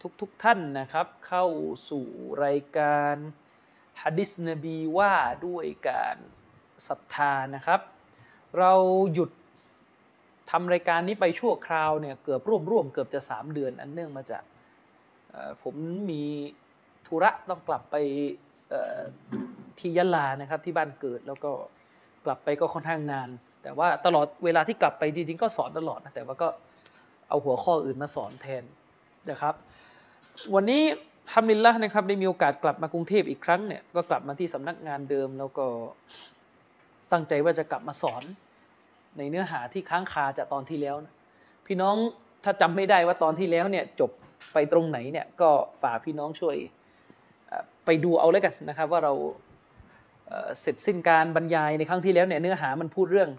[0.00, 1.46] ทุกทุกท่านนะครับ เข้า
[1.90, 2.06] สู่
[2.44, 3.14] รายการ
[4.02, 5.14] ฮัดิสนบีว่า
[5.46, 6.16] ด้วยการ
[6.88, 7.80] ศรัทธานะครับ
[8.58, 8.72] เรา
[9.12, 9.30] หยุด
[10.50, 14.42] ทำรายการนี้ไปชั่วคราวเนี่ยเกือบร่วมร่วมเกือบจะ 3 เดือนอันเนื่องมาจาก
[15.62, 15.74] ผม
[16.10, 16.22] มี
[17.06, 17.96] ธุระต้องกลับไป
[19.78, 21.52] ที่ยะลานะครับที่บ้านเกิดแล้วก็
[22.24, 23.28] กลับไปก็ค่อนข้างนาน
[23.62, 26.48] แต่ว่าตลอดเวลาที่กลับไปจริงๆก็สอนตลอดนะแต่ว่าก็
[27.28, 28.64] เอาหัวข้ออื่นมาสอนแทน
[29.30, 29.54] นะครับ
[30.54, 30.82] วันนี้
[31.32, 35.66] ทำลินละนะครับได้มีโอกาสกลับมากรุงเทพอีกครั้งเนี่ยก็กลับมาที่สำนักงานเดิมแล้วก็
[37.12, 38.22] ตั้งใจว่าจะกลับมาสอน
[39.18, 41.14] ในเนื้อหาที่ค้างคาจากตอนที่แล้วนะ
[41.66, 41.96] พี่น้อง
[42.44, 44.10] ถ้าจำไม่ได้ว่าตอนที่แล้วเนี่ยจบ
[44.52, 45.50] ไปตรงไหนเนี่ยก็
[45.82, 46.56] ฝากพี่น้องช่วย
[47.84, 49.12] ไปดูเอาแล้วกันนะครับว่าเรา
[50.60, 53.30] เสร็จสิ้นการบรรยายในครั้งที่แล้วเนี่ยเนื้อหามันพูดเรื่อง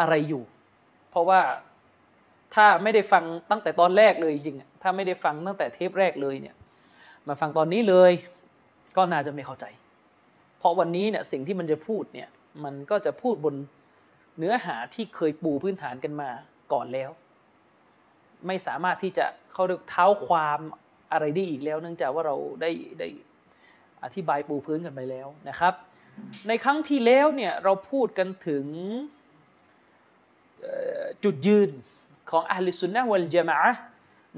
[0.00, 0.42] อะไรอยู่
[1.10, 1.40] เพราะว่า
[2.54, 6.54] ถ้าไม่ได้ฟังตั้งแต่ตอนแรกเลยจริงๆ ถ้าไม่ได้ฟังตั้งแต่เทปแรกเลยเนี่ย
[7.28, 8.12] มาฟังตอนนี้เลย
[8.96, 9.64] ก็น่าจะไม่เข้าใจ
[10.58, 12.28] เพราะวันนี้เนี่ยสิ่งที่มันจะพูดเนี่ย
[12.64, 13.54] มันก็จะพูดบน
[14.38, 16.30] เนื้อหาที่เคยปูพื้นฐานกันมา
[16.72, 17.10] ก่อนแล้ว
[18.46, 20.60] ไม่สามารถที่จะเขาเรียกเท้าความ
[21.12, 23.08] อะไรได้อีกแล้ว เนื่องจากว่าเราได้ได้
[24.04, 25.74] อธิบายปูพื้นกันไปแล้วนะครับ
[26.48, 28.66] ในครั้งที่แล้วเนี่ยเราพูดกันถึง
[31.24, 31.70] จุดยืน
[32.30, 33.60] ของอัลลิสุนนะวัลจามะ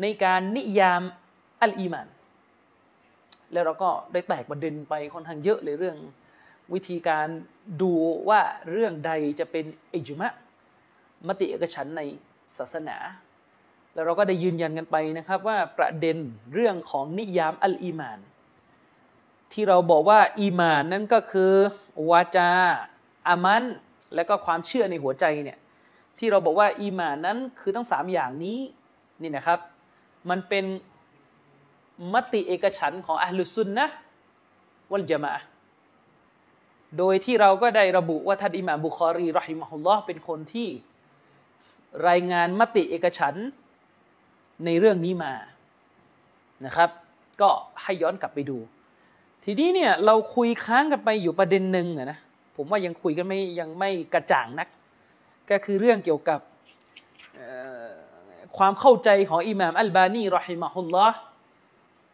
[0.03, 1.03] ในการนิยาม
[1.63, 2.09] อัลอีมาน
[3.53, 5.97] แล้วเราก็ได้แตกประเด็นไปค่อนข้างเยอะเลยเรื่อง
[6.75, 7.27] วิธีการ
[7.83, 7.93] ดู
[8.29, 8.41] ว่า
[8.71, 10.33] เรื่องใดจะเป็นอิจมะ
[11.27, 12.03] มติเอกฉันใน
[12.57, 12.97] ศาสนา
[13.95, 16.17] แล้วเราก็ได้ยืนยันกันไปนะครับว่าประเด็น
[16.55, 18.19] เรื่องของนิยามอัลอีมาน
[19.53, 21.53] ที่เราบอกว่าอีมานนั่นก็คือ
[22.11, 22.51] วาจา
[23.29, 23.65] อามัน
[24.15, 25.59] และก็ความเชื่อในหัวใจเนี่ย
[26.19, 28.59] ที่เราบอกว่าอีมานนั้นคือทั้งสามอย่างนี้
[29.23, 29.59] นี่นะครับ
[30.31, 30.65] มันเป็น
[32.15, 33.87] มติเอกฉันของอัลลุซุนนะ
[34.93, 35.35] วัลจามะ
[36.99, 40.69] โดยที่เราก็ได้ระบุว่าท่านอิหม่ามบุคอรีรอฮิมะฮุลลอฮ์เป็นคนที่
[42.09, 43.35] รายงานมติเอกฉันท์
[44.65, 45.33] ในเรื่องนี้มา
[46.67, 46.91] นะครับ
[47.41, 47.49] ก็
[47.83, 48.59] ให้ย้อนกลับไปดู
[49.45, 52.19] ทีนี้เนี่ยเราคุยค้างกันไปอยู่ประเด็นหนึ่งนะ
[52.57, 54.69] ผมว่ายังคุยกันไม่ยังไม่กระจ่างนัก
[55.51, 56.41] ก็คือเรื่องเกี่ยวกับ
[58.59, 61.19] ความเข้าใจของอิหม่ามอัลบานีرحمه الله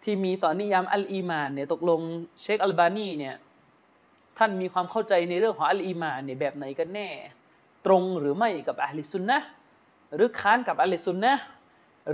[0.04, 2.00] ที่มีต่อนิยามالإيمانเนี่ยตกลง
[2.42, 3.34] เชคอัลบานีเนี่ย
[4.38, 7.08] ท่านมีความเข้าใจในเรื่องของالإيمانเนี่ยแบบไหนกันแน่
[7.86, 9.38] ตรงหรือไม่กับอัลลิซุนนะ
[10.14, 11.32] หรือค้านกับอัลลิซุนนะ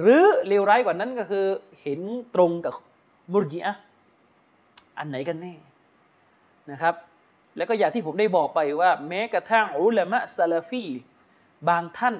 [0.00, 1.46] หรือเลวร้ายกว่านั้นก็คือ
[1.82, 2.00] เห็น
[2.34, 2.74] ตรงกับ
[3.32, 3.72] มุรจิอะ
[4.98, 5.54] อันไหนกันแน่
[6.70, 6.94] นะครับ
[7.56, 10.84] แล้วก็อย่างที่ผมได้บอกไปว่า แม้กระทั่งอุลามะซาลาฟี
[11.68, 12.16] บางท่าน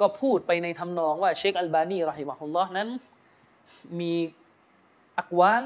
[0.00, 2.88] ก็พูดไปในทำนองว่าเชคอัลบานีรอฮิมะฮุลลอฮ์นั้น
[4.00, 4.12] มี
[5.18, 5.62] อักวาน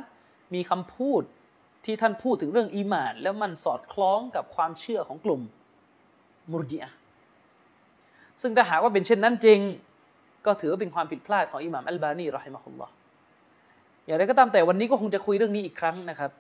[0.55, 1.23] มีคำพูด
[1.85, 5.41] ที่ท่านพูดถึงเรื่องอีมาน แล้วมันสอดคล้องกับความเชื่อของกลุ่ม
[6.53, 6.91] มุรจิอะ
[8.41, 9.61] ซึ่งถ้าหากว่าเป็นเช่นนั้นจริง
[10.47, 12.93] ก็ถือว่าเป็นความผิดพลาดของอิหม่ามอัลบานีรอฮิมะฮุลลอฮ์
[14.05, 16.31] อย่างไรก็ตามแต่วันนี้ก็คงจะคุยเรื่องนี้อีกครั้งนะครับ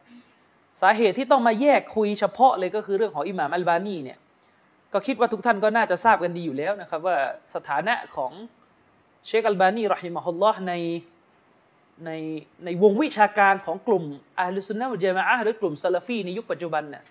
[0.80, 4.18] สาเหตุที่ต้องมาแยกคุยเฉพาะเลยก็คือเรื่องของอิหม่ามอัลบานีเนี่ย
[4.92, 7.16] ก็คิดว่าทุกท่านก็น่าจะทราบกันดีอยู่แล้วนะครับว่า
[7.54, 8.32] สถานะของ
[9.26, 10.74] เชคอัลบานีรอฮิมะฮุลลอฮ์ใน
[12.06, 12.10] ใน
[12.64, 14.04] ในวงวิชาการของกลุ่ม
[14.38, 17.02] อัลลุซุนนะวะจามะหรือกลุ่มซาลาฟีในยุคปัจจุบันเนี่ย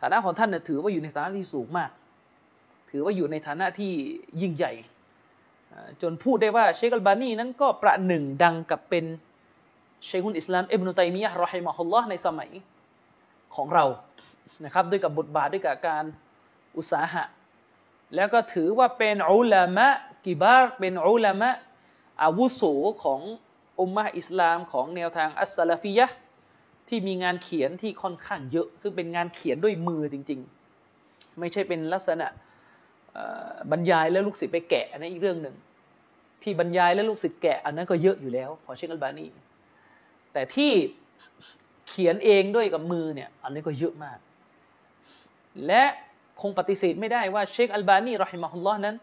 [0.00, 1.90] ฐานะของท่านเนี่ยถือว่าอยู่ในฐานะที่สูงมาก
[2.90, 3.92] ถือว่าอยู่ในฐานะที่
[4.40, 4.72] ยิ่งใหญ่
[6.02, 9.04] จนพูดได้ว่าเชคอัลบานีนั้นก็ประหนึ่งดังกับเป็น
[10.06, 12.50] เชคุนอิสลามอิบนุตัยมียะห์รอฮิมะฮุลลอฮ์ในสมัย
[13.54, 13.84] ของเรา
[14.64, 16.04] นะครับด้วยกับบทบาทด้วยกับการ
[16.76, 17.24] อุตสาหะ
[18.14, 19.88] แล้วก็ถือว่าเป็นอุลามะ
[20.24, 21.50] กิบาร์เป็นอุลามะ
[22.22, 22.62] อาวุโส
[23.04, 23.20] ของ
[23.80, 26.06] อุมมะอิสลามของแนวทางอัสซาลฟียะ
[26.88, 30.40] ที่มีงานเขียนที่ค่อนข้างเยอะ ซึ่งเป็นงานเขียนด้วยมือจริง
[30.88, 32.26] ๆ ไม่ใช่เป็นลักษณะ
[33.70, 35.56] บรรยายแล้วลูกศิษย์ไปแกะอันนั้นอีกเรื่องหนึ่ง
[36.42, 39.26] ที่บรรยายแล้วลูกศิษย์แกะอันนั้นก็เยอะอยู่แล้วของเชคอัลบานี
[40.32, 40.72] แต่ที่
[41.88, 44.18] เขียนเองด้วยกับมือเนี่ยอันนี้ก็เยอะมาก
[45.66, 45.84] และ
[46.42, 48.96] คงปฏิเสธไม่ได้ว่าเชคอัลบานีรอฮิมะฮุลลอฮ์นั้น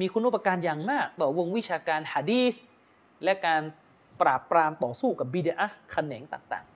[0.00, 2.56] มีคุณอุปการอย่างมาก ต่อวงวิชาการฮะดีส
[3.24, 3.62] และการ
[4.20, 6.66] ปราบปรามต่อสู้กับบิดอะแขนงต่าง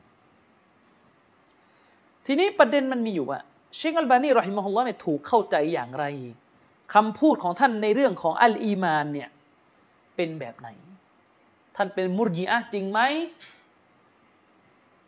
[1.48, 3.40] ๆ ทีนี้ประเด็นมันมีอยู่ว่า
[3.76, 6.04] เชคอัลบานีรอฮิมะฮุลลอฮ์เนี่ยถูกเข้าใจอย่างไร
[6.94, 9.28] คำพูดของท่านในเรื่องของอัลอีมานเนี่ย
[10.16, 10.68] เป็นแบบไหน
[11.76, 13.00] ท่านเป็นมุรจีอะจริงไหม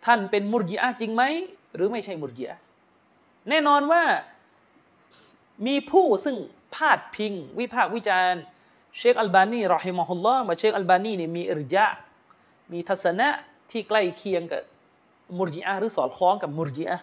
[0.05, 1.23] ท่านเป็นมุรจีอะจริงไหม
[1.75, 2.59] หรือไม่ใช่มุรจีอะ
[3.49, 4.03] แน่นอนว่า
[5.67, 6.37] มีผู้ซึ่ง
[6.75, 8.43] พาดพิง วิพากษ์วิจารณ์
[8.97, 11.87] เชคอัลบานีرحمه اللهมาเชคอัลบานีเนี่ยมีإرجاء
[12.73, 13.29] มีทัศนะ
[13.71, 14.63] ที่ใกล้เคียงกับ
[15.39, 16.99] มุรจิอะหรือสอดคล้องกับมุรจิอะ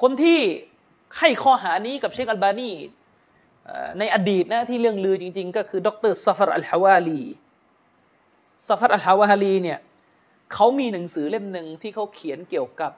[0.00, 0.38] คนที่
[1.18, 2.70] ให้ข้อหานี้กับเชคอัลบานี
[3.98, 7.22] ในอดีตนะที่เรื่องลือจริง ๆ ก็คือดรซัฟรอัลฮาวาลี
[8.68, 9.78] ซัฟรอัลฮาวาลีเนี่ย
[10.52, 12.92] เขามีหนังสือเล่มหนึ่งที่เขาเขียนเกี่ยวกับ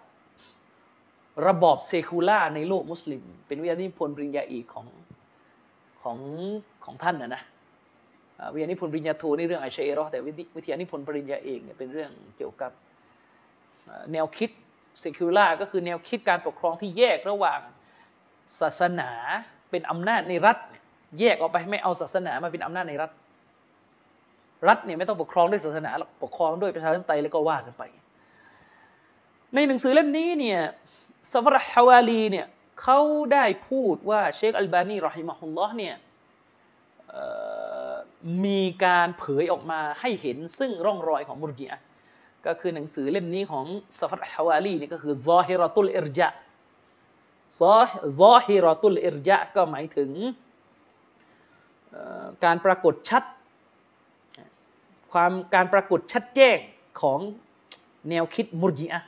[1.47, 4.87] ระบอบ secular ในโลกมุสลิม เป็นวิทยานิพนธ์ปริญญาเอกของ
[6.03, 6.19] ของ
[6.85, 7.43] ของท่านนะนะ
[8.55, 10.19] วิทยานิพนธ์ปริญญาโทในเรื่องไอชัยรอแต่
[10.57, 12.71] วิทยานิพนธ์ปริญญาเอกเนี่ยเป็นเรื่องเกี่ยวกับ
[14.13, 14.51] แนวคิด
[15.01, 17.61] secular ก็คือแนวคิดการปกครองที่แยกระหว่าง
[18.61, 19.11] ศาสนา
[19.71, 20.59] เป็นอำนาจในรัฐ
[21.21, 23.11] แยกออกไปไม่เอาศาสนามาเป็นอำนาจในรัฐ
[24.69, 27.83] รัฐเนี่ยไม่ต้องปกครองด้วยศาสนาหรอกปกครองด้วยประชาธิปไตยแล้วก็ว่ากันไป
[29.55, 30.61] ในหนังสือเล่มนี้เนี่ย
[31.33, 32.47] ซฟรฮาวาลีเนี่ย
[32.83, 32.99] เขา
[33.33, 35.97] ได้พูดว่าเชคอัลบานีรอฮิมะฮุลลอฮ์เนี่ย
[38.45, 41.81] มีการเผยออกมาให้เห็นซึ่งร่องรอยของมุรจิอะ
[42.47, 43.65] ก็คือหนังสือเล่มนี้ของ
[43.99, 46.29] ซฟรฮาวาลีนี่ก็คือซอฮิรตุลอิรจา
[47.61, 47.81] ซอ
[48.21, 50.11] ซอฮิรตุลอิรจาก็หมายถึง
[52.45, 53.23] การปรากฏชัด
[55.13, 56.59] ความการปรากฏชัดแจ้ง
[57.01, 57.19] ของ
[58.11, 59.01] แนวคิดมุรจิอะ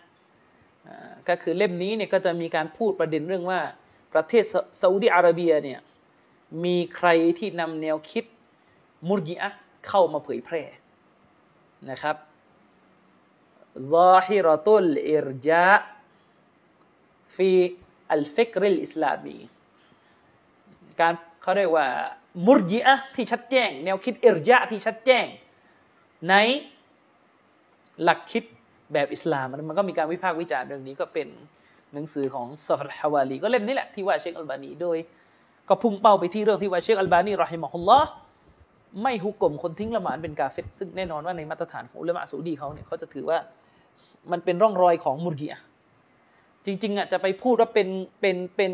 [1.29, 3.61] ก็คือเล่มนี้เนี่ยก็จะมีการพูดประเด็นเรื่องว่า
[4.12, 4.44] ประเทศ
[4.81, 5.81] ซาอุดิอาระเบียเนี่ย
[6.64, 7.08] มีใคร
[7.38, 8.25] ที่นำแนวคิด
[9.08, 9.49] มุรจิอะ
[9.87, 10.62] เข้ามาเผยแพร่
[11.90, 12.17] นะครับ
[13.93, 19.37] ظاهرة الإرجاء في الفكر الإسلامي
[21.00, 21.87] การเขาเรียกว่า
[22.46, 25.26] มุรจิอะที่ชัดแจ้ง แนวคิด إرجاءที่ชัดแจ้ง
[26.29, 26.34] ใน
[28.02, 28.44] หลักคิด
[28.93, 31.29] แบบอิสลามมันก็มีการวิพากษ์วิจารณ์เรื่องนี้ก็เป็น
[31.94, 34.99] หนังสือของซาฟรฮาวาลีก็เล่มนี้แหละที่ว่าเชคอัลบานีโดย
[35.69, 38.08] ก็พุ่งเป้าไปที่เรื่องที่ว่าเชคอัลบานีرحمه الله
[39.03, 43.39] ไม่ฮุกกลมคนทิ้งละหมาดเป็นกาเฟตซึ่งแน่นอนว่าในมาตรฐานของอุลามะซาอุดีเขาเนี่ยเขาจะถือว่า
[44.33, 45.61] มันเป็นร่องรอยของมุรกีอะ
[46.67, 47.89] จริงๆอะจะไปพูดว่าเป็น
[48.21, 48.73] เป็นเป็น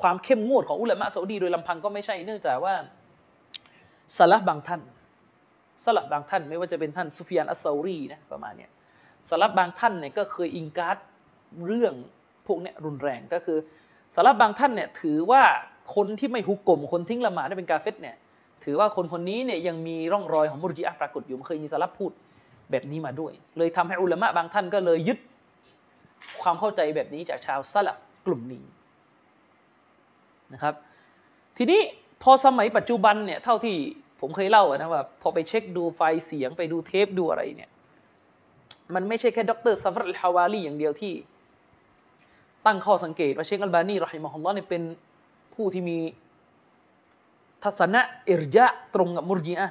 [0.00, 2.74] ความเข้มงวดของอุลามะซาอุดีโดยลำพังก็ไม่ใช่เนื่องจากว่า
[4.16, 4.80] สลับบางท่าน
[5.84, 8.70] สลับบางท่านไม่ว่าจะเป็นท่านซุฟยานอัสซารีนะประมาณเนี้ย
[9.28, 10.96] สลับบางท่านเนี่ยก็เคยอิงการ์ด
[11.66, 11.94] เรื่อง
[12.46, 13.58] พวกนี้รุนแรงก็คือ
[14.14, 15.42] สลับบางท่านเนี่ยถือว่า
[15.94, 18.16] คนที่ไม่ฮุกกลมคนทิ้งละหมาดได้เป็นกาเฟตเนี่ย
[18.64, 22.12] ถือว่าคนคนนี้เนี่ยยังมีร่องรอยของมุรจิอะปรากฏอยู่เคยมีสลับพูด
[22.70, 25.18] แบบนี้มาด้วย เลยทำให้อุลามะบางท่านก็เลยยึด
[26.42, 28.64] ความเข้าใจแบบนี้จากชาวสลับกลุ่มนี้
[30.52, 30.74] นะครับ
[31.58, 31.80] ทีนี้
[32.22, 33.76] พอสมัยปัจจุบันเนี่ยเท่าที่
[34.20, 37.70] ผมเคยเล่านะว่าพอไปเช็คดูไฟล์เสียงไปดูเทปดูอะไรเนี่ย
[38.94, 41.14] มันไม่ใช่แค่ดรซัฟรัลฮาวาลีอย่างเดียวที่
[42.66, 44.82] ตั้งข้อสังเกตว่าเชคอัลบานีرحمه اللهเนี่ยเป็น
[45.54, 45.98] ผู้ที่มี
[47.64, 48.00] ทัศนะ
[48.30, 49.68] إرجاءตรงกับมุรจีอะ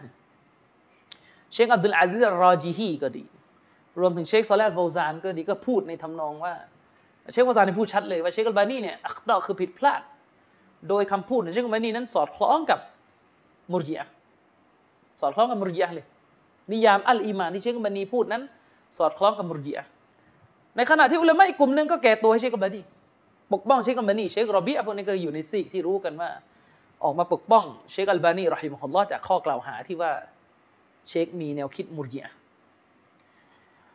[1.54, 3.24] เชคอับดุลอาซิซรอจีฮีก็ดี
[4.00, 6.54] รวมถึงเชคซอและห์โฟซานก็ดีก็พูดในทำนองว่า
[7.32, 10.02] เชคโฟซานพูดชัดเลยว่าเชคอัลบานีเนี่ยأخطأคือผิดพลาด
[10.90, 12.80] โดยคำพูดของเชคอัลบานีนั้นสอดคล้องกับ
[13.72, 14.08] มุรจีอะ
[15.20, 16.06] สอดคล้องกับมุรจีอะเลย
[16.72, 18.44] นิยามالإيمانที่เชคอัลบานีพูดนั้น
[18.98, 19.88] สอดคล้องกับมุรจิอะ
[20.76, 22.82] ในขณะที่อุลามะอีกกลุ่มหนึ่งก็แก่ตัวให้เชคกับบานี
[23.54, 26.30] ปกป้องเชคกับบานีเชครอบีอะพวกนี้ก็อยู่ในซีกที่รู้กันว่า
[27.04, 30.12] ออกมาปกป้องเชคอัลบานีรอฮิมฮุลลอฮ์จากข้อกล่าวหาที่ว่า
[31.10, 32.34] เชคมีแนวคิดมุรจิอะ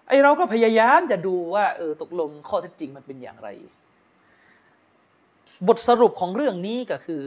[0.09, 3.49] ไอเราก็พยายามจะดูว่าเออตกลงข้อเท็จจริงมันเป็นอย่างไร
[5.69, 7.23] บทสรุปของเรื่องนี้ก็คือ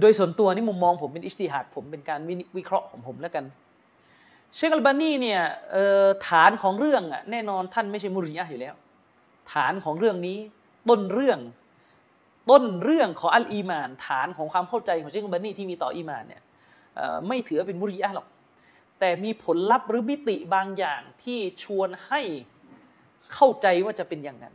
[0.00, 2.20] โดยส่วนตัวนี่มุมมองผมเป็นاجتهادผมเป็นการ
[2.56, 3.44] วิเคราะห์ของผมแล้วกัน
[4.54, 5.40] เชคอัลบานีเนี่ย
[6.28, 8.74] ฐานของเรื่องอะแน่นอนท่านไม่ใช่มุรจิอะอยู่แล้ว
[9.52, 10.38] ฐานของเรื่องนี้
[10.88, 11.38] ต้นเรื่อง
[12.50, 16.42] ต้นเรื่องของالإيمان ฐานของความเข้าใจของเชคอัลบานีที่มีต่อإيمانเนี่ย
[17.28, 18.26] ไม่ถือเป็นมุรจิอะหรอก
[19.00, 22.20] แต่มีผลลัพธ์หรือมิติบางอย่างที่ชวนให้
[23.34, 24.54] เข้าใจว่าจะเป็นอย่างนั้น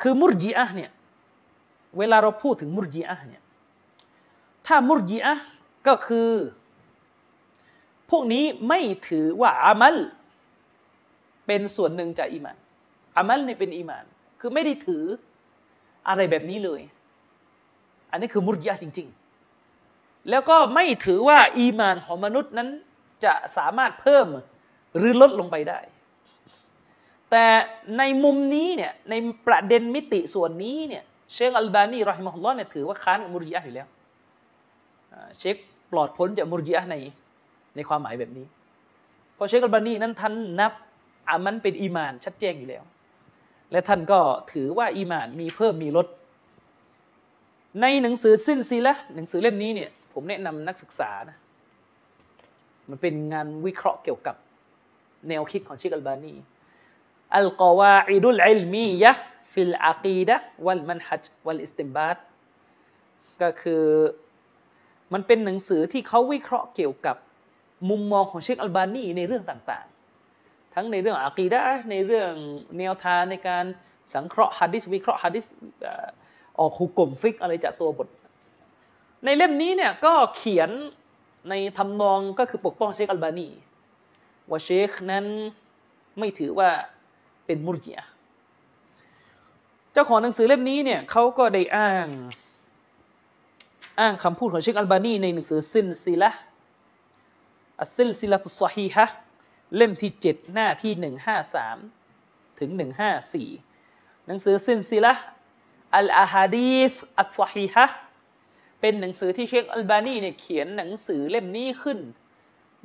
[0.00, 0.90] คือมุรจิอะเนี่ย
[1.98, 3.42] เวลาเราพูดถึงมุรจีอะเนี่ย
[4.66, 5.34] ถ้ามุรจีอะ
[5.86, 6.30] ก็คือ
[8.10, 9.96] พวกนี้ไม่ถือว่าอามัล
[11.46, 12.56] เป็นส่วนหนึ่งจากอีมาน
[13.16, 14.04] อามัลนี่เป็นอีมาน
[14.40, 15.04] คือไม่ได้ถือ
[16.08, 16.80] อะไรแบบนี้เลย
[18.10, 19.08] อันนี้คือมุรจีอะจริง
[19.68, 22.68] ๆ แล้วก็ไม่ถือว่าอีมานของมนุษย์นั้น
[23.24, 24.26] จะสามารถเพิ่ม
[24.96, 25.80] หรือลดลงไปได้
[27.30, 27.46] แต่
[27.98, 29.14] ในมุมนี้เนี่ยใน
[29.46, 33.86] ประเด็นมิติส่วนนี้เนี่ย เชคอัลบานีรอฮิมฮุลลอฮ์เนี่ยถือว่าค้านกับมุรจิอะอยู่แล้ว
[35.38, 35.56] เชค
[35.90, 36.96] ปลอดพ้นจากมุรจิอะใน
[37.76, 38.46] ในความหมายแบบนี้
[39.34, 40.72] เพราะเชคอัลบานีนั้นท่านนับ
[41.28, 42.82] อามันเป็นอีมานชัดแจ้งอยู่แล้ว
[43.72, 44.20] และท่านก็
[44.52, 46.06] ถือว่าอีมานมีเพิ่มมีลด
[47.80, 51.36] ในหนังสือสิ้นซีละหนังสือเล่มนี้เนี่ยผมแนะนำนักศึกษานะ
[52.88, 54.36] มันเป็นงานวิเคราะห์เกี่ยวกับ
[55.28, 56.34] แนวคิดของเชคอัลบานี
[57.36, 62.18] القواعد العلمية في العقيدة والمنهج والاستنباط
[63.42, 63.84] ก็คือ
[65.12, 67.16] มันเป็นหนังสือที่เขาวิเคราะห์เกี่ยวกับ
[67.90, 72.32] มุมมองของเชคอัลบานีในเรื่องต่างๆ ทั้งในเรื่อง عقيدةในเรื่อง
[72.78, 73.64] แนวทางในการ
[74.14, 75.44] สังเคราะห์ฮะดิษวิเคราะห์ฮะดิษ
[76.58, 78.08] ออกحكم فقهอะไรจากตัวบท
[79.24, 80.70] ในเล่มนี้เนี่ยก็เขียน
[81.48, 83.48] ในทำนองก็คือปกป้องเชคอัลบานี
[84.50, 85.24] ว่าเชคนั้น
[86.18, 86.70] ไม่ถือว่า
[87.46, 88.08] เป็นมุรจิอะ
[89.92, 92.08] เจ้าของหนังสือเล่มนี้เนี่ยเขาก็ได้อ้าง
[94.00, 99.06] อ้างคำพูดของเชคอัลบานีในหนังสือسلسلة السلسلة الصحيحة
[99.76, 101.76] เล่มที่เจ็ดหน้าที่หนึ่งห้าสาม
[102.60, 103.48] ถึงหนึ่งห้าสี่
[104.26, 107.86] หนังสือسلسلة الأحاديث الصحيحة
[108.80, 111.98] เป็นหนังสือที่เชคอัลบานีเนี่ยเขียนหนังสือเล่มนี้ขึ้น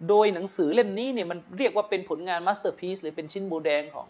[0.10, 4.08] โดยหนังสือเล่มนี้เนี่ยมันเรียกว่าเป็นผลงาน masterpiece หรือเป็นชิ้นโบว์แดงของ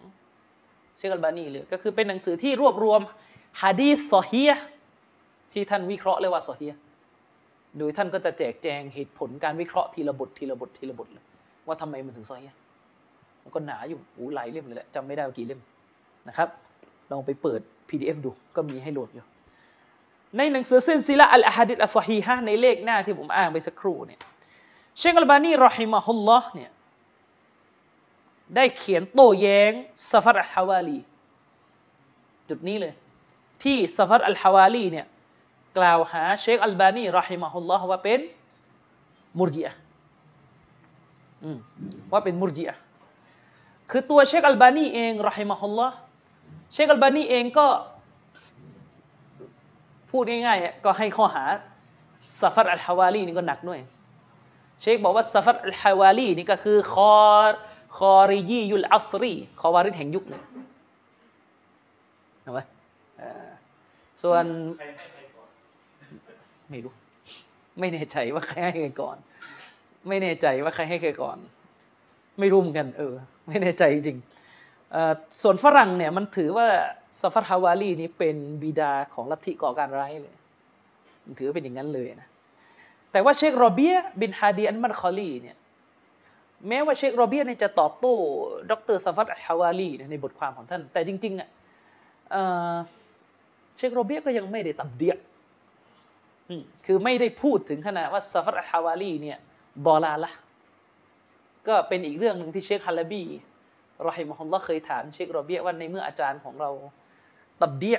[0.98, 3.02] เชคอัลบานีเลยก็คือเป็นหนังสือที่รวบรวม
[3.62, 4.44] ฮะดีส صحيح
[5.54, 6.68] ที่ท่านวิเคราะห์เลยว่าصحيح
[7.78, 11.26] โดยท่านก็จะแจกแจงเหตุผลการวิเคราะห์ทีละบททีละบททีละบทเลย
[11.68, 12.46] ว่าทำไมมันถึงصحيح
[13.44, 15.62] มันก็หนาอยู่โอ้หลายเล่มเลยแหละจำไม่ได้ว่ากี่เล่ม
[16.28, 16.50] นะครับ
[17.12, 19.26] ลองไปเปิด PDF ดูก็มีให้โหลดอยู่
[20.38, 24.20] ในหนังสือเส้นซิละอัลอาฮดิษอัลซอฮีฮะในเลขหน้าที่ผมอ่านไปสักครู่เนี่ย
[25.00, 26.70] เชคอัลบานีรอฮิมะฮุลลอฮ์เนี่ย
[28.56, 29.72] ได้เขียนโต้แย้ง
[30.12, 31.00] ซาฟัรอัลฮาวาลี
[32.50, 32.94] จุดนี้เลย
[33.64, 35.06] ที่ซาฟัรอัลฮาวาลีเนี่ย
[35.78, 38.20] กล่าวหาเชคอัลบานีรอฮิมะฮุลลอฮ์ว่าเป็น
[39.40, 39.74] มุรจิอะ
[42.14, 42.78] ว่าเป็นมุรจิอะ
[43.92, 45.96] คือตัวเชคอัลบานีเองرحمه الله
[46.74, 47.68] เชคอัลบานีเองก็
[50.10, 51.44] พูดง่ายๆก็ให้ข้อหา
[52.42, 53.80] ซาฟัรอัลฮาวาลีนี่ก็หนักด้วย
[54.82, 57.14] เชคบอกว่าซาฟัรอัลฮาวาลีนี่ก็คือคอ
[57.98, 60.42] คอริยียุลอัสรีคอวาริดแห่งยุคเลย
[62.42, 62.60] เห็นไหม
[64.22, 64.46] ส่วน
[66.70, 66.94] ไม่รู้
[67.80, 69.18] ไม่แน่ใจว่าใครให้ใครก่อน
[70.08, 71.38] ไม่แน่ใจว่าใครให้ใครก่อน
[72.40, 73.14] ไม่รู้เหมือนกัน เออ
[73.48, 74.18] ไม่แน่ใจจริง
[75.42, 76.68] ส่วนฝรั่งเนี่ยมันถือว่า
[77.20, 80.36] ซาฟัรฮาวาลีนี้เป็นบิดาของลัทธิก่อการร้ายเลย
[81.26, 82.30] มันถือเป็นอย่างนั้นเลยนะ
[83.12, 85.58] แต่ว่าเชครอเบียะอ์บินฮาดีอัลมัดคอลีเนี่ย
[86.68, 88.14] แม้ว่าเชครอเบียะอ์เนี่ยจะตอบโต้
[88.72, 91.50] ดรซาฟัรฮาวาลีในบทความของท่าน แต่จริงๆอะ
[93.78, 95.16] เชครอเบียะอ์ก็ยังไม่ได้ تبديع
[96.86, 99.38] คือไม่ได้พูดถึงขนาดว่าซาฟัรฮาวาลีเนี่ย
[99.86, 100.32] ضلالة
[101.68, 103.24] ก็เป็นอีกเรื่องหนึ่งที่เชคฮาลาบี
[104.08, 106.70] رحمه اللهเคยถามเชครอเบียะอ์ว่าในเมื่ออาจารย์ของเรา
[107.62, 107.98] ตับเดีย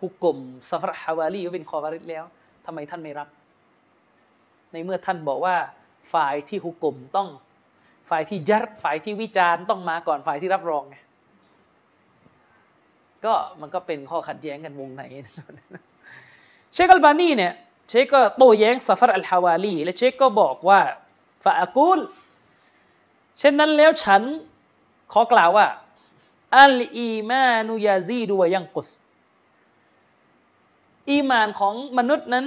[0.00, 0.38] ฮุกกลม
[0.70, 2.24] ซาฟัตฮาวาลีว่าเป็นคอวาริดแล้ว
[2.66, 3.28] ทำไมท่านไม่รับ
[4.72, 5.56] ในเมื่อท่านบอกว่า
[6.12, 7.28] ฝ่ายที่ฮุก่มต้อง
[8.10, 10.96] ฝ่ายที่ جرحฝ่ายที่วิจารณ์ต้องมาก่อนฝ่ายที่รับรองไง
[13.24, 15.02] ก็มันก็เป็นข้อขัดแย้งกันวงใน
[16.72, 17.52] เชคอัลบานีเนี่ย
[17.88, 20.80] เชคก็โต้แย้งซาฟัรอัลฮาวาลีและเชคก็บอกว่า
[21.44, 21.98] ฟาอากูล
[23.38, 24.22] เช่นนั้นแล้วฉัน
[25.12, 25.66] ขอกล่าวว่า
[26.58, 28.88] الإيمان يزيد وينقص
[31.10, 32.46] อีมานของมนุษย์นั้น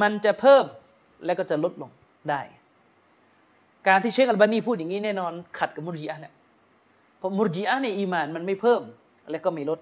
[0.00, 0.64] มันจะเพิ่ม
[1.24, 1.90] และก็จะลดลง
[2.30, 2.40] ได้
[3.88, 6.34] การที่เชคอัลบานีพูดอย่างนี้แน่นอนขัดกับมุรจิอะเนี่ย
[7.18, 8.82] เพราะมุรจิอะในอีมานมันไม่เพิ่ม
[9.30, 9.78] และก็ไม่ลด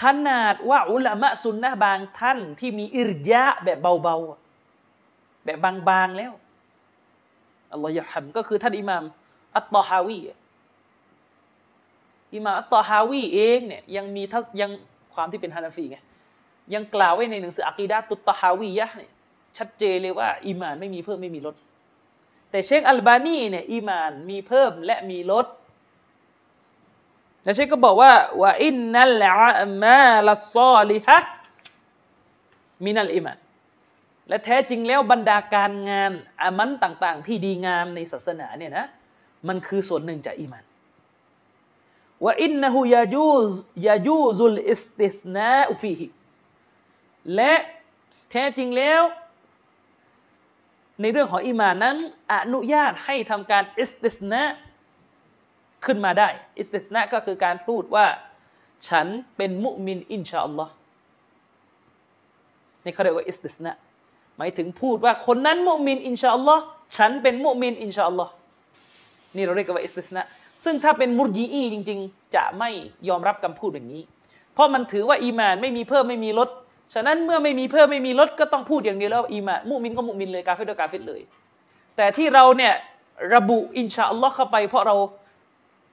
[0.00, 6.32] ขนาดว่าอุลามะซุนนะบางท่านที่มีإرجاءแบบเบาๆ แบบบางๆแล้ว
[7.72, 9.04] الله يرحمก็คือท่านอิหม่าม
[9.56, 10.18] อัตตอฮาวี
[12.34, 14.70] อิหม่ามอัตตอฮาวีเองเนี่ยยังมีทัยัง
[15.14, 15.98] ความที่เป็นฮานาฟีไง
[16.74, 19.12] ยังกล่าวไว้ในหนังสืออะกีดะตุตตอฮาวียะเนี่ย
[19.58, 21.56] ชัดเจนเลยว่าอีมานไม่มีเพิ่มไม่มีลด
[22.50, 25.46] แต่เชคอัลบานีเนี่ยอีมานมีเพิ่มและมีลด
[27.44, 31.18] และเชคก็บอกว่าว่าอินนัลอามาลซอลิฮะ
[32.84, 33.38] มินัลอิมาน
[34.28, 36.12] และแท้จริงแล้วบรรดาการงาน
[36.42, 38.86] อามันต่างๆ ที่ดีงามในศาสนาเนี่ยนะ
[39.48, 40.64] มันคือส่วนหนึ่งจากอีมาน
[42.24, 43.32] ว่าอินนะฮูยาจู
[43.88, 46.06] ยาจูซุลอิสติสนาอุฟีฮิ
[47.34, 47.54] และ
[48.30, 49.02] แท้จริงแล้ว
[51.00, 51.96] ในเรื่องของอิมานนั้น
[52.32, 54.42] อนุญาตให้ทำการاستثناء
[55.84, 56.28] ขึ้นมาได้
[56.58, 58.06] استثناءก็คือการพูดว่า
[58.88, 60.72] ฉันเป็นมุมินإن شاء الله
[62.84, 63.72] นี่เขาเรียกว่าاستثناء
[64.38, 66.64] หมายถึงพูดว่าคนนั้นมุมินإن شاء الله
[66.96, 68.32] ฉันเป็นมุมินإن شاء الله
[69.36, 70.22] นี่เราเรียกว่าاستثناء
[70.64, 72.70] ซึ่งถ้าเป็นมุรจีอีจริง ๆ จะไม่
[73.08, 74.02] ยอมรับคำพูดอย่างนี้
[74.54, 76.48] เพราะมันถือว่าอีมานไม่มีเพิ่มไม่มีลด
[76.94, 81.20] ฉะนั้นเมื่อไม่มีเพิ่มไม่มีลดก็ต้องพูดอย่างเดียวแล้วอีมานมุมินก็มุมินเลยกาเฟตก็กาเฟตเลย
[81.96, 82.74] แต่ที่เราเนี่ย
[83.34, 84.96] ระบุอินชาอัลลอฮ์เข้าไป เพราะเรา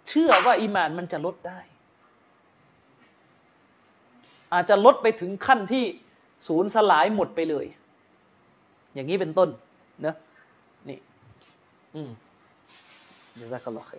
[0.07, 1.59] เชื่อว่าอีมานมันจะลดได้
[4.53, 5.85] อาจจะลดไปถึงขั้นที่
[6.47, 7.65] ศูนย์สลายหมดไปเลย
[8.93, 9.49] อย่างนี้เป็นต้น
[10.03, 10.15] เนะ
[10.89, 10.99] นี่
[11.95, 12.09] อืม
[13.39, 13.89] จซาคัลลอฮ์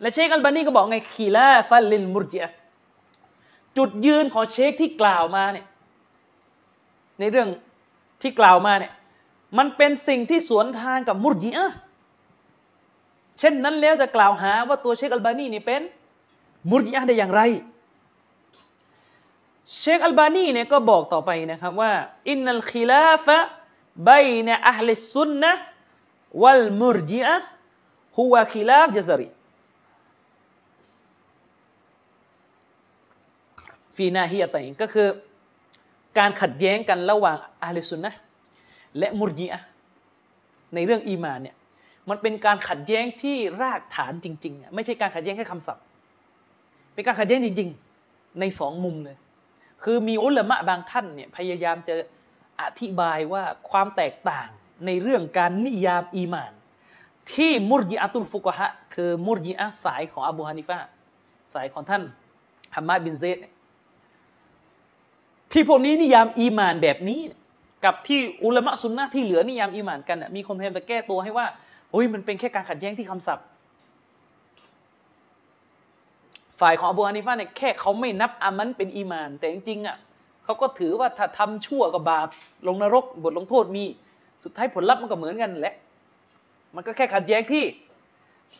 [0.00, 2.50] และเชคอัลบานีก็บอกไงخلافا للمرجئة
[3.76, 5.66] จุดยืนของเชคที่กล่าวมาเนี่ย
[7.18, 7.48] ในเรื่อง
[8.22, 8.92] ที่กล่าวมาเนี่ย
[9.58, 11.66] มันเป็นสิ่งที่สวนทางกับมุรจิอะ
[13.38, 15.82] เช่นนั้นแล้วจะกล่าวหาว่าตัวเชคอัลบานีนี่เป็น
[16.70, 17.40] มุรจิอะได้อย่างไร
[19.78, 21.92] เชคอัลบานีเนี่ยก็บอกต่อไปนะครับว่า
[22.30, 25.52] إن الخلاف بين أهل السنة
[26.42, 27.36] วัลมุรจิอะ
[28.18, 29.28] ฮุวะคิลาฟจซารี
[34.02, 35.08] ฟีนาฮิยะตัยก็คือ
[36.18, 38.12] การขัดแย้งกันระหว่างอาลิสุนนะ
[38.98, 39.60] และมุรีอะ
[40.74, 41.56] ในเรื่องอีมานเนี่ย
[42.08, 45.84] มันเป็นการขัดแย้งที่รากฐานจริงๆไม่ใช่การขัดแย้งแค่คำศัพท์
[46.94, 47.70] เป็นการขัดแย้งจริง
[48.04, 49.16] ๆ ในสองมุมเลย
[49.82, 51.94] คือมีอุลามะบางท่านเนี่ยพยายามจะ
[52.62, 54.48] อธิบายว่าความแตกต่าง
[54.86, 56.52] ในเรื่องการนิยามอีมาน
[57.32, 60.78] ที่مرجئة الفقهاءคือมุรจิอะสายของอบูฮานิฟา
[61.54, 62.02] สายของท่าน
[62.74, 63.38] ฮัมมาดบินเซด
[65.52, 67.20] ที่พวกนี้นิยามอีมานแบบนี้
[67.84, 71.46] กับที่อุลามะซุนนะที่เหลือนิยามอีมานกันมีคนพยายามจะแก้ตัวให้ว่า
[71.90, 73.46] โอ้ยมันเป็นแค่การขัดแย้งที่คำศัพท์
[76.60, 79.96] ฝ่ายของอบูฮานิฟาเนี่ยแค่เขาไม่นับอามัลเป็นอีมาน แต่จริงๆอะ
[80.44, 82.28] เขาก็ถือว่าถ้าทำชั่วกับบาป
[82.66, 83.84] ลงนรกบทลงโทษมี
[84.44, 85.74] สุดท้ายผลลัพธ์มันก็เหมือนกันแหละ
[86.74, 87.64] มันก็แค่ขัดแย้งที่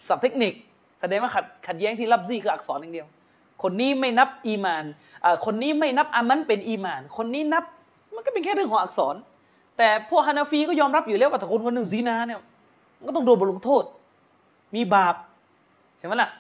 [0.09, 0.53] ศัพท์เทคนิค
[1.01, 3.07] แสดงว่าขัดขัดแย้งที่รับซี่คืออักษรอย่างเดียว
[3.63, 4.85] คนนี้ไม่นับอีมาน
[5.45, 7.65] คนนี้ไม่นับอามันเป็นอีมาน คนนี้นับ
[8.15, 9.17] มันก็เป็นแค่เรื่องของอักษร
[9.79, 12.39] แต่พวกฮานาฟีก็ยอมรับอยู่แล้วว่าถ้าคนคนหนึ่งซีนาเนี่ย
[13.07, 13.85] ก็ต้องโดนบทลงโทษ
[14.75, 15.15] มีบาป
[15.99, 16.31] ใช่ไหมล่ะ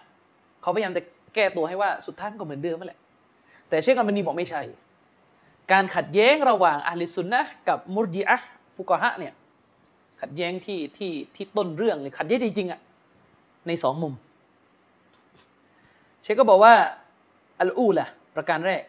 [0.62, 1.02] เขาพยายามจะ
[1.35, 3.00] แก้ตัวให้ว่าสุดท้ายก็เหมือนเดิมนั่นแหละ
[3.68, 4.62] แต่เชคกัมบันีบอกไม่ใช่
[5.72, 8.37] การขัดแย้งระหว่างอะลิสุนนะกับมุรจิอะ
[8.76, 9.32] ฟุกฮะเนี่ย
[10.20, 12.80] ขัดแย้งที่ที่ที่ต้นเรื่องเลยขัดแย้งจริงๆอะ
[13.66, 14.12] ในสองมุม
[16.22, 16.74] เชคก็บอกว่า
[17.62, 18.05] อัลอูละ
[18.37, 18.83] ประการแรก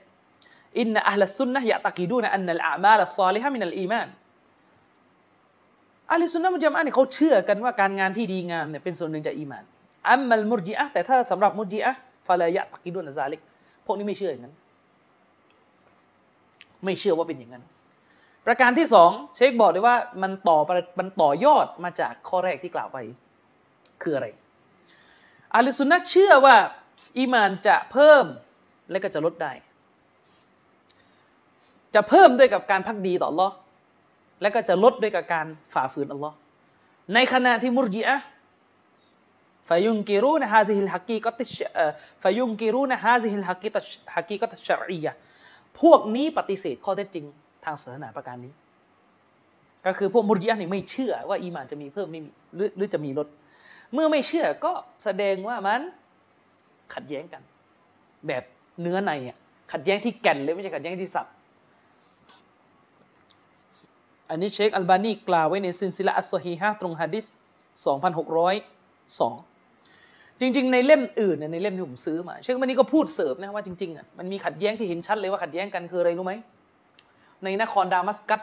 [0.79, 4.07] อินนะอัลสุนนะยะตะกีดูนะอันนัลอามาลซอลิฮะมินัลอีมาน
[6.13, 9.63] อัลสุนนะมุจามะเนี่ยเขาเชื่อกันว่าการงานที่ดีงามเนี่ยเป็นส่วนหนึ่งจากอีมาน
[10.09, 11.91] อัมมัลมุรจิอะแต่ถ้าสำหรับมุรจิอะ
[12.27, 13.41] ฟาลายะตะกีดูนะซาลิก
[13.85, 14.55] พวกนี้ไม่เชื่ออย่างนั้น
[16.85, 17.63] ไม่เชื่อว่าเป็นอย่างนั้น
[18.45, 20.57] ประการที่สองเชคบอกเลยว่ามันต่อ
[20.99, 22.97] มันต่อยอดมาจากข้อแรกที่กล่าวไป
[24.01, 24.27] คืออะไร
[25.55, 26.55] อัลสุนนะเชื่อว่า
[27.19, 28.25] อีมานจะเพิ่ม
[28.91, 29.53] และก็จะลดได้
[31.95, 33.51] จะเพิ่มด้วยกับการพักดีต่อ Allah
[34.41, 36.33] และก็จะลดด้วยกับการฝ่าฝืน Allah
[37.13, 38.17] ในขณะที่มุรจิอะ
[39.69, 41.45] ฟายุงกิรูนฮาซิฮิลฮักกีกติ
[42.23, 43.75] ฟายุงกิรูนฮาซิฮิลฮักกีต
[44.15, 45.13] ฮักกีกตชรียะ
[45.81, 47.25] พวกนี้ปฏิเสธข้อเท็จจริง
[47.65, 48.53] ทางศาสนาประการนี้
[49.85, 53.27] ก็คือพวกมุรจิอะนี่ไม่เชื่อว่าอีมานจะมีเพิ่มไม่มีหรือหรือจะมีลด
[53.93, 55.81] เมื่อไม่เชื่อก็แสดงว่ามัน
[56.93, 57.41] ขัดแย้งกัน
[58.27, 58.43] แบบ
[58.81, 59.37] เนื้อในอะ
[59.71, 61.27] ขัดแย้งที่แก่นเลยไม่ใช่ขัดแย้งที่สับ
[64.29, 67.25] อันนี้เชคอัลบานีกล่าวไว้ในซินซิละอัสซฮีฮะตรงฮะดิษ
[68.93, 76.33] 2602 จริง ๆ ในเล่มอื่นในเล่มที่ผมซื้อมา เชคอัลบานีก็พูดเสริมนะว่าจริงๆอะมันมีขัดแย้งที่เห็นชัดเลยว่าขัดแย้งกันคืออะไรรู้ไหม
[77.43, 78.41] ในนครดามัสกัส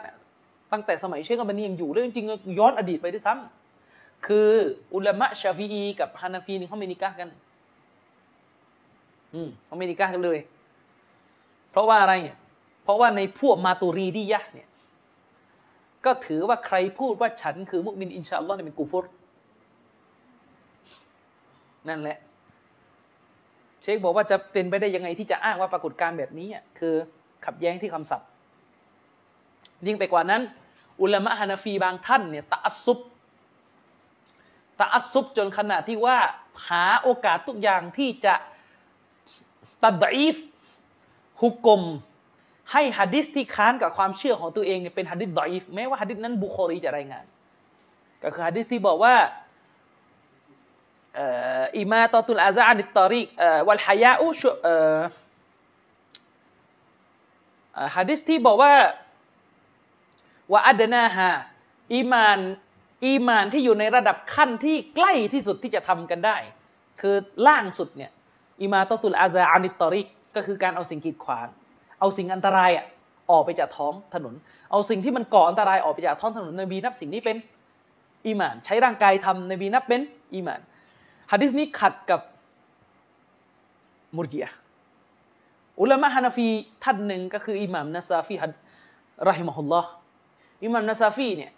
[0.73, 4.49] ตั้งแต่สมัยเชคอัลบานียังอยู่เลยจริงๆย้อนอดีตไปด้วยซ้ำคือ
[4.95, 7.29] อุลามะชาฟีอีกับฮานาฟีนี่เขาไม่นิกากัน
[9.35, 10.39] อืมเขาไม่นิกากันเลย
[11.71, 12.15] เพราะว่าอะไร
[12.85, 14.69] เพราะว่าในพวกมาตูรีดียะเนี่ย
[16.05, 19.05] ก็ถือว่าใครพูดว่าฉันคือมุสลิมอินชาอัลลอฮ์เนี่ยเป็นกูฟร
[21.89, 22.19] นั่นแหละ
[23.83, 26.95] เชคบอกว่าจะเป็นไปได้ยังไงที่จะอ้างว่าปรากฏการณ์แบบนี้คือ
[27.45, 28.29] ขับแย้งที่คำศัพท์
[29.87, 30.43] ยิ่งไปกว่านั้น
[31.03, 32.99] อุลามะฮานาฟีบางท่านเนี่ยตะอัซุบ
[34.81, 36.19] ตะอัซุบจนขนาดที่ว่า
[36.69, 38.35] หาโอกาสทุกอย่างที่จะ
[39.85, 40.37] ตัดอีฟ
[41.43, 41.83] ฮุกกลม
[42.73, 47.25] ให้ฮะดิษที่ค้านกับความเชื่อของตัวเองเนี่ยเป็นฮะดิษضعيفแม้ว่าฮะดิษนั้นบุคอรีจะรายงาน
[48.23, 49.15] ก็คือฮะดิษที่บอกว่า
[51.79, 53.27] إماطة الأذى عن الطريق
[53.67, 54.41] والحياء
[57.97, 58.75] ฮะดิษที่บอกว่า
[60.53, 61.31] ว่าأدناها
[61.95, 62.41] อีมาน
[63.07, 66.37] อีมานที่อยู่ในระดับขั้นที่ใกล้ที่สุดที่จะทำกันได้
[67.01, 67.15] คือ
[67.47, 68.11] ล่างสุดเนี่ย
[68.63, 71.49] إماطة الأذى عن الطريقก็คือการเอาสิ่งกีดขวาง
[72.01, 72.87] เอาสิ่งอันตรายอะ
[73.31, 74.35] ออกไปจากท้องถนน
[74.71, 77.37] เอาสิ่งที่มันก่ออันตรายออกไปจากท้องถนนนบีนับสิ่งนี้เป็น
[78.27, 80.01] อีมาน ใช้ร่างกายทำนบีนับเป็น
[80.35, 80.61] อีมาน
[81.33, 82.21] ฮะดิษนี้ขัดกับ
[84.17, 84.51] มุรจิอะ
[85.81, 86.49] อุลามะฮานาฟี
[86.85, 89.91] ท่านหนึ่งก็คืออิหม่ามนาซาฟีرحمه الله
[90.65, 91.53] อิหม่ามนาซาฟีเนี่ย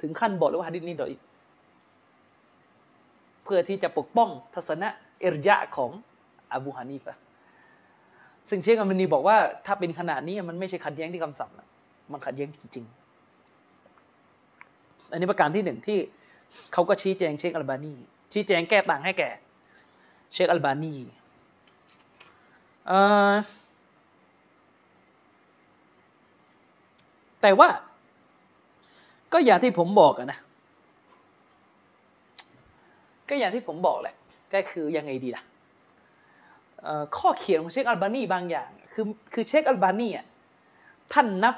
[0.00, 1.12] ถึงขั้นบอกเลยว่าฮะดิษนี้ดอย
[3.44, 4.88] เพื่อที่จะปกป้องทัศนะ
[5.20, 5.90] เอรยะของ
[6.52, 7.16] อบูฮานีฟะ
[8.48, 11.68] ซึ่งเชคอัมนีบอกว่าถ้าเป็นขนาดนี้มันไม่ใช่ขัดแย้งที่คำสั่งนะ
[12.12, 15.98] มันขัดแย้งจริงๆ อันนี้ประการที่หนึ่งที่
[16.72, 17.94] เขาก็ชี้แจงเชคอัลบานี
[18.32, 19.30] ชี้แจงแก้ต่างให้แก่
[20.32, 20.94] เชคอัลบานี
[27.42, 27.68] แต่ว่า
[29.32, 30.38] ก็อย่างที่ผมบอกนะ
[33.28, 34.14] ก็อย่างที่ผมบอกแหละ
[34.54, 35.42] ก็คือยังไงดีล่ะ
[37.16, 40.26] ข้อเขียนของเชคอัลบานีบางอย่าง คือคือเชคอัลบานีอะ
[41.12, 41.56] ท่านนับ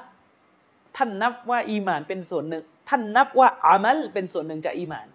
[0.97, 5.07] ท่านนับว่าอีมานเป็นส่วนหนึ่ง ท่านนับว่าอามัลเป็นส่วนหนึ่งจากอีมาน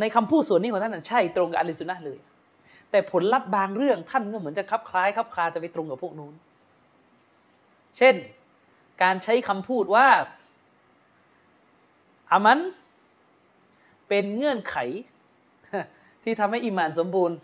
[0.00, 2.18] ในคำพูดส่วนนี้ของท่านนั้นใช่ตรงกับอัลลิสุนนะเลย
[2.90, 6.34] แต่ผลลัพธ์บางเรื่องท่านก็เหมือนจะคลับคล้ายคับคลาจะไปตรงกับพวกนู้น
[7.98, 8.14] เช่น
[9.02, 10.08] การใช้คำพูดว่า
[12.32, 12.58] อามัน
[14.08, 14.76] เป็นเงื่อนไข
[16.22, 17.36] ที่ทำให้อิมานสมบูรณ์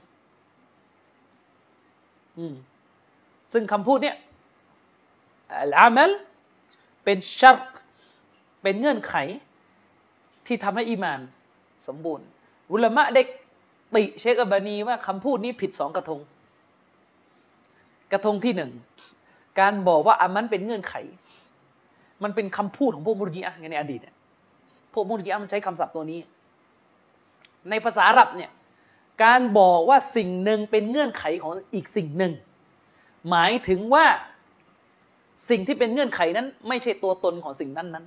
[3.52, 4.16] ซึ่งคำพูดเนี่ย
[5.52, 6.10] อัลอามัล
[7.04, 7.56] เป็นชัร
[8.62, 9.14] เป็นเงื่อนไข
[10.46, 11.20] ที่ทำให้อีมาน
[11.86, 12.26] สมบูรณ์
[12.72, 13.26] อุลามะเด็ก
[13.94, 16.20] ติเชคอับานีว่าคำพูดนี้ผิดสองกระทง
[18.12, 18.70] กระทงที่หนึ่ง
[19.60, 20.94] การบอกว่าอามันเป็นเงื่อนไข
[22.22, 24.00] มันเป็นคำพูดของพวกมุรจิอะในอดีต
[24.92, 26.20] พวกมุรจิอะมันใช้คำศัพท์ตัวนี้
[27.70, 28.50] ในภาษาอาหรับเนี่ย
[29.24, 32.32] การบอกว่าสิ่งหนึ่งเป็นเงื่อนไขของอีกสิ่งหนึ่ง
[33.30, 34.06] หมายถึงว่า
[35.50, 38.04] สิ่งที่เป็นเงื่อนไขนั้น ไม่ใช่ตัวตนของสิ่งนั้นนั้น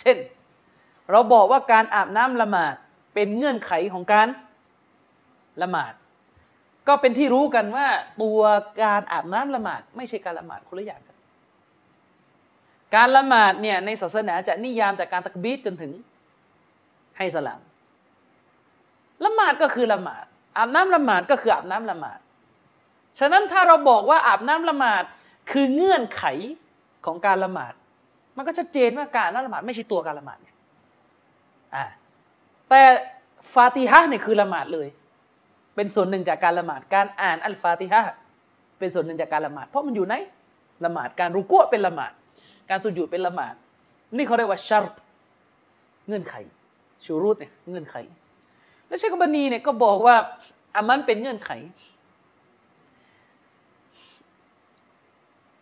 [0.00, 0.16] เช่น
[1.10, 2.74] เราบอกว่าการอาบน้ำละหมาด
[3.14, 4.28] เป็นเงื่อนไขของการ
[5.62, 5.92] ละหมาด
[6.88, 7.88] ก็เป็นที่รู้กันว่า
[8.22, 8.40] ตัว
[8.82, 11.16] การอาบน้ำละหมาด ไม่ใช่การละหมาดคนละอย่างกัน
[12.94, 15.92] การละหมาดเนี่ยในศาสนาจะนิยามแต่การตักบีดจนถึง
[17.18, 17.60] ให้สลาม
[19.24, 20.24] ละหมาดก็คือละหมาด
[20.56, 22.18] อาบน้ำละหมาดก็คืออาบน้ำละหมาด
[23.18, 25.04] ฉะนั้นถ้าเราบอกว่าอาบน้ำละหมาด
[25.50, 26.24] คือเงื่อนไข
[27.06, 27.72] ของการละหมาด
[28.36, 30.54] มันก็ชัดเจนว่าการละหมาดไม่ใช่ตัวการละหมาดเนี่ย
[31.74, 31.84] อ่า
[32.68, 32.82] แต่
[33.54, 34.88] ฟาติฮะเนี่ยคือละหมาดเลย
[35.74, 38.02] เป็นส่วนหนึ่งจากการละหมาด การอ่านอัลฟาติฮะ
[38.78, 40.14] เป็นส่วนหนึ่งจากการละหมาด เพราะมันอยู่ใน
[40.84, 42.12] ละหมาด การรุกัวเป็นละหมาด
[42.70, 43.54] การสุญูดเป็นละหมาด
[44.16, 44.94] นี่เขาเรียกว่าชาร์ต
[46.06, 46.34] เงื่อนไข
[47.04, 47.96] ชูรุตเนี่ยเงื่อนไข
[48.94, 50.16] แล้วเชคบันีเนี่ยก็บอกว่า
[50.76, 51.50] อามันเป็นเงื่อนไข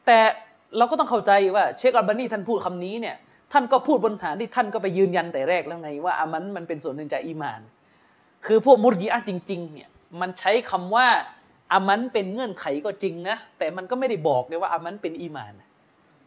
[0.07, 0.19] แต่
[0.77, 3.17] เราก็ต้องเข้าใจว่าเชคอัลบานีท่านพูดคำนี้เนี่ย
[3.53, 7.61] ท่านก็พูดบนฐานที่ท่านก็ไปยืนยันแต่แรกแล้วไง ว่าอามันมันเป็นส่วนหนึ่งจากอีมาน
[8.47, 9.89] คือพวกมุรจิอะจริงๆเนี่ย
[10.21, 11.07] มันใช้คำว่า
[11.73, 15.53] อามันเป็นเงื่อนไขก็จริงนะแต่มันก็ไม่ได้บอกเลยว่าอามันเป็นอีมาน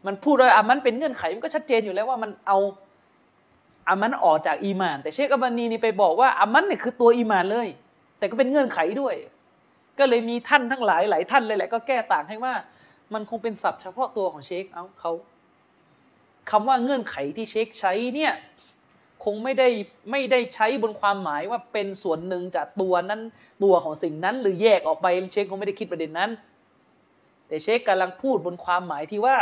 [0.06, 2.58] มันพูดว่าอามันเป็นเงื่อนไขมันก็ชัดเจนอยู่แล้วว่ามันเอา
[3.88, 7.68] อามันออกจากอีมาน แต่เชคอับานีนี่ไปบอกว่าอามันเนี่ยคือตัวอีมานเลย
[8.18, 9.16] แต่ก็เป็นเงื่อนไขด้วย
[10.00, 12.54] ก็เลยมีท่านทั้งหลายหลายท่านเลยแหละก็แก้ต่างให้ว่า
[13.14, 15.12] มันคงเป็นศัพท์เฉพาะตัวของเชคเอาเขา
[16.52, 18.34] คำว่าเงื่อนไขที่เชคใช้เนี่ย
[19.24, 19.70] คงไม่ได้
[20.12, 23.22] ไม่ได้ใช้บนความหมายว่าเป็นส่วนหนึ่งจากตัวนั้น
[23.64, 26.32] ตัวของสิ่งนั้น หรือแยกออกไปเชคคงไม่ได้คิดประเด็นนั้น
[27.48, 29.36] แต่เชคกำลังพูดบนความหมายที่ว่า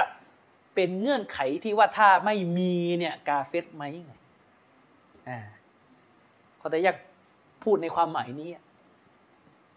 [0.76, 3.84] เป็นเงื่อนไขที่ว่าถ้าไม่มีเนี่ยกาเฟตไหม
[6.58, 6.98] เขาแต่อยาก
[7.64, 8.50] พูดในความหมายนี้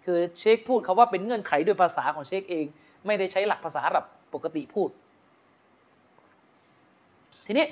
[0.04, 2.66] คือเชคพูดเขาว่าเป็นเงื่อนไขด้วยภาษาของเชคเอง
[3.06, 4.04] ไม่ได้ใช้หลักภาษาแบบ
[4.34, 4.90] ปกติพูด
[7.46, 7.66] ทีนี้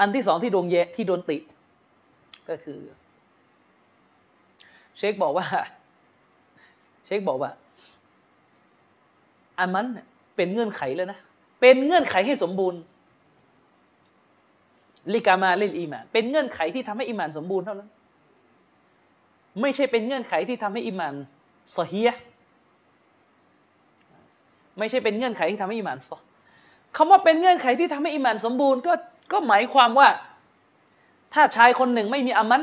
[0.00, 1.38] อันที่สองที่โดนเยที่โดนติ
[2.48, 2.80] ก็คือ
[4.96, 5.46] เชคบอกว่า
[7.04, 7.50] เชคบอกว่า
[9.58, 9.86] อามัน
[10.36, 11.18] เป็นเงื่อนไขแล้วนะ
[11.60, 12.80] เป็นเงื่อนไขให้สมบูรณ์
[15.12, 17.88] ลิกามาลิลอีมาน เป็นเงื่อนไขที่ทำให้อีมานสมบูรณ์เท่านั้น
[19.60, 21.14] ไม่ใช่เป็นเงื่อนไขที่ทำให้อีมาน
[21.74, 22.10] สเฮีย
[24.78, 26.18] ไม่ใช่เป็นเงื่อนไขที่ทำให้อิมานซอ
[26.96, 28.92] คำว่าเป็นเงื่อนไขที่ทำให้อิมานสมบูรณ์ก็
[29.32, 30.08] ก็หมายความว่า
[31.34, 32.62] ถ้าชายคนหนึ่งไม่มีอามัน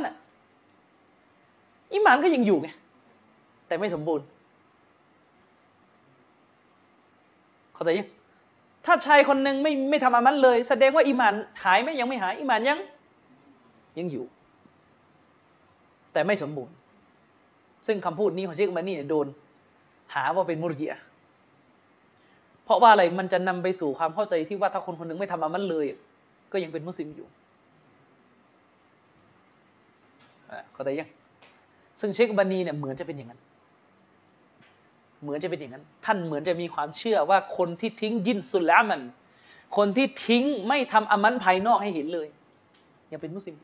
[1.93, 2.67] อิมานก็ยังอยู่ไง
[3.67, 4.25] แต่ไม่สมบูรณ์
[7.73, 8.07] เข้าใจยัง
[8.85, 12.79] ถ้าชายคนหนึ่งไม่ไม่ทำอามันเลย แสดงว่าอิมานหายไหมยังไม่หายอิมานยัง
[13.97, 14.25] ยังอยู่
[16.13, 16.73] แต่ไม่สมบูรณ์
[17.87, 19.27] ซึ่งคำพูดนี้ของเชคมานี่เนี่ยโดน
[20.13, 21.01] หาว่าเป็นมุรจิอะ
[22.65, 25.85] เพราะว่าอะไรมันจะนำไปสู่ความเข้าใจที่ว่าถ้าคนคนหนึ่งไม่ทำอามันเลย
[26.51, 27.27] ก็ยังเป็นมุสลิมอยู่
[30.73, 31.09] เข้าใจยัง
[31.99, 33.39] ซึ่งเชคบันีเนี่ยเหมือนจะเป็นอย่างนั้น
[35.21, 39.01] เหมือนจะเป็นอย่างนั้น ท่านเหมือนจะมีความเชื่อว่าคนที่ทิ้งยินสุลละมัน
[39.77, 42.27] คนที่ทิ้งไม่ทำอามันภายนอกให้เห็นเลย
[43.11, 43.55] ยังเป็นมุสลิม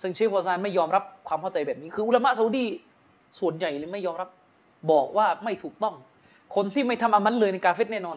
[0.00, 2.66] ซึ่งเชคฟอซานไม่ยอมรับความเข้าใจแบบนี้ คืออุลามะซาอุดี
[3.40, 4.28] ส่วนใหญ่เลยไม่ยอมรับ
[4.90, 5.94] บอกว่าไม่ถูกต้อง
[6.54, 8.16] คนที่ไม่ทำอามันเลยในกาเฟตแน่นอน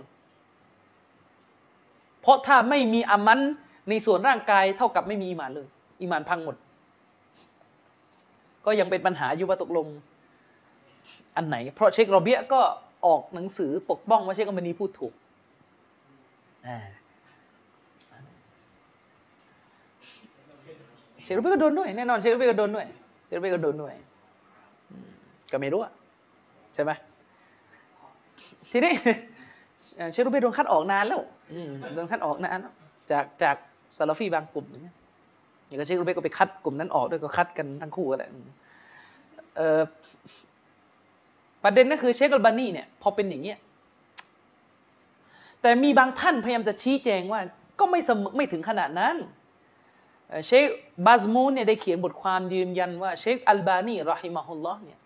[2.22, 3.40] เพราะถ้าไม่มีอามัน
[3.90, 5.68] ในส่วนร่างกายเท่ากับไม่มีอีหมานเลย
[6.02, 6.56] อีหมานพังหมด
[8.66, 9.88] ก็ยังเป็นปัญหาอยู่ว่าตกลง
[11.36, 12.62] อันไหน เพราะเชคโรเบียก็
[13.06, 15.14] ออกหนังสือปกป้องว่าเชคอัมบานีพูดถูก
[16.68, 16.78] อ่า
[21.24, 22.86] เชคโรเบียก็โดนด้วยแน่นอนเชคโรเบียก็โดนด้วย
[23.26, 23.94] เชคโรเบียก็โดนด้วย
[24.90, 25.10] อืม
[25.52, 25.92] ก็ไม่รู้อะ
[26.76, 26.92] ใช่ไหม
[28.72, 28.94] ทีนี้
[29.96, 31.22] เอ่อเชคโรเบียโดนคัดออกนานแล้ว
[31.54, 32.74] อืมโดนคัดออกนานแล้ว
[33.12, 33.56] จากจาก
[33.98, 34.96] ซาลาฟีบางกลุ่มอย่างเงี้ย
[35.68, 38.46] อย่างก็เชคโรเบียก็ไปคัดกลุ่มนั้นออกด้วยก็คัดกันทั้งคู่แหละอืม
[39.56, 39.82] เอ่อ
[41.64, 43.58] ประเด็นก็คือเชคอัลบานีเนี่ยพอเป็นอย่างเงี้ย
[45.62, 47.40] แต่มีบางท่านพยายามจะชี้แจงว่า
[47.80, 49.16] ก็ไม่สมไม่ถึงขนาดนั้น
[50.46, 50.66] เชค
[51.06, 55.00] บาซมูนเนี่ยได้เขียนบทความยืนยันว่าเชคอัลบานีرحمه اللهเนี่ย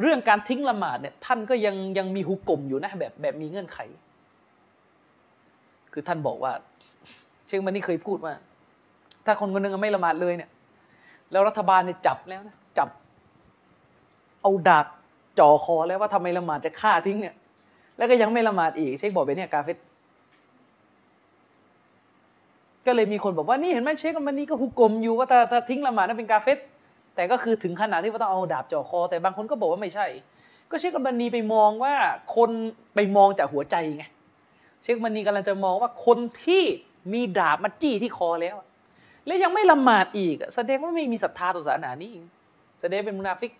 [0.00, 3.78] เรื่องการทิ้งละหมาดเนี่ยท่านก็ยังยังมีหุกกลมอยู่นะแบบแบบมีเงื่อนไข
[5.92, 6.52] คือท่านบอกว่า
[7.46, 8.34] เชคมันนี่เคยพูดว่า
[9.26, 10.50] ถ้าคนคนหนึงไม่ละหมาดเลยเนี่ย
[11.30, 12.88] แล้วรัฐบาลเนี่ยจับแล้วนะจับ
[14.42, 14.86] เอาดาบ
[15.38, 17.34] จ่อคอแล้วว่าทำไมละหมาดจะฆ่าทิ้งเนี่ย
[17.96, 19.76] แล้วก็ยังไม่ละหมาดอีกเชคบอกไปเนี่ยกาเฟต
[22.86, 26.58] ก็เลยมีคนบอกว่านี่เห็นไหมเชคมันนี่ก็ฮุกกลมอยู่ว่าถ้าถ้าทิ้งละหมาดนั้นเป็นกาเฟต
[27.14, 30.06] แต่ก็คือถึงขนาดที่ว่าต้องเอาดาบจ่อคอ แต่บางคนก็บอกว่าไม่ใช่
[30.70, 31.94] ก็เชคมันนีไปมองว่า
[32.36, 32.50] คน
[32.94, 34.04] ไปมองจากหัวใจไง
[34.82, 36.62] เชคมันนีกำลังจะมองว่าคนที่
[37.12, 38.56] มีดาบมาจี้ที่คอแล้ว
[39.26, 42.12] แล้วยังไม่ละหมาดอีกแสดงว่าไม่มีศรัทธาต่อศาสนานี้
[42.80, 43.50] แสดงเป็นมุนาฟิก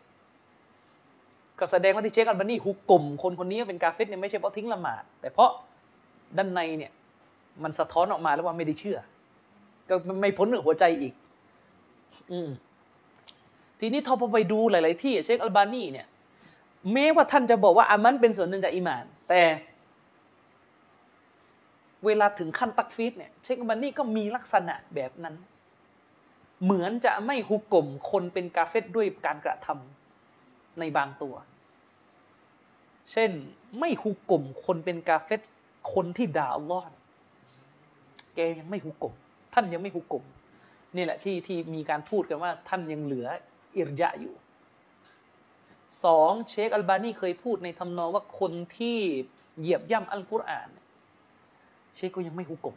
[1.62, 5.50] ก็แสดงว่าที่เชคอัลบานีฮุกกลมคนคนนี้เป็นกาเฟตเนี่ยไม่ใช่เพราะทิ้งละหมาด แต่เพราะ
[6.36, 6.92] ด้านในเนี่ย
[7.62, 8.98] มันสะท้อนออกมาแล้วว่าไม่ได้เชื่อ
[9.88, 11.14] ก็ไม่พ้นหัวใจอีก
[12.32, 12.50] อืม
[13.80, 16.06] ทีนี้ถ้าพอไปดูหลาย ๆ ที่เชคอัลบานีเนี่ย
[16.92, 19.42] แม้ว่าท่านจะบอกว่าอามันเป็นส่วนหนึ่งจากอีมาน แต่
[22.04, 25.34] เวลาถึงขั้นตักฟีดเนี่ยเชคอัลบานีก็มีลักษณะแบบนั้น
[26.64, 31.34] เหมือนจะไม่ฮุกกลมคนเป็นกาเฟตด้วยการกระทำในบางตัว
[33.10, 33.30] เช่น
[33.78, 35.40] ไม่ฮุกกลมคนเป็นกาเฟต
[35.92, 36.86] คนที่ด่าอัลลอฮ์
[38.34, 39.14] แกยังไม่ฮุกกลม
[39.54, 40.24] ท่านยังไม่ฮุกกลม
[40.96, 43.28] นี่แหละที่ที่มีการพูดกันว่าท่านยังเหลือ
[43.76, 44.34] อิรยะอยู่
[46.04, 48.98] สองเชคอัลบานีเคยพูดในทำนองว่าคนที่
[49.58, 50.86] เหยียบย่ำอัลกุรอานเนี่ย
[51.94, 52.76] เชคก็ยังไม่ฮุกกลม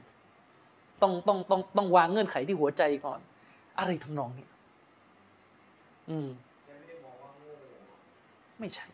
[1.02, 3.20] ต้องต้องต้องต้องวางเงื่อนไขที่หัวใจก่อน
[3.80, 4.50] อะไรทำนองเนี้ย
[6.10, 6.30] อืม
[8.60, 8.86] ไม่ใช่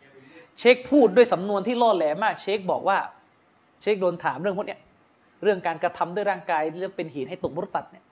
[0.62, 2.98] เชคพูดด้วยสำนวนที่ล่อแหลมมาก เชคบอกว่า
[3.82, 4.80] เชคโดนถามเรื่องพวกเนี้ย
[5.44, 8.06] เรื่องการกระทำด้วยร่างกายเรื่องเป็นเหตุให้ตกมุรตัดเนี่ย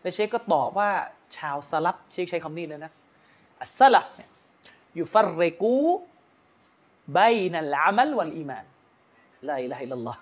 [0.00, 0.90] แล้วเชคก็ตอบว่า
[1.36, 2.92] ชาวสลัฟเชคใช้คำนี้เลยนะ
[3.62, 4.28] อัสลับเนี่ย
[4.94, 5.76] อยู่ฟัรเรกู
[7.14, 7.18] ใบ
[7.52, 8.64] นัลอามัลวัลอีมาน
[9.48, 10.20] ลาอิลาฮิลลัลลอฮ์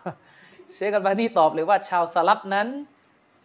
[0.75, 2.69] เชคกันบานี่ตอบเลยว่า ชาวสลัฟนั้น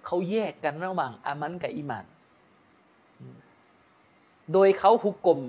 [0.06, 2.06] เขาแยกกันระหว่างอามัลกับอีมาน
[4.54, 5.40] โดยเขาหุกกลม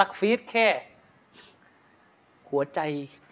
[0.00, 0.66] ตักฟีดแค่
[2.50, 2.80] หัวใจ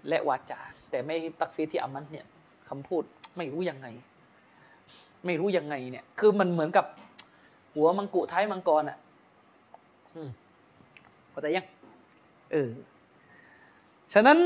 [0.08, 2.26] และวาจา แต่ไม่ تكفير ที่อามัลเนี่ย
[2.68, 3.02] คำพูด
[3.36, 3.86] ไม่รู้ยังไง
[5.26, 6.86] ไม่รู้ยังไงเนี่ย คือมันเหมือนกับ
[7.74, 8.98] หัวมังกุท้ายมังกรอะ
[10.14, 10.30] อืม
[11.30, 11.66] เข้าใจยัง
[12.52, 12.70] เออ
[14.14, 14.38] ฉะนั้น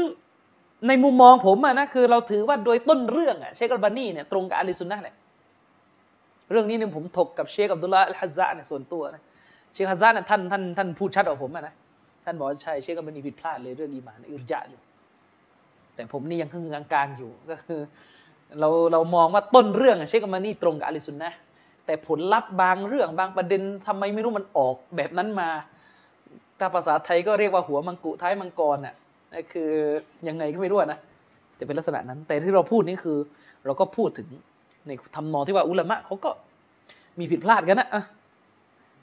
[0.88, 5.16] ในมุมมองผมอะนะคือเราถือว่าโดยต้นเรื่องอะเชคอัลบานีเนี่ยตรงกับอาลีซุนนะแหละ
[6.50, 9.22] เรื่องนี้เนี่ยผมถกกับเชคอับดุลลาห์อัลฮัซซะเนี่ยส่วนตัวนะ
[9.72, 11.74] เชคฮัซซะเนี่ยท่านท่านท่านพูดชัดกว่าผมอะนะ
[12.24, 14.80] ท่านบอกว่าใช่เชคอัลบานีผิดพลาดเลยเรื่องอีมานอิรยะอยู่
[15.94, 17.80] แต่ผมนี่ยังครึ่งกลางๆอยู่ก็คือ
[18.60, 21.32] เราเรามองว่าต้นเรื่องอะเชคอัลบานีตรงกับอาลีซุนนะ
[21.86, 25.48] แต่ผลลัพธ์บางเรื่องบางประเด็นทำไมไม่รู้มันออกแบบนั้นมา
[26.58, 28.94] ถ้าภาษาไทยก็เรียกว่าหัวมังกุท้ายมังกรน่ะ
[29.32, 29.70] นั่นคือ
[30.28, 30.98] ยังไงก็ไม่รู้นะ
[31.56, 33.18] แต่เป็นลักษณะนั้น แต่ที่เราพูดนี่คือ
[33.64, 34.28] เราก็พูดถึง
[34.86, 36.30] ในทำนองที่ว่าอุลามะเขาก็
[37.18, 38.02] มีผิดพลาดกันนะอะ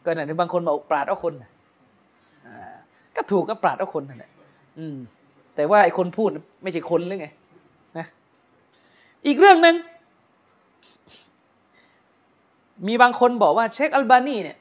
[0.05, 1.33] ก็ไหนบางคนบอกปราดเอาคน
[3.15, 4.31] ก็ถูกก็ปราดเอาคนนั่นแหละ
[4.79, 4.97] อืม
[5.55, 6.29] แต่ว่าไอ้คนพูด
[6.63, 7.27] ไม่ใช่คนหรือไง
[7.97, 8.07] นะ
[9.27, 9.75] อีกเรื่องหนึ่ง
[12.87, 14.57] มีบางคนบอกว่าเชคอัลบานีเนี่ย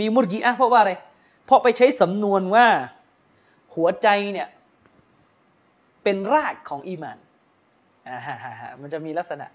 [0.00, 0.92] มีมุรจิอะเพราะว่าอะไร
[1.46, 2.66] เพราะไปใช้สำนวนว่า
[3.74, 4.48] หัวใจเนี่ย
[6.02, 7.18] เป็นรากของอีมาน
[8.08, 8.18] อ่า
[8.80, 9.46] มันจะมีลักษณะ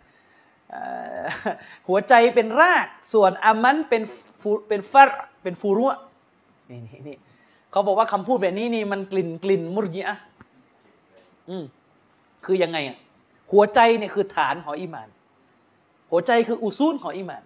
[1.88, 4.02] หัวใจเป็นรากส่วนอามันเป็น
[4.68, 5.10] เป็นฟัร
[5.44, 5.86] เป็นฟูรุ
[6.70, 7.18] นี่นี่นี่
[7.72, 10.18] เขาบอกว่าคำพูดแบบนี้นี่มันกลิ่นกลิ่นมุรจิอะ
[11.50, 11.64] อืม
[12.46, 12.98] คือยังไงอะ
[13.52, 15.08] หัวใจเนี่ยคือฐานของอีมาน
[16.12, 17.44] หัวใจคืออุซูลของอีมาน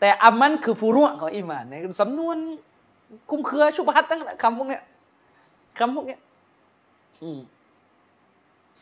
[0.00, 2.36] แต่อามันคือฟูรุ่งของอิมานเนี่ยสำนวน
[3.30, 4.82] คุ้มเครือชุบฮัตตั้งคำพวกเนี้ย
[5.78, 6.20] คำพวกเนี้ย
[7.22, 7.40] อือ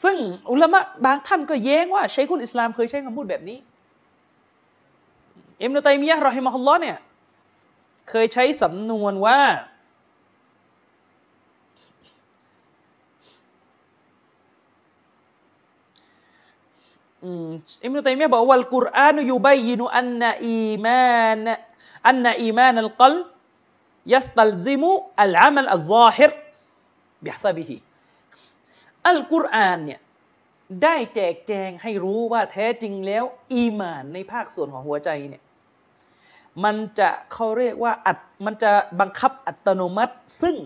[0.03, 0.17] ซึ่ง
[0.51, 3.59] อุลามะบางท่านก็แย้งว่าใช้คุณอิสลามเคยใช้คำพูดแบบนี้
[5.63, 6.97] อิมนุตัยมียะรอฮิมะฮุลลอฮ์เนี่ย
[8.09, 9.43] เคยใช้สำนวนว่า
[17.85, 21.47] อิมนุตัยมียะบอกว่าอัลกุรอานุยุบัยยินุอันนอีมาน
[22.09, 23.15] อันนอีมานอัลกล
[24.13, 26.33] ยัสตัลซิมุอัลอามัลอัลซาฮิร
[27.25, 27.77] บิฮซาบิฮิ
[29.09, 30.01] อัลกุรอานเนี่ย
[30.83, 35.44] ได้แจกแจงให้รู้ว่าแท้จริงแล้ว อีมานในภาคส่วนของหัวใจเนี่ย
[36.65, 40.57] มันจะเขาเรียกว่าอัดมันจะบังคับอัตโนมัติ ซึ่ง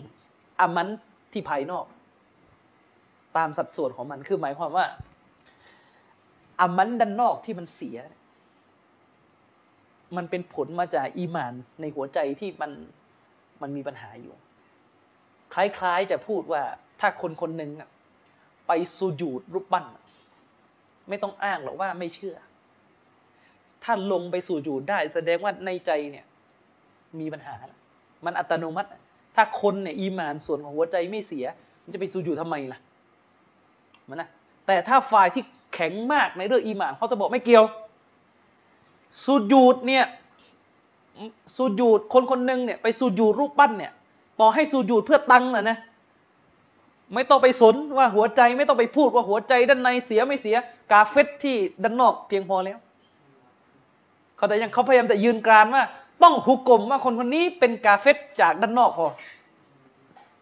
[0.61, 0.88] อามัน
[1.33, 1.87] ที่ภายนอก
[3.37, 4.87] ตามสัดส่วนของมันคือหมายความว่า
[6.61, 7.98] อามันด้านนอกที่มันเสีย
[10.16, 12.72] มันเป็นผลมาจากอีมานในหัวใจที่มัน
[13.62, 14.35] มันมีปัญหาอยู่
[15.55, 16.62] คล้ายๆจะพูดว่า
[17.01, 17.70] ถ้าคนคนหนึ่ง
[18.66, 19.85] ไปสูญูดรูปปั้น
[21.09, 22.37] ไม่ต้องอ้างหรอกว่าไม่เชื่อ
[23.84, 26.24] ถ้าลงไปสู่จูดได้ แสดงว่าในใจเนี่ย
[27.20, 27.54] มีปัญหา
[28.24, 28.88] มันอัตโนมัติ
[29.36, 31.46] ถ้าคนเนี่ยอีมานส่วนของหัวใจไม่เสีย
[31.82, 32.78] มันจะไปสู่จูดทำไมล่ะ
[34.08, 34.28] มันนะ
[34.66, 35.42] แต่ถ้าฝ่ายที่
[35.74, 37.64] แข็งมากในเรื่องอีมานเขาจะบอกไม่เกี่ยว
[39.24, 40.04] สุญูดเนี่ย
[41.56, 43.92] สุญูดคนคนหนึ่งเนี่ยไปสุญูดรูปปั้นเนี่ย
[44.40, 45.78] ต่อให้สุญูดเพื่อตังค์นะนะ
[47.14, 50.56] ไม่ต้องไปสนว่าหัวใจไม่ต้องไปพูดว่าหัวใจด้านในเสียไม่เสีย
[50.92, 52.78] กาเฟตที่ด้านนอกเพียงพอแล้ว
[54.38, 55.83] เขาแต่ยังเขาพยายามแต่ยืนกรานว่า
[56.22, 59.07] ต้องหุกกลมว่าคนคนนี้เป็นกาเฟตจากด้านนอกพอ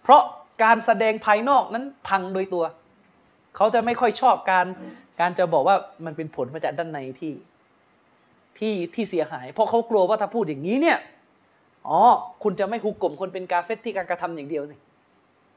[0.03, 0.23] เพราะ
[0.63, 2.65] การแสดงภายนอกนั้นพังโดยตัว
[3.57, 4.67] เขาจะไม่ค่อยชอบการ
[5.21, 7.33] การจะบอกว่ามันเป็นผลมาจากด้านในที่
[8.59, 10.99] ที่ที่เสียหาย เพราะเขากลัวว่าถ้าพูดอย่างนี้เนี่ย
[11.89, 12.01] อ๋อ
[12.43, 14.75] คุณจะไม่ฮุกกลมคนเป็นกาเฟตที่การกระทำอย่างเดียวสิ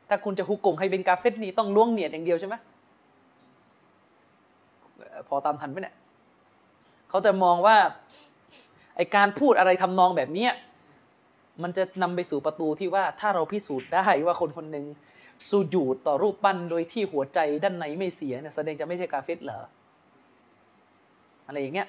[0.09, 2.55] ถ้าคุณจะฮุกกลมใครเป็นกาเฟตนี่ต้องล้วงเนียดอย่างเดียวใช่ไหม
[5.27, 5.95] พอตามทันไหมเนี่ย
[7.09, 7.77] เขาจะมองว่า
[8.99, 10.47] ไอการพูดอะไรทำนองแบบนี้
[11.63, 14.85] มันจะนำไปสู่ประตูที่ว่าถ้าเราพิสูจน์ได้ว่าคนคนหนึ่ง
[15.49, 19.59] สูญูดต่อรูปปั้นโดยที่หัวใจด้านในไม่เสียเนี่ยแสดงจะไม่ใช่กาเฟตเหรอ
[21.47, 21.87] อะไรอย่างเงี้ย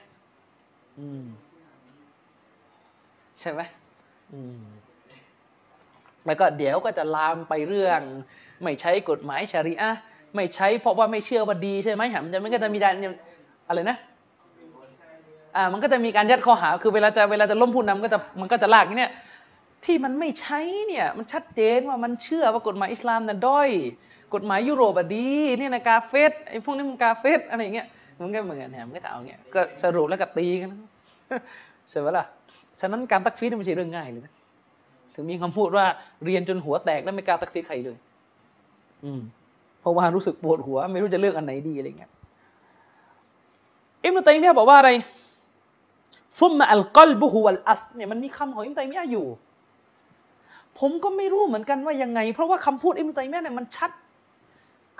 [0.99, 1.25] อืม
[3.41, 3.61] ใช่ไหม
[4.33, 4.61] อืม
[6.27, 8.01] แล้วก็เดี๋ยวก็จะลามไปเรื่อง
[8.63, 9.93] ไม่ใช้กฎหมายชาริอะ
[10.37, 12.95] ไม่ใช้เพราะว่าไม่เชื่อว่าดีใช่ไหมหมันจะไม่ก็จะมีการ
[13.69, 13.97] อะไรนะ
[15.57, 19.13] อ่ามันก็จะมีการยัดข้อหาคือเวลาจะเวลาจะล้มผู้นำก็จะมันก็จะลากอย่างเนี้ย
[19.85, 23.71] ที่มันไม่ใช้เนี่ยมันชัดเจนว่ามันเชื่อว่ากฎหมายอิสลามน่ะด้อย
[24.35, 27.87] กฎหมายยุโรปอะดีนี่นะกาเฟสไอ้พวกนี้มันกาเฟสอะไรเงี้ย
[28.21, 30.71] มันก็เหมือนกันเนี่ยมันก็จะเอาเงี้ยก็สรุปแล้วก็ตีกัน
[31.91, 32.25] ใช่ไหมล่ะ
[32.81, 34.33] ฉะนั้นการตักฟีดไม่ใช่เรื่องง่ายเลยนะ
[35.15, 35.85] ถึงมีคำพูดว่า
[36.25, 37.97] เรียนจนหัวแตกแล้วไม่กล้าตักฟีดใครเลย
[39.05, 39.21] อืม
[39.81, 42.11] เพราะว่ารู้สึกปวดหัว ไม่รู้จะเลือกอันไหนดีอะไรเงี้ย
[44.03, 44.91] อิมนุตัยมียบอกว่าอะไร
[46.39, 49.27] ฟุมมาอัลกอลบุฮุวัลอัสเนี่ยมันมีคำของอิมตัยมียะอยู่
[50.79, 53.91] ผมก็ไม่รู้เหมือนกันว่ายังไง เพราะว่าคำพูดอิมตัยมียะเนี่ยมันชัด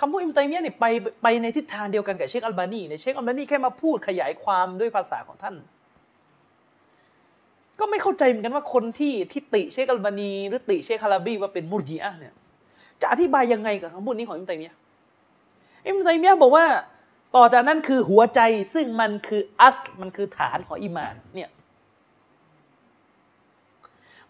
[0.01, 0.85] คำพูดอิมตัยมียะเนี่ยไป
[1.23, 5.57] ไปในทิศทางเดียวกันกับเชคอัลบานีเนี่ยเชคอัลบานีแค่มาพูดขยายความด้วยภาษาของท่าน
[7.81, 12.35] ก็ไม่เข้าใจเหมือนกันว่าคนที่ที่ติเชคอัลบานีหรือติเชคฮาราบีว่าเป็นมุรจีอะเนี่ย
[13.01, 14.77] จะอธิบายยังไงกับคำพูดนี้ของอิมตัยมียะ
[15.87, 16.65] อิมตัยมียะบอกว่า
[17.37, 18.41] ต่อจากนั้นคือหัวใจ
[18.75, 21.51] ซึ่งมันคืออัสมันคือฐานของอิมานเนี่ย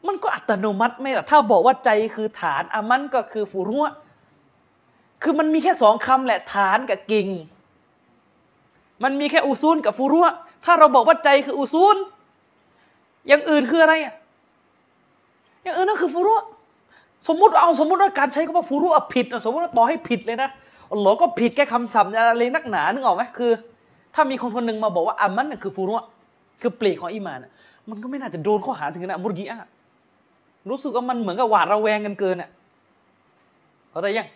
[0.07, 3.93] มันก็อัตโนมัติไม่ล่ะถ้าบอกว่าใจคือฐานอามันก็คือฟูรุะ
[5.23, 7.29] คือมันมีแค่สองคำแหละฐานกับกิ่ง
[9.03, 10.35] มันมีแค่อุซูลกับฟูรุะ
[10.65, 11.97] ถ้าเราบอกว่าใจคืออุซูล
[13.29, 14.15] อย่างอื่นคืออะไรอะ
[15.63, 16.45] อย่างอื่นนั่นคือฟูรุะ
[17.29, 20.51] สมมติเอาสมมติว่าการใช้คำว่าฟูรุอะผิดสมมติว่าต่อให้ผิดเลยนะ
[20.93, 23.51] อัลลอฮ์ก็ผิดแค่คำศัพท์อะไรนักหนานึกออกไหมคือ
[24.15, 25.95] ถ้ามีคนคนหนึ่งมาบอกว่าอามันน่ะคือฟูรุ
[26.61, 27.39] คือเปลีกของอิมาน
[27.91, 29.69] มันก็ไม่น่าจะโดนข้อหาถึงขนาดมุรกีอะ
[30.71, 32.51] รู้สึกว่ามันเหมือนกับหวาดระแวงกันเกินอะ
[33.91, 34.29] เข้าใจยัง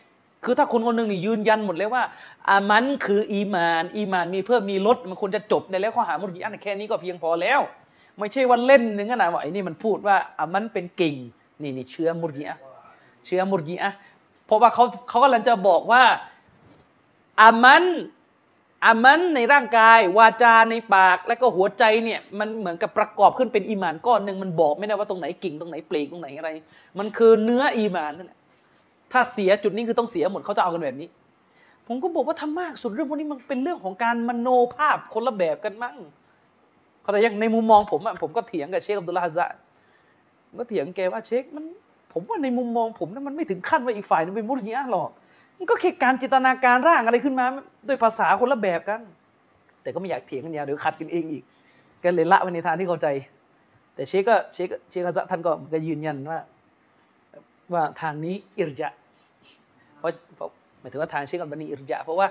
[0.45, 2.03] คือถ้าคนคนหนึ่งนี่ยืนยันหมดเลยว่า
[2.49, 7.61] อามันคืออีมาน อีมานมีเพิ่มมีลดมันควรจะจบในแล้วข้อหามุรกีอะแค่นี้ก็เพียงพอแล้ว
[8.19, 11.15] ไม่ใช่ว่าเล่นหนึ่งขนาดว่าไอ้นี่มันพูดว่าอามันเป็นเก่ง
[11.63, 12.59] นี่นี่เชื้อมุรกีอะ
[13.27, 13.93] เชื้อมุรกีอะ
[14.47, 16.03] เพราะว่าเขาเขากำลังจะบอกว่า
[17.41, 17.85] อามัน
[18.85, 26.51] อามันในร่างกายวาจาในปาก และก็หัวใจเนี่ยมันเหมือนกับประกอบขึ้นเป็นอีมานก้อนหนึ่งมันบอกไม่ได้ว่าตรงไหนกิ่งตรงไหนเปลีกตรงไหนอะไร
[26.99, 28.39] มันคือเนื้ออีมานนั่นแหละ
[29.13, 31.09] ถ้าเสียจุดนี้คือต้องเสียหมดเขาจะเอากันแบบนี้
[31.87, 35.97] ผมก็บอกว่าทำมากสุดเรื่องพวกนี้มันเป็นเรื่องของการมโนภาพคนละแบบกันมั้ง
[37.03, 39.51] เขาแต่ยังในมุมมองผมอะผมก็เถียงกับเชคอับดุลลาฮซะ
[40.59, 41.65] ก็เถียงแกว่าเชคมัน
[42.13, 45.11] ผมว่าในมุมมองผมนะมันไม่ถึงขั้นว่าอีกฝ่ายนึงเป็นมุสลิมหรอก
[45.59, 47.47] มันก็แค่การจินตนาการร่างอะไรขึ้นมา
[47.89, 49.01] ด้วยภาษาคนละแบบกัน
[49.83, 51.43] แต่ก็ไม่อยากเถียงกันยาวเดี๋ยวขัดกันเองอีก
[52.03, 53.09] ก็เลยละไปในทางที่เข้าใจ
[53.95, 56.39] แต่เชคก็เชคเชคฮะซะท่านก็ก็ยืนยันว่า
[57.73, 58.89] ว่าทางนี้อิรจะ
[59.99, 60.11] เพราะ
[60.81, 62.27] หมายถึงว่าทางเชคอัลบานีอิรจะเพราะว่า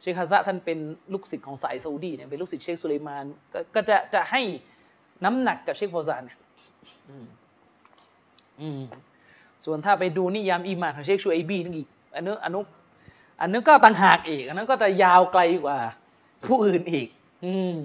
[0.00, 0.78] เชคฮะซะท่านเป็น
[1.12, 4.40] ลูกศิษย์ของสายซาอุดีเนี่ยเป็นลูกศิษย์เชคสุเลมานก็ก็จะจะให้
[5.24, 6.38] น้ำหนักกับเชคเฟาซานเนี่ย
[9.64, 12.62] ส่วนถ้าไปดูนิยามอีมานของเชคชูไอบีนึงอีก อันนู้นอันนู้
[13.40, 15.78] อันนู้นก็ต่างหากอีก อันนั้นก็จะยาวไกลกว่า
[16.46, 17.08] ผู้อื่นอีก
[17.44, 17.76] อืม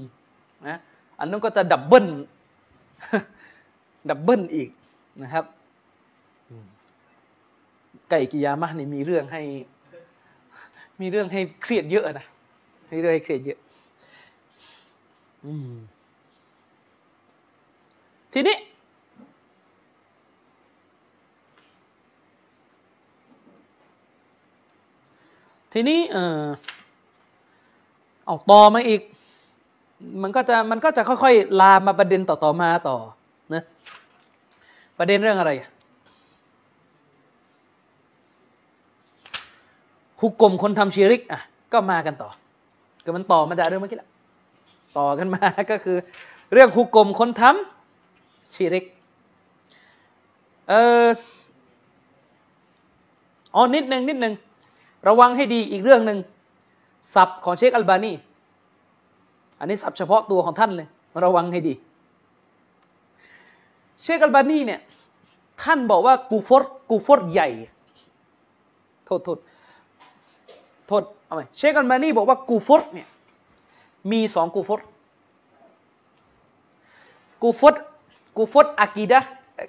[0.67, 0.77] นะ
[1.19, 2.07] อันนู้นก็จะ double
[4.09, 4.69] double อีก
[5.23, 5.45] นะครับ
[8.09, 9.41] ไก่กิยามะนี่มีเรื่องให้
[11.01, 12.25] มีเรื่องให้เครียดเยอะนะ
[12.91, 13.59] มีเรื่องให้เครียดเยอะ
[15.45, 15.71] อืม
[18.33, 18.55] ทีนี้
[25.73, 26.43] ทีนี้เออ
[28.25, 29.01] เอาต่อมาอีก
[30.23, 32.97] มันก็จะมันก็จะค่อยๆ ลามมาประเด็นต่อๆมาต่อ
[33.53, 33.63] นะ
[34.99, 35.51] ประเด็นเรื่องอะไร
[40.21, 41.41] ฮุกกลมคนทำชีริกอะ
[41.73, 42.29] ก็มากันต่อ
[43.05, 44.09] ก็มันต่อมาจากเรื่องเมื่อกี้แหละ
[44.97, 45.97] ต่อกันมาก็คือ
[46.53, 48.85] เรื่องฮุกกลมคนทำชีริก
[50.69, 51.05] เออ
[53.55, 54.33] อ๋อนิดหนึ่งนิดหนึ่ง
[55.07, 56.19] ระวังให้ดีอีกเรื่องหนึ่ง
[57.13, 58.13] ศัพท์ของเชคอัลบานี
[59.59, 60.87] อันนี้ศัพท์เฉพาะตัวของท่านเลย
[61.25, 61.73] ระวังให้ดี
[64.01, 64.79] เชคอัลบานีเนี่ย
[65.63, 67.49] ท่านบอกว่ากูฟอร์กูฟอร์ใหญ่
[69.05, 69.37] โทษโทษ
[70.87, 73.07] โทษเอาไหมเชคอัลบานีบอกว่ากูฟอร์เนี่ย
[74.11, 74.87] มีสองกูฟอร์
[77.41, 77.81] กูฟอร์
[78.37, 79.19] กูฟอร์อากีดะ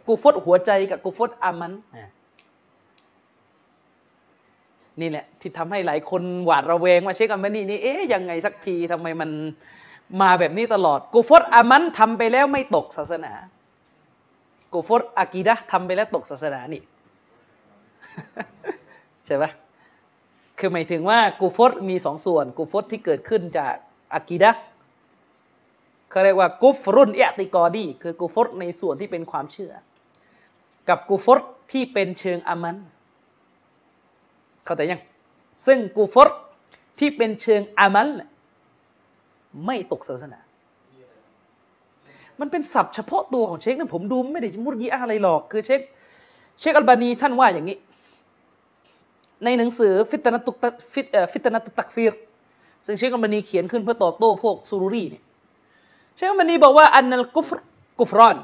[0.07, 1.73] กูฟอร์หัวใจกับกูฟอร์อามัล
[5.01, 9.31] นี่แหละที่ทำให้หลายคนหวาดระแวงว่าเชคอัมบานีนี่เอ๊ยยังไงสักทีทำไมมัน
[10.21, 13.33] มาแบบนี้ตลอดกูฟอดอามันทำไปแล้วไม่ตกศาสนา
[14.73, 16.83] กูฟอดอากีดะทำไปแล้วตกศาสนานี่
[19.27, 19.51] ใช่ปะ
[20.59, 23.75] คือหมายถึงว่ากูฟอดมีสองส่วนกูฟอดที่เกิดขึ้นจาก
[24.15, 24.51] อากีดะ
[26.11, 29.73] เขาเรียกว่ากุฟรุนเอติกอดีคือกูฟอดในส่วนที่เป็นความเชื่อ
[30.89, 31.41] กับกูฟอร์
[31.73, 32.77] ที่เป็นเชิงอามัล
[34.65, 35.01] เข้าใจยัง
[35.67, 36.39] ซึ่งกูฟอร์
[36.99, 38.09] ที่เป็นเชิงอามัล
[39.67, 40.39] ไม่ตกศาสนา
[42.41, 45.81] มันเป็นศัพท์เฉพาะตัวของเชคนะผมดูไม่ได้มุรยีอะไรหรอก คือเชค
[46.61, 47.79] เชคอัลบานีท่านว่าอย่างนี้
[49.45, 52.13] ในหนังสือفتنة فت فتنة التكفير
[52.87, 55.23] ซึ่งเชคอัลบานีเขียนขึ้นเพื่อตอบโต้พวกซูรุรีเนี่ย
[56.17, 57.59] เชคอัลบานีบอกว่าأن الكفر
[57.99, 58.37] كفران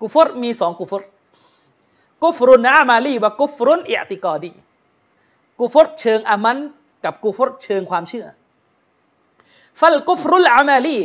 [0.00, 1.02] กุฟรมีสองกุฟร
[2.22, 4.50] كفر عملي وكفر اعتقادي
[5.60, 6.58] กูฟรเชิงอามัล
[7.04, 8.26] กับกูฟรเชิงความเชื่อ
[9.80, 10.98] فالكفر العملي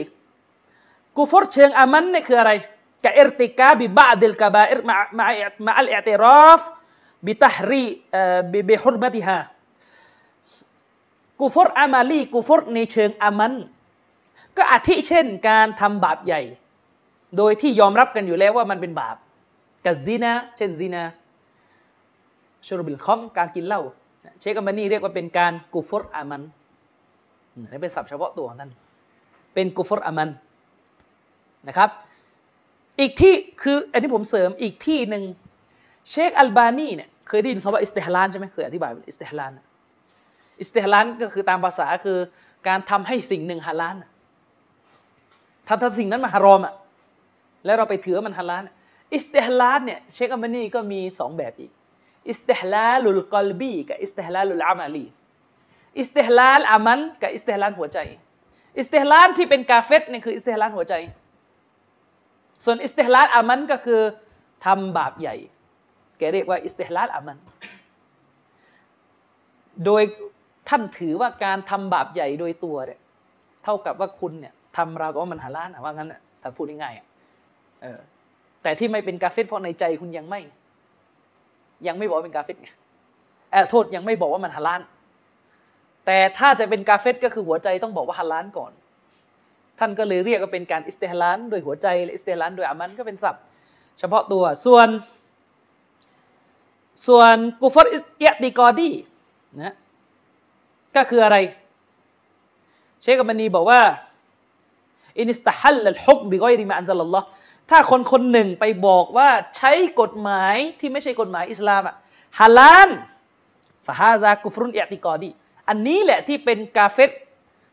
[1.17, 2.51] กูฟรเชิงอามัลนี่คืออะไร
[3.05, 6.61] كارتكاب بعض الكبائر مع مع مع الاعتراف
[7.25, 9.39] بتحري ب بحرمتها
[11.39, 13.53] كفر عمليกูฟรในเชิงอามัล
[14.57, 16.41] ก็อาทิเช่นการทำบาปใหญ่
[17.37, 19.15] โดยที่ยอมรับกันอยู่แล้วว่ามันเป็นบาป
[19.85, 21.03] กับซีนาเช่นซีนา
[22.65, 23.81] شرب الخمرการกินเหล้า
[24.39, 26.43] เชคอัลบานีเรียกว่าเป็นการกูฟอร์อามัล
[27.71, 28.71] นี่เป็นศัพท์เฉพาะตัวของท่าน
[29.53, 30.29] เป็นกูฟอร์อามัล
[31.67, 31.89] นะครับ
[32.99, 35.23] อีกที่คืออันที่ผมเสริมอีกที่หนึ่ง
[36.09, 39.51] เชคอัลบานีเนี่ยเคยได้ยินคำว่าอิสติฮลาลใช่ไหมเคยอธิบายเป็นอิสติฮลาล
[40.59, 42.17] อิสติฮลาลก็คือตามภาษาคือ
[42.67, 43.95] การทำให้สิ่งหนึ่งฮาลาล
[45.67, 46.73] ถ้าถ้าสิ่งนั้นมาฮารอมอะ
[47.65, 48.63] แล้วเราไปถือมันฮาลาล
[49.13, 51.71] อิสติฮลาลเนี่ยเชคอัลบานีก็มีสองแบบอีก
[52.29, 55.05] استحلال القلبيกับاستحلال العملي
[55.99, 57.99] อิสติฮลาลอามัลกับอิสติฮลาลหัวใจ
[58.77, 60.93] อิสติฮลาลที่เป็นกาเฟรนี่คืออิสติฮลาลหัวใจ
[62.65, 64.01] ส่วนอิสติฮลาลอามัลก็คือ
[64.65, 65.35] ทำบาปใหญ่
[66.17, 67.37] แกเรียกว่าอิสติฮลาลอามัล
[69.85, 70.03] โดย
[70.69, 72.99] ท่านถือว่าการทำบาปใหญ่โดยตัวเนี่ย
[73.63, 80.41] เท่ากับว่าคุณเนี่ยทำราวกับว่ามันฮาลาลว่างั้นถ้าพูดง่ายๆแต่ที่ไม่เป็นกาเฟรเพราะในใจคุณยังไม่
[81.87, 82.69] ยังไม่บอกเป็นกาเฟรไง
[83.53, 84.81] ออโทษยังไม่บอกว่ามันฮาลาล
[86.05, 88.71] แต่ถ้าจะเป็นกาเฟรก็คือหัวใจต้องบอกว่าฮาลาลก่อน
[89.79, 93.43] ท่านก็เลยเรียกว่าเป็นการอิสติฮลาลโดยหัวใจและอิสติฮลาลโดยอามัลก็เป็นศัพท์
[93.99, 94.87] เฉพาะตัวส่วน
[97.07, 98.89] ส่วนكفر اعتقادي
[99.61, 99.73] นะ
[100.95, 101.37] ก็คืออะไร
[103.01, 103.81] เชคอัลบานีบอกว่า
[105.19, 107.25] إن استحل الحكم بغير ما أنزل الله
[107.69, 111.95] ถ้าคนคนหนึ่งไปบอกว่าใช้กฎหมายที่ไม่ใช่กฎหมายอิสลามอะ
[112.39, 112.89] ฮาลาล
[113.85, 115.29] فهذا كفر اعتقادي
[115.69, 117.11] อันนี้แหละที่เป็นกาเฟร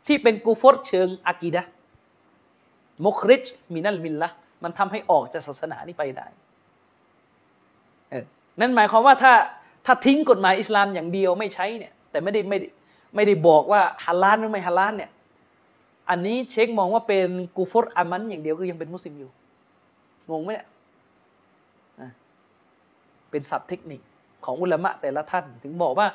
[0.06, 1.62] ที่เป็นกูฟรเชิงอากีดะ
[3.04, 4.28] มุคริจมินัลมิลละ
[4.62, 6.26] มันทำให้ออกจากศาสนานี้ไปได้
[8.10, 8.24] เออ
[8.60, 9.34] นั่นหมายความว่าถ้า
[9.86, 12.66] ถ้าทิ้งกฎหมายอิสลามอย่างเดียวไม่ใช้เนี่ย แต่ไม่ได้ไม่ได้
[13.14, 15.10] ไม่ได้บอกว่าฮาลาลหรือไม่ฮาลาลเนี่ย
[16.10, 19.30] อันนี้เช็คมองว่าเป็นกูฟรอามันอย่างเดียวคือยังเป็นมุสลิมอยู่
[20.30, 22.10] งงไหมเนี่ย
[23.30, 24.00] เป็นศัพท์เทคนิค
[24.44, 26.06] ของอุลามะแต่ละท่าน ถึงบอกว่า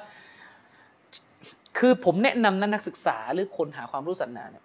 [1.78, 4.64] คือผมแนะนำนักศึกษาหรือคนหาความรู้ศาสนาเนี่ย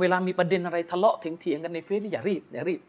[0.00, 2.80] เวลามีประเด็นอะไรทะเลาะเถียงกันในเฟซนี่อย่ารีบอย่ารีบ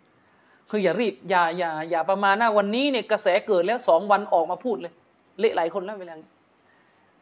[0.69, 4.93] คืออย่ารีบอย่าอย่าอย่าประมาณนะวันนี้เนี่ยกระแสเกิดแล้วสองวันออกมาพูดเลย
[5.39, 6.13] เละหลายคนแล้วเวลา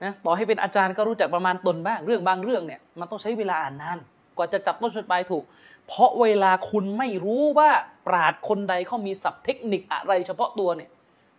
[0.04, 4.00] นะต่อให้เป็นอาจารย์ก็รู้จักประมาณตนบ้าง เรื่องบางเรื่องเนี่ยมันต้องใช้เวลาอ่านนาน
[4.38, 5.44] กว่าจะจับต้นชนปลายถูก
[5.88, 7.70] เพราะเวลาคุณไม่รู้ว่า
[8.08, 10.90] ปราดคนใดเขามีศัพท์เทคนิคอะไรเฉพาะตัวเนี่ย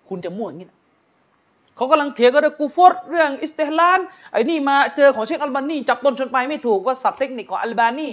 [0.08, 0.78] คุณจะมั่วอย่างนี้นะ
[1.76, 4.00] เขากำลังเถียงกันเรื่องกูฟอร์เรื่องอิสเตฮลาน
[4.32, 8.08] ไอ้นี่มาเจอของเชคอัลบานีจับต้นชนปลายไม่ถูกว่าศัพท์เทคนิคของอัลบานี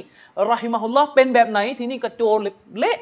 [0.51, 2.97] رحمه اللهเป็นแบบไหนทีนี้กระโจนเลยเละ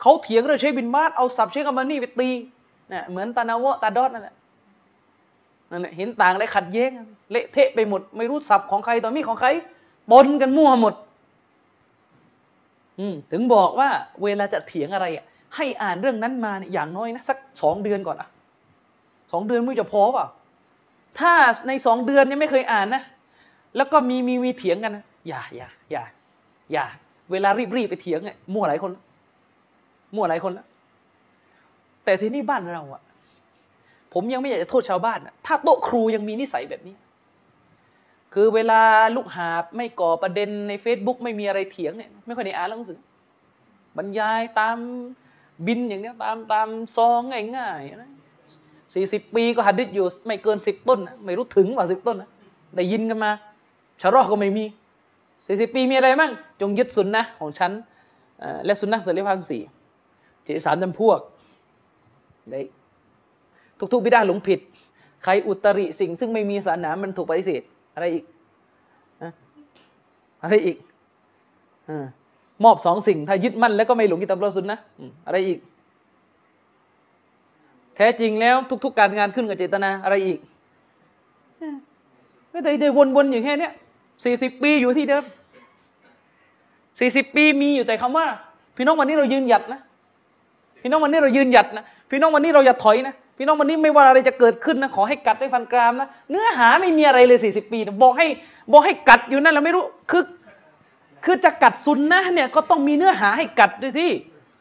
[0.00, 2.28] เขาเถียงเรื่องเชคบินบาสเอาศัพท์เชคอัลบานีไปตี
[2.92, 4.34] นะเหมือนตานาวะตาดอดนั่นแหละ
[5.70, 6.90] นั่นแหละเห็นต่างและขัดแย้ง
[7.30, 9.48] เละเทะไปหมด ไม่รู้ศัพท์ของใครต่อมีของใคร
[10.10, 10.94] ปนกันมั่วหมด
[13.30, 13.88] ถึงบอกว่า
[14.22, 15.24] เวลาจะเถียงอะไรอะ
[15.56, 18.28] ให้อ่านเรื่องนั้นมาอย่างน้อยนะสักสองเดือนก่อนอะ
[19.32, 20.26] สองเดือนไม่จะพอเปล่า
[21.18, 21.32] ถ้า
[21.68, 23.02] ในสองเดือนยังไม่เคยอ่านนะ
[23.76, 26.02] แล้วก็มีมีมีเถียงกันนะอย่าอย่าอย่า
[26.72, 26.84] อย่า
[27.30, 28.90] เวลารีบรีบไปเถียงเนี่ยมั่วหลายคน
[30.16, 30.66] มั่วหลายคนแล้ว
[32.04, 33.02] แต่ที่นี่บ้านเราอะ
[34.12, 36.94] ผมยังไม่อยากจะโทษชาวบ้านนะถ้าโต๊ะครูยังมีนิสัยแบบนี้
[38.34, 38.80] คือเวลา
[39.16, 42.98] ลูกหาบไม่ก่อประเด็นใน Facebook ไม่มีอะไรเถียงเนี่ยไม่ค่อยได้อ่านหนังสือ
[43.96, 44.76] บรรยายตาม
[45.66, 47.20] บินอย่างเนี้ยตามตามซอง
[47.56, 48.10] ง่ายๆนะ
[48.94, 52.30] สี่สิบปีก็หัดดิษอยู่ไม่เกินสิบต้นนะไม่รู้ถึงว่าสิบต้นนะ
[52.76, 53.30] ได้ยินกันมา
[54.02, 54.64] ชะรอกก็ไม่มี
[55.46, 57.72] สี่สิบปีมีอะไรบ้างจงยึดสุนนะของฉัน
[58.64, 59.62] และสุนนะเสรีภาพสี่
[60.44, 61.20] เจสามจำพวก
[62.50, 62.60] ได้
[63.92, 64.60] ทุกๆบิดาหลงผิด
[65.24, 67.62] ใครอุตริสิ่งซึ่งไม่มีศาสนามันถูกปฏิเสธ
[67.94, 68.24] อะไรอีก
[70.42, 70.76] อะไรอีก
[72.64, 74.78] มอบสองสิ่งถ้ายึดมั่นแล้วก็ไม่หลงกิตาบรสุนนะ
[75.26, 75.58] อะไรอีก
[77.96, 80.38] แท้จริงแล้วทุก ๆ การงานขึ้นกับเจตนาอะไรอีก
[82.52, 83.70] ก็แต่จะวนๆอย่างแค่นี้
[84.24, 85.24] สี่สิบปีอยู่ที่เดิม
[87.00, 88.26] สี่สิบปีมีอยู่แต่คำว่า
[88.76, 89.80] พี่น้องวันนี้เรายืนหยัดนะ
[90.82, 98.26] พี่น้องวันนี้เรายืนหยัดนะ พี่น้องวันนี้เราอย่าถอยนะ พี่น้องวันนี้ไม่ว่าอะไรจะเกิดขึ้นนะขอให้กัดด้วยฟันกรามนะเนื้อหาไม่มีอะไรเลยสี่สิบปีนะบอกให้
[98.72, 100.24] บอกให้กัดอยู่นั่นเราไม่รู้คือ
[101.24, 104.10] คือจะกัดซุนนะเนี่ยก็ต้องมีเนื้อหาให้กัดด้วยที่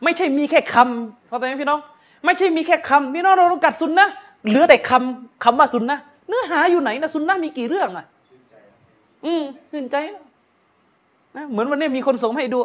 [0.03, 1.79] ไม่ใช่มีแค่คำเข้าใจไหมพี่น้อง
[2.25, 4.07] ไม่ใช่มีแค่คำพี่น้องเราต้องกัดซุนนะ
[4.47, 8.05] เหลือแต่คำคำว่าซุนนะเนื้อหาอยู่ไหนนะซุนนะมีกี่เรื่องอะ
[9.25, 9.95] อืมชื่นใจ
[11.35, 12.59] นะเหมือนวันนี้มีคนส่งให้ดู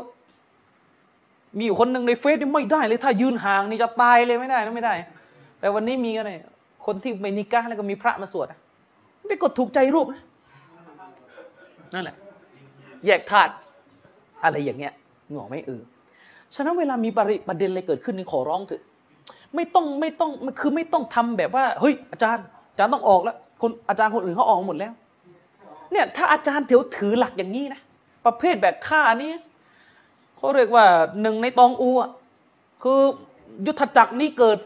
[1.58, 4.94] มีอยู่คนหนึ่งในเฟซนี่ไม่ได้เลย ถ้ายืนห่างนี่จะตายเลยไม่ได้นะไม่ได้
[5.60, 6.30] แต่วันนี้มีอะไร
[6.86, 8.46] คนที่ไมนิกาแล้วก็มีพระมาสวด
[9.28, 10.22] ไปกดถูกใจรูปนะ
[11.94, 12.16] นั่นแหละ
[13.06, 13.52] แยกธาตุ
[14.44, 14.92] อะไรอย่างเงี้ย
[15.32, 15.82] หงอไม่เออ
[16.54, 18.82] ฉะนั้นเวลามีประเด็นอะไรเกิดขึ้นนี่ขอร้องเถอะ
[19.54, 20.30] ไม่ต้องไม่ต้อง
[20.60, 24.92] คือไม่ต้องทำแบบว่าเฮ้ยอาจารย์อาจารย์ต้องออกแล้วคนอาจารย์คนอื่นเขาออกหมดแล้ว
[25.92, 27.80] เนี่ยถ้าอาจารย์เถียวถือหลักอย่างนี้นะ
[28.26, 29.32] ประเภทแบบฆ่านี้
[30.36, 30.84] เขาเรียกว่า
[31.22, 32.10] หนึ่งในตองอูอะ
[32.82, 33.00] คือ
[33.66, 34.58] ยุทธจักรนี้เกิด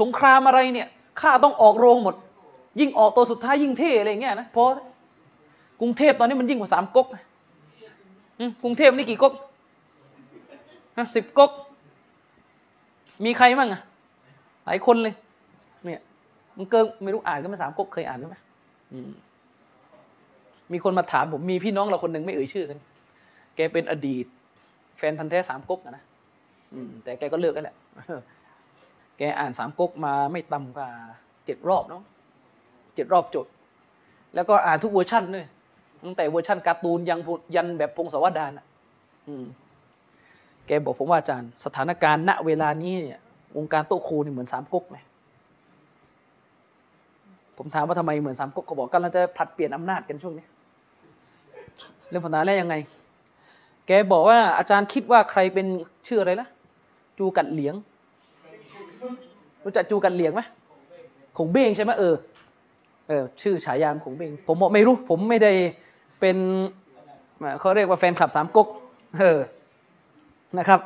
[0.00, 0.88] สงครามอะไรเนี่ย
[1.20, 2.14] ข้าต้องออกโรงหมด
[2.80, 4.66] ยิ่งออกตัวสุดท้ายยิ่งเท่อะไรเงี้ยนะเพราะ
[5.80, 7.06] กรุงเทพตอนนี้มันยิ่งกว่าสามก๊ก
[8.62, 9.34] กรุงเทพนี่กี่ก๊ก
[11.16, 11.50] สิบก๊ก
[13.24, 13.80] มีใครบ้างอะ
[14.66, 15.14] หลายคนเลย
[15.84, 16.00] เนี่ย
[16.56, 18.36] มันเกิงไม่รู้อ่านกันมาสามก๊กเคยอ่านไหม
[18.92, 19.10] อืม
[20.72, 22.78] มีคนมาถามผมมีพี่น้องเราคนหนึ่งไม่เอ่ยชื่อกัน
[23.56, 24.26] แกเป็นอดีต
[24.98, 26.04] แฟนพันธุ์แท้สามก๊กนะ
[27.04, 27.76] แต่แกก็เลิกกันแหละ
[29.18, 30.88] แกอ่านสามก๊กมาไม่ต่ำกว่า
[31.44, 32.02] เจ็ดรอบเนาะ
[32.94, 33.46] เจ็ดรอบจบ
[34.34, 35.46] แล้วก็อ่านทุกเวอร์ชันด้วย
[36.04, 37.18] ตั้งแต่เวอร์ชันการ์ตูนยัง
[37.54, 38.66] ยันแบบพงศาวดารอะ
[40.66, 43.20] แกบอกผมว่าอาจารย์ สถานการณ์ณเวลานี้เนี่ย
[43.56, 44.96] วงการโต๊ะครูนี่เหมือนสามก๊กไหม
[47.56, 50.46] ผมถามว่าทำไมเหมือนสามก๊กเขาบอกกำลังจะผลัดเปลี่ยนอำนาจกันช่วงนี้
[52.08, 52.74] เรื่องปัญหาแรกยังไง
[53.86, 55.66] แกบอกว่าอาจารย์คิดว่าใครเป็น
[56.08, 56.48] ชื่ออะไรนะ
[57.18, 57.74] จูกัดเหลียง
[59.64, 60.40] รู้จักจูกัดเหลียงไหม
[61.38, 62.14] ขงเบงใช่ไหมเออ
[63.08, 65.52] เออชื่อฉายามขงเบงผมบอกไม่รู้ ผมไม่ได้
[66.20, 66.36] เป็น
[67.60, 68.68] เขาเรียกว่าแฟนคลับสามก๊ก
[69.18, 69.38] เออ
[70.58, 70.80] นะครับ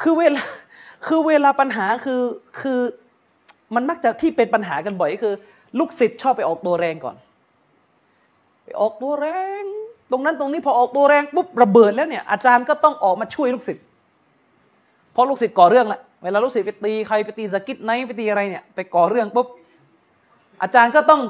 [0.00, 0.42] คือเวลา
[1.06, 2.22] คือเวลาปัญหาคือ
[2.60, 2.80] คือ
[3.74, 5.34] มันมักจะที่เป็นปัญหากันบ่อยก็คือ
[5.78, 7.16] ลูกศิษย์ชอบไปออกตัวแรงก่อน
[8.64, 9.28] ไปออกตัวแร
[9.62, 9.64] ง
[10.10, 13.84] ตรงนั้นตรงนี้พอออกตัวแรงปุ๊บระเบิดแล้วเนี่ยอาจารย์ก็ต้องออกมาช่วยลูกศิษย์
[15.12, 19.46] เพราะลูกศิษย์ก่อเรื่องละ เวลาลูกศิษย์ไปตีใครไปตีสกิทไนไปตีอะไรเนี่ยไปก่อเรื่องปุ๊บ
[20.62, 21.20] อาจารย์ก็ต้อง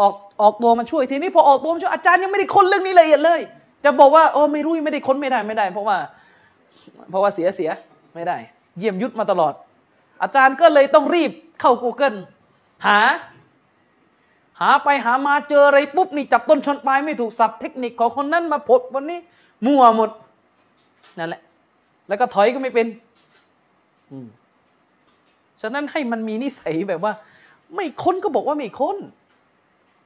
[0.00, 3.40] ออกออกตัวมาช่วยทีนี้พอออกตัวมาช่วยอาจารย์ยังไม่ได้ค้นเรื่องนี้ละเอียดเลย
[3.84, 5.96] จะบอกว่าโอ้ไม่รู้ไม่ได้ค้นไม่ได้ไม่ได้ เพราะว่า
[7.10, 7.70] เพราะว่าเสียเสีย
[8.14, 8.36] ไม่ได้
[8.78, 9.52] เยี่ยมยุทธมาตลอด
[10.22, 11.30] อาจารย์ก็เลยต้องรีบ
[11.60, 12.16] เข้า Google
[12.86, 12.98] หา
[14.60, 19.18] หาไปหามาเจออะไรปุ๊บนี่จับต้นชนปลายไม่ถูกสับเทคนิคของคนนั้นมาพดวันนี้
[19.66, 20.10] มั่วหมด
[21.18, 21.42] นั่นแหละ
[22.08, 22.86] แล้วก็ถอยก็ไม่เป็น
[25.62, 27.12] ฉะนั้นให้มันมีนิสัยแบบว่า
[27.74, 28.98] ไม่ค้นก็บอกว่าไม่ค้น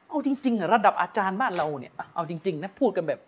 [0.08, 3.20] เอาจริงๆระดับอาจารย์บ้านเราเนี่ย เอาจริง ๆ นะพูดกันแบบ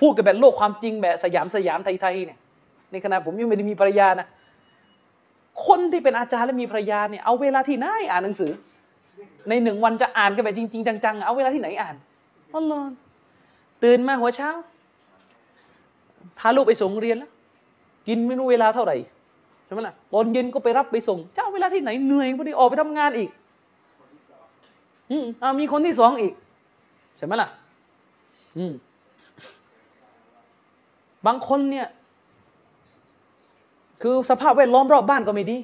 [0.00, 2.38] พูดกันแบบโลกความจริงแบบสยามสยามไทยๆเนี่ย
[2.92, 4.26] ในขณะผมยังไม่ได้มีภรรยานะ
[5.66, 8.52] คนที่เป็นอาจารย์และมีภรรยาเนี่ยเอาเวลาที่ไหนอ่านหนังสือ
[9.48, 11.96] ในหนึ่งวันจะอ่านกันแบบจริง ๆ จังๆ เอาเวลาที่ไหนอ่าน
[12.52, 12.80] อ๋อเหรอ
[13.82, 14.50] ตื่นมาหัวเช้า
[16.38, 17.30] พาลูกไปส่งเรียนแล้ว
[18.08, 18.96] กินไม่รู้เวลาเท่าไหร่
[19.66, 23.30] ใช่ไหมล่ะตอนเย็นก็ไปรับไปส่ง เจ้าเวลาที่ไหนเหนื่อยพอดีออกไปทำงานอีก
[25.10, 26.32] อืมอ่ามีคนที่สองอีก
[27.16, 27.48] ใช่ไหมล่ะ
[28.58, 28.72] อืม
[31.26, 31.86] บางคนเนี่ย
[34.02, 35.56] คือสภาพแวดล้อมรอบบ้านก็ไม่ดี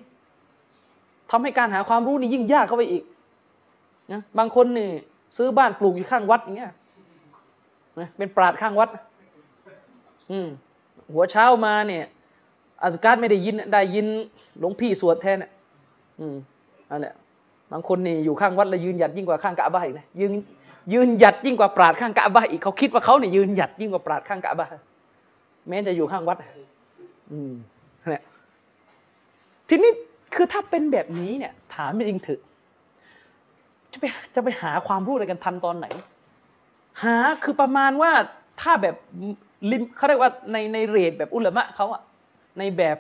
[1.31, 3.05] ทำให้การหาความรู้นี่ยิ่งยากเข้าไปอีก
[4.13, 4.89] นะบางคนนี่
[5.37, 6.73] ซื้อบ้านปลูกอยู่ข้างวัดอย่างเงี้ย
[8.01, 8.89] นะเป็นปราดข้างวัด
[10.31, 10.49] อืม
[11.13, 12.05] หัวเช้ามาเนี่ย
[12.83, 14.07] อาสการไม่ได้ยินได้ยิน
[14.59, 15.51] หลวงพี่สวดแทนอะ
[16.21, 16.37] อืม
[16.91, 17.15] อันเนี้ย
[17.73, 20.33] บางคนนี่อยู่ข้างวัดแล้วยืนหยัดยิ่งกว่าข้างกะบ้าอีกนะยืน
[20.93, 24.67] ยืนหยัดยิ่งกว่าปราดข้างกะบ้าอีกเขาคิดว่าเขาเนี่ยยืนหยัดยิ่งกว่าปราดข้างกะบ้า
[25.69, 26.37] แม้จะอยู่ข้างวัด
[27.33, 27.53] อืม
[28.11, 28.23] เนี่ย
[29.69, 29.91] ทีนี้
[30.35, 32.41] คือถ้าเป็นแบบนี้เนี่ย ถามจริงเถอะ
[33.93, 34.05] จะไป
[34.35, 35.87] จะไปหาความรู้อะไรกันทันตอนไหน
[37.03, 38.13] หาคือประมาณว่า
[38.61, 38.95] ถ้าแบบ
[39.71, 42.03] ลิมเขาเรียกว่าในในเรทแบบอุลมะเขาอะ
[42.59, 42.97] ในแบบ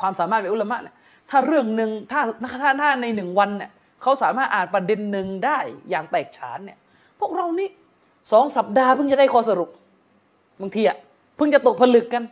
[0.00, 0.94] ความสามารถแบบอุลามะเนี่ย
[1.30, 2.20] ถ้าเรื่องหนึ่งถ้า
[2.62, 3.70] ถ้าถ้าในหนึ่งวันเนี่ย
[4.02, 5.58] เขาสามารถอ่านประเด็นหนึ่งได้
[5.90, 6.78] อย่างแตกฉานเนี่ย
[7.20, 7.68] พวกเรานี่
[8.32, 9.68] สองสัปดาห์เพิ่งจะได้ข้อสรุป
[10.60, 10.96] บางทีอะ
[11.36, 12.22] เพิ่งจะตกผลึกกัน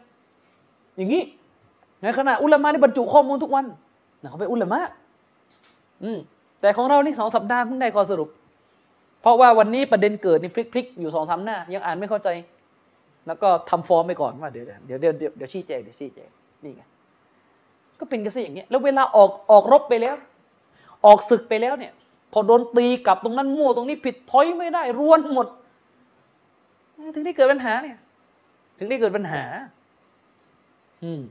[0.97, 1.23] อย่างนี้
[2.03, 3.67] ในขณะอุลามะนี่บรรจุข้อมูลทุกวัน
[4.23, 4.81] นะเขาเป็นอุลามะ
[6.03, 6.19] อืม
[6.61, 8.29] แต่ของเรานี่สองสัปดาห์เพิ่งได้ข้อสรุป
[9.23, 12.29] เพราะว่าวันนี้ประเด็นเกิดนี่พลิกๆอยู่สองสามหน้า ยังอ่านไม่เข้าใจ
[13.27, 16.29] แล้วก็ทำฟอร์มไปก่อนว่าเดี๋ยวเดี๋ยวเดี๋ยวเดี๋ยวชี้แจงเดี๋ยวชี้แจง
[16.65, 16.83] นี่ไง
[18.01, 20.15] ก็เป็นกันซะอย่างเงี้ยแล้วเวลาออกออกรบไปแล้ว
[21.07, 21.93] ออกศึกไปแล้วเนี่ย
[22.33, 25.47] พอโดนตีกลับตรงนั้นมั่วตรงนี้ผิดถอยไม่ได้รวนหมด
[27.15, 27.99] ถึงได้เกิดปัญหาเนี่ย
[28.79, 29.43] ถึงได้เกิดปัญหา
[31.05, 31.23] อืม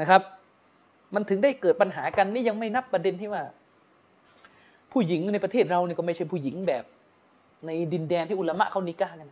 [0.00, 0.22] นะครับ
[1.14, 3.42] มันถึงได้เกิดปัญหากันนี่ยังไม่นับประเด็นที่ว่า
[4.92, 6.84] ผู้หญิงในประเทศเราเนี่ยก็ไม่ใช่ผู้หญิงแบบ
[7.66, 9.28] ในดินแดนที่อุลามะเขานิกากัน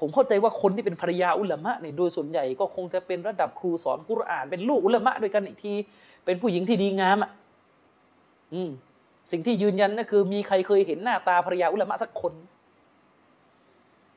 [0.00, 5.72] ผมเข้าใจว่าคนที่เป็นภรรยาอุลามะเนี่ยโดยส่วนใหญ่ก็คงจะเป็นระดับครูสอนกุรอาน เป็นลูกอุลามะด้วยกันอีกที
[6.24, 7.30] เป็นผู้หญิงที่ดีงามอะ
[8.54, 8.70] อืม
[9.32, 12.32] สิ่งที่ยืนยันก็คือ มีใครเคยเห็นหน้าตาภรรยาอุลามะสักคน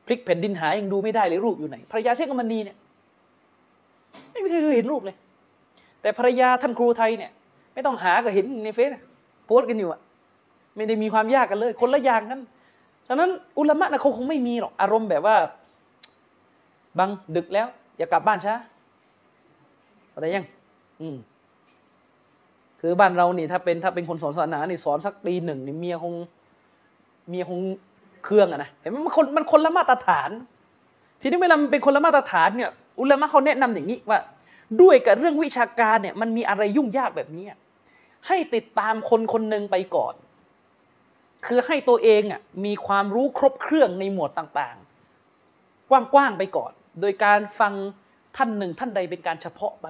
[0.06, 2.76] พลิกแผ่นดินหายังดูไม่ได้เลยรูปอยู่ไหนภรรยาเชคกมณีเนี่ย
[4.30, 5.16] ไม่มีใครเคยเห็นรูปเลย
[6.02, 7.30] แต่ภรรยาท่านครูไทยเนี่ย
[7.74, 8.90] ไม่ต้องหาก็เห็นในเฟซ
[9.46, 10.00] โพสต์กันอยู่อะ
[10.76, 12.40] ไม่ได้มีความยากกันเลย คนละอย่างกัน
[13.08, 15.36] ฉะนั้นอุลามะนะเขาคงไม่มีหรอกอารมณ์แบบว่า
[16.98, 17.66] บังดึกแล้ว
[17.98, 18.54] อย่ากลับบ้านช้า
[20.14, 20.46] อะไรยัง
[21.00, 21.16] อืม
[22.80, 26.14] คือบ้านเรานี่ถ้าเป็นถ้าเป็นคนสอนศาสนานี่สอนสักตีหนึ่งนี่เมียคง
[27.28, 27.60] เมียคง
[28.24, 30.30] เครื่องอะนะเห็นไหมมันคนมันคนละมาตรฐาน
[31.20, 32.70] ทีนี้เวลามันเป็นคนละมาตรฐานเนี่ย
[33.00, 34.18] อุลามะเขาแนะนำอย่างนี้ว่า
[34.80, 37.44] ด้วยกับเรื่องวิชาการเนี่ย มันมีอะไรยุ่งยากแบบนี้
[38.26, 40.14] ให้ติดตามคนคนหนึ่งไปก่อน
[41.46, 47.72] คือให้ตัวเองอะมีความรู้ครบเครื่องในหมวดต่างๆ กว้างๆไปก่อน โดยการฟัง
[48.36, 49.86] ท่านหนึ่งท่านใดเป็นการเฉพาะไป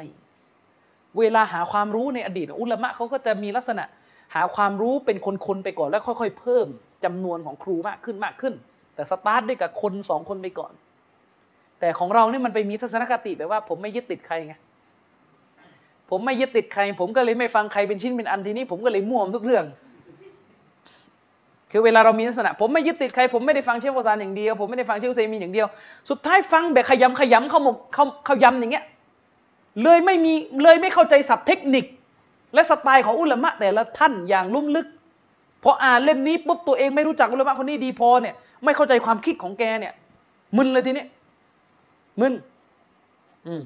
[1.19, 3.85] เวลาหาความรู้ในอดีตอุลามะเขาก็จะมีลักษณะ
[4.35, 6.67] หาความรู้เป็นคนๆไปก่อนแล้วค่อย ๆ เพิ่ม
[7.05, 8.55] จำนวนของครูมากขึ้นมากขึ้น
[8.95, 10.73] แต่สตาร์ทด้วยกับคนสองคนไปก่อน
[11.81, 14.55] แต่ของเราเนี่ยมันไปมีทัศนคติแบบว่า ผมไม่ยึดติดใครไง
[16.11, 19.65] ผมไม่ยึดติดใคร ผมก็เลยไม่ฟังใครเป็นชิ้นเป็นอันทีนี้ผมก็เลยมั่วทุกเรื่อง
[21.73, 25.67] คือเวลาเรามีลักษณะ ผมไม่ยึดติดใคร ผมไม่ได้ฟังเชฟโอซานอย่างเดียว ผมไม่ได้ฟังเชฟเซมีอย่างเดียว
[26.11, 28.85] สุดท้ายฟังแบบขยำขยำเข้าหมกเข้าเข้ายำอย่างเงี้ย
[29.83, 31.85] เลยไม่มีเลยไม่เข้าใจศัพท์เทคนิค
[32.55, 34.87] และสไตล์ของอุลามะแต่ละท่านอย่างลุ่มลึก
[35.65, 39.93] พออ่านเล่มนี้ปุ๊บตัวเองไม่รู้จักอุลามะคนนี้ดีพอเนี่ยไม่เข้าใจความคิดของแกเนี่ย
[40.57, 41.05] มึนเลยทีนี้
[42.21, 42.33] มึน
[43.47, 43.63] อืม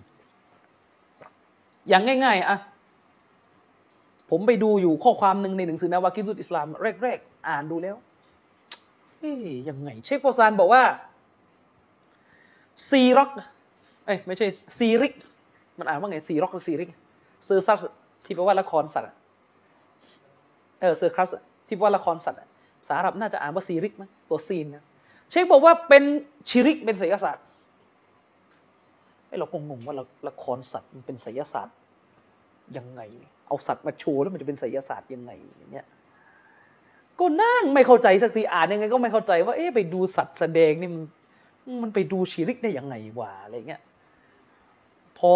[1.89, 2.59] อย่างง่าย ๆอะ
[4.31, 6.66] ผมไปดูอยู่ข้อความหนึ่งในหนังสือنواقض الإسلام
[7.05, 7.97] แรกๆ อ่านดูแล้ว
[9.18, 10.82] เฮ้ยยังไง เชคเฟาซานบอกว่า
[12.90, 13.30] ซีร็อก
[14.07, 14.47] เอ้ยไม่ใช่
[14.79, 15.14] سيرك
[15.78, 16.91] มันอ่านว่าไงซีร็อกหรือ سيرك
[17.45, 17.81] circus
[18.24, 19.09] ที่แปลว่าละครสัตว์
[20.80, 21.29] เออ circus
[21.66, 22.38] ที่แปลว่าละครสัตว์
[22.80, 24.84] ภาษาอาหรับน่าจะอ่านว่าسيرك มั้ยตัวซีนนะ
[25.30, 26.03] เชคบอกว่าเป็น
[26.51, 27.44] ชิริกเป็นไสยศาสตร์
[29.28, 31.76] ไอ้เราก็งงว่าละละครสัตว์มันเป็นไสยศาสตร์
[32.76, 33.01] ยังไง
[33.47, 35.86] เอาสัตว์มาโชว์แล้วมันจะเป็นไสยศาสตร์ยังไงอย่างเงี้ย
[37.21, 41.05] ก็นั่งไม่เข้าใจสักทีอ่านยังไงก็ไม่เข้าใจว่าเอ๊ะไปดูสัตว์แสดงนี่มัน
[41.83, 43.83] มันไปดูชีริกได้ยังไงวะอะไรเงี้ย
[45.19, 45.35] พอ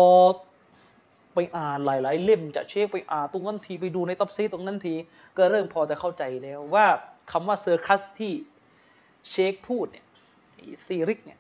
[1.35, 4.95] ไปอ่านหลาย ๆ เล่มจะเช็คไปอ่านตรงนั้นทีไปดูในตับซีตรงนั้นที
[5.37, 6.87] ก็เริ่มพอจะเข้าใจแล้วว่า
[7.33, 8.33] คำว่า circus ที่
[9.31, 10.07] เชคพูดเนี่ย
[10.86, 11.39] سيركเนี่ย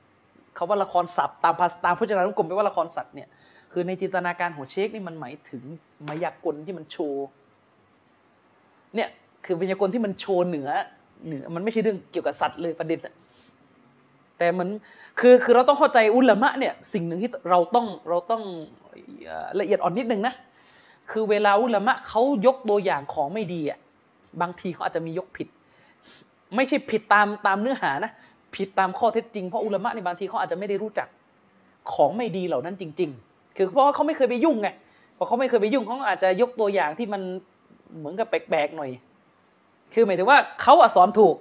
[0.56, 3.28] คำว่าละครสัตว์ตามภาษาตามพจนานุกรมแปลว่าละครสัตว์เนี่ย
[3.72, 5.62] คือในจินตนาการของเชคนี่มันหมายถึง
[6.08, 7.26] มายากลที่มันโชว์
[8.94, 9.08] เนี่ย
[9.44, 10.68] คือมายากลที่มันโชว์เหนือ
[11.26, 13.14] เหนือ มันไม่ใช่เรื่องเกี่ยวกับสัตว์เลยประเด็นอะ
[14.38, 14.68] แต่มัน
[15.20, 18.42] คือคือเราต้องเข้าใจอุลามะเนี่ยสิ่งหนึ่งที่เราต้องเราต้อง
[19.60, 20.34] ละเอียดอ่อนนิดนึงนะ
[21.10, 23.78] คือเวลาอุลามะเขายกตัวอย่างของไม่ดีอะ
[24.40, 25.48] บางทีเขาอาจจะมียกผิด
[26.56, 28.12] ไม่ใช่ผิดตามตามเนื้อหานะ
[28.56, 31.08] ผิดตามข้อเท็จจริงเพราะอุลามะในบางทีเขาอาจจะไม่ได้รู้จัก
[31.92, 34.68] ของไม่ดีเหล่านั้นจริง ๆ คือเพราะเขาไม่เคยไปยุ่งไง
[35.16, 37.22] พอเขาไม่เคยไปยุ่งเขาอาจจะยกตัวอย่างที่มัน
[37.98, 38.90] เหมือนกับแปลกๆหน่อย
[39.94, 41.36] คือหมายถึงว่าเขาอะสอนถูก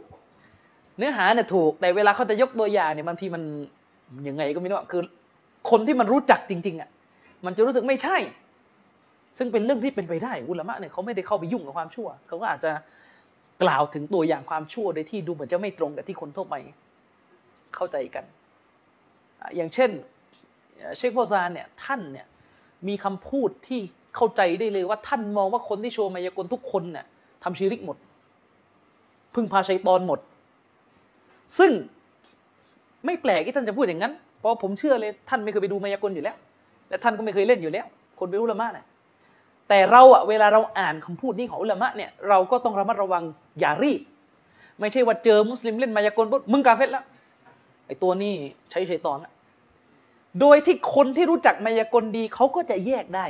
[0.98, 3.44] เนื้อหาเนี่ยถูก แต่เวลาเขาจะยกตัวอย่างเนี่ยบางทีมัน
[4.28, 5.02] ยังไงก็ไม่รู้คือ
[5.70, 6.90] คนที่มันรู้จักจริง ๆอะ
[7.46, 8.18] มันจะรู้สึกไม่ใช่
[9.38, 12.72] ซึ่งเป็นเรื่องที่เป็นไปได้อุลามะเนี่ยเขาไม่ได้เข้าไปยุ่งกับความชั่วเขาก็อาจจะ
[13.64, 16.56] กล่าวถึงตัวอย่างความชั่วโดยที่ดูเหมือนจะไม่ตรงกับที่คนทั่วไป
[17.76, 18.26] เข้าใจกัน
[19.56, 19.92] อย่างเช่น
[20.98, 22.28] เชคโฟซานเนี่ยท่านเนี่ย
[22.88, 23.80] มีคำพูดที่
[24.16, 27.06] เข้าใจได้เลยว่าท่านมองว่าคนที่โชว์มายากลทุกคนเนี่ย
[27.44, 27.98] ทำชีริกหมด
[29.36, 30.20] พึ่งพาชัยตอนหมด
[31.60, 31.72] ซึ่ง
[33.06, 36.36] ไม่แปลกที่ท่านจะพูดอย่างนั้น เพราะผมเชื่อเลยท่านไม่เคยไปดูมายากลอยู่แล้ว
[36.90, 37.86] และท่านก็ไม่เคยเล่นอยู่แล้ว
[38.20, 38.86] คนเป็นอุลามะเนี่ย
[39.70, 43.24] แต่เราอะเวลาเราอ่านคำพูดนี้ของอุลามะเนี่ยเราก็ต้องระมัดระวัง
[43.60, 44.02] อย่ารีบ
[44.80, 47.06] ไม่ใช่ว่าเจอมุสลิมเล่นมายากลปุ๊บมึงกาเฟตแล้ว
[47.86, 48.34] ไอ้ตัวนี้
[48.72, 49.32] ใช้ชัยตอนละ
[50.40, 53.26] โดยที่คนที่รู้จักมายากลดีเขาก็จะแยกได้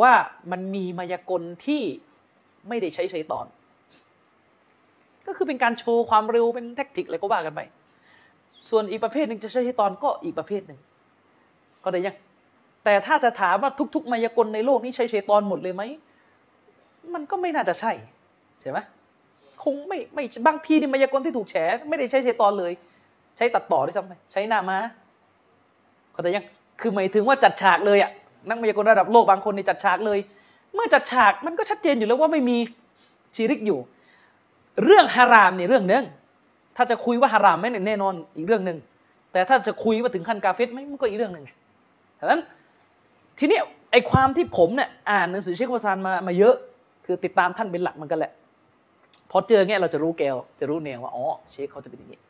[0.00, 0.12] ว่า
[0.50, 1.82] มันมีมายากลที่
[2.68, 3.46] ไม่ได้ใช้ชัยตอน
[5.26, 7.60] ก็คือเป็นการโชว์ความเร็วเป็นแท็กติกอะไรก็ว่ากันไป
[8.68, 10.78] ส่วนอีกประเภทหนึ่งจะใช้ชตอนก็อีกประเภทหนึ่ง
[11.84, 12.16] ก็ได้ยัง
[12.84, 15.82] แต่ถ้าจะถามว่าทุก ๆ มายากลในโลกนี้ใช้เชยตอนหมดเลยไหม
[17.14, 17.92] มันก็ไม่น่าจะใช่
[18.60, 18.78] ใช่ไหม
[19.62, 21.54] คงไม่ไม่บางทีนี่มายากลที่ถูกแฉ
[21.88, 22.72] ไม่ได้ใช้เชยตอนเลย
[23.36, 24.78] ใช้ตัดต่อด้วยซ้ำไปใช้หน้ามา
[26.12, 26.44] เข้าใจยัง
[26.80, 28.10] คือหมายถึงว่าจัดฉากเลยอะ
[28.48, 30.18] นักมายากลระดับโลกบางคนในจัดฉากเลย
[30.74, 32.56] เมื่อจัดฉากมันก็ชัดเจนอยู่แล้วว่าไม่มี
[33.36, 33.78] ชีริกอยู่
[34.84, 36.04] เรื่องฮารามเนี่ยเรื่องหนึ่ง
[36.76, 38.78] ถ้าจะคุยว่าฮารามไหมเนี่ยแน่นอนอีกเรื่องหนึ่ง
[39.32, 41.44] แต่ถ้าจะคุยว่าถึงขั้นกาเฟตไหมมันก็อีกเรื่องหนึ่ง
[42.20, 42.40] ฉะนั้น
[43.38, 43.58] ทีนี้
[43.90, 46.54] ไอความที่ผมเนี่ยอ่านหนังสือเชคโคซานมามาเยอะ
[47.04, 48.32] คือติดตามท่านเป็นหลักมันกันแหละ
[49.30, 52.20] พอเจอเงี้ยเราจะรู้แกวจะรู้แนวว่าอ๋อเชคเขาจะเป็นอย่างนี้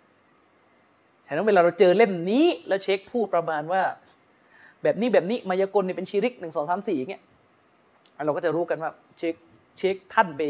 [1.27, 3.83] ฉะนั้นเวลาเราเจอเล่มนี้แล้วเชคพูดประมาณว่า
[4.83, 7.23] แบบนี้แบบนี้มายากลเนี่ยเป็นชีริกหนึ่งสองสามสี่อย่างเงี้ย
[8.25, 9.35] เราก็จะรู้กันว่าเชค
[9.79, 10.43] เชคท่านไป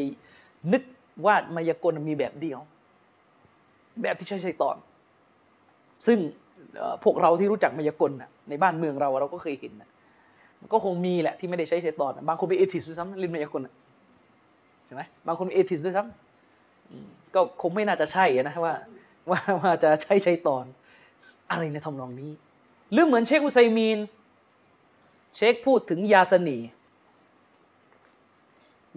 [0.73, 0.83] นึก
[1.25, 2.61] ว่ามายากลมีแบบเดียว
[4.03, 4.77] แบบที่ใช้ใช้ตอน
[6.07, 6.19] ซึ่ง
[7.05, 8.13] พวกเราที่รู้จักมายากล
[8.49, 9.73] ในบ้านเมืองเราเราก็เคยเห็น
[10.61, 13.63] มันก็คงมีแหละที่ไม่ได้ใช้ใช้ตอนบางคนเป็นเอทิสด้วยซ้ำล่นมายากล
[14.87, 18.75] ใช่ไหมบางคนเป็นเอทิสด้วยซ้ำก็คงไม่น่าจะใช่นะว่า
[19.31, 20.65] ว่าว่าจะใช้ใช้ตอน
[21.51, 22.31] อะไรในทำนองนี้
[22.93, 23.99] หรือเหมือนเชคอุไซมีน
[25.37, 26.59] เชคพูดถึงยาสนี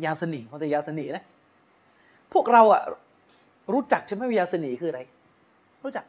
[0.05, 1.24] ยาสนีเขาจะยาสนีนะ
[2.34, 2.84] พวกเราอะ
[3.73, 5.01] รู้จักใช่ไหมว่ายาสนีคืออะไร
[5.84, 6.05] รู้จัก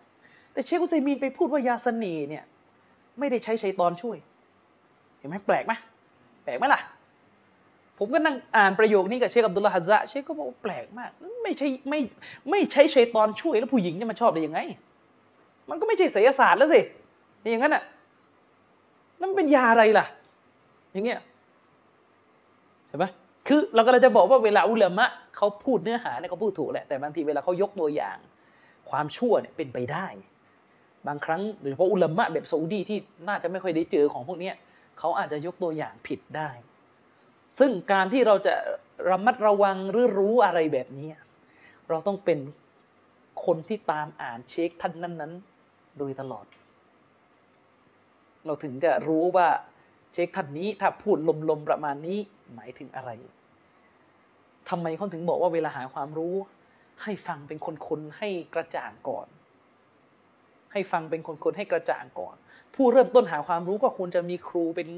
[0.52, 2.44] แต่เชคอุซัยมีนไปพูดว่ายาสนีเนี่ย
[3.18, 4.16] ไม่ได้ใช้ชัยตอนช่วย
[5.18, 5.72] เห็นไหมแปลกไหม
[6.44, 6.80] แปลกไหมล่ะ
[7.98, 11.10] ผมก็นั่งอ่านประโยคนี้กับเชคอับดุลลาฮัซะเชคก็บอกแปลกมาก
[11.42, 12.00] ไม่ใช่ไม่
[12.50, 14.60] ไม่ใช้ชัยตอนช่วย แล้วผู้หญิงจะมาชอบได้ยังไง
[15.70, 16.80] มันก็ไม่ใช่ไสยศาสตร์แล้วสิ
[17.40, 17.82] อย่างนั้นอะ
[19.20, 20.06] นั่นมันเป็นยาอะไรล่ะ
[20.92, 21.20] อย่างเงี้ย
[22.88, 23.04] ใช่ไหม
[23.52, 28.18] คือเราก็เลยจะบอกว่าเวลาอุลามะเขาพูดเนื้อหาเนี่ยเขาพูดถูกแหละแต่บางทีเวลาเขายกตัวอย่าง
[28.90, 30.06] ความชั่วเนี่ยเป็นไปได้
[31.06, 32.98] บางครั้งโดยเฉพาะอุลามะแบบซาอุดีที่
[33.28, 34.50] น่าจะไม่ค่อยได้เจอของพวกนี้
[34.98, 36.50] เขาอาจจะยกตัวอย่างผิดได้
[37.58, 38.54] ซึ่งการที่เราจะ
[39.10, 41.10] ระมัดระวังหรือรู้อะไรแบบนี้
[41.88, 42.38] เราต้องเป็น
[43.44, 45.32] คนที่ตามอ่านเช็คท่านนั้น
[45.64, 46.46] ๆ โดยตลอด
[48.46, 49.48] เราถึงจะรู้ว่า
[50.12, 51.16] เช็คท่านนี้ถ้าพูด
[51.50, 52.18] ลมๆประมาณนี้
[52.54, 53.10] หมายถึงอะไร
[54.70, 56.34] ทำไมเขาถึงบอกว่าเวลาหาความรู้
[57.02, 57.58] ให้ฟังเป็น
[57.88, 59.26] คนๆให้กระจ่างก่อน
[60.72, 62.34] ให้ฟังเป็นคนๆให้กระจ่างก่อน
[62.74, 64.88] ผู้เริ่มต้นหาความรู้ก็ควรจะมีครูเป็น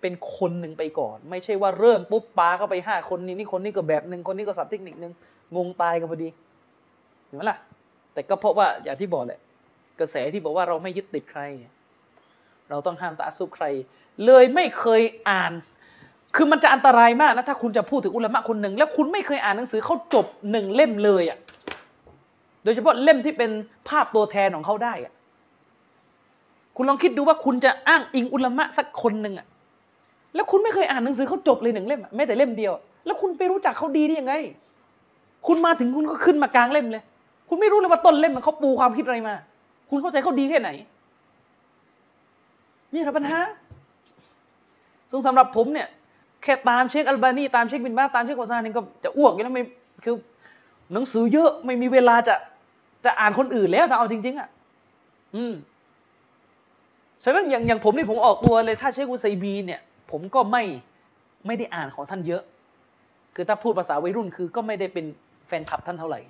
[0.00, 5.12] เป็นคนหนึ่งไปก่อน ไม่ใช่ว่าเริ่มปุ๊บปาเข้าไปห้าคนนี้นี่คนนี้ก็แบบหนึ่งคนนี้ก็สับเทคนิคหนึ่ง
[5.56, 6.28] งงตายกันพอดี
[7.24, 7.58] เห็นไหมล่ะ
[8.12, 9.40] แต่ก็เพราะว่าอย่างที่บอกแหละ
[10.00, 11.42] กระแสที่บอกว่าเราไม่ยึดติดใคร
[12.70, 13.66] เราต้องห้ามตาสุใคร
[14.26, 15.52] เลยไม่เคยอ่าน
[16.38, 21.38] คือมันจะอันตรายมากนะถ้าคุณจะพูดถึงอุลามะคนหนึ่ง แล้วคุณไม่เคยอ่านหนังสือเขาจบหนึ่งเล่มเลยอะ
[22.64, 23.50] โดยเฉพาะเล่มที่เป็น
[23.88, 25.12] ภาพตัวแทนของเขาได้อะ
[26.76, 29.46] คุณลองคิดดูว่าคุณจะอ้างอิงอุลามะสักคนหนึ่งอะ
[30.34, 32.72] แล้วคุณไม่เคยอ่านหนังสือเขาจบเลยหนึ่งเล่มแม้แต่เล่มเดียว
[33.06, 34.34] แล้วคุณไปรู้จักเขาดีได้ยังไง
[35.46, 37.02] คุณมาถึงคุณก็ขึ้นมากลางเล่มเลย
[37.48, 39.34] คุณไม่รู้เลยว่าต้นเล่มมันเขาปูความคิดอะไรมา
[39.90, 40.70] คุณเข้าใจเขาดีแค่ไหน
[42.94, 43.38] นี่แหละปัญหา
[45.10, 45.88] ซึ่งสำหรับผมเนี่ย
[46.42, 49.64] แค่ตามเช็คอัลบานีตามเช็คบินบาสตามเช็ควาซานี่ก็จะอ้วกอยู่แล้วไม่
[50.04, 50.14] คือ
[50.92, 52.34] หนังสือเยอะไม่มีเวลาจะ
[53.04, 54.48] จะอ่านคนอื่นแล้วถ้าเอาจริง ๆอะ
[55.36, 55.54] อืม
[57.24, 59.80] ฉะนั้นอย่างอย่างผมนี่ผมออกตัวเลยถ้าเชคอุซัยบีเนี่ย
[60.10, 60.62] ผมก็ไม่
[61.46, 62.42] ไม่ได้อ่านของท่านเยอะ
[63.34, 65.04] คือถ้าพูดภาษาวัยรุ่นคือ ก็ไม่ได้เป็น
[65.46, 66.20] แฟนคลับท่านเท่าไหร่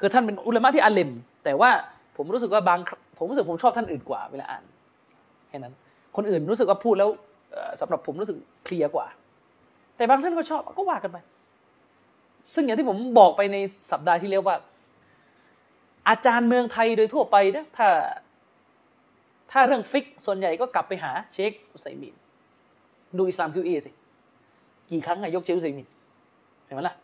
[0.00, 1.10] คือท่านเป็นอุลามะที่อาเลม
[1.44, 1.70] แต่ว่า
[2.16, 2.78] ผมรู้สึกว่าบาง
[3.18, 4.64] ผมรู้สึกผมชอบท่านอื่นกว่าเวลาอ่าน
[5.48, 5.74] แค่นั้น
[6.16, 7.10] คนอื่นรู้สึกว่าพูดแล้ว
[7.80, 9.06] สำหรับผมรู้สึกเคลียร์กว่า
[9.96, 11.18] แต่บางท่านก็ชอบก็ว่ากันไป
[12.54, 13.56] ซึ่งอย่างที่ผมบอกไปใน
[13.90, 14.56] สัปดาห์ที่แล้วว่า
[16.08, 17.88] อาจารย์เมืองไทยโดยทั่วไปนะถ้า
[19.50, 22.14] ถ้าเรื่องฟิก ส่วนใหญ่ก็กลับไปหาเชคอุซัยมิน
[23.16, 23.90] ดูอิสลามคิวเอสิ
[24.90, 25.86] กี่ครั้งอะยกเชคอุซัยมิน
[26.64, 26.94] เห็นไหมล่ะ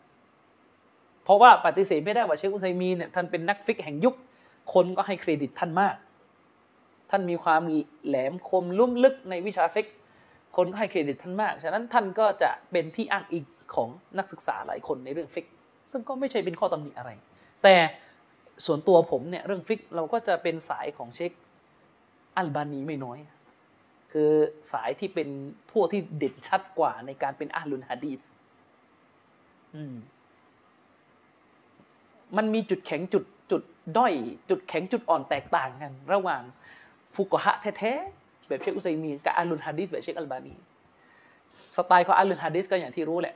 [1.23, 4.15] เพราะว่าปฏิเสธไม่ได้ว่าเชคอุซัยมีนเนี่ยท่านเป็นนักฟิกแห่งยุค
[4.73, 5.95] คนก็ให้เครดิตท่านมาก
[7.09, 7.61] ท่านมีความ
[8.07, 9.85] แหลมคมลุ่มลึกในวิชาฟิก
[10.55, 13.43] คนก็ให้เครดิตท่านมาก ฉะนั้นท่านก็จะเป็นที่อ้างอิง
[13.75, 15.47] ของนักศึกษาหลายคนในเรื่องฟิก
[15.91, 17.11] ซึ่งก็ไม่ใช่เป็นข้อตำหนิอะไร
[17.63, 17.75] แต่
[18.65, 21.31] ส่วนตัวผมเนี่ยเรื่องฟิกเราก็จะเป็นสายของเชค
[22.37, 23.19] อัลบานีไม่น้อย
[24.11, 24.31] คือ
[24.71, 25.29] สายที่เป็น
[25.71, 28.21] พวกที่เด่นชัดกว่าในการเป็นอาลุนฮะดีส
[32.37, 33.61] มันมีจุดแข็งจุดจุด
[33.97, 34.13] ด้อย
[34.49, 36.41] จุดแข็งจุดอ่อนแตกต่างกัน ระหว่าง
[37.15, 38.18] ฟุกฮะแท้ๆ
[38.49, 40.53] แบบเชคอุซัยมีนกับอาลุนฮะดีสแบบเชคอัลบานี
[41.77, 43.35] สไตล์ของอาลุนฮะดีสก็อย่างที่รู้แหละ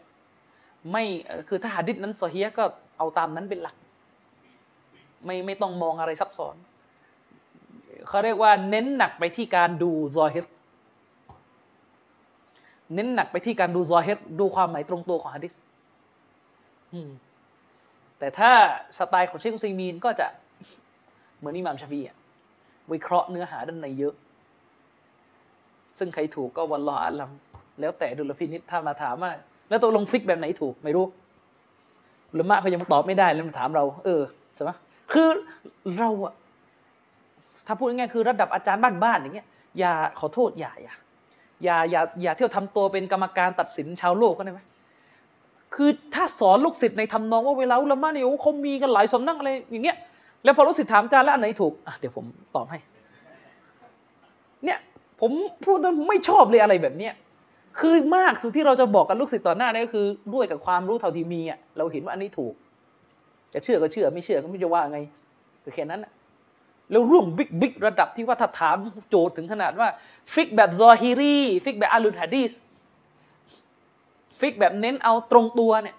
[0.92, 1.04] ไม่
[1.48, 2.64] คือถ้าฮะดิษนั้นโซอฮียก็
[2.98, 3.76] เอาตามนั้นเป็นหลัก
[5.26, 6.56] ไม่ไม่ต้องมองอะไรซับซ้อน
[8.08, 10.46] เขาเรียกว่าเน้นหนักไปที่การดูซอฮิร
[12.94, 15.54] เน้นหนักไปที่การดูซอฮิรดูความหมายตรงตัวของฮะดิษ
[18.20, 18.52] แต่ถ้า
[18.98, 20.28] สไตล์ของเชคอุซัยมีนก็จะ
[21.38, 22.16] เหมือนอิหม่ามชาฟีอะ
[22.92, 24.14] วิเคราะห์เนื้อหาด้านในเยอะ
[25.98, 27.32] ซึ่งใครถูกก็วันรออัลลัม
[27.80, 29.32] แล้วแต่ดุลพินิษถ้ามาถามว่า
[29.70, 31.06] แล้วตกลงฟิกแบบไหนถูกไม่รู้
[32.34, 34.22] หรือมะเขายังตอบไม่ได้แล้วมาถามเรา เออ
[34.56, 34.72] ใช่ไหม
[35.12, 35.28] คือ
[35.98, 36.34] เราอะ
[37.68, 39.48] ถ้าพูดง่ายๆคือระดับอาจารย์บ้านๆอย่างเงี้ย
[39.80, 40.94] อย่าขอโทษอย่าอย่า
[41.64, 44.62] อย่าอย่าอย่าเที่ยวทำตัวเป็นกรรมการตัดสินชาวโลกเขาได้ไหม
[45.76, 49.98] คือถ้าสอนลูกศิษย์ในทำนองว่าเวลาอุลามะเนี่ยโอ้เขามีกันหลายสำนักอะไรอย่างเงี้ย
[50.44, 52.26] แล้วพอลูกศิษย์ถามอาจารย์แล้วอันไหนถูกอะเดี๋ยวผม
[52.56, 52.80] ตอบให้
[54.66, 54.80] เนี่ย
[55.26, 55.34] ผม
[55.66, 57.14] พูดตรงไม่ชอบเลยอะไรแบบเนี้ย
[57.80, 62.54] คือมากสุดที่เราจะบอกกับลูกศิษย์ต่อหน้านี่ก็คือด้วยกับความรู้เท่าที่มีอะเราเห็นว่าอันนี้ถูก
[63.54, 65.00] จะเชื่อก็เชื่อไม่เชื่อก็ไม่จะว่าไง
[65.64, 66.02] คือแค่นั้น
[66.92, 68.78] แล้วเรื่องบิ๊กบิ๊กระดับที่ว่าถ้าถาม
[69.10, 69.88] โจทย์ถึงขนาดว่า
[70.34, 72.52] ฟิกแบบซอฮิรีฟิกแบบأهل الحديث
[74.40, 75.96] ฟิกแบบเน้นเอาตรงตัวเนี่ย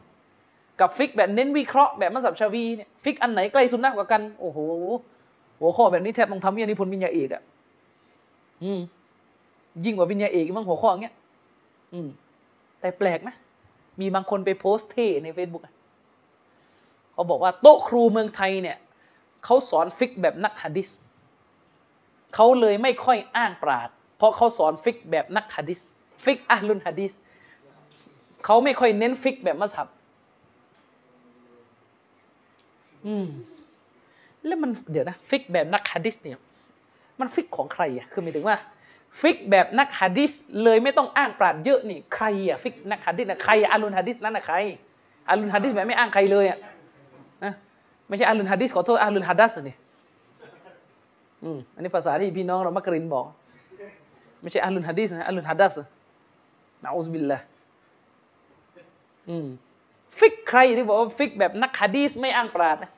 [0.80, 4.58] กับฟิกแบบเน้นวิเคราะห์แบบมัสฮับชาฟิอีเนี่ยฟิกอันไหนใกล้สุนนะกว่ากัน โอ้โห
[5.60, 7.42] หัวข้อแบบนี้แทบต้องทำวิทยานิพนธ์ปริญญาเอกอะ
[8.62, 8.80] อืม
[9.84, 11.14] ยิ่งกว่าปริญญาเอกมั้งหัวข้ออย่างเงี้ย
[11.92, 12.08] อืม
[12.80, 13.30] แต่แปลกไหม
[14.00, 15.62] มีบางคนไปโพสต์เท่ใน Facebook
[17.12, 18.78] เขาบอกว่าโต๊ะครูเมืองไทยเนี่ย
[19.44, 20.88] เขาสอนฟิกแบบนักฮะดิษ
[22.34, 25.80] เขาเลยไม่ค่อยอ้างปราชญ์ เพราะเขาสอนฟิกแบบนักฮะดิษ
[26.24, 27.12] ฟิก أهل الحديث
[28.44, 29.88] เขาไม่ค่อยเน้นฟิกแบบมัสฮับ
[33.06, 33.26] อืม
[34.46, 36.38] แล้วมันเดี๋ยวนะ ฟิกแบบนักฮะดิษเนี่ย
[37.20, 38.56] มันฟิกของใครอะคือหมายถึงว่า
[39.20, 44.56] ฟิกแบบนักฮะดิษเลยไม่ต้องอ้างปราชญ์เยอะนี่ใครอะฟิกนักฮะดิษนะใครอะ أهل الحديث นั่นนะใคร
[45.28, 46.58] أهل الحديث แบบไม่อ้างใครเลยอะ
[47.44, 47.52] นะ
[48.08, 49.76] ไม่ใช่ أهل الحديث ขอโทษ أهل الحدث นี่
[51.44, 53.26] อืมอันนี้ภาษาที่พี่น้องเรามักรินบอก
[54.42, 57.40] ไม่ใช่ أهل الحديث นะ أهل الحدث نعوذ بالله
[59.28, 59.46] อืม
[60.18, 62.90] ฟิกใครที่บอกว่าฟิกแบบนักฮะดีษไม่อ้างปราชญ์นะ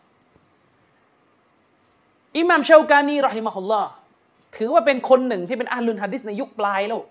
[2.36, 3.90] อิหม่ามชาวกานีرحمه الله
[4.56, 7.02] ถือว่าเป็นคนหนึ่งที่เป็นأهل الحديثในยุคปลายแล้ว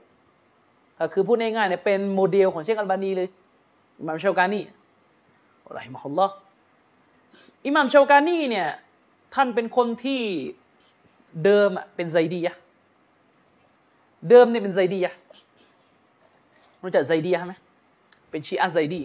[0.99, 3.29] ก็คือพูดง่ายๆเนี่ยเป็นโมเดลของเชคอัลบานีเลย
[3.99, 4.61] อิหม่ามชาวกานี
[5.77, 6.27] رحمه الله
[7.65, 8.67] อิหม่ามชาวกานีเนี่ย
[9.35, 10.21] ท่านเป็นคนที่
[11.45, 12.55] เดิมอะเป็นไซดียะ
[14.29, 15.13] เดิมเนี่ยเป็นไซดียะ
[16.83, 17.53] รู้จักไซดียะไหม
[18.31, 19.01] เป็นชีอะไซดี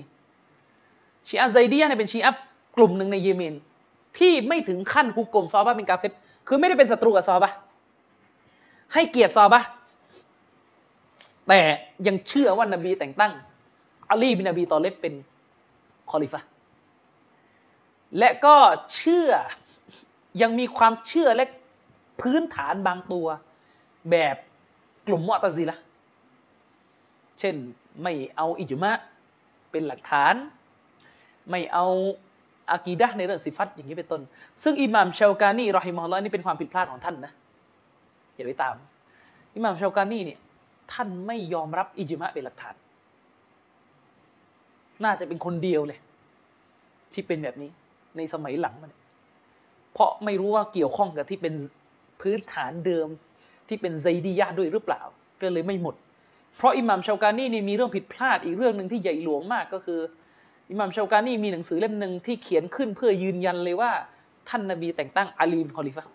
[1.29, 2.33] ชีอะไซดียะเนี่ยเป็นชีอะ
[2.77, 3.55] กลุ่มหนึ่งในเยเมน
[4.19, 6.07] ที่ไม่ถึงขั้นฮุกกลมซอบะห์เป็นกาเฟร
[6.49, 7.51] คือไม่ได้เป็นศัตรูกับซอบะ
[8.95, 9.63] ให้เกียรติซอบะ
[11.49, 11.61] แต่
[12.07, 13.33] ยังเชื่อว่านบีแต่งตั้ง
[14.11, 15.15] อาลีบินนบีตอเลบเป็น
[16.11, 16.41] คอลิฟะ
[18.19, 18.57] และก็
[18.95, 19.31] เชื่อ
[20.43, 21.45] ยังมีความเชื่อและ
[22.21, 23.27] พื้นฐานบางตัว
[24.11, 24.37] แบบ
[25.07, 25.79] กลุ่มมอตะซิละ
[27.39, 27.55] เช่น
[28.03, 28.93] ไม่เอาอิจมะ
[29.71, 30.35] เป็นหลักฐาน
[31.51, 31.87] ไม่เอา
[32.71, 34.23] อากีดะในเรื่องสิฟัตอย่างนี้เป็นต้น
[34.63, 37.33] ซึ่งอิหม่ามเชาวกานีรอฮิมฮุลล์นี่เป็นความผิดพลาดของท่านนะ
[38.41, 38.77] อย่าไปตาม
[39.55, 40.39] อิหม่ามชาวกานีเนี่ย
[40.93, 42.75] ท่านไม่ยอมรับอิจมะเป็นหลักฐาน
[45.05, 45.99] น่าจะเป็นคนเดียวเลย
[47.15, 47.71] ที่เป็นแบบนี้
[48.17, 48.93] ในสมัยหลังมัน
[49.93, 51.55] เพราะไม่รู้ว่าเกี่ยวข้องกับที่เป็น
[52.21, 53.09] พื้นฐานเดิม
[53.69, 55.03] ที่เป็นไซดียะด้วยหรือเปล่า
[55.41, 55.95] ก็เลยไม่หมด
[56.57, 60.01] เพราะอิหม่ามชาวกานีนี่มีเรื่องผิดพลาดอีกเรื่องหนึ่งที่ใหญ่หลวงมากก็คือ
[60.71, 63.91] อิหม่ามชาวกานีมีหนังสือเล่มหนึ่งที่เขียนขึ้นเพื่อยืนยันเลยว่า
[64.49, 66.07] ท่านนบีแต่งตั้งอาลีเป็นคอลิฟะ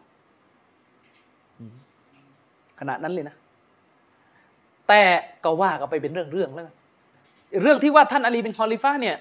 [2.80, 3.36] ขนาดนั้นเลยนะ
[4.88, 5.02] แต่
[5.46, 6.66] ก็ว่ากันไปเป็นเรื่องเรื่องแล้ว
[7.64, 9.16] เรื่องที่ว่าท่านอาลีเป็นคอลิฟะห์เนี่ย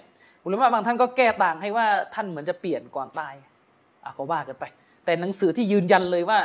[0.45, 3.35] อุลามะบางท่านก็แก้ต่างให้ว่าท่านเหมือนจะเปลี่ยนก่อนตาย
[4.05, 4.65] อะก็ว่ากันไป
[5.05, 6.39] แต่หนังสือที่ยืนยันเลยว่า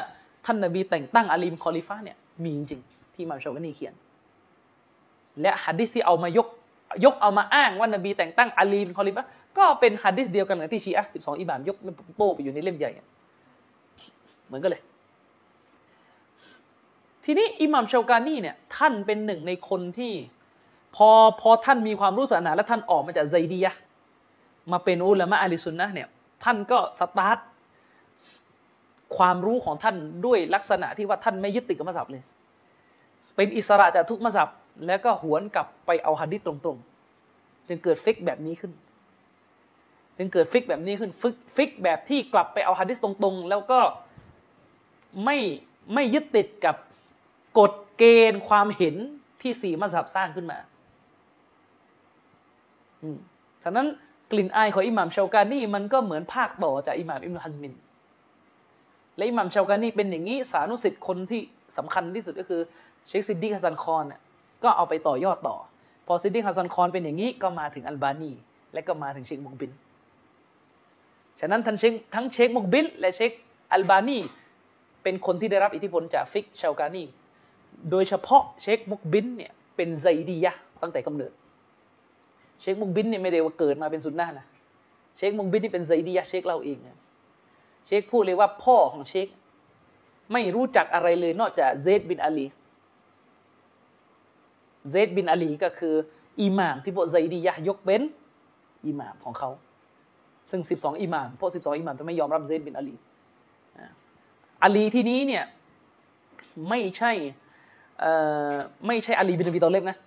[0.46, 3.94] ท่านนบีแต่งตั้งอาลีเป็นคอลิฟะห์เนี่ยมีจริงๆที่ม่ามชาวกนีเขียน
[5.42, 6.48] และฮัดดิสที่เอามายก
[7.06, 11.78] ยกเอามาอ้างว่านบีแต่งตั้งอาลีเป็นคอลิฟะห์ก็เป็นฮัดดิสเดียวกันกับที่ชีอะห์สิบสองอิหม่ามยก
[12.18, 12.92] โต้ไปอยู่ในเล่มใหญ่
[14.48, 14.82] เหมือนกันเลย
[17.26, 20.14] ทีนี้อิหม่ามชาวกานีเนี่ยท่านเป็นหนึ่งในคนที่
[20.96, 21.10] พอ
[21.42, 23.74] พอท่านมีความรู้ศาสนาและท่านออกมาจากไซดียะ
[24.72, 26.08] มาเป็นอุลามะ أهل السنةเนี่ย
[26.44, 27.38] ท่านก็สตาร์ท
[29.18, 29.96] ความรู้ของท่าน
[30.26, 32.24] ด้วยลักษณะที่ว่าท่านไม่ยึดติดกับมัสฮับเลย
[33.36, 34.50] เป็นอิสระจากทุกมัสฮับ
[34.88, 38.72] แล้วก็หวนกลับไปเอาฮะดิษตรงๆ จึงเกิดฟิกแบบนี้ขึ้น
[40.18, 43.80] จึงเกิดฟิกแบบนี้ขึ้นฟิกฟิกแบบที่กลับไปเอาฮะดิษตรงๆ แล้วก็
[45.24, 45.38] ไม่
[45.94, 46.76] ไม่ยึดติดกับ
[47.60, 48.96] กฎเกณฑ์ความเห็น
[49.42, 50.58] ที่สี่มัสฮับสร้างขึ้นมา
[53.64, 53.88] ฉะนั้น
[54.32, 57.74] กลิ่นอายของอิหม่ามชาวกานีมันก็เหมือนภาคต่อจากอิหม่ามอิบนุฮัซมิน
[59.18, 61.42] และอิหม่ามชาวกานีเป็นอย่างนี้สานุศิษย์คนที่
[61.78, 62.62] สำคัญที่สุดก็คือ
[63.08, 64.22] เชคซิดดีกฮัสซันคอนเนี่ย
[64.64, 65.58] ก็เอาไปต่อยอดต่อ
[66.08, 68.32] พอซิดดีกฮัสซันคอนเป็นอย่างนี้ก็มาถึงอัลบานี
[68.74, 69.72] และก็มาถึงเชคมุกบิล
[71.40, 73.32] ฉะนั้นทั้งเชคทั้งเชคมุกบิล และเชค
[73.74, 74.20] อัลบานี
[75.04, 77.04] เป็นคนที่ได้รับอิทธิพลจากฟิกชาวกานี
[77.92, 81.32] โดยเฉพาะเชคมุกบิลเนี่ยเป็นไซดียะตั้งแต่กำเนิด
[82.62, 84.46] เชคมุกบิลเนี่ยไม่ได้ว่าเกิดมาเป็นสุนนะนะ
[85.18, 86.98] เชคมุกบิลนี่เป็นไซดียะเชคเล่าเองนะ
[87.88, 89.28] เชคพูดเลยว่าพ่อของเชค
[90.34, 92.46] ไม่รู้จักอะไรเลยนอกจากเซดบินอาลี
[94.92, 95.96] เซดบินอาลีก็คือ
[96.42, 98.02] อิหม่ามที่พวกไซดียะยกเป็น
[98.88, 99.50] อิหม่ามของเขา
[100.52, 102.96] ซึ่ง 12 อิหม่ามพวก 12 อิหม่ามจะไม่ยอมรับเซดบินอาลี
[104.64, 105.44] อาลีที่นี้เนี่ย
[106.70, 107.12] ไม่ใช่
[108.88, 109.98] ไม่ใช่อาลีบินอบีตอเลบนะ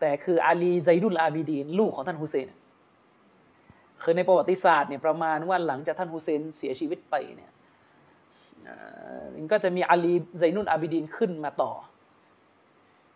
[0.00, 2.48] แต่คืออาลีไซนุลอาบิดีนลูกของท่านฮุเซน
[4.02, 7.50] คือในประวัติศาสตร์เนี่ยประมาณว่าหลังจากท่านฮุเซนเสียชีวิตไปเนี่ย
[9.52, 11.72] ก็จะมีอาลีไซนุลอาบิดีนขึ้นมาต่อ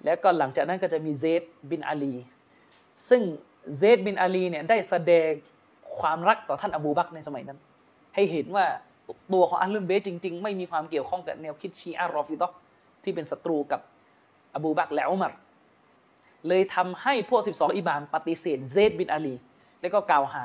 [0.04, 2.14] แล้วก็หลังจากนั้นก็จะมีเซดบินอาลี
[3.08, 3.22] ซึ่ง
[3.78, 5.30] เซดบินอาลีเนี่ยได้แสดง
[5.98, 7.58] ความรักต่อท่านอบูบักในสมัยนั้น
[8.14, 8.64] ให้เห็นว่า
[9.32, 12.48] ตัวของأهل البيتจริง ๆ ไม่มีความเกี่ยวข้องกับแนวคิดชีอะรอฟิดอ
[13.04, 13.80] ที่เป็นศัตรูกับ
[14.54, 15.32] อบูบักและอุมัร
[16.48, 19.34] เลยทำให้พวก 12 อิหม่ามปฏิเสธเซดบินอาลี
[19.80, 20.44] แล้วก็กล่าวหา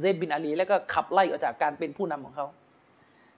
[0.00, 2.46] เซดบินอาลี แล้วก็ขับไล่ออกจากการเป็นผู้นำของเขา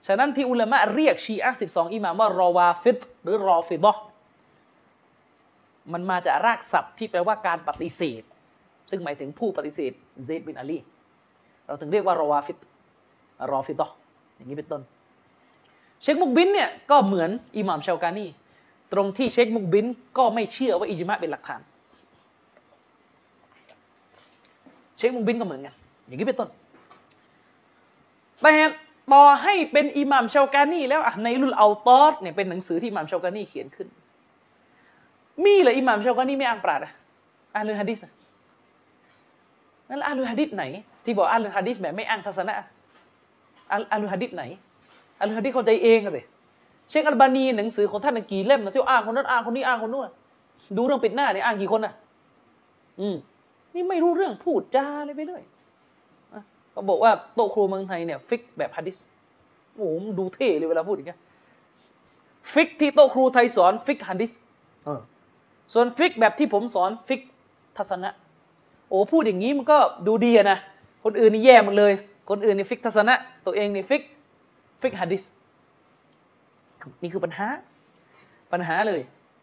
[0.07, 4.03] ฉะนั้นที่อุลามะเรียกชีอะห์12 อิหม่ามว่ารอวาฟิดหรือรอฟิดะห์
[5.93, 8.23] มันมาจากรากศัพท์ที่แปลว่าการปฏิเสธ
[8.91, 9.93] ซึ่งหมายถึงผู้ปฏิเสธ
[10.25, 10.79] เซดบินอาลี
[11.66, 12.59] เราถึงเรียกว่ารอวาฟิด
[13.53, 13.95] รอฟิดะห์
[14.37, 14.83] อย่างนี้เป็นต้น
[16.03, 18.27] เชคมุกบินเนี่ยก็เหมือนอิหม่ามชาวกานี
[18.93, 19.86] ตรงที่เชคมุกบิน
[20.18, 21.61] ก็ไม่เชื่อว่าอิจมะเป็นหลักฐาน
[24.99, 25.74] เชคมุกบินก็เหมือนกัน
[26.07, 26.49] อย่างนี้เป็นต้น
[28.43, 28.55] แต่
[29.12, 33.88] ต่อให้เป็นอิหม่ามชาวกานีแล้วอะในรุลเอาตอดเนี่ยเป็นหนังสือที่อิหม่ามชาวกานีเขียนขึ้น
[35.45, 36.93] มีเหรออิหม่ามชาวกานีไม่อ้างปราดอะ
[37.55, 37.99] อ่านเรื่องฮะดิษ
[39.88, 40.64] นั่นอ่านเรื่องฮะดิษไหน
[41.05, 42.55] ที่บอกอ่านเรื่องฮะดิษแบบไม่อ้างทัศนะ
[43.70, 44.45] อ่านเรื่องฮะดิษไหน
[45.18, 46.22] อ่านเรื่องฮะดิษเข้าใจเองอะสิ
[46.91, 50.11] เชคอัลบานีหนังสือของท่านกี่เล่มนะที่อ้างคนนั้นอ้างคนนี้อ้างคนนู้น
[50.76, 51.93] ดูเรื่องปิดหน้าเนี่ยอ้างกี่คนอะ
[53.01, 53.16] อืม
[53.74, 55.43] นี่ไม่รู้เรื่องพูดจาเลยไปเรื่อย
[56.32, 56.43] อะ
[56.74, 58.97] ก็บอกว่าโต๊ะครูเมืองไทยเนี่ย ฟิกแบบฮะดิษ
[59.76, 61.20] โอ้โหมันดูเท่เลยเวลาพูดอย่างเงี้ย
[62.53, 64.32] ฟิกที่โต๊ะครูไทยสอนฟิกฮะดิษ
[65.72, 67.20] ส่วนฟิกแบบที่ผมสอนฟิก
[67.76, 68.11] ทัศนะ
[68.88, 70.59] โอ้พูดอย่างนี้มันก็ดูดีนะ
[71.05, 71.93] คนอื่นนี่แย่หมดเลย
[72.30, 73.14] คนอื่นนี่ฟิกทัศนะ
[73.47, 74.03] ตัวเองนี่ฟิก
[74.82, 75.22] ฟิกฮะดิษ
[77.03, 77.49] นี่คือปัญหา
[78.53, 79.01] ปัญหาเลย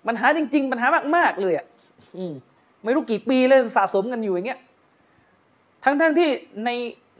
[0.07, 1.65] ปัญหาจริง ๆ ปัญหามาก ๆ เลยอะ
[2.17, 2.33] อืม
[2.83, 4.59] ไม่รู้กี่ปีเลยสะสมกันอยู่อย่างเงี้ย
[5.83, 6.29] ทั้งๆที่
[6.65, 6.69] ใน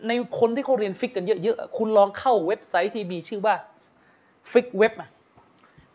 [0.07, 3.55] ในคนที่เขาเรียนฟิกกันเยอะๆคุณลองเข้าเว็บไซต์ที่มีชื่อว่า
[4.51, 5.09] ฟิกเว็บอะ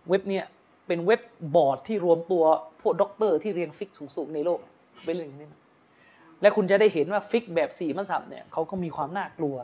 [0.09, 0.45] เว็บเนี่ย
[0.87, 1.21] เป็นเว็บ
[1.55, 2.45] บอร์ดที่รวมตัว
[2.81, 4.59] พวกด็อกเตอร์ที่เรียนฟิกสูงๆในโลก
[5.05, 5.49] ไปเรื่องนี้
[6.41, 9.57] และคุณจะได้เห็นว่าฟิกแบบสี่มัสฮับเนี่ยเขาก็มีความน่ากลัว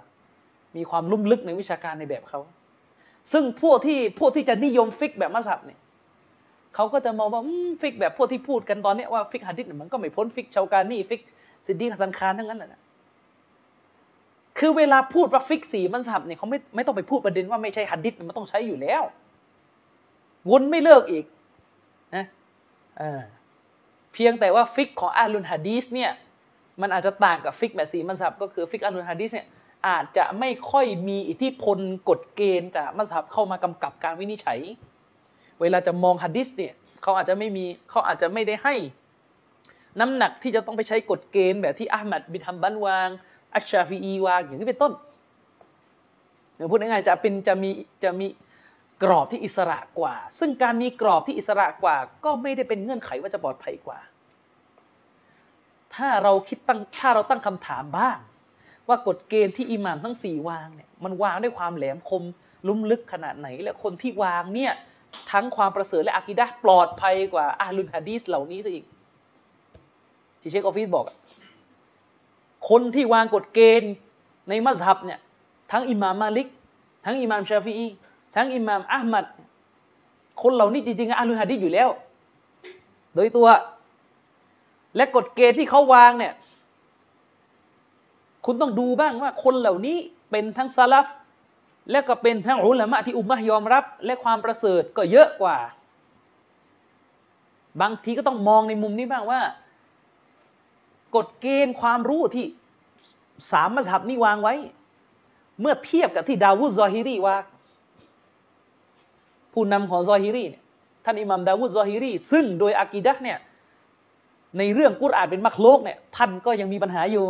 [0.76, 2.40] มีความลุ่มลึกในวิชาการในแบบเขา
[3.32, 5.80] ซึ่งพวกที่พวกที่จะนิยมฟิกแบบมัสฮับเนี่ย
[6.74, 7.42] เขาก็จะมองว่า
[7.80, 11.20] ฟิกแบบพวกที่พูดกันตอนนี้ว่าฟิกฮะดิษมันก็ไม่พ้นฟิกชาวกานีฟิก
[11.66, 12.82] ซิดดีกฮัสซันคอนทั้งนั้นแหละ
[14.58, 19.02] คือเวลาพูดว่าฟิกสี่มัสฮับเนี่ยเขาไม่ไม่ต้องไปพูดประเด็นว่าไม่ใช่ฮะดิษมันต้องใช้อยู่แล้ว
[20.50, 21.24] วนไม่เลิกอีก
[22.16, 22.24] นะ
[24.12, 26.10] เพียงแต่ว่าฟิกของأهل الحديثเนี่ย
[26.80, 29.46] มันอาจจะต่างกับฟิกแบบสี่มัสฮับก็คือฟิกأهل الحديثเนี่ย
[29.86, 34.60] อาจจะไม่ค่อยมีอิทธิพลกฎเกณฑ์จากมัสฮับเข้ามากำกับการวินิจฉัย
[35.60, 38.74] เวลาจะมองฮะดิษเนี่ยเขาอาจจะไม่มีเขาอาจจะไม่ได้ให้
[40.00, 43.08] น้ำหนักที่จะต้องไปใช้กฎเกณฑ์แบบที่อามัดบินฮัมบันวาง
[43.54, 44.92] อัชชาฟีอีวางอย่างนี้เป็นต้น
[46.56, 47.70] หรือพูดง่ายๆจะเป็นจะมี
[48.04, 48.26] จะมี
[49.02, 53.98] กรอบที่อิสระกว่า ซึ่งการมีกรอบที่อิสระกว่า ก็ไม่ได้เป็นเงื่อนไขว่าจะปลอดภัยกว่า
[55.94, 58.18] ถ้าเราคิดตั้งถ้าเราตั้งคำถามบ้าง
[58.88, 62.22] ว่ากฎเกณฑ์ที่อิหม่ามทั้งสี่วางเนี่ยมันวางด้วยความแหลมคม
[62.66, 64.72] ลุ่มลึกขนาดไหน และคนที่วางเนี่ย
[65.32, 68.84] ทั้งความประเสริฐและอากิดะปลอดภัยกว่าอาลุนฮะดีสเหล่านี้ซะอีก
[70.40, 71.04] ที่เชคออฟฟิศบอก
[72.68, 73.92] คนที่วางกฎเกณฑ์
[74.48, 75.20] ในมัสฮับเนี่ย
[75.72, 76.48] ทั้งอิหม่ามมาลิก
[77.04, 77.86] ทั้งอิหม่ามชาฟีอี
[78.36, 79.26] ทั้งอิหม่ามอัลมัด
[80.42, 81.88] คนเหล่านี้จริงๆอาลุนฮะดีสอยู่แล้ว
[83.14, 83.48] โดยตัว
[84.96, 86.32] และกฎเกณฑ์ที่เขาวางเนี่ย
[88.50, 89.96] คุณต้องดูบ้างว่า คนเหล่านี้
[90.30, 91.06] เป็นทั้งซาลฟ
[91.90, 95.58] และก็เป็นทั้งอุลามะที่อุมมะยอมรับ และความประเสริฐก็เยอะกว่า
[97.80, 99.40] บางทีก็ต้องมองในมุมนี้บ้างว่า
[101.16, 102.46] กฎเกณฑ์ความรู้ที่
[103.52, 104.54] สามมัสฮับนี้วางไว้
[105.60, 107.36] เมื่อเทียบกับที่ดาวุฒซอฮิรีว่า
[109.52, 110.62] ผู้นำของซอฮิรีเนี่ย
[111.04, 113.38] ท่านอิหมัมดาวุฒซอฮิรีซึ่งโดยอากีดะเนี่ย
[114.58, 117.26] ในเรื่องกุรอานเป็นมักโลกเนี่ยท่านก็ยังมีปัญหาอยู่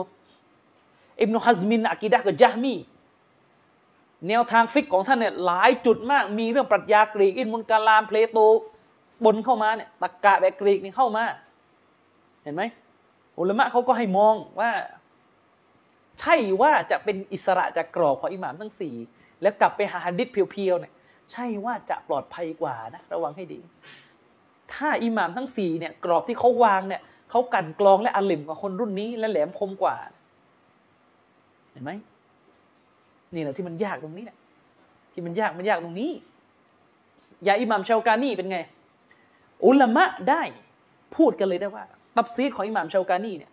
[1.20, 2.74] อิบนุฮัซมินอากีดะกับจามี
[4.28, 8.38] แนวทางฟิกของท่านเนี่ยหลายจุดมาก มีเรื่องปรัชญากรีก อินมุนกาลามเพลโต
[9.24, 11.24] บนเข้ามาเนี่ยตะกกะแบบกรีกนี่เข้ามา
[12.42, 12.62] เห็นไหม
[13.38, 14.70] อุลามะเขาก็ให้มองว่า
[16.20, 18.94] ใช่ว่าจะเป็นอิสระจากกรอบของอิหม่ามทั้งสี่
[19.42, 20.92] แล้วกลับไปหาฮัดดิษเพียวๆเนี่ย
[21.32, 23.60] ใช่ว่าจะปลอดภัยกว่านะระวังให้ดี
[24.72, 29.96] ถ้าอิหม่ามทั้งสี่เนี่ยกรอบที่เขาวางเนี่ยเขากันกรองและอลิมกว่าคนรุ่นนี้และแหลมคมกว่า
[31.74, 31.90] ห็นไหม
[33.34, 34.36] นี่แหละที่มันยากตรงนี้แหละ
[35.12, 36.10] ที่มันยากมันยากตรงนี้
[37.46, 38.58] ยาอิหมัมชาวกานีเป็นไง
[39.64, 40.42] อุลามะได้
[41.16, 41.84] พูดกันเลยได้ว่า
[42.16, 43.50] ตับซีดของอิหมัมชาวกานีเนี่ย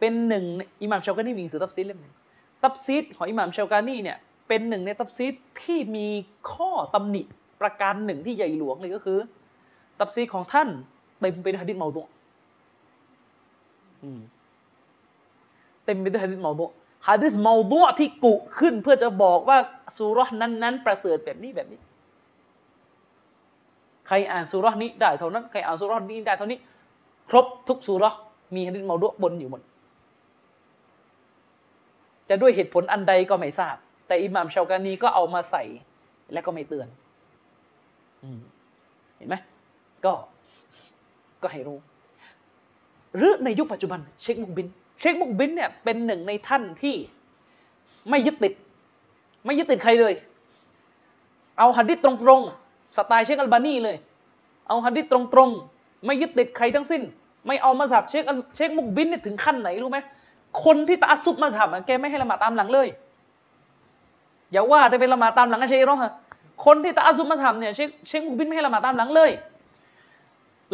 [0.00, 0.44] เป็นหนึ่ง
[0.82, 2.14] อิหมัมชาวกานีมีหนังสือตับซีดเล่มหนึ่ง
[2.62, 4.16] ตับซีดของอิหมัมชาวกานีเนี่ย
[4.48, 6.08] เป็นหนึ่งในตับซีดที่มี
[6.52, 7.22] ข้อตำหนิ
[7.60, 9.18] ประการหนึ่งที่ใหญ่หลวงเลยก็คือ
[9.98, 10.68] ตับซีดของท่าน
[11.20, 12.02] เต็มไปด้วยฮะดิษเมาตุ
[15.84, 16.66] เต็มไปด้วยฮะดิษเมาตุ
[17.08, 19.58] ฮะดิษเมาดุที่กุขึ้นเพื่อจะบอกว่า
[19.96, 21.80] สุรษนั้นๆ ประเสริฐแบบนี้แบบนี้
[24.06, 26.58] ใครอ่านสุรษนี้ได้เท่านั้น ใครอ่านสุรษนี้ได้เท่านี้
[27.30, 28.14] ครบทุกสุรษ
[28.54, 29.62] มีฮะดิษเมาดุบนอยู่หมด
[32.28, 35.64] จะด้วยเหตุผลอันใดก็ไม่ทราบ แต่อิหม่ามชาวกานีก็เอามาใส่
[36.32, 36.88] และก็ไม่เตือน
[39.16, 39.34] เห็นไหม
[40.04, 40.12] ก็
[41.42, 41.78] ก็ให้รู้
[43.16, 44.66] หรือในยุคปัจจุบันเช็คมุกบิน
[45.00, 46.94] เชคมุกบินเนี่ยเป็นหนึ่งในท่านที่
[48.10, 48.52] ไม่ยึดติด
[49.44, 50.14] ไม่ยึดติดใครเลย
[51.58, 53.96] เอาฮัดดิษตรงๆสไตล์เชคอัลบานีเลย
[54.68, 57.02] เอาฮัดดิษตรงๆไม่ยึดติดใครทั้งสิ้น
[57.46, 58.24] ไม่เอามาสับเชค
[58.56, 59.98] เชคมุกบินเนี่ยถึงขั้นไหนรู้ไหม
[60.64, 62.88] คนที่ตาซุบมาสับแกไม่ให้ละหมาดตามหลังเลย
[64.52, 66.12] อย่าว่าแต่เป็นละหมาดตามหลังเชคหรอกฮะ
[66.64, 69.30] คนที่ตาซุบมาสับเนี่ยเชคเชคมุกบินไม่ให้ละหมาดตามหลังเลย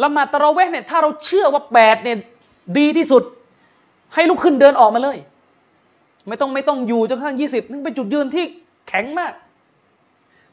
[0.03, 2.17] ละหมาดตะเราเวห์เนี่ยถ้าเราเชื่อว่าแปดเนี่ย
[2.77, 3.23] ดีที่สุด
[4.13, 5.17] ให้ลุกขึ้นเดินออกมาเลย
[6.27, 8.45] ไม่ต้องไม่ต้องอยู่จนกระทั่งยี่สิบนึงเป็นจุดยืนที่
[8.87, 9.33] แข็งมาก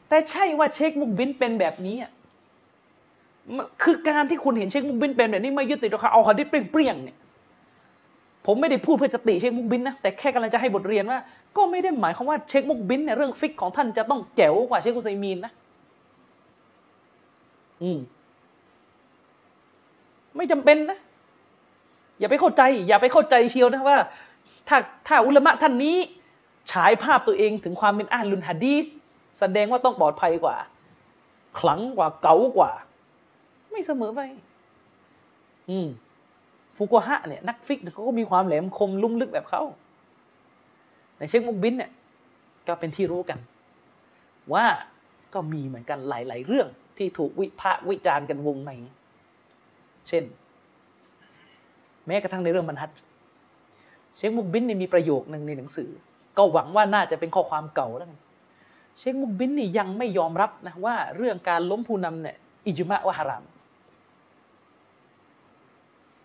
[0.07, 1.95] แต่ใช่ว่าเชคมุกบินเป็นแบบนี้
[3.83, 7.17] คือการที่คุณเห็นเชคมุกบินเป็นแบบนี้ไม่ยึดติดกับเอาฮะดิเปรี้ยงๆเนี่ย
[8.45, 11.19] ผมไม่ได้พูดเพื่อจะติเชคมุกบินนะแต่แค่กำลังจะให้บทเรียนว่า
[11.57, 15.51] ก็ไม่ได้หมายความว่าเชคมุกบินเนี่ยเรื่องฟิกของท่านจะต้องแจ๋วกว่าเชคอุซัยมีนนะ
[17.81, 17.99] อืม
[20.35, 20.99] ไม่จำเป็นนะ
[22.21, 23.97] อย่าไปเข้าใจ อย่าไปเข้าใจเชียวนะว่า
[24.67, 24.77] ถ้า
[25.07, 25.97] ถ้าอุลามะท่านนี้
[26.71, 28.85] ฉายภาพตัวเองถึงความเป็นอ่านลุนฮะดีส
[29.39, 30.55] แสดงว่าต้องปลอดภัยกว่า
[31.59, 32.71] ขลังกว่าเก๋ากว่า
[33.71, 34.21] ไม่เสมอไป
[35.69, 35.87] อืม
[36.77, 39.63] ฟุกุฮะเนี่ยนักฟิกเขาก็มีความแหลมคมลุ่มลึกแบบเขา
[41.17, 41.91] ในเชคมุกบินเนี่ย
[42.67, 43.39] ก็เป็นที่รู้กัน
[44.53, 44.65] ว่า
[45.33, 46.67] ก็มีเหมือนกันหลาย ๆ เรื่อง
[46.97, 48.71] ที่ถูกวิพากษ์วิจารณ์กันวงใน
[50.07, 50.23] เช่น
[52.07, 52.89] แม้กระทั่งในเรื่องบรรทัด
[54.15, 55.89] เชคมุกบินนี่มีประโยคหนึ่งในหนังสือ
[56.37, 58.19] ก็หวังว่าน่าจะเป็นข้อความเก่าแล้วกัน
[58.99, 63.43] เชคมุกบินนี่ยังไม่ยอมรับนะว่าเรื่องการล้มผู้นำเนี่ยอิจุมะวะฮาราม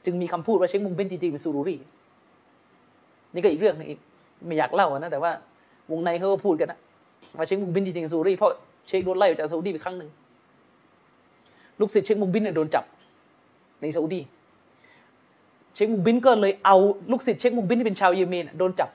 [0.05, 1.77] จึงมีคำพูดว่าเชคมุกบินจริงๆเป็นซูรุรี
[3.33, 4.01] นี่ก็อีกเรื่องนึงอีก
[4.47, 5.33] ไม่อยากเล่านะแต่ว่า
[5.91, 6.79] วงในเขาก็พูดกันนะ
[7.37, 8.53] ว่าเชคมุกบินจริงๆซูรุรีเพราะ
[8.89, 10.11] เชคโดนไล่ออกจากซาอุดีไปครั้งหนึ่ง
[11.81, 12.85] ลูกศิษย์เชคมุกบินเนี่ยโดนจับ
[13.81, 14.21] ในซาอุดี
[15.77, 16.77] เชคมุกบินก็เลยเอา
[17.11, 18.89] ลูกศิษย์เชคมุกบินที่เป็นชาวเยเมนโดนจับ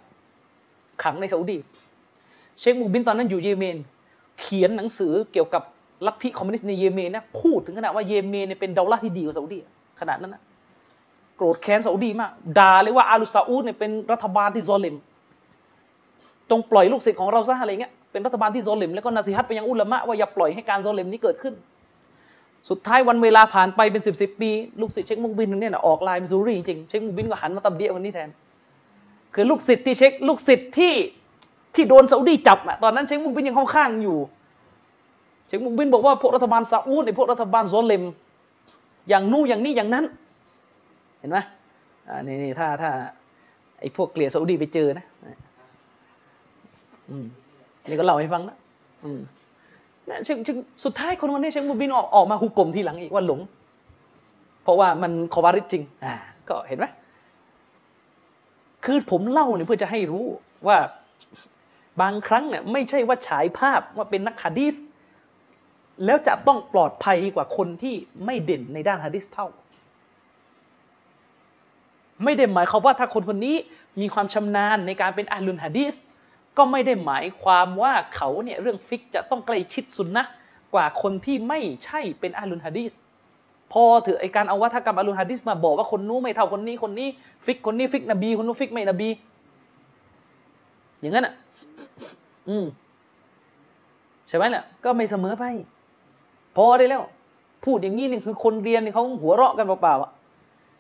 [1.04, 1.58] ขังในซาอุดี
[2.60, 3.78] เชคมุกบิลตอนนั้นอยู่เยเมน
[4.40, 5.64] เขียนหนังสือเกี่ยวกับ
[6.06, 9.60] ลัทธิคอมมิวนิสต์ในเยเมนนะพูดถึงขนาดว่าเยเมนเนี่ยเป็นدولةที่ดีกว่าซาอุดี
[10.00, 10.42] ขนาดนั้นนะ
[11.36, 14.96] โกรธแค้นซาอุดีมากด่าเลยว่าอาลซาอูดเนี่ยเป็นรัฐบาลที่ซอลิม
[16.50, 21.54] จงปล่อยลูกศิษย์ของเราซะอะไรเงี้ยเป็นรัฐบาลที่ซอลิมแล้วก็นาซีฮัตไปยังอุลามะว่าอย่าปล่อยให้การซอลิมนี้เกิดขึ้น
[22.70, 24.52] สุดท้ายวันเวลาผ่านไปเป็นสิบสิบปี
[24.82, 28.30] ลูกศิษย์เชคมุกบิลเนี่ยออกลายเป็นซูรูรีจริงเช็คมุกบินก็หันมาตับเดียวันนี้แทน
[29.34, 30.94] คือลูกศิษย์ที่เช็คลูกศิษย์ที่
[31.76, 34.18] ที่โดนซาอุดีจับอะตอนนั้นเช็คมุกบินยังค่อนข้างอยู่
[35.48, 38.04] เช็คมุกบินบอกว่าพวกรัฐบาลซาอุดในพวกรัฐบาลโซเลม
[39.10, 40.06] อย่างนู่อย่างนี้อย่างนั้น
[41.20, 41.38] เห็นไหม
[42.08, 42.92] อ่านี่นี่ถ้าถ้า
[43.80, 45.06] ไอ้พวกเกลียดซาอุดีไปเจอนะ
[47.10, 47.26] อืม
[47.90, 48.58] นี่ก็เล่าให้ฟังนะ
[49.06, 49.20] อืม
[50.10, 50.40] นะชง
[50.84, 53.40] สุดท้ายคนคนนี้เชงมูบินออกออกมาฮุกกลมทีหลังอีกว่าหลง
[54.64, 56.16] เพราะว่ามันคอวาริจริงอ่า
[56.50, 56.86] ก็เห็นไหม
[58.86, 60.26] คือผมเล่าเนี่ยเพื่อจะให้รู้
[60.68, 60.78] ว่า
[62.02, 64.76] บางครั้งเนี่ยไม่ใช่ว่าฉายภาพว่าเป็นนักฮะดีส
[66.06, 67.96] แล้วจะต้องปลอดภัยกว่าคนที่
[68.26, 69.48] ไม่เด่นในด้านฮะดีสเท่า
[72.24, 73.56] ไม่ได้หมายความว่าถ้าคนคนนี้
[74.02, 75.96] มีความชำนาญในการเป็นอาลุนฮะดีส
[76.58, 80.24] ก็ไม่ได้หมายความว่าเขาเนี่ยเรื่องฟิกจะต้องใกล้ชิดสุนนะ
[80.74, 82.92] กว่าคนที่ไม่ใช่เป็นอาลุนฮะดีส
[83.72, 87.08] พอถือไอการเอาวัฒกรรมอาลุนฮะดีสมาบอกว่าคนนู้ไม่เท่าคนนี้คนนี้
[87.46, 89.10] ฟิกคนนี้ฟิกนบีคนนู้ฟิกไม่นบี
[91.00, 91.34] อย่างนั้นอะ
[92.50, 92.66] อืม
[94.28, 95.44] ใช่ไหมล่ะก็ไม่เสมอไป
[96.56, 97.04] พอได้แล้ว
[97.66, 100.12] พูดอย่างนี้นี่คือคนเรียนนี่เขาหัวเราะกันเปล่าๆอะ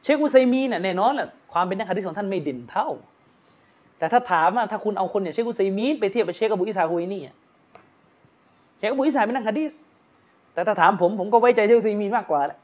[0.03, 2.87] เชคอุซัยมีน่ะแน่นอนแหละความเป็นนักฮะดีษของท่านไม่เด่นเท่า
[4.01, 7.21] แต่ถ้าถามว่าถ้าคุณเอาคนอย่างเชคอุซัยมีนไปเทียบกับเชคอบูอิสาฮุยนี่
[8.77, 9.71] เชคอบูอิสาเป็นนักฮะดีษ
[10.53, 12.59] แต่ถ้าถามผมผมก็ไว้ใจเชคอุซัยมีนมากกว่าแหละ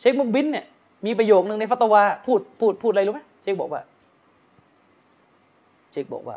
[0.00, 0.64] เชคมุกบินเนี่ย
[1.06, 3.82] มีประโยคนึงในฟัตวาพูดพูดพูดอะไรรู้ไหมเชคบอกว่า
[5.92, 6.36] เชคบอกว่า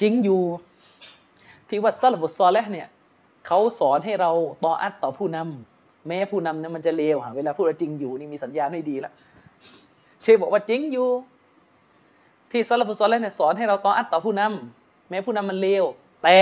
[0.00, 0.40] จริงอยู่
[1.68, 2.88] ที่ว่าซัลฟุตซอลและเนี่ย
[3.46, 4.30] เขาสอนให้เรา
[4.64, 9.12] ต่ออัดต่อผู้นำแม้ผู้นำเนี่ยมันจะเลวเวลาพูดจริงอยู่นี่มีสัญญาณไม่ดีแล้ว
[10.22, 11.08] เชคบอกว่าจริงอยู่
[12.50, 15.84] ที่ซาลฟุซอลเนี่ยสอนให้เราต่ออัดต่อผู้นำแม้ผู้นำมันเลว
[16.24, 16.40] แต่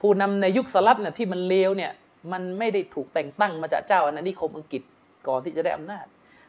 [0.00, 1.92] ผู้นำในยุคสลับเนี่ยที่มันเลวเนี่ย
[2.32, 4.82] มันไม่ได้ถูกแต่งตั้งมาจากเจ้าอาณานิคมอังกฤษ
[5.26, 6.06] ก่อนที่จะได้อำนาจ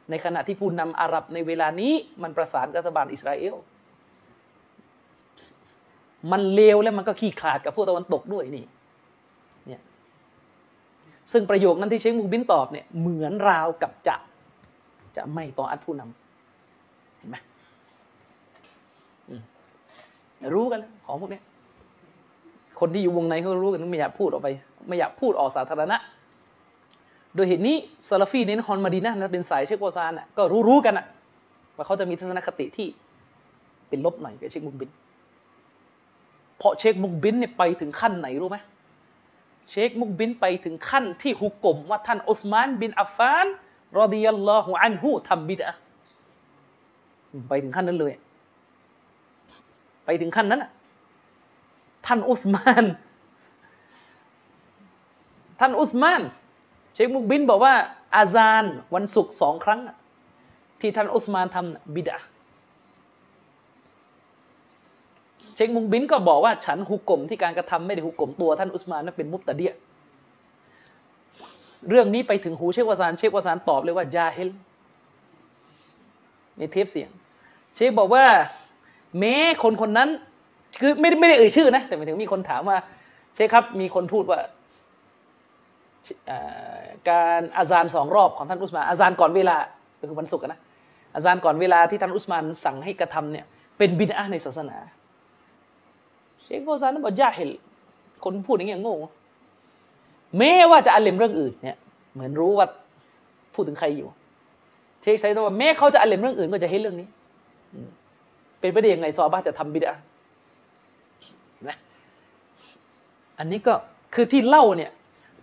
[0.09, 1.93] ในขณะที่ผู้นำอาหรับในเวลานี้
[2.23, 3.55] มันประสานรัฐบาลอิสราเอล
[6.31, 8.65] มันเลวแล้วมันก็ขี้ขลาดกับพวกตะวันตกด้วยนี่
[9.67, 9.81] เนี่ย
[11.31, 14.15] ซึ่งประโยคนั้นที่เชคมุกบินตอบเนี่ยเหมือนราวกับจะ
[15.17, 17.37] จะไม่ต่ออัดผู้นำเห็นไหม
[20.55, 21.41] รู้กันของพวกนี้
[22.79, 24.49] คนที่อยู่วงในเขารู้กันไม่อยากพูดออกไป
[24.87, 25.97] ไม่อยากพูดออกสาธารณะ
[27.35, 27.77] โดยเหตุนี้
[28.09, 31.05] ซาลาฟีในนครมาดีนะนะเป็นสายเชควาซานอะก็รู้รู้กันอะ
[31.75, 32.87] ว่าเขาจะมีทัศนคติที่
[33.89, 34.89] เป็นลบหน่อยกับเชคมุกบิน
[36.57, 38.57] เพราะเชคมุกบินเนี่ยไปถึงขั้นไหนรู้ไหม
[39.69, 43.47] เชคมุกบินไปถึงขั้นที่ฮุกกลมว่าท่านอุสมานบินอัฟฟาน
[43.97, 45.75] รอดิยัลลอฮุอันฮูทำบิดะ
[47.49, 48.13] ไปถึงขั้นนั้นเลย
[50.05, 50.65] ไปถึงขั้นนั้น
[52.05, 52.85] ท่านอุสมาน
[55.59, 56.21] ท่านอุสมาน
[56.93, 57.73] เชคมุกบินบอกว่า
[58.15, 58.65] อาซาน
[58.95, 59.79] วันศุกร์สองครั้ง
[60.81, 62.17] ที่ท่านอุสมานทำบิดะ
[65.55, 69.73] เชคมุกบินก็บอกว่า ฉันฮุกกลมที่การกระทำไม่ได้ฮุกกลมตัวท่านอุสมานนั้นเป็นมุตตะเดีย
[71.89, 74.49] เรื่องนี้ไปถึงหูเชควาซานเชควาซานตอบเลยว่ายาเฮล
[76.57, 77.09] ในเทปเสียง
[77.75, 78.25] เชคบอกว่า
[79.19, 80.09] แม้คนคนนั้น
[80.81, 82.77] คือไม่ได้ไม่ได้เอ่ยชื่อนะ แต่หมายถึงมีคนถามว่า
[83.35, 84.39] เชคครับ มีคนพูดว่า
[87.09, 89.55] การอาซานสองรอบของท่านอุสมานอาซานก่อนเวลา
[89.99, 90.59] คือวันศุกร์นะ
[91.15, 93.45] อาซานก่อนเวลาที่ท่านอุสมานสั่งให้กระทำเนี่ย
[93.77, 94.77] เป็นบิดาในศาสนา
[96.41, 97.51] เชคโฟซานบอกยาเฮล
[98.23, 98.95] คนพูดอย่างเงี้ยโง่
[100.37, 101.77] แม้ว่าจะอัลเลมเรื่องอื่นเนี่ย
[102.13, 102.67] เหมือนรู้ว่า
[103.53, 104.07] พูดถึงใครอยู่
[105.01, 107.07] เชคใช้คำว่าแม้เขาจะอัลเลมเรื่องอื่นก็จะเห็นเรื่องนี้
[108.59, 109.93] เป็นไปได้ยังไงซอบ้าจะทำบิดา
[111.67, 111.77] นะ
[113.39, 113.73] อันนี้ก็
[114.13, 114.91] คือที่เล่าเนี่ย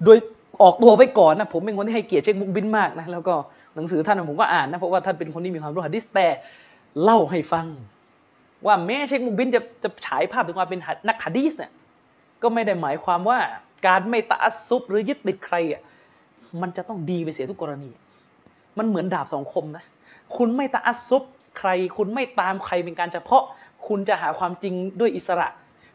[0.04, 0.18] โดย
[0.62, 3.34] ออกตัวไปก่อนนะผมเป็นคนที่ให้เกียรติเชคมุกบินมากนะแล้วก็
[3.74, 6.26] หนังสือท่านผมก็อ่านนะเพราะว่าท่านเป็นคนที่มีความรู้ฮะดิษแต่
[7.02, 7.66] เล่าให้ฟัง
[8.66, 11.72] ว่าแม้เชคมุกบินจะจะฉายภาพถึงความเป็นนักฮะดีษเนี่ย
[12.42, 13.38] ก็ไม่ได้หมายความว่า
[13.86, 15.82] การไม่ตะอัซุบหรือยึดติดใครอะ
[16.62, 17.90] มันจะต้องดีไปเสียทุกกรณี
[18.78, 19.84] มันเหมือนดาบสองคมนะ
[20.36, 21.22] คุณไม่ตะอัซุบ
[21.58, 23.42] ใคร คุณไม่ตามใครเป็นการเฉพาะ
[23.88, 25.48] คุณจะหาความจริงด้วยอิสระ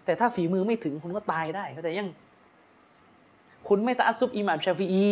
[0.06, 2.10] แต่ถ้าฝีมือไม่ถึงคุณก็ตายได้เข้าใจยัง
[3.68, 5.08] คุณไม่ตะอัซุบอิหม่ามชาฟีอี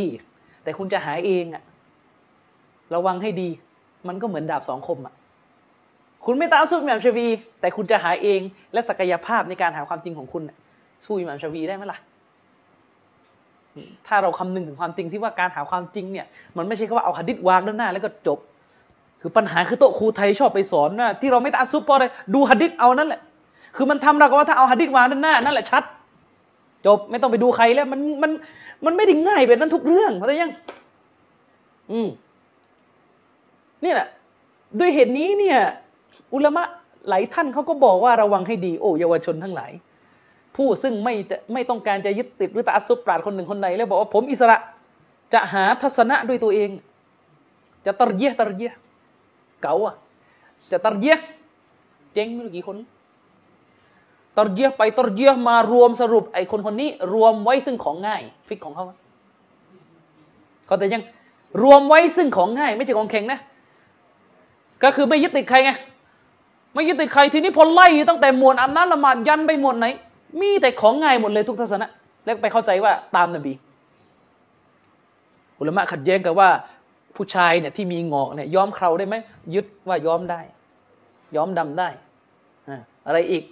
[0.64, 1.64] แต่คุณจะหาเองอะ
[2.96, 3.50] ระวังให้ดี
[4.08, 5.14] มันก็เหมือนดาบสองคมอะ
[6.26, 7.28] คุณไม่ตะอัซุบอิหม่ามชาฟี
[7.62, 8.42] แต่คุณจะหาเอง
[8.74, 10.44] และศักยภาพในการหาความจริงของคุณ
[11.06, 12.00] สู้อิหม่ามชาฟีได้ไหมล่ะ
[14.08, 16.26] ถ้าเราคำนึงถึงความจริงที่ว่าการหาความจริงเนี่ย
[16.58, 18.40] มันไม่ใช่แค่ว่าเอาหะดิษวางด้านหน้า แล้วก็จบ
[19.22, 23.22] คือปัญหาคือโต๊ะครูไทยชอบไปสอนว่าที่เราไม่ตาซุปพราะอะไรดูหะดิษเอานั่นแหละ
[23.76, 25.84] คือมันทำเราก็ว่าถ้าเอาหะดิษวางด้านหน้านั่นแหละชัด
[26.86, 28.32] จบไม่ต้องไปดูใครแล้วมันมัน
[28.86, 30.52] มันไม่ได้ง่ายแบบนั้นทุกเรื่องเข้าใจยัง
[31.92, 32.08] อืม
[33.84, 34.08] นี่แหละ
[34.80, 35.60] ด้วยเหตุนี้เนี่ย
[36.34, 36.64] อุลามะ
[37.10, 39.72] หลายท่านเขาก็บอกว่าระวังให้ดี โอ้เยาวชนทั้งหลาย
[40.56, 41.14] ผู้ซึ่งไม่
[41.54, 44.58] ไม่ต้องการจะยึดติดหรือตาสุปราดคนหนึ่งคนใดแล้วบอกว่าผมอิสระ
[45.34, 46.70] จะหาทัศนะด้วยตัวเอง
[47.86, 48.72] จะตรเยียตรเยีย
[49.62, 49.96] เก่าอะ
[50.72, 51.16] จะตรเยีย
[52.14, 52.78] เจ๊งไม่รู้กี่คน
[54.38, 58.86] ตรเยียไปตรเยียมารวมสรุปไอ้คนคนนี้ รวมไว้ซึ่งของง่าย ฟิกของเขา
[60.66, 61.02] เขาแต่ยัง
[61.64, 63.40] รวมไว้ซึ่งของง่าย ไม่ใช่ของแข็งนะ
[64.84, 65.72] ก็คือไม่ยึดติดใครไง
[66.74, 69.88] ไม่ยึดติดใครทีนี้พอไล่ตั้งแต่หมวดอาบน้ำละหมาดยันไปหมวดไหน
[70.40, 71.88] มีแต่ของง่ายหมดเลยทุกทัศนะ
[72.26, 73.54] แล้วไปเข้าใจว่าตามนบี
[75.60, 76.50] อุลามะขัดแย้งกันว่า
[77.16, 79.16] ผู้ชายเนี่ยที่มีงอกเนี่ยย้อมเคราได้ไหม
[79.54, 80.42] ยึดว่าย้อมได้
[81.36, 81.90] ย้อมดำได้
[83.08, 83.44] อะไรอีก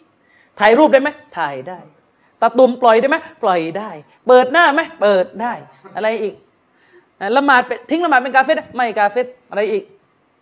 [0.59, 1.79] ถ่ายรูปได้ไหมถ่ายได้
[2.41, 3.89] ตาตุ่มปล่อยได้ไหมปล่อยได้
[4.27, 5.53] เปิดหน้าไหมเปิดได้
[5.95, 6.35] อะไรอีก
[7.37, 9.83] ละหมาดทิ้งละหมาดเป็นกาเฟตไม่กาเฟตอะไรอีก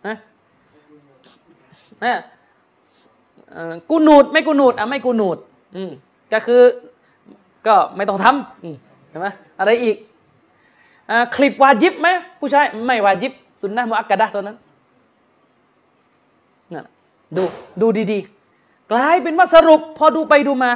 [0.06, 0.16] นะ
[2.04, 2.18] นะ
[3.90, 5.38] กูนูดไม่กูนูดอะไม่กูนูด
[5.76, 5.92] อืม
[6.32, 6.62] ก็คือ
[7.66, 9.26] ก็ไม่ต้องทำใช่ไหม
[9.58, 9.96] อะไรอีก
[11.10, 12.08] อคลิปวาจิบไหม
[12.40, 14.56] ผู้ชายไม่วาจิบسنة مؤكدةตัวนั้น
[16.72, 16.86] นั่น
[17.36, 17.42] ดู
[17.80, 20.72] ดูดีๆ กลายเป็นว่าสรุป พอดูไปดูมา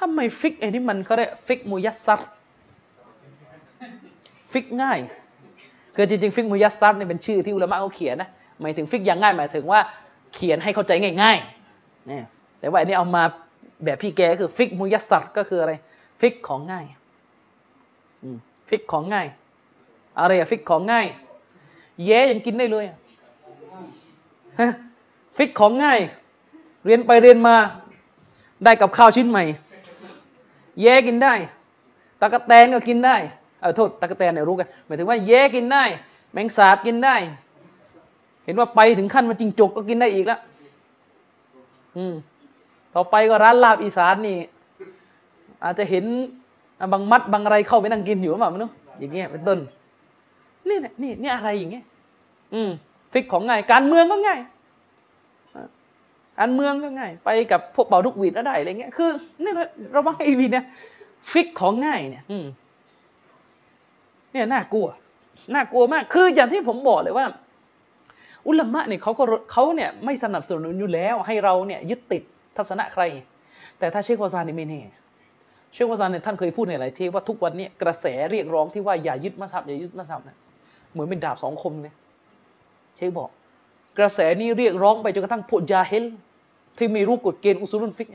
[0.00, 2.20] ทำไมฟิกไอ้นี่มันเขาเรียกفقه ميسر
[4.52, 4.98] ฟิกง่าย
[5.94, 8.28] คือจริงๆ فقه ميسر นี่เป็นชื่อที่อุลามะเขาเขียนนะ
[8.60, 9.80] หมายถึงฟิกอย่างง่ายหมายถึงว่า
[10.34, 10.92] เขียนให้เข้าใจ
[11.22, 12.20] ง่ายๆนี่
[12.60, 13.22] แต่ว่าอันนี้เอามา
[13.84, 15.72] แบบพี่แกคือفقه ميسرก็คืออะไร
[16.20, 16.84] ฟิกของง่าย
[18.68, 19.26] ฟิกของง่าย
[20.20, 21.06] อะไรอะฟิกของง่าย
[22.06, 22.84] แย้ยังกินได้เลย
[24.60, 24.72] ฮะ
[25.36, 26.00] ฟิกของง่าย
[26.84, 27.56] เรียนไปเรียนมา
[28.64, 29.44] ได้กับข้าวชิ้นใหม่
[30.82, 31.34] แย้กินได้
[32.20, 33.16] ตั๊กแตนก็กินได้
[33.60, 35.84] ขอโทษตั๊กแตนเนี่ยรู้กันหมายถึงว่าแย้กินได้
[36.32, 37.16] แมงสาบกินได้
[38.44, 40.40] เห็นว่าไปถึงขั้นมาจิงจกก็กินได้อีกแล้ว
[41.96, 42.14] อืม
[42.94, 44.38] ต่อไปก็ร้านลาบอีสานนี่
[45.64, 46.04] อาจจะเห็น
[46.92, 49.58] บางมัดบางอะไรเข้าไปนั่งกินอยู่หรือเปล่าไม่รู้อย่างเงี้ยเป็นต้น
[50.68, 51.84] นี่นะนี่นี่อะไรอย่างเงี้ย
[52.54, 52.70] อืม
[53.12, 54.40] ฟิกของง่าย การเมืองก็ง่าย
[56.38, 59.10] การเมืองก็ง่าย ไปกับพวกเป่าทุกวีดก็ได้อะไรเงี้ยคือ
[59.42, 59.52] นี่
[59.92, 60.64] เราว่าไอวีเนี่ย
[61.32, 62.46] ฟิกของง่ายเนี่ยอืม
[64.32, 64.86] เนี่ยน่ากลัว
[65.54, 67.26] น่ากลัวมาก คืออย่างที่ผมบอกเลยว่า
[68.46, 72.22] อุลามะเนี่ยเขาก็เขาเนี่ยไม่สนับสนุนอยู่แล้ว ให้เราเนี่ยยึดติด
[72.56, 73.02] ทัศนะใคร
[73.78, 74.80] แต่ถ้าเชควาซานนี่ไม่แน่
[75.72, 80.36] เชควาซานเนี่ยท่านเคยพูดในหลายทีว่าทุกวันนี้กระแสเรียกร้องที่ว่าอย่ายึดมัสยิดอย่ายึดมัสยิดนะ
[80.92, 81.92] เหมือนเป็นดาบสองคมเลย
[82.96, 83.28] เชคบอก
[83.98, 86.04] กระแสนี้เรียกร้องไปจนกระทั่งพวกยาเฮล
[86.78, 88.08] ที่ไม่รู้กฎเกณฑ์อุซุลุนฟิก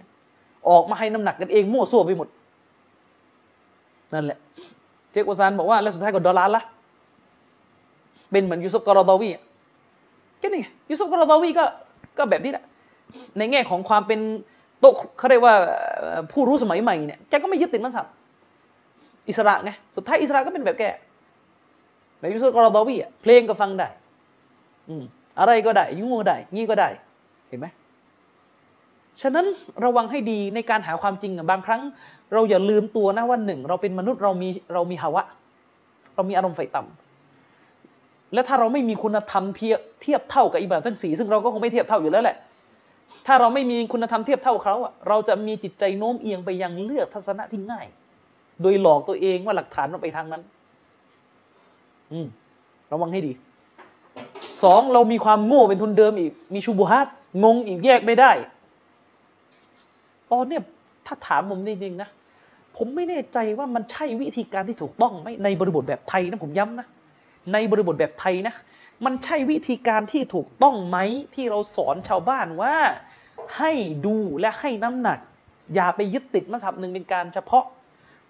[0.69, 2.27] ออกมาให้น้ำหนักกันเองมั่วซั่วไปหมด
[4.13, 4.37] นั่นแหละ
[5.11, 6.63] เชควาซานบอกว่าแล้วสุดท้ายก็ดอลลาร์ละ
[8.31, 9.29] เป็นเหมือนยูซุฟกอรอดาวี
[10.41, 11.65] ก็นี่ยูซุฟกอรอดาวีก็
[12.17, 12.63] ก็แบบนี้แหละ
[13.37, 14.19] ในแง่ของความเป็น
[14.79, 14.85] โต
[15.17, 15.55] เขาเรียกว่า
[16.31, 18.05] ผู้รู้สมัยใหม่เนี่ยแกก็ไม่ยึดติดมัสยิด
[19.29, 20.83] อิสระไงสุดท้ายอิสระก็เป็นแบบแก
[22.19, 23.87] แบบยูซุฟกอรอดาวีอะเพลงก็ฟังได้
[24.89, 25.03] อืม
[25.39, 26.89] อะไรก็ได้ยุ่งก็ได้งี้ก็ได้
[27.49, 27.67] เห็นไหม
[29.21, 29.45] ฉะนั้น
[29.85, 31.81] ระวังให้ดีในการหาความจริงบางครั้ง
[32.33, 35.21] เราอย่าลืมตัวนะว่าหนึ่งเราเป็นมนุษย์เรามีเรามีภาวะ
[36.15, 42.37] เรามีอารมณ์ไฟต่ำและถ้าเราไม่มีคุณธรรมเทียบเทียบเท่ากับอิบาดทั้งสี่ซึ่งเราก็คงไม่เทียบเท่าอยู่แล้วแหละ
[43.25, 47.87] ถ้าเราไม่มีคุณธรรมเทียบเท่าเขาอะเราจะมีจิตใจโน้มเอียงไปยังเลือกทัศนะที่ง่าย
[48.61, 50.41] โดยหลอกตัวเองว่าหลักฐานมันไปทางนั้น
[52.11, 52.27] อืม
[52.91, 53.33] ระวังให้ดี
[54.63, 57.07] สองเรามีความโง่เป็นทุนเดิมอีก มีชูบูฮัต
[57.43, 58.31] งงอีกแยกไม่ได้
[60.31, 60.61] ตอนเนี้ย
[61.05, 62.09] ถ้าถามผมจริงๆนะ
[62.77, 66.87] ผมไม่แน่ใจว่ามันใช่วิธีการที่ถูกต้องไหมในบริบทแบบไทยนะผมย้ำนะ
[67.53, 68.55] ในบริบทแบบไทยนะ
[69.05, 70.97] มันใช่วิธีการที่ถูกต้องไหม
[71.35, 72.75] ที่เราสอนชาวบ้านว่า
[73.57, 73.71] ให้
[74.05, 75.19] ดูและให้น้ำหนัก
[75.75, 77.63] อย่าไปยึดติดมาสับหนึ่งเป็นการเฉพาะ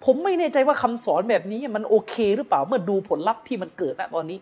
[0.04, 4.38] ผมไม่แน่ใจว่าคำสอนแบบนี้มันโอเคหรือเปล่าเมื่อดูผลลัพธ์ที่มันเกิดณตอนนี้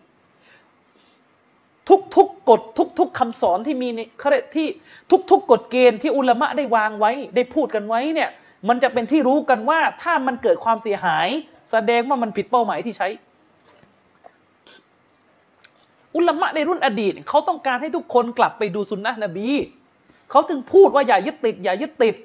[1.89, 2.61] ทุกๆกกฎ
[2.99, 3.99] ทุก ๆคำสอนที่มีใน
[4.55, 4.67] ที่
[5.11, 8.29] ทุกๆกกฎเกณฑ์ที่อุลามะได้วางไว้ได้พูดกันไว้เนี่ย
[8.69, 11.27] มันจะเป็นที่รู้กันว่าถ้ามันเกิดความเสียหาย
[11.71, 13.07] แสดงว่ามันผิดเป้าหมายที่ใช้
[16.17, 19.49] อุลามะในรุ่นอดีตเขาต้องการให้ทุกคนกลับไปดูสุนนะนบี
[20.31, 22.15] เขาจึงพูดว่าอย่ายึดติด อย่ายึดติด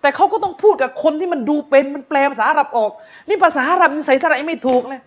[0.00, 2.90] แต่เขาก็ต้องพูดกับคนที่มันดูเป็นมันแปลภาษาอาหรับออก
[3.28, 5.00] นี่ภาษาอาหรับนี่ใส่ทะไรไม่ถูกเลย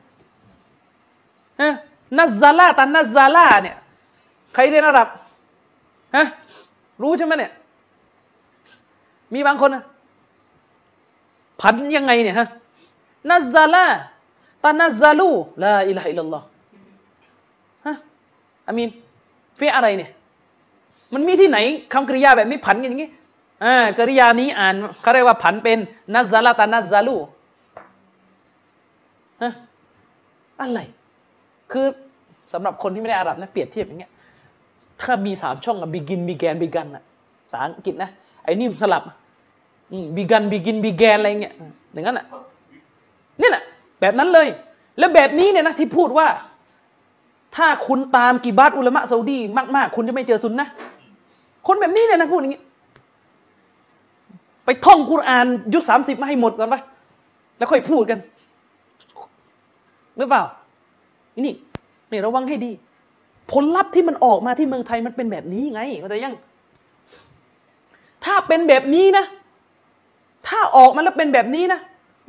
[2.17, 3.75] นัซซาลาตันนัซซาลาเนี่ย
[4.53, 5.07] ใครเรียนอาหรับ
[6.15, 6.25] ฮะ
[7.01, 7.51] รู้ใช่ไหมเนี่ย
[9.33, 9.83] มีบางคนนะ
[11.61, 12.47] ผันยังไงเนี่ยฮะ
[13.31, 13.85] นัซาลา
[14.63, 15.29] ตานัซาลู
[15.63, 16.45] ลาอิลาฮิลลอฮ์
[18.67, 18.89] อามีน
[19.55, 20.11] เฟีอะไรเนี่ย
[21.13, 21.57] มันมีที่ไหน
[21.93, 23.09] คำกริยาแบบนี้ผันกันอย่างนี้
[23.63, 25.77] อ่ากริยานี้อ่านเขาเรียกว่าผันเป็น
[26.13, 27.15] นัซาลาตานัซาลู
[29.41, 29.53] ฮะ
[30.59, 30.79] อะไร
[31.71, 31.85] คือ
[32.53, 34.11] สำหรับคนที่ไม่ได้อาหรับนะเปรียบเทียบอย่างเงี้ย
[35.01, 37.03] ถ้ามีสามช่องอะบิกินบิแกนบิกันอะ
[37.43, 38.09] ภาษาอังกฤษนะ
[38.43, 39.03] ไอ้นี่สลับ
[40.15, 41.53] บิกันบิกินบิแกนอะไรเงี้ย
[41.93, 42.25] อย่างนั้นอะ
[43.41, 43.63] นี่แหละ
[44.01, 44.47] แบบนั้นเลย
[44.99, 46.27] แล้วแบบนี้เนี่ยนะที่พูดว่า
[47.55, 49.37] ถ้าคุณตามกีบาตอุลามะซาอุดี
[49.75, 50.67] มากๆ คุณจะไม่เจอซุนนะ
[51.67, 52.61] คนแบบนี้เนี่ยนะพูดอย่างนี้
[54.65, 56.75] ไปท่องกุรอานยุซสามสิบมาให้หมดก่อนไป
[57.57, 58.19] แล้วค่อยพูดกัน
[60.17, 60.43] หรือเปล่า
[61.45, 61.53] นี่
[62.11, 62.71] นี่ระวังให้ดี
[63.51, 66.35] ผลลัพธ์ที่มันออกมาที่เมืองไทยมันเป็นแบบนี้ไงเข้าใจยัง
[68.25, 69.25] ถ้าเป็นแบบนี้นะ
[70.47, 71.79] ถ้าออกมาแล้วเป็นแบบนี้นะ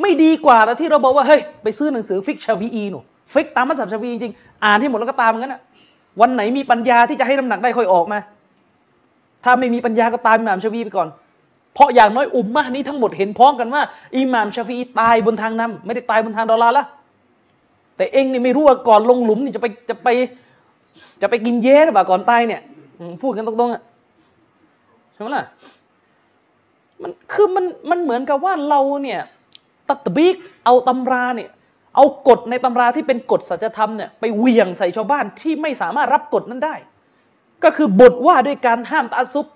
[0.03, 3.01] ไม่ดีกว่าที่เราบอกว่าเฮ้ยไปซื้อหนังสือฟิกชาฟีอีหนู
[3.33, 5.63] ฟิกตามมัซฮับชาฟีจริงๆอ่านที่หมดแล้วก็ตามงั้นนะ
[6.21, 8.19] วันไหนมีปัญญาที่จะให้น้ำหนักได้ค่อยออกมา
[9.45, 11.09] ถ้าไม่มีปัญญาก็ตามอิหม่ามชาวีไปก่อน
[11.75, 13.83] เพราะอย่างน้อยอุมมะนี้ทั้งหมดเห็นพ้องกันว่า
[14.17, 16.85] อิหม่ามชาฟีตายบนทางนำไม่ได้ตายบนทางดอลลาร์ละ
[17.97, 20.09] แต่เองนี่ไม่รู้ว่าก่อนลงหลุมนี่จะไปจะไป
[21.23, 22.61] จะไปกินเย้หรือเปล่าก่อนตายเนี่ย
[23.23, 23.83] พูดกันตรงๆอะ
[25.13, 25.45] ใช่ไหมล่ะ
[27.03, 29.21] มันคือมันมันเหมือนกับว่าเราเนี่ย
[29.89, 30.35] ตัดบิก
[30.65, 31.51] เอาตำราเนี่ย
[31.97, 36.75] เอากฎในตำราที่เป็นกฎสัจธรรมเนี่ยไปเวียงใส่ชาวบ้านที่ไม่สามารถรับกฎนั้นได้
[37.65, 39.47] ก็คือบทว่าด้วยการห้ามตาซุบ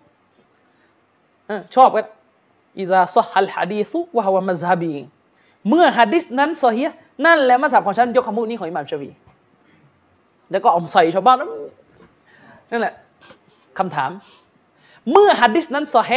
[1.75, 2.07] ชอบกัน
[2.79, 4.93] อิซาซฮัลฮะดีซุวะฮวะมัซฮบี
[5.69, 6.83] เมื่อฮะดิษนั้นซอฮี
[7.27, 9.11] นั่นแหละมัสยิดของฉันยกคำพูดนี้ของอิหม่ามชาวี
[10.51, 11.37] แล้วก็อมใส่ชาวบ้าน
[12.71, 12.95] นั่นแหละ
[13.79, 14.11] คำถาม
[15.13, 16.11] เมื่อฮัดดิสนั้นซอเฮ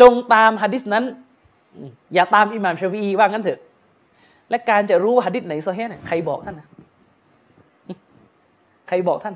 [0.00, 1.04] จงตามฮัดดิสนั้น
[2.14, 3.60] อย่าตามอิหม่ามชาวีว่างั้นเถอะ
[4.50, 6.68] และการจะรู้ฮัดดิสไหนโซเฮเนี่ยใครบอกท่านนะ
[8.88, 9.34] ใครบอกท่าน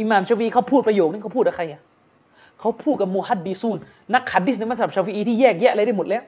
[0.00, 1.82] อิหม่ามชาวีเขาพูดประโยคนี้เขาพูดกับใครอะ
[2.60, 3.78] เขาพูดกับมูฮัดดิซูน
[4.14, 6.22] นักฮัดดิสในมัสยิดชาวีที่แยกแยะอะไรได้หมดแล้ว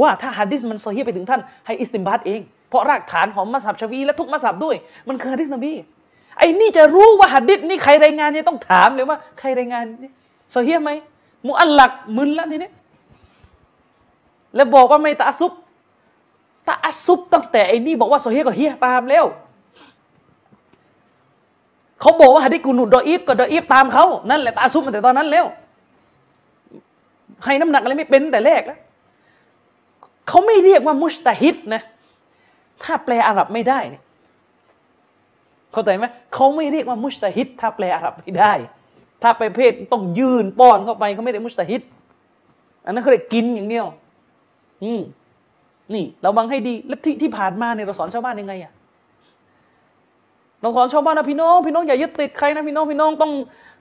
[0.00, 4.76] ว่าถ้าฮัดดิสมันโซอฮีไปถึงท่านให้อิสติมบัตเอง เพราะรากฐานของมัสยิดชาฟีและทุกมัสยิดด้วย
[5.08, 5.72] มันคือฮะดิษนบี
[6.38, 10.10] ไอ้นี่จะรู้ว่าหัดดิษนี่ใครรายงานเนี่ยต้องถามเลยว่าใครรายงานนี่
[10.50, 10.90] โซเฮีไหม
[11.48, 12.70] มุอัลลักมึนแล้วทีนี้
[14.54, 15.52] แล้วบอกว่าไม่ตะซุบ
[16.68, 16.76] ตะ
[17.06, 19.24] ซุบตั้งแต่ไอ้นี่บอกว่าโซเฮก็เฮียตามแล้ว
[22.00, 25.46] เขาบอกว่าหัดดิกูนุดดออีฟก็ดออีฟตามเขานั่นแหละตะซุบมาแต่ตอนนั้นแล้ว
[27.44, 28.78] ให้น้ำหนักอะไรไม่เป็นแต่แรกแล้ว
[30.28, 31.82] เขาไม่เรียกว่ามุชตะฮิดนะ
[32.82, 34.02] ถ้าแปลอาหรับไม่ได้เนี่ย
[35.72, 38.52] เข้าใจไหมเขาไม่เรียกว่ามุชตะฮิดถ้าแปลอาหรับไม่ได้
[39.22, 41.82] ถ้าไปเพศต้องยืนป้อนเข้าไปเขาไม่ได้มุชตะฮิด
[42.84, 43.86] อันนั้นเขาเรียกกินอย่างเดียว
[44.82, 45.00] อืม
[45.94, 48.72] นี่เราบังให้ดีแล้วที่ที่ผ่านมาเนี่ยเราสอนชาวบ้านยังไงอะ
[50.60, 53.32] เราสอนชาวบ้านนะพี่น้องพี่น้องอย่ายึดติดใครนะพี่น้องพี่น้องต้อง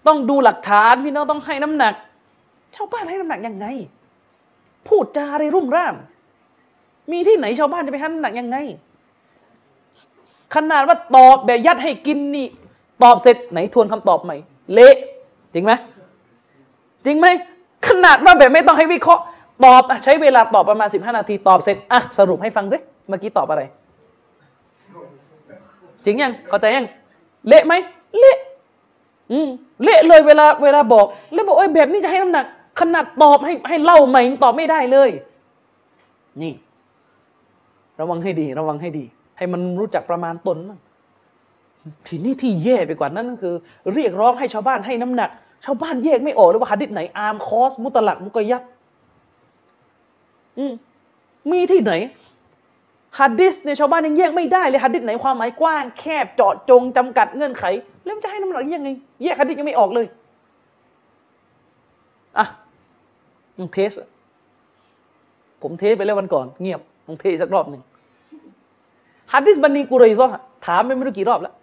[0.08, 1.94] ต้องดูหลักฐาน พี่น้องต้องให้น้ำหนัก
[2.76, 3.66] ชาวบ้านให้น้ำหนักยังไง
[4.88, 5.96] พูดจาอะไรรุ่มร่าม
[7.12, 8.58] มีที่ไหนชาวบ้านจะไปให้น้ำหนักยังไง
[10.56, 12.48] ขนาดว่าตอบแบบยัดให้กินนี่
[13.04, 14.36] ตอบเสร็จไหนทวนคำตอบใหม่
[14.74, 14.96] เละ
[15.54, 15.72] จริงไหม
[17.06, 17.28] จริงไหม
[17.88, 19.24] ขนาดว่าแบบไม่ต้องให้วิเคราะห์
[19.66, 22.78] ตอบใช้เวลาตอบประมาณ 15 นาทีตอบเสร็จอะสรุปให้ฟังสิ
[23.08, 23.62] เมื่อกี้ตอบอะไร
[26.06, 26.88] จริงยังเข้าใจยัง
[27.48, 27.74] เละไหม
[28.20, 28.38] เละ
[29.32, 29.50] อืม
[29.84, 32.46] เละเลยเวลาเวลาบอก แล้วบอกเอ้ยแบบนี้จะให้น้ำหนัก
[32.80, 35.10] ขนาดตอบให้ให้เล่าใหม่ตอบไม่ได้เลย
[36.42, 36.54] นี่
[38.00, 39.04] ระวังให้ดี ระวังให้ดี
[39.38, 40.80] ให้มันรู้จักประมาณตนบ้าง
[42.08, 43.56] ทีนี้ที่แย่ไปกว่านั้นก็คือ
[43.94, 45.30] เรียกร้องให้ชาวบ้านให้น้ำหนัก
[45.66, 48.62] ชาวบ้านแยกไม่ออกเลยว่าหัดดิษไหนอาร์มคอส มุตลักมุกยัด
[50.58, 50.74] อืม
[51.52, 51.94] มีที่ไหน
[53.20, 57.64] ฮะดิษเนี่ยชาวบ้านยังแยกไม่ได้เลยฮะดิษไหนความหมายกว้างแคบเจาะจงจำกัดเงื่อนไข
[58.04, 58.90] แล้วจะให้น้ำหนักยังไง
[59.24, 60.06] แยกฮะดิษยังไม่ออกเลย
[62.38, 62.46] อะ
[63.58, 63.92] มึง test
[65.62, 67.82] ผม test ไปแล้ววันก่อน เงียบมึง test สักรอบหนึ่ง
[69.34, 70.28] ฮัดดิสบันนีกุเรยซอ
[70.66, 71.54] ถามไปไม่รู้กี่รอบแล้ว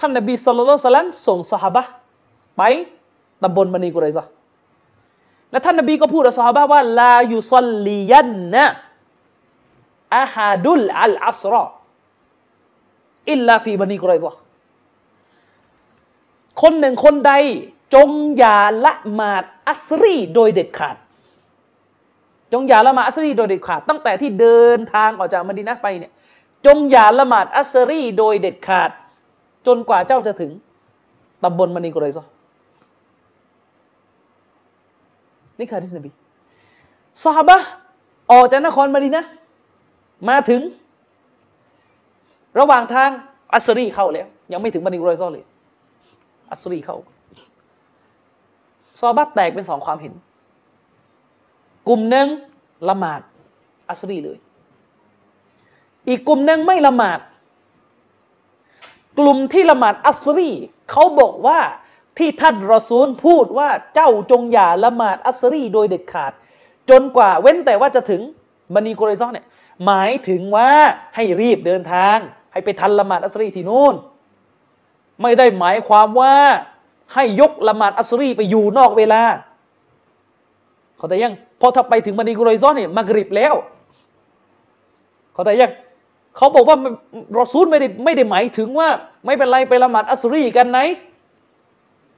[0.00, 1.82] ท่านนบีสุลต่านสัลลัมส่งสหบะ
[2.56, 2.62] ไป
[3.42, 4.24] ตำบลบันนีกุเรยซอ
[5.50, 8.64] และท่านนบีก็พูดกับสหบะว่าลายุซลลียันนะ
[10.16, 11.64] อาฮาดุลอัลอัสรอ
[13.30, 14.34] อิลลาฟีบันีกุไรซะ
[16.62, 17.32] คนหนึ่งคนใด
[17.94, 20.96] จงอย่าละหมาดอัสรีโดยเด็ดขาด
[22.52, 26.12] จงอย่าละหมาดอัสรีโดยเด็ดขาด ตั้งแต่ที่เดินทางออกจากมดีนะไปเนี่ย
[26.66, 28.90] จงอย่าละหมาดอัสรีโดยเด็ดขาด
[29.66, 30.50] จนกว่าเจ้าจะถึง
[31.42, 32.26] ตำบลมณีกุไรซะ
[35.58, 36.10] นี่คือที่นบี
[37.22, 37.56] ซาฮาบะ
[38.32, 39.24] ออกจากนครมาดีนะ
[40.28, 40.60] มาถึง
[42.58, 43.10] ระหว่างทาง
[43.54, 45.44] อัสรีเข้าแล้ว ยังไม่ถึงบันิรอยซอเลย
[46.50, 46.96] อัสรีเข้า
[48.98, 50.12] ซอบัตแตกเป็นสองความเห็น
[51.88, 52.26] กลุ่มหนึ่ง
[52.88, 53.20] ละหมาด
[53.88, 54.38] อัสรีเลย
[56.08, 57.20] อีกกลุ่มหนึ่งไม่ละหมาด
[59.18, 60.50] กลุ่มที่ละหมาดอัสรี
[60.90, 61.58] เขาบอกว่า
[62.18, 66.32] ที่ท่านรอซูลพูดว่าเจ้าจงอย่าละหมาดอัสรีโดยเด็ดขาด
[66.90, 68.20] จนกว่าเว้นแต่ว่าจะถึง
[68.74, 69.46] บันีโกรซอนเนี่ย
[69.86, 70.68] หมายถึงว่า
[71.14, 72.16] ให้รีบเดินทาง
[72.52, 73.94] ให้ไปทันละหมาดอัสรีที่นู่น
[75.22, 76.34] ไม่ได้หมายความว่า
[77.14, 79.22] ให้ยกละหมาดอัสรีไปอยู่นอกเวลา
[80.96, 83.54] เขาแต่ยังพอถ้าไปถึงมานีกรอยซอนเนี่ยมากริบแล้ว
[85.32, 85.72] เขาแต่ยัง
[86.36, 86.76] เขาบอกว่า
[87.38, 88.88] รอซูลไม่ได้ไม่ได้หมายถึงว่า
[89.24, 90.78] ไม่เป็นไรไปละหมาดอัสรีกันไหน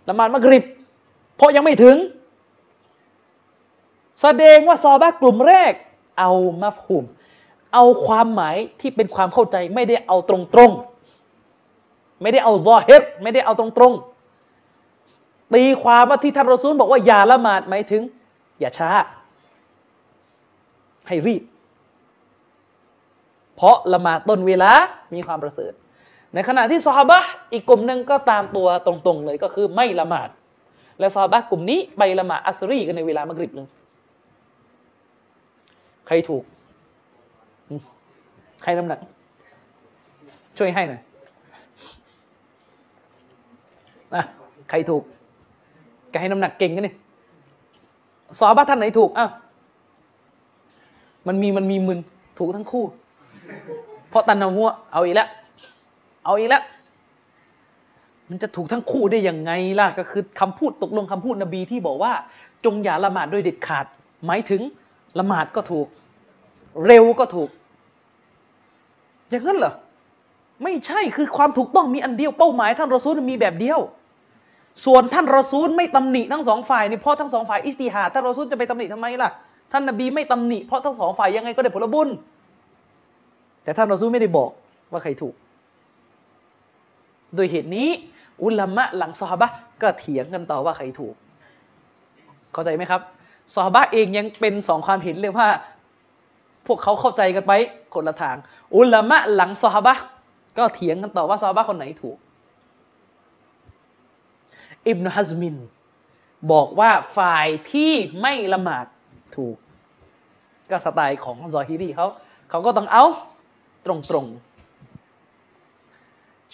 [0.08, 0.64] ละหมาดมากริบ
[1.36, 1.96] เพราะยังไม่ถึง
[4.20, 5.72] แสดงว่าซอบะกลุ่มแรก
[6.18, 6.32] เอา
[6.62, 7.04] มาหุม
[7.74, 10.70] เอาความหมายที่เป็นความเข้าใจไม่ได้เอาตรงตรง
[12.22, 13.92] ไม่ได้เอาซอเฮตไม่ได้เอาตรงตรง
[15.54, 18.02] ตีความว่าที่ท่านรอซูลบอกว่าอย่าละหมาดหมายถึง
[18.60, 18.90] อย่าช้า
[21.08, 21.42] ให้รีบ
[23.56, 24.72] เพราะละหมาดต้นเวลา
[25.14, 25.72] มีความประเสริฐ
[26.34, 27.18] ในขณะที่ซอฮาบะ
[27.52, 30.28] อีกกลุ่มหนึ่งก็ตามตัวตรงๆเลยก็คือไม่ละหมาด
[30.98, 33.68] และซอฮาบะกลุ่มนี้ไปละหมาดอัสรีกันในเวลามะกริบเลย
[36.06, 36.44] ใครถูก
[38.62, 39.00] ใครน้ำหนัก
[40.58, 41.00] ช่วยให้หน่อย
[44.14, 44.24] นะ
[44.70, 45.02] ใครถูก
[46.12, 46.94] กให้น้ำหนักเก่งกันนี่
[48.38, 49.26] สอบบ้าท่านไหนถูกอะ
[51.26, 51.98] มันมีมันมีมึน
[52.38, 52.84] ถูกทั้งคู่
[54.10, 55.28] เพราะตันเอาหัวเอาอีกแล้ว
[56.28, 56.62] เอาอีกแล้ว
[58.30, 62.12] มันจะถูกทั้งคู่ได้ยังไงล่ะก็คือคำพูดตกลงคำพูดนบีที่บอกว่า
[62.64, 63.86] จงอย่าละหมาดโดยเด็ดขาด
[64.26, 64.62] หมายถึง
[65.18, 65.86] ละหมาดก็ถูก
[66.86, 67.48] เร็วก็ถูก
[69.28, 69.72] อย่างนั้นเหรอ
[70.62, 73.80] ไม่ใช่คือความถูกต้องมีอันเดียวเป้าหมายท่านรอซูลมีแบบเดียว
[74.84, 79.30] ส่วนท่านรอซูลไม่ตำหนิทั้งสองฝ่ายนี่เพราะทั้งสองฝ่ายอิสติฮาท่านรอซูลจะไปตำหนิทำไมล่ะ
[79.72, 82.08] ท่านนบีไม่ตำหนิเพราะทั้งสองฝ่ายยังไงก็ได้ผลบุญ
[83.62, 84.50] แต่ท่านรอซูลไม่ได้บอก
[84.92, 85.34] ว่าใครถูก
[87.34, 87.88] โดยเหตุนี้
[88.42, 89.48] อุลามะหลังซอฮาบะ
[89.82, 91.14] ก็เถียงกันต่อว่าใครถูก
[92.52, 93.00] เข้าใจไหมครับ
[93.54, 95.48] ซอฮาบะเองยังเป็นสองความเห็นเลยว่า
[96.66, 97.52] พวกเขาเข้าใจกันไป
[97.94, 98.36] คนละทาง
[98.76, 99.94] อุลามะหลังซอฮาบะ
[100.58, 102.16] ก็เถียงกันต่อว่าซอฮาบะคนไหนถูก
[104.86, 105.56] อิบนุฮัซมิน
[106.52, 108.86] บอกว่าฝ่ายที่ไม่ละหมาด
[109.36, 109.56] ถูก
[110.70, 112.06] ก็สไตล์ของซอฮิรีเขา
[112.50, 113.04] เขาก็ต้องเอา
[113.86, 114.47] ตรงๆ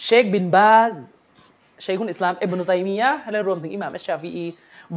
[0.03, 0.93] เชคบินบาซ
[1.81, 4.45] เชคุนอิสลามเอิบนุตัยมียะห์และรวมถึงอิหม่ามอัชชาฟีอี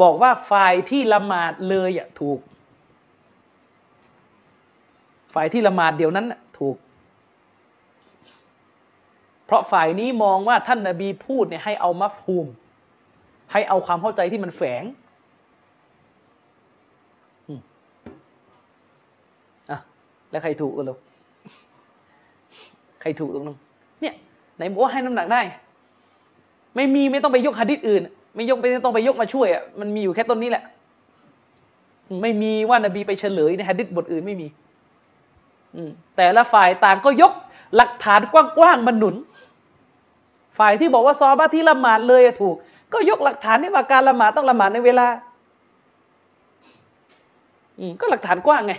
[0.02, 2.40] บอกว่าฝ่ายที่ละหมาดเลยอะถูก
[5.34, 6.26] ฝ่ายที่ละหมาดเดียวนั้น
[6.58, 6.76] ถูก
[9.46, 12.46] เพราะฝ่ายนี้มองว่าท่านนาบีพูดเนี่ยให้เอามัฟฮูม
[13.52, 14.84] ให้เอาความเข้าใจที่มันแฝง
[19.70, 19.78] อะ
[20.30, 20.98] แล้วใครถูกกันลูก
[23.00, 23.58] ใครถูกตรงนั้น
[24.58, 25.40] ไหนบอกว่าให้น้ำหนักได้
[26.76, 28.02] ไม่มีไม่ต้องไปยกหะดิษอื่น
[28.34, 30.64] ไม่ยกไม่ต้องไปยกมาช่วยอะมันมีอยู่แค่ต้นนี้แหละ
[32.22, 34.46] ไม่มีว่านบีไปเฉลยในหะดิษบทอื่นไม่มี
[35.74, 35.80] อื
[36.16, 37.32] แต่ละฝ่ายต่างก็ยก
[37.76, 39.14] หลักฐานกว้างๆมาหนุน
[40.58, 42.56] ฝ่ายที่บอกว่าซอฮาบะห์ที่ละหมาดเลยถูก
[42.92, 45.06] ก็ยกหลักฐานที่ว่าการละหมาดต้องละหมาดในเวลา
[47.78, 48.74] อืก็หลักฐานกว้างไง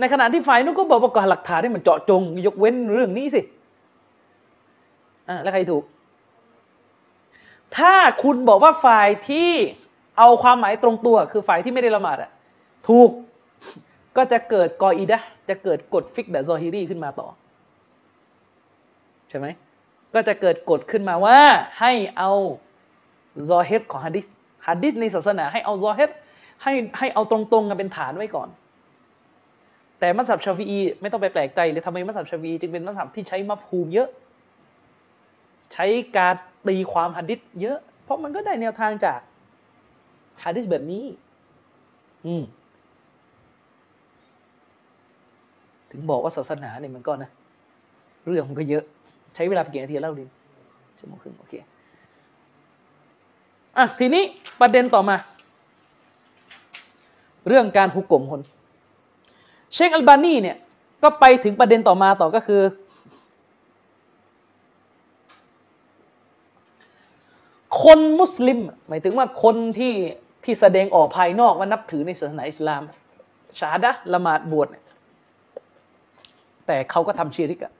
[0.00, 3.40] ในขณะที่ฝ่ายนู้นก็บอกว่าก็หลักฐานให้มันเจาะจง ยกเว้นเรื่องนี้สิ
[5.28, 5.84] อ่าแล้วใครถูก
[7.76, 9.50] ถ้าคุณบอกว่าฝ่ายที่
[10.18, 12.30] เอาความหมายตรงตัว คือฝ่ายที่ไม่ได้ละหมาดอะ
[12.88, 13.10] ถูก
[14.16, 17.28] ก็จะเกิดกออีดะจะเกิดกฎฟิกแบบซอฮิรีขึ้นมาต่อ
[19.28, 19.46] ใช่ไหม
[20.14, 21.38] ก็จะเกิดกฎขึ้นมาว่า
[21.80, 22.30] ให้เอา
[23.48, 24.26] ซอเฮดของฮะดิษ
[24.68, 26.10] ฮะดิษในศาสนา ให้เอาซอเฮด
[26.62, 28.48] ให้ให้เอาตรงๆกันเป็นฐานไว้ก่อน
[29.98, 34.08] แต่มัสยิดชาฟีอีไม่ต้องไปแปลกใจเลยทำไมมัสยิดชาฟีอีจึงเป็นมัสยิดที่ใช้มัฟฮูมเยอะ
[35.74, 35.86] ใช้
[36.16, 36.34] การ
[36.68, 39.20] ตีความฮะดิษเยอะ เพราะมันก็ได้แนวทางจาก
[40.44, 41.04] ฮะดิษแบบนี้
[42.26, 42.42] อืม
[45.90, 47.30] ถึงบอกว่าศาสนาเนี่ยมันก็นะ
[48.26, 48.84] เรื่องมันก็เยอะ
[49.34, 50.24] ใช้เวลาไปกี่นาทีเล่าดิ
[50.98, 51.54] ชั่วโมงครึ่งโอเค
[53.76, 54.24] อะทีนี้
[54.60, 55.16] ประเด็นต่อมา
[57.48, 58.40] เรื่องการหุกกลมคน
[59.74, 60.56] เชคอัลบานีเนี่ย
[61.02, 62.60] ก็ไปถึงประเด็นต่อมาต่อก็คือ
[67.82, 69.94] คนมุสลิม หมายถึงว่าคนที่
[70.44, 72.82] ที่แสดงออกภายนอกว่านับถือในศาสนาอิสลาม
[73.58, 74.68] ชาดะละหมาดบวช
[76.66, 77.72] แต่เขาก็ทำชีริกอะ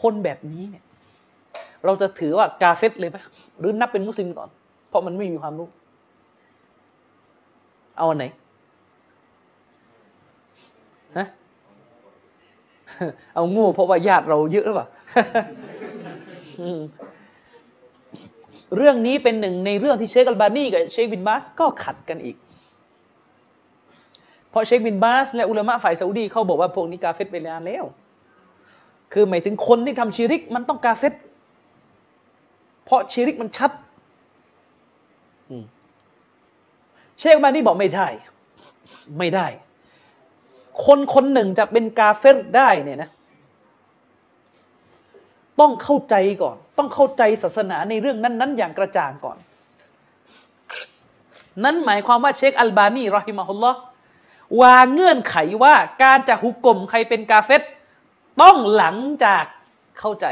[0.00, 0.84] คนแบบนี้เนี่ย
[1.84, 3.16] เราจะถือว่ากาเฟตเลยไหม
[3.58, 4.48] หรือนับเป็นมุสลิมก่อน
[4.88, 5.68] เพราะมันไม่มีความรู้
[7.96, 8.24] เอาอันไหน
[11.18, 11.26] ฮะ
[13.34, 14.86] เอาโง่เพราะว่าญาติเราเยอะหรือเปล่า
[18.76, 22.36] เรื่องนี้เป็นหนึ่งในเรื่องที่เชคอัลบานีกับเชคบินบาสก็ขัดกันอีก
[24.50, 27.84] เพราะเชคบินบาส และอุลามะฝ่ายซาอุดีเขาบอกว่าพวกนี้กาเฟตไปนานแล้ว
[29.12, 31.14] คือหมายถึงคนที่ทำชีริกมันต้องกาเฟต
[32.84, 33.70] เพราะชีริกมันชัด
[37.18, 38.08] เชคอัลบานีบอกไม่ได้
[39.18, 39.46] ไม่ได้
[40.84, 43.10] คนคนหนึ่งจะเป็นกาเฟตได้เนี่ยนะ
[45.60, 49.36] ต้องเข้าใจก่อน ต้องเข้าใจศาสนาในเรื่องนั้น ๆ อย่างกระจ่างก่อน
[51.64, 53.78] นั้นหมายความว่าเชคอัลบานีรอฮิมาฮุลลอฮ์
[54.62, 57.62] วางเงื่อนไขว่าการจะหุกกลมใครเป็นกาเฟต
[58.42, 59.44] ต้องหลังจาก
[59.98, 60.26] เข้าใจ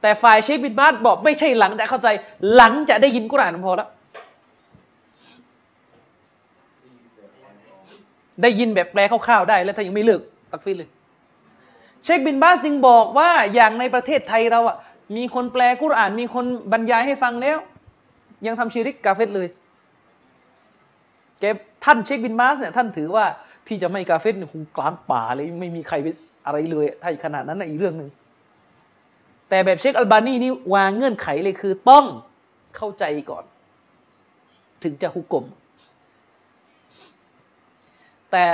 [0.00, 2.08] แต่ฝ่ายเชคบินบาสบอกไม่ใช่หลังจากเข้าใจ
[2.54, 3.88] หลังจะได้ยินกุรานพอแล้ว
[8.42, 10.20] ได้ยินแบบแปลคร่าวๆได้ แล้วถ้ายังไม่เลิก
[10.52, 10.88] ตักฟิรเลย
[12.04, 14.76] เชคบินบาสจึงบอกว่าอย่างในประเทศไทยเราอะ
[15.16, 17.58] มีคนแปลกุรอาน มีคนบรรยายให้ฟังแล้ว
[18.46, 19.48] ยังทำชีริกกาเฟรเลย
[21.40, 21.44] แก
[21.84, 23.24] ท่านเชคบินบาสเนี่ยท่านถือว่า
[23.68, 25.96] ที่จะไม่กาเฟรเนี่ยคงกลางป่าเลยไม่มีใคร
[26.46, 28.10] อะไรเลยถ้าขนาดนั้นนะอีกเรื่องหนึ่ง
[29.48, 32.04] แต่แบบเชคอัลบานีนี่วางเงื่อนไขเลยคือต้อง
[32.76, 33.44] เข้าใจก่อน
[34.82, 35.44] ถึงจะฮุก่ม
[38.30, 38.44] แต่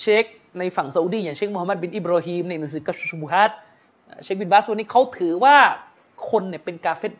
[0.00, 0.24] เชค
[0.58, 3.50] ในฝั่งซาอุดีอย่างเชคมูฮัมหมัดบินอิบรอฮีมในหนังสือكشف الشبهات
[4.22, 5.56] เชคบินบาสวันนี้เขาถือว่า
[6.30, 7.12] คนเนี่ยเป็นกาเฟต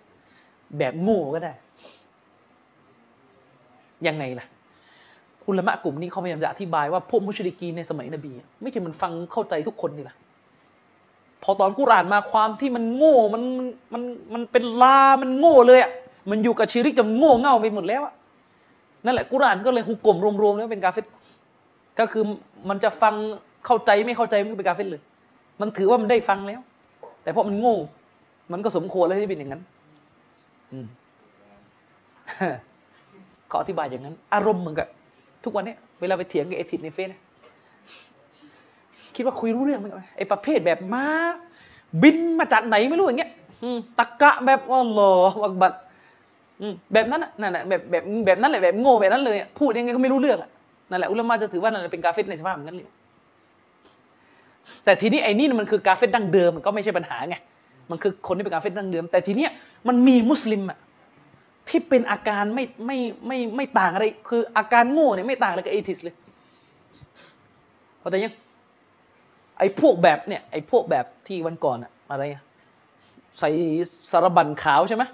[0.79, 1.53] แบบโง่ก็ได้
[4.07, 4.47] ยังไงล่ะ
[5.47, 8.33] อุลมะกลุ่มนี้เขาพยายามจะอธิบายว่าพวกมุชริกีในสมัยนบี
[8.63, 10.17] ไม่ใช่มันฟังเข้าใจทุกคนนี่แหละ
[11.43, 13.43] พอตอนกุรานมาความที่มันโง่มัน
[13.93, 14.03] มัน
[14.35, 15.91] มันเป็นลา มันโง่เลยอะ
[16.31, 18.15] มันอยู่กับชีริกจนโง่เง่าไปหมดแล้วอะ
[19.05, 21.05] นั่นแหละกุรานก็เลยหุกกลมรวมๆแล้วเป็นกาเฟต
[21.99, 22.23] ก็คือ
[22.69, 23.15] มันจะฟัง
[23.67, 25.03] เข้าใจไม่เข้าใจมันก็เป็นกาเฟตเลย
[25.61, 26.61] มันถือว่ามันได้ฟังแล้ว
[27.27, 27.77] แต่เพราะมันโง่
[28.53, 29.63] มันก็สมควรแล้วที่เป็นอย่างนั้น
[30.73, 30.87] อืม
[33.51, 34.89] ขออธิบายอย่างนั้น อารมณ์เหมือนกับ
[35.45, 37.21] ทุกวันนี้เวลาไปเถียงกับเอทิดในเฟซเนี่ย
[39.15, 39.87] คิดว่าคุยรู้เรื่องไหม
[40.17, 41.05] ไอ้ประเภทแบบมา
[42.03, 43.31] บินมาจากไหนไม่รู้อย่างเงี้ย
[43.99, 45.73] ตะกะแบบอัลลอฮฺอักบัด
[46.61, 50.39] อืมแบบนั้นนั่นแหละแบบแบบแบบนั้นแหละแบบโง่แบบนั้นเลย พูดยังไงก็ไม่รู้เรื่อง
[50.91, 52.89] นั่นแหละอุลามะจะถือว่านั่นเป็นกาเฟตในสภาพนั้นเลย
[54.85, 57.37] แต่ทีนี้ไอ้นี่มันคือกาเฟตดั้งเดิมมันก็ไม่ใช่ปัญหาไง
[57.91, 59.51] มันคือคนที่เป็นกาเฟตดั้งเดิม แต่ทีเนี้ย
[59.89, 60.79] มันมีมุสลิมอะ
[61.69, 66.15] ที่เป็นอาการไม่ไม่ไม่ไม่ต่างอะไร คืออาการโง่เนี่ยไม่ต่างอะไรกับเอทิสเลย
[68.01, 68.33] พอแต่ยัง
[69.59, 72.43] ไอ้พวกแบบเนี่ยไอ้พวกแบบที่วันก่อนอะอะไรอะ
[73.39, 73.51] ใส่
[74.11, 75.05] สารบัญขาวใช่ไหม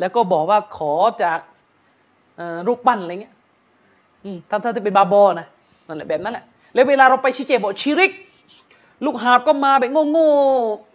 [0.00, 1.40] แล้วก็บอกว่าขอจาก
[2.66, 3.34] รูปปั้นอะไรเงี้ย
[4.24, 5.46] อืมถ้าถ้าจะเป็นบาบอนะ
[5.86, 6.44] นั่นแหละแบบนั้นแหละ
[6.74, 8.12] แล้วเวลาเราไปชี้แจงบอกชิริก
[9.04, 10.32] ลูกหาบก็มาแบบโง่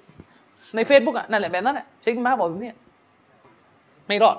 [0.05, 2.73] ๆใน Facebook อะนั่นแหละแบบนั้นแหละเช็คมาบอกแบบนี้
[4.07, 4.37] ไม่รอด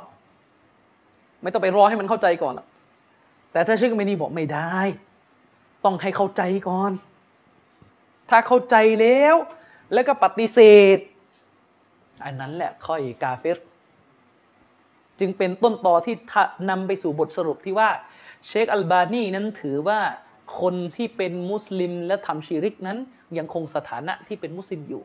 [1.42, 2.66] ไม่ต้องไปรอให้มันเข้าใจก่อนหรอก
[3.52, 4.76] แต่ถ้าเช็คไม่นี่บอกไม่ได้
[5.84, 6.92] ต้องให้เข้าใจก่อน
[8.30, 9.36] ถ้าเข้าใจแล้ว
[9.92, 10.58] แล้วก็ปฏิเส
[10.96, 10.98] ธ
[12.24, 13.58] อันนั้นแหละค่อยกาเฟร
[15.20, 16.14] จึงเป็นต้นตอที่
[16.70, 17.88] นำไปสู่บทสรุปที่ว่า
[18.46, 20.00] เชคอัลบานีนั้นถือว่า
[20.60, 22.98] คนที่เป็นมุสลิมและทำชีริกนั้น
[23.38, 25.02] ยังคงสถานะที่เป็นมุสลิมอยู่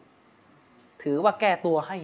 [1.03, 1.98] ถือว่าแก้ตัวให้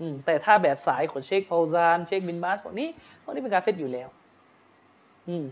[0.00, 2.88] อือแต่ถ้าแบบสายของเชคฟาวซาน เชคบินบาสพวกนี้
[3.22, 4.08] พวกนี้เป็นกาเฟรอยู่แล้ว
[5.28, 5.44] อืม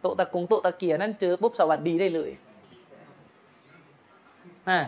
[0.00, 2.30] โต๊ะตะกงโต๊ะตะเกียนั่นเจอปุ๊บสวัสดีได้เลย
[4.68, 4.80] อ่า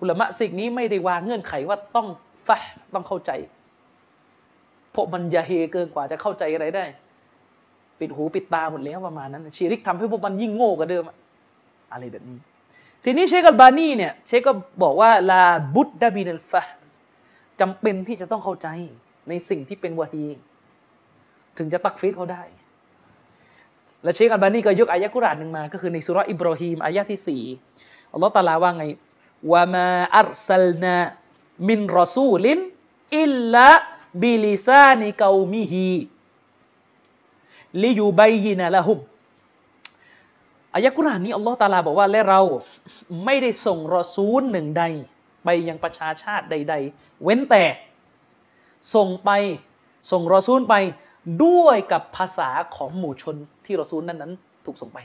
[0.00, 2.06] อุลามะสิ่งนี้ไม่ได้วางเงื่อนไขว่าต้อง
[2.46, 2.56] ฟะ
[2.94, 3.30] ต้องเข้าใจ
[4.92, 6.84] เพราะมันยาเฮเกินกว่าจะเข้าใจอะไรได้
[8.00, 11.04] ปิดหูปิดตาหมดแล้วประมาณนั้นชีริกทำให้พวกมันยิ่งโง่กว่าเดิม
[11.92, 12.38] อะไรแบบนี้
[13.04, 14.52] ทีนี้เชคอัลบานีเนี่ยเชคก็
[14.82, 15.42] บอกว่าลา
[15.74, 16.62] บุตดาบินัลฟะ
[17.60, 18.68] จำเป็นที่จะต้องเข้าใจ
[19.28, 20.26] ในสิ่งที่เป็นวะฮี
[21.58, 22.42] ถึงจะตักฟีดเขาได้
[24.02, 27.42] และเชคอัลบานีก็ยกอายะกุรานหนึ่งมา ก็คือในสุรอิบรอฮีมอายะที่สี่
[28.12, 28.84] อัลลอฮฺตาลาว่าไง
[29.52, 38.98] وما أرسلنا من رسول إلا بلسان قومه ليبين لهم
[40.74, 42.40] อายะกุรานนี้อัลลอฮฺตาลาบอกว่าและเรา
[43.24, 44.84] ไม่ได้ส่งรอซูลหนึ่งใด
[45.44, 47.64] ไปยังประชาชาติใด ๆ เว้นแต่
[48.94, 49.30] ส่งไป
[50.10, 50.74] ส่งรอซูลไป
[51.44, 54.32] ด้วยกับภาษาของหมู่ชนที่รอซูลนั้นนั้น
[54.64, 54.98] ถูกส่งไป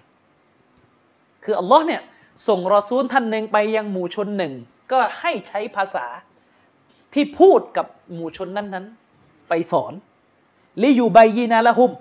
[1.43, 2.01] คืออัลลอฮ์เนี่ย
[2.47, 4.53] ส่งรอซูลท่านหนึ่งไปยังหมู่ชนหนึ่ง
[4.91, 6.05] ก็ให้ใช้ภาษา
[7.13, 8.85] ที่พูดกับหมู่ชนนั้นนั้น
[9.49, 9.93] ไปสอน
[10.83, 11.91] ลิยูใบยีนาละหุม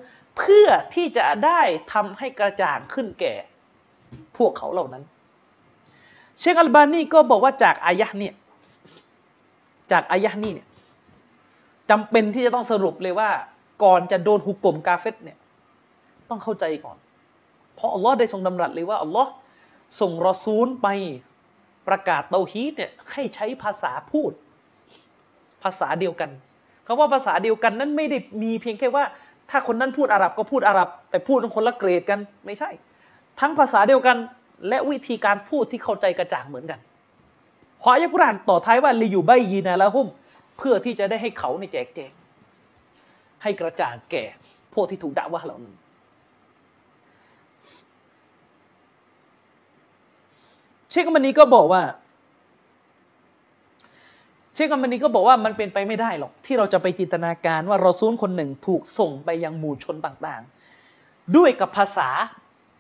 [0.40, 1.60] เพื่อที่จะได้
[1.92, 3.34] ทำให้กระจ่างขึ้นแก่
[4.36, 5.04] พวกเขาเหล่านั้น
[6.38, 8.34] เชคอัลบานีก็บอกว่าจากอายะเนี่ย
[9.92, 10.68] จากอายะนี้เนี่ย
[11.90, 13.30] จำเป็นที่จะต้องสรุปเลยว่า
[13.84, 15.38] ก่อนจะโดนหุกกลมกาเฟตเนี่ย
[16.30, 16.96] ต้องเข้าใจก่อน
[17.74, 19.30] เพราะอัลลอฮ์ได้ทรงดำรัสเลยว่าอัลลอฮ์
[20.00, 20.88] ส่งรอซูลไป
[21.88, 24.32] ประกาศเตาฮีดเนี่ยให้ใช้ภาษาพูด
[25.62, 26.30] ภาษาเดียวกัน
[26.86, 29.04] คาว่าภาษาเดียวกันนั้นไม่ได้มีเพียงแค่ว่า
[29.50, 32.70] ถ้าคนนั้นพูดอาหรับก็พูดอาหรับ แต่พูดคนละเกรดกันไม่ใช่
[33.40, 34.16] ทั้งภาษาเดียวกัน
[34.68, 36.80] และวิธีการพูดที่เข้าใจกระจ่างเหมือนกัน
[37.80, 40.08] พออายะกุรานต่อท้ายว่าลีอยู่ใบยีนาละหุม
[40.58, 42.12] เพื่อที่จะได้ให้เขาในแจกแจง
[43.42, 44.24] ให้กระจ่างแก่
[44.74, 45.76] พวกที่ถูกด่าว่าเหล่านั้น
[50.90, 51.82] เชคกัมบันีก็บอกว่า
[54.60, 62.08] ชคกัมบันีก็บอกว่ามันเป็นไปไม่ได้หรอก ที่เราจะไปจินตนาการว่ารอซูลคนหนึ่งถูกส่งไปยังหมู่ชนต่างๆ ด้วยกับภาษา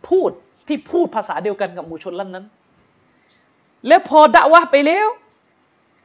[0.08, 0.30] พูด
[0.68, 2.46] ที่พูดภาษาเดียวกันกับหมู่ชนนั้นนั้น
[3.86, 5.08] แล้วพอด่าว่าไปแล้ว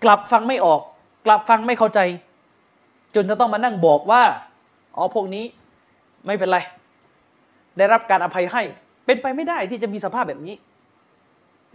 [0.04, 0.82] กลับฟังไม่ออก
[1.26, 2.00] กลับฟังไม่เข้าใจ
[3.16, 4.24] จนจะต้องมานั่งบอกว่า
[4.96, 5.46] อ๋อพวกนี้
[6.26, 6.60] ไม่เป็นไร
[7.78, 8.64] ได้รับการอภัยให้
[9.06, 10.56] เป็นไปไม่ได้ที่จะมีสภาพแบบนี้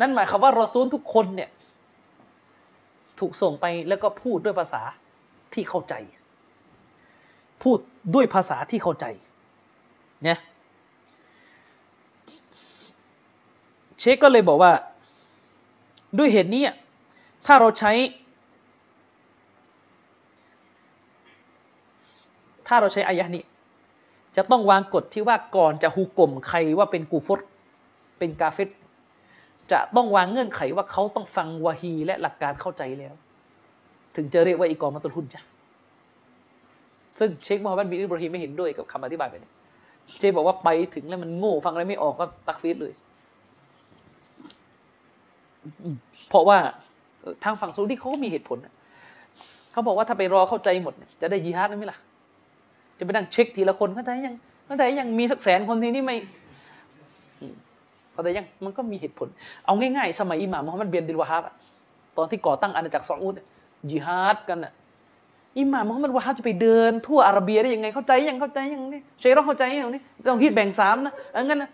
[0.00, 1.48] นั่นหมายความว่ารอซูลทุกคนเนี่ย
[3.20, 4.82] ถูกส่งไปแล้วก็พูดด้วยภาษา
[5.54, 5.94] ที่เข้าใจ
[7.62, 7.78] พูด
[8.14, 9.06] ด้วยภาษาที่เข้าใจ
[10.24, 10.38] เนี่ย
[13.98, 14.72] เชคก็เลยบอกว่า
[16.18, 16.62] ด้วยเหตุนี้
[17.46, 17.92] ถ้าเราใช้
[22.66, 23.44] ถ้าเราใช้อายะนี้
[24.36, 27.40] จะต้องวางกฎที่ว่าก่อนจะฮูกลมใครว่าเป็นกูฟร
[28.18, 28.68] เป็นกาเฟต
[29.72, 33.14] จะต้องวางเงื่อนไขว่าเขาต้องฟังวาฮีและหลักการเข้าใจแล้ว
[34.16, 35.40] ถึงจะเรียกว่าอีกอมาตุลหุนจ้ะ
[37.18, 39.50] ซึ่งเชคมูฮัมหมัดบินอิบราฮิมไม่เห็นด้วยกับคำอธิบายไปนี้
[40.20, 42.92] เจบอกว่าไปถึงแล้วมันโง่ฟังอะไรไม่ออกก็ตักฟีดเลย
[46.28, 46.58] เพราะว่า
[47.44, 48.58] ทางฝั่งซาอุดีเขาก็มีเหตุผล
[49.72, 51.98] เขาบอกว่าถ้าไปรอเข้าใจหมดจะได้ยิฮาดไหมล่ะ
[52.98, 54.34] จะไปนั่งเช็คทีละคนเข้าใจยัง
[54.66, 56.16] เข้าใจยังมีสักแสนคนทีนี่ไม่
[58.20, 59.28] เข้าใจยังมันก็มีเหตุผล
[59.66, 61.42] เอาง่ายๆ สมัยอิหม่ามมุฮัมมัดเบียนดิลวาฮับ
[62.16, 63.34] ตอนที่ก่อตั้งอาณาจักรซาอุด
[63.90, 64.72] ยิฮาดกันอะ
[65.58, 71.70] อิหม่ามมุฮัมมัดวาฮับจะไปเดินทั่วอาระเบียได้ยังไงเข้าใจยังเข้าใจยังนี่เชยร้องเข้าใจยังนี่ต้องฮิตแบ่งสามนะงั้นนะ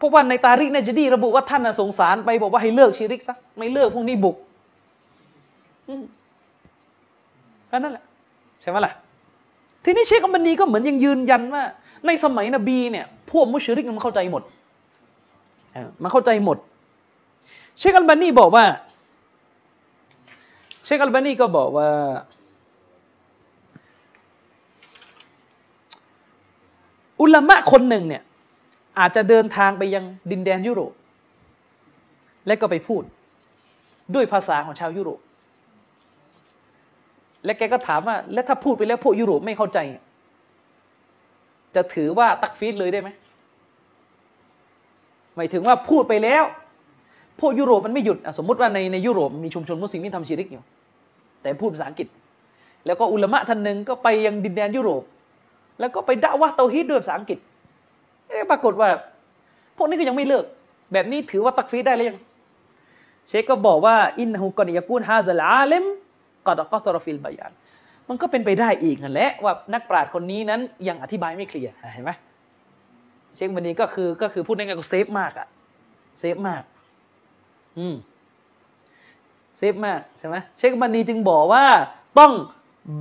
[0.00, 4.36] พราะว่าในตาริกในจดีระบุว่าท่านสงสารไปบอกว่าให้เลิกชีริกซะไม่เลิกพวกนี้บุก
[7.70, 8.04] ก็นั่นแหละ
[8.62, 8.92] ใช่ไหมล่ะ
[9.84, 11.62] ทีนี้เชคอัมบันีก็เหมือนยังยืนยันว่า
[12.06, 14.42] ในสมัยนบีเนี่ย พวกมุชริกมันเข้าใจหมด
[16.02, 16.58] มันเข้าใจหมด
[17.78, 18.64] เชคอัลบานีบอกว่า
[20.84, 21.88] เชคอัลบานีก็บอกว่า
[27.20, 28.22] อุลามะคนหนึ่งเนี่ย
[28.98, 30.92] อาจจะเดินทางไปยังดินแดนยุโรป
[32.46, 33.02] และก็ไปพูด
[34.14, 35.20] ด้วยภาษาของชาวยุโรป
[37.44, 39.78] และแกก็ถามว่า แล้วถ้าพูดไปแล้วพวกยุโรปไม่เข้าใจ
[41.74, 43.08] จะถือว่าตักฟีดเลยได้ไหม
[45.38, 46.44] หมายถึงว่าพูดไปแล้ว
[47.40, 50.62] พวกยุโรปมันไม่หยุดสมมติว่าในในยุโรปมีชุมชนมุสลิมที่ทำชีริกอยู่
[51.42, 52.08] แต่พูดภาษาอังกฤษ
[52.86, 55.02] แล้วก็อุลามะท่านหนึ่งก็ไปยังดินแดนยุโรป
[55.80, 57.38] แล้วก็ไปด่าว่าเตาฮีดด้วยภาษาอังกฤษ
[58.50, 58.88] ปรากฏว่า
[59.76, 60.44] พวกนี้ก็ยังไม่เลิก
[60.92, 62.18] แบบนี้ถือว่าตักฟีได้หรือยัง
[63.28, 65.84] เชคก็บอกว่าإنه قد يكون هذا العالم
[66.46, 67.52] قد قصر في البيان
[68.08, 72.10] มันก็เป็นไปได้อีกนั่นแหละว่านักปราชญ์คนนี้นั้นยังอธิบายไม่ clear เห็นไหม
[73.38, 75.48] เชคบานี้ก็คือก็คือพูดง่ายๆก็ safe มากอะ
[76.18, 76.62] safe มาก
[77.78, 77.96] อืม
[79.56, 81.64] safe มากใช่ไหมเชคบันนีจึงบอกว่า
[82.18, 82.32] ต้อง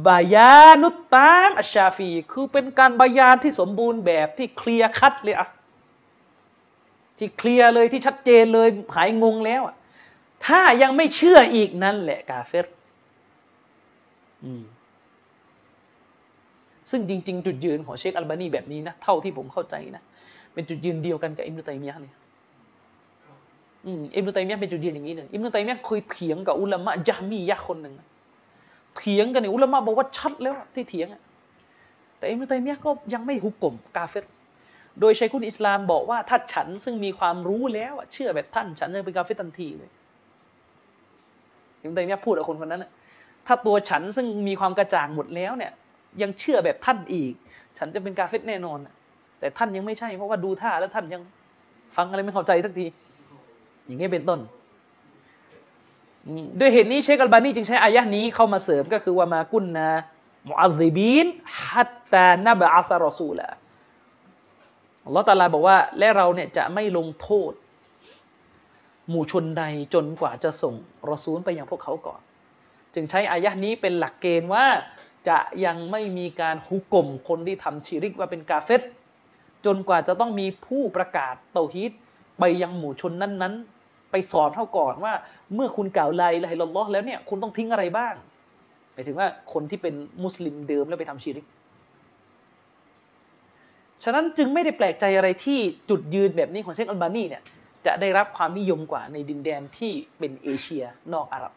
[0.07, 5.49] بيان التام الشافي คือเป็นการبيان ที่สมบูรณ์แบบที่ clear cut เลยอะ
[7.17, 9.75] ที่เคลียร์เลยที่ชัดเจนเลยหายงงแล้วอะ
[10.45, 12.67] ถ้ายังไม่เชื่ออีกนั่นแหละกาเฟร
[16.91, 20.03] ซึ่งจริง ๆ จุดยืนของเชคอัลบานีแบบนี้นะ เท่าที่ผมเข้าใจนะ
[20.57, 22.11] เป็นจุดยืนเดียวกันกับอิมรุตัยมียะเลย
[24.15, 27.93] อิมรุตัยมียะเป็นจุดยืนอย่างนี้เลยอิมรุตัยมียะเคยเถียงกับอุลามะจามียะคนหนึ่ง
[28.97, 31.07] เถียงกันเนี่ยอุลามะบอกว่าชัดแล้วที่เถียง
[32.17, 34.25] แต่อิมรุตัยมียะก็ยังไม่หุกกลมกาเฟร
[34.99, 39.89] โดยชัยคุณอิสลามบอกว่าถ้าฉันซึ่งมีความรู้แล้วเชื่อแบบท่าน ฉันจะเป็นกาเฟรทันทีเลย
[41.81, 42.85] อิมรุตัยมียะพูดกับคนคนนั้น
[43.47, 45.71] ถ้าตัวฉันซึ่งมีความกระจ่างหมดแล้วเนี่ย
[46.21, 47.33] ยังเชื่อแบบท่านอีก
[47.77, 48.79] ฉันจะเป็นกาเฟตแน่นอน
[49.39, 51.21] แต่ท่านยังไม่ใช่เพราะว่าดูท่าแล้วท่านยัง
[51.95, 52.85] ฟังอะไรไม่เข้าใจสักที
[53.85, 54.39] อย่างนี้เป็นต้น
[56.59, 59.89] ด้วยเหตุนี้เชคอัลบานีจึงใช้อายะนี้เข้ามาเสริมก็คือว่ามากุนนะ
[60.49, 61.27] มุอัซิบีน
[61.63, 63.47] ฮัตตานับอัสรอซูละ
[65.05, 67.51] อัลลอฮฺตาลาบอกว่า และเราเนี่ยจะไม่ลงโทษ
[69.09, 70.73] หมู่ชนใดจนกว่าจะส่ง
[71.09, 72.21] รอซูลไปยังพวกเขาก่อน
[72.93, 74.65] จึงใช้อายะนี้เป็นหลักเกณฑ์ว่า
[75.29, 78.81] จะยังไม่มีการฮุกกลมคนที่ทำชีริกว่าเป็นกาเฟต
[79.67, 81.91] จนกว่าจะต้องมีผู้ประกาศเตาฮีด
[82.39, 83.55] ไปยังหมู่ชนนั้น
[84.11, 85.13] ไปสอนเขาก่อนว่า
[85.55, 88.13] เมื่อคุณกล่าวไลลาฮิลลอฮ์แล้วเนี่ยคุณต้องทิ้งอะไรบ้าง
[88.93, 91.45] หมายถึงว่าคนที่เป็นมุสลิมเดิมแล้วไปทำชีริก
[94.03, 97.43] ฉะนั้นจึงไม่ได้แปลกใจอะไรที่จุดยืนแบบนี้ของเชคอัลบานีเนี่ย
[97.85, 100.83] จะได้รับความนิยมกว่าในดินแดนที่เป็นเอเชีย
[101.13, 101.53] นอกอาหรับ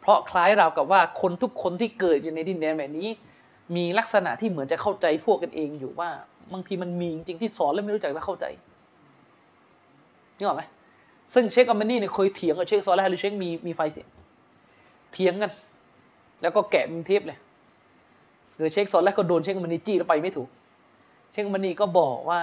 [0.00, 3.08] เพราะคล้ายราวกับว่าคนทุกคนที่เกิดอยู่ในดินแดนแบบนี้
[3.76, 6.10] มีลักษณะที่เหมือนจะเข้าใจพวกกันเองอยู่ว่า
[6.52, 8.44] บางทีมันมีจริงที่สอนแล้วไม่รู้จักจะเข้าใจ
[10.38, 10.62] นี่หรอไหม
[11.34, 14.08] ซึ่งเชคอัมมานี่เนี่ยเคยเถียงกับเชคซอลและฮาริเชคมีมีไฟเสียง
[15.12, 15.52] เถียงกัน
[16.42, 17.38] แล้วก็แกะมีเทปเลย
[18.56, 20.48] หรือเชคซอลและก็โดนเชคอัมมานี่จี้แล้วไปไม่ถูก
[21.32, 22.40] เชคอัมมานี่ก็บอกว่า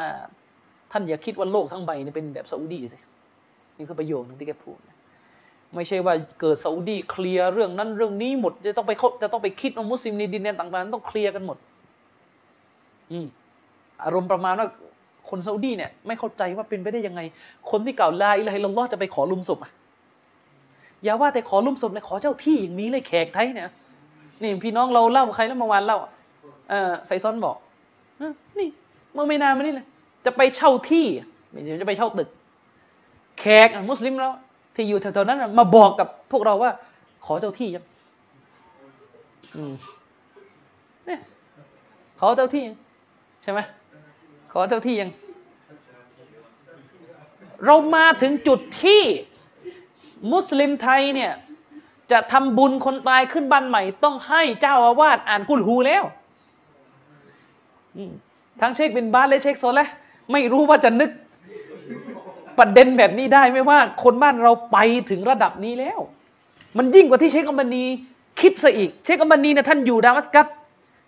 [0.92, 2.98] ท่านอย่าคิดว่าโลกทั้งใบนี่เป็นแบบซาอุดีสิ
[3.78, 4.78] นี่คือประโยคนึงที่แกพูด
[5.76, 11.58] ไม่ใช่ว่าเกิดซาอุดีเคลียร์เรื่องนั้นเรื่องนี้หมด จะต้องไปจะต้องไปคิดว่ามุสลิมในดินแดนต่างๆ ต้องเคลียร์กันหมด
[13.12, 13.28] อืม
[14.04, 14.68] อารมณ์ประมาณว่า
[15.30, 17.22] คนซาอุดีเนี่ยไม่เข้าใจว่าเป็นไปได้ยังไง
[17.72, 19.72] คนที่เก่าลาอิลาฮิลลอฮ์จะไปขอลุมศพอะ
[21.04, 23.70] อย่าว่าแต่ขอลุมศพเลยขอเจ้าที่อย่างนี้เลยแขกไทยเนี่ย
[24.42, 25.98] นี่พี่น้องเราเล่าใครแล้วเมื่อวานเล่า
[26.70, 27.58] เออไฟซอนบอก
[28.60, 28.70] นี่
[29.14, 29.86] เมื่อไม่นานมานี่เลย
[30.26, 31.06] จะไปเช่าที่
[31.52, 32.30] ไม่ใช่จะไปเช่าตึก
[33.40, 34.30] แขกมุสลิมเรา
[34.76, 36.72] ที่อยู่แถวๆนั้นมาบอกกับพวกเราว่า
[37.26, 37.84] ขอเจ้าที่ยัง
[41.06, 41.20] เนี่ย
[42.20, 42.64] ขอเจ้าที่
[43.44, 43.60] ใช่ไหม
[44.54, 45.12] ขอเจ้าที่ยัง
[47.66, 49.02] เรามาถึงจุดที่
[50.32, 51.32] มุสลิมไทยเนี่ย
[52.12, 56.04] จะทำบุญคนตายขึ้นบ้านใหม่ ต้องให้เจ้าอาวาสอ่านกุลฮูแล้ว
[58.62, 59.88] ทั้งเชคบินบาสและเชคโซและ
[60.32, 61.12] ไม่รู้ว่าจะนึก
[62.58, 64.78] ประเด็นแบบนี้ได้ไหมว่า คนบ้านเราไป
[65.10, 66.00] ถึงระดับนี้แล้ว
[66.78, 67.84] มันยิ่งกว่าที่เชคอัมบานี
[68.40, 70.48] คิดซะอีก เชคอัมบานีเนี่ยท่านอยู่ดามัสกัส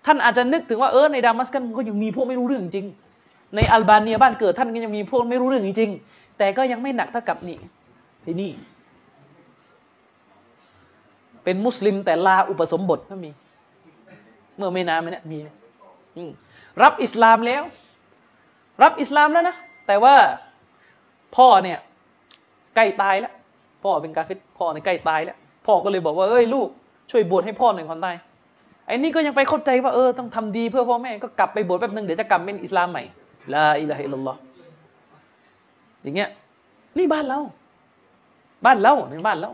[0.06, 2.86] ท่านอาจจะนึกถึงว่าเออในดามัสกัสมันก็ยังมีพวกไม่รู้เรื่องจริง
[3.56, 5.92] ในอัลบาเนียบ้านเกิดท่านก็ยังมีพวกไม่รู้เรื่องจริง
[6.38, 7.58] แต่ก็ยังไม่หนักเท่ากับนี่
[8.26, 8.52] ที่นี่
[11.44, 13.30] เป็นมุสลิมแต่ลาอุปสมบทก็มี
[14.58, 15.56] เมื่อไม่นานมาเนี้ยมีนะ
[16.84, 17.64] รับอิสลามแล้ว
[18.84, 19.56] รับอิสลามแล้วนะ
[19.88, 20.16] แต่ว่า
[21.36, 21.78] พ่อเนี่ย
[22.76, 23.34] ใกล้ตายแล้ว
[23.84, 26.68] พ่อเป็นกาเฟตพ่อเนี่ยใกล้ตายแล้วพ่อก็เลยบอกว่าเอ้ยลูก
[27.12, 28.16] ช่วยบวชให้พ่อหน่อยคนตาย
[28.88, 33.04] ไอ้นี่ก็ยังไปเข้าใจว่าเออต้องทำดีเพื่อพ่อแม่ก็กลับไปบวชแป๊บนึงเดี๋ยวจะกลับเป็นอิสลามใหม่
[33.54, 34.40] ลาอิลาฮะอิลลัลลอฮ์
[36.04, 36.30] อย่างเงี้ย
[36.98, 37.40] นี่บ้านเรา
[38.66, 39.50] บ้านเราในบ้านเรา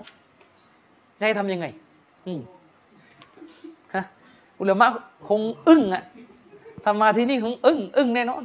[1.19, 1.65] จะให้ทำยังไง
[2.25, 2.41] อืม
[3.93, 4.03] ฮะ
[4.59, 4.87] อุลามะ
[5.27, 6.03] คงอึ้งอะ
[6.85, 8.43] ทำมาที่นี่คงอึ้งอึ้งแน่นอน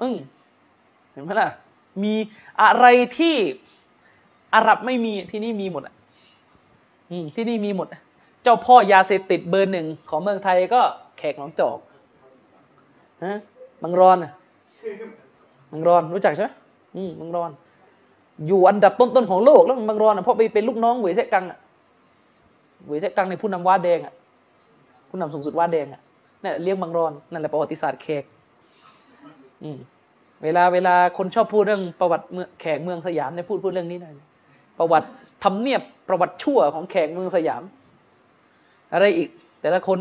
[0.00, 0.14] อึ้ง
[1.12, 1.48] เห็นไหมล่ะ
[2.02, 2.14] มี
[2.62, 2.86] อะไร
[3.18, 3.36] ที่
[4.54, 5.94] อาหรับไม่มีที่นี่มีหมดอะ
[7.10, 7.86] อืมที่นี่มีหมด
[8.42, 10.80] เจ้าพ่อยาเสพติดเบอร์หนึ่งของเมืองไทยก็
[11.18, 11.78] แขกหนองจอก
[13.24, 13.38] ฮะ
[13.82, 14.32] บางรอนอะ
[15.72, 16.50] บางรอนรู้จักใช่ไหม
[16.96, 17.50] อืมบางรอน
[18.46, 21.58] อยู่อันดับต้นๆของโลกแล้วบางรอนอะเพราะไปเป็นลูกน้องเหวยเซกังอะ
[22.84, 24.14] เหวยเซกังในผู้นำวาดแดงอะ
[25.08, 26.00] ผู้นำสูงสุดวาดแดงอะ
[26.42, 28.24] นั่นเลี้ยงบางรอนนั่นแหละประวัติศาสตร์แขก
[29.62, 29.78] อืม
[30.42, 34.14] เวลาเวลาคนชอบพูดเรื่องประวัติเมืองแขกเมืองสยามเนี่ยพูดพูดเรื่องนี้หน่อย
[34.78, 35.06] ประวัติ
[35.44, 37.62] ทำเนียบประวัติชั่วของแขกเมืองสยาม
[38.92, 39.28] อะไรอีก
[39.60, 39.98] แต่ละคน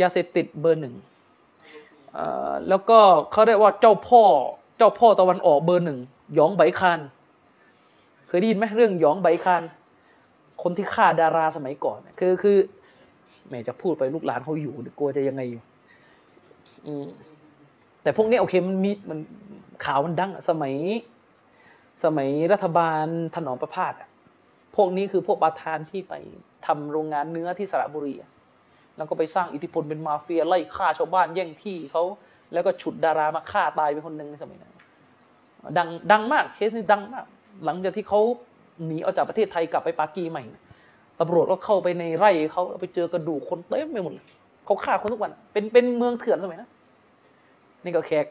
[0.00, 0.94] ยาเสพติดเบอร์หนึ่ง
[2.68, 2.98] แล้วก็
[3.32, 4.22] เขาเรียกว่าเจ้าพ่อ
[4.78, 5.98] เจ้าพ่อตะวันออกเบอร์หนึ่ง
[6.34, 7.00] หยองไบคาน
[8.28, 9.62] เคยได้ยินไหมเรื่องหยองไบคาน
[10.62, 12.56] คนที่ฆ่าดาราสมัยก่อนเนี่ยคือคือ
[13.48, 15.62] แม่จะพูดไปลูกหลานเขาอยู่กลัวจะยังไงอยู่
[18.02, 19.18] แต่พวกนี้โอเคมันมีมัน
[19.84, 20.74] ข่าวมันดังสมัย
[22.04, 24.08] สมัยรัฐบาลถนอมประพาสอะ
[24.76, 26.14] พวกนี้คือพวกประธานที่ไป
[26.66, 28.30] ทำโรงงานเนื้อที่สระบุรีอะ
[28.96, 32.02] แล้วก็ไปสร้างอิทธิพลเป็นมาเฟียไล่ฆ่าชาวบ้านแย่งที่เขา
[32.52, 34.72] แล้วก็ฉุดดารามาฆ่าตายไปคนหนึ่งในสมัยนั้น
[35.78, 37.26] ดังดังมากเคสนี้ดังมาก
[37.64, 38.20] หลังจากที่เขา
[38.86, 40.44] หนีออกจากประเทศไทยกลับไปปากีใหม่
[41.20, 44.26] ตำรวจก็เข้าไปในไร่เขาไปเจอกระดูกคนเต็มไปหมดเลย
[44.64, 46.70] เขาฆ่าคนทุกวัน เป็นเป็นเมืองเถื่อนสมัยนั้น
[47.84, 48.26] นี่ก็แขก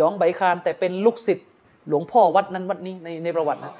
[0.00, 1.48] ย้องใบคานแต่เป็นลูกศิษย์
[1.88, 3.72] หลวงพ่อวัดนั้นวัดนี้ในในประวัตินะ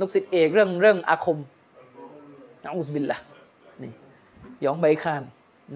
[0.00, 1.38] ลูกศิษย์เอกเรื่องเรื่องอาคม
[2.64, 3.31] นะอุสบิลละนี่
[4.64, 5.22] ยองใบคาน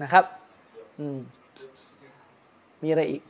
[0.01, 0.25] นะครับ
[0.99, 1.17] อืม
[2.83, 3.21] มีอะไรอีก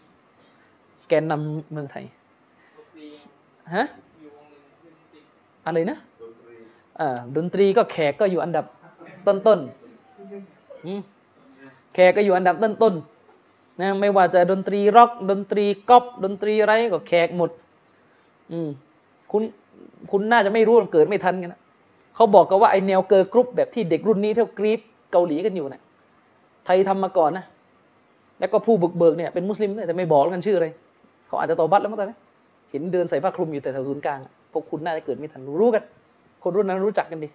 [1.07, 2.05] แกนนำเมืองไทย
[3.75, 3.85] ฮะ
[5.65, 5.97] อะไรนะ
[6.99, 8.65] อ่าดนตรีก็แขกก็อยู่อันดับ
[9.27, 11.01] ต้นๆอืม
[11.93, 17.49] แขกก็อยู่อันดับต้นๆนะไม่ว่าจะดนตรีร็อก ดนตรีก๊อปดนตรีอะไรก็แขกหมด
[18.51, 18.69] อืม
[19.31, 19.43] คุณ
[20.11, 21.61] คุณน่าจะไม่รู้เกิดไม่ทันกันนะ
[22.15, 24.79] เขาบอกกันว่าไอแนว girl group แบบที่เด็กรุ่นนี้เขากรี๊ด
[25.11, 25.81] เกาหลีกันอยู่นะ
[26.65, 27.45] ไทยทำมาก่อนนะ
[28.39, 30.67] แล้วก็ผู้บุกเบิกเนี่ยเป็นมุสลิมเนี่ยแต่ไม่บอกกันชื่ออะไร
[31.27, 32.17] เขาอาจจะตอบัตแล้วมั้งตอนนี้
[32.71, 34.19] เห็นเดินใส่ผ้าคลุมอยู่แต่แถวศูนย์กลาง
[34.51, 35.83] พวกคุณน่าจะเกิดไม่ทันรู้กัน
[36.43, 37.29] คนรุ่นนั้นรู้จักกันดี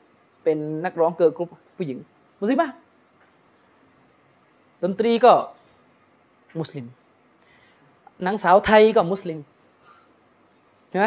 [0.44, 1.98] เป็นนักร้อง girl group ผู้หญิง
[2.40, 2.68] มุสลิมป่ะ
[4.82, 5.32] ดนตรีก็
[6.58, 6.86] มุสลิม
[8.26, 9.38] นางสาวไทยก็มุสลิม
[10.90, 11.06] ใช่ไหม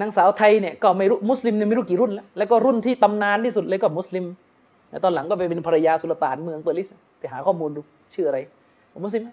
[0.00, 4.24] นางสาวไทยเนี่ยก็ไม่รู้มุสลิมเนี่ยไม่รู้กี่รุ่นแล้วแล้วก็รุ่นที่ตำนานที่สุดเลยก็มุสลิม
[4.94, 6.88] แล้วตอนหลังก็ไปเป็นภรรยาสุลต่านเมืองเปอร์ลิส
[7.18, 7.80] ไปหาข้อมูลดู
[8.14, 8.38] ชื่ออะไร
[8.92, 9.28] มุสลิมไหม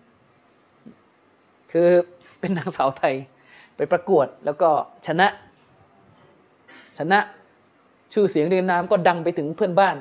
[1.71, 1.87] คือ
[2.39, 3.15] เป็นนางสาวไทย
[3.75, 4.69] ไปประกวดแล้วก็
[5.07, 5.27] ชนะ
[6.99, 7.19] ชนะ
[8.13, 9.95] ชื่อเสียงเรียงนามก็ดังไปถึงเพื่อนบ้าน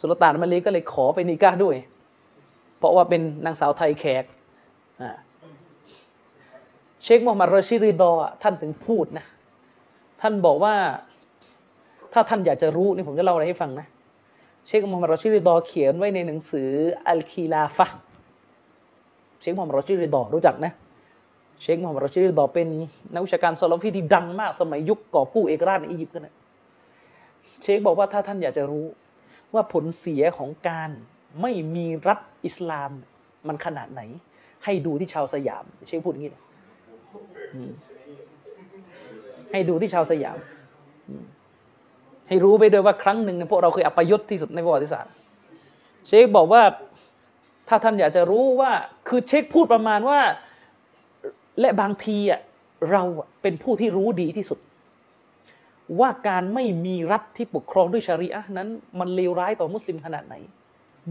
[0.00, 1.76] สุลต่านมาเลก็เลยขอไป نكاح ด้วย
[2.78, 4.24] เพราะว่าเป็นนางสาวไทยแขก
[7.02, 9.24] เชคมูฮัมหมัดรอชิริดอท่านถึงพูดนะ
[10.20, 10.74] ท่านบอกว่า
[12.12, 13.86] ถ้าท่านอยากจะรู้นี่ผมจะเล่าอะไรให้ฟังนะ
[14.66, 16.70] เชคมูฮัมหมัดรอชิริดอเขียนไว้ในหนังสือ
[17.08, 17.86] อัลคีลาฟะ
[19.40, 20.72] เชคมูฮัมหมัดรอชิริดอรู้จักนะ
[21.62, 22.68] เชคมูฮัมหมัดรอชิริดอเป็น
[23.12, 26.34] นักวิชาการซอลฟีที่ดังมาก สมัยยุคก่อกู้เอกราชในอียิปต์กันนะ
[27.62, 28.86] เชคบอกว่าถ้าท่านอยากจะรู้
[29.54, 30.90] ว่าผลเสียของการ
[31.42, 32.90] ไม่มีรัฐอิสลาม
[33.48, 34.02] มันขนาดไหน
[34.64, 36.42] ให้ดูที่ชาวสยาม เชคพูดอย่างนี้นะ
[39.52, 40.38] ให้ดูที่ชาวสยาม
[41.08, 41.24] อืม
[42.28, 45.12] ให้รู้ไปด้วยว่าครั้งหนึ่งพวกเราเคยอัปยศที่สุดในประวัติศาสตร์
[46.06, 46.62] เชคบอกว่า
[47.68, 48.72] ถ้าท่านอยากจะรู้ว่า
[49.08, 50.20] คือเชคพูดประมาณว่า
[51.60, 52.40] และบางทีอะ
[52.90, 53.02] เรา
[53.42, 54.58] เป็นผู้ที่รู้ดีที่สุด
[56.00, 60.34] ว่าการไม่มีรัฐที่ปกครองด้วยชารีอะห์นั้น มันเลวร้ายต่อมุสลิมขนาดไหน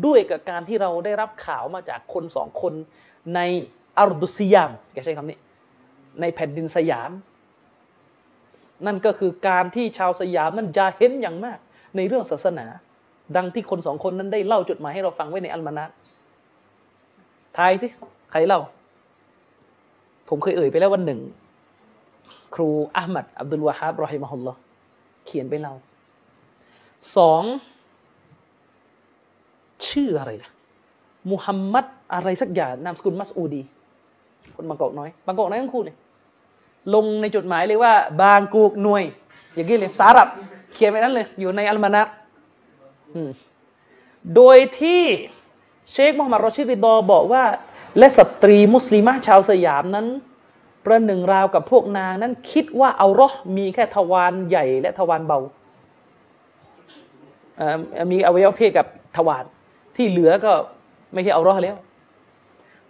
[0.06, 2.74] ด้วยกับการที่เราได้รับข่าวมาจากคนสองคน
[3.36, 3.40] ใน
[3.98, 5.40] อารดุสยามแกใช้คำนี้
[6.22, 7.12] ในแผ่นดินสยาม
[8.86, 11.60] นั่นก็คือการที่ชาวสยามนั้นจะเห็นอย่างมาก
[11.96, 12.66] ในเรื่องศาสนา
[13.36, 15.90] ดังที่คนสองคนนั้นได้เล่าจดหมายให้เราฟังไว้ในอัลมานัต
[17.58, 17.88] ทายสิ
[18.32, 18.60] ใครเล่า
[20.30, 21.20] ผมเคยเอ่ยไปแล้ววันหนึ่ง
[22.56, 24.60] ครูอามัดอับดุลวาฮาบรอฮิมะฮุลลอฮ์
[25.26, 25.74] เขียนไปเล่า
[27.18, 27.44] สอง
[29.88, 30.52] ชื่ออะไรนะ
[31.32, 33.62] มุฮัมมัดอะไรสักอย่างนามสกุลมัสอูดี
[34.56, 35.96] คนบางกอกน้อยบางกอกน้อยทั้งคู่เลย
[36.94, 39.04] ลงในจดหมายเลยว่า บางกูกหน่วย
[39.54, 40.28] อย่างนี้เลยสารับ
[40.74, 42.08] เขียนไปนั้นเลย อยู่ในอัลมานัก
[44.36, 45.02] โดยที่
[45.92, 47.44] เชคมุฮัมมัดรอชิดิดอบอกว่า
[47.98, 50.08] และสตรีมุสลิมะชาวสยามนั้น
[50.86, 55.40] ประหนึ่งราวกับพวกนางนั้นคิดว่าเอารอมีแค่ทวารใหญ่และทวารเบา
[58.12, 58.88] มีอวัยวะเพศกับ
[59.18, 59.44] ทวาร
[59.96, 60.54] ที่เหลือก็
[61.14, 61.76] ไม่ใช่เอารอแล้ว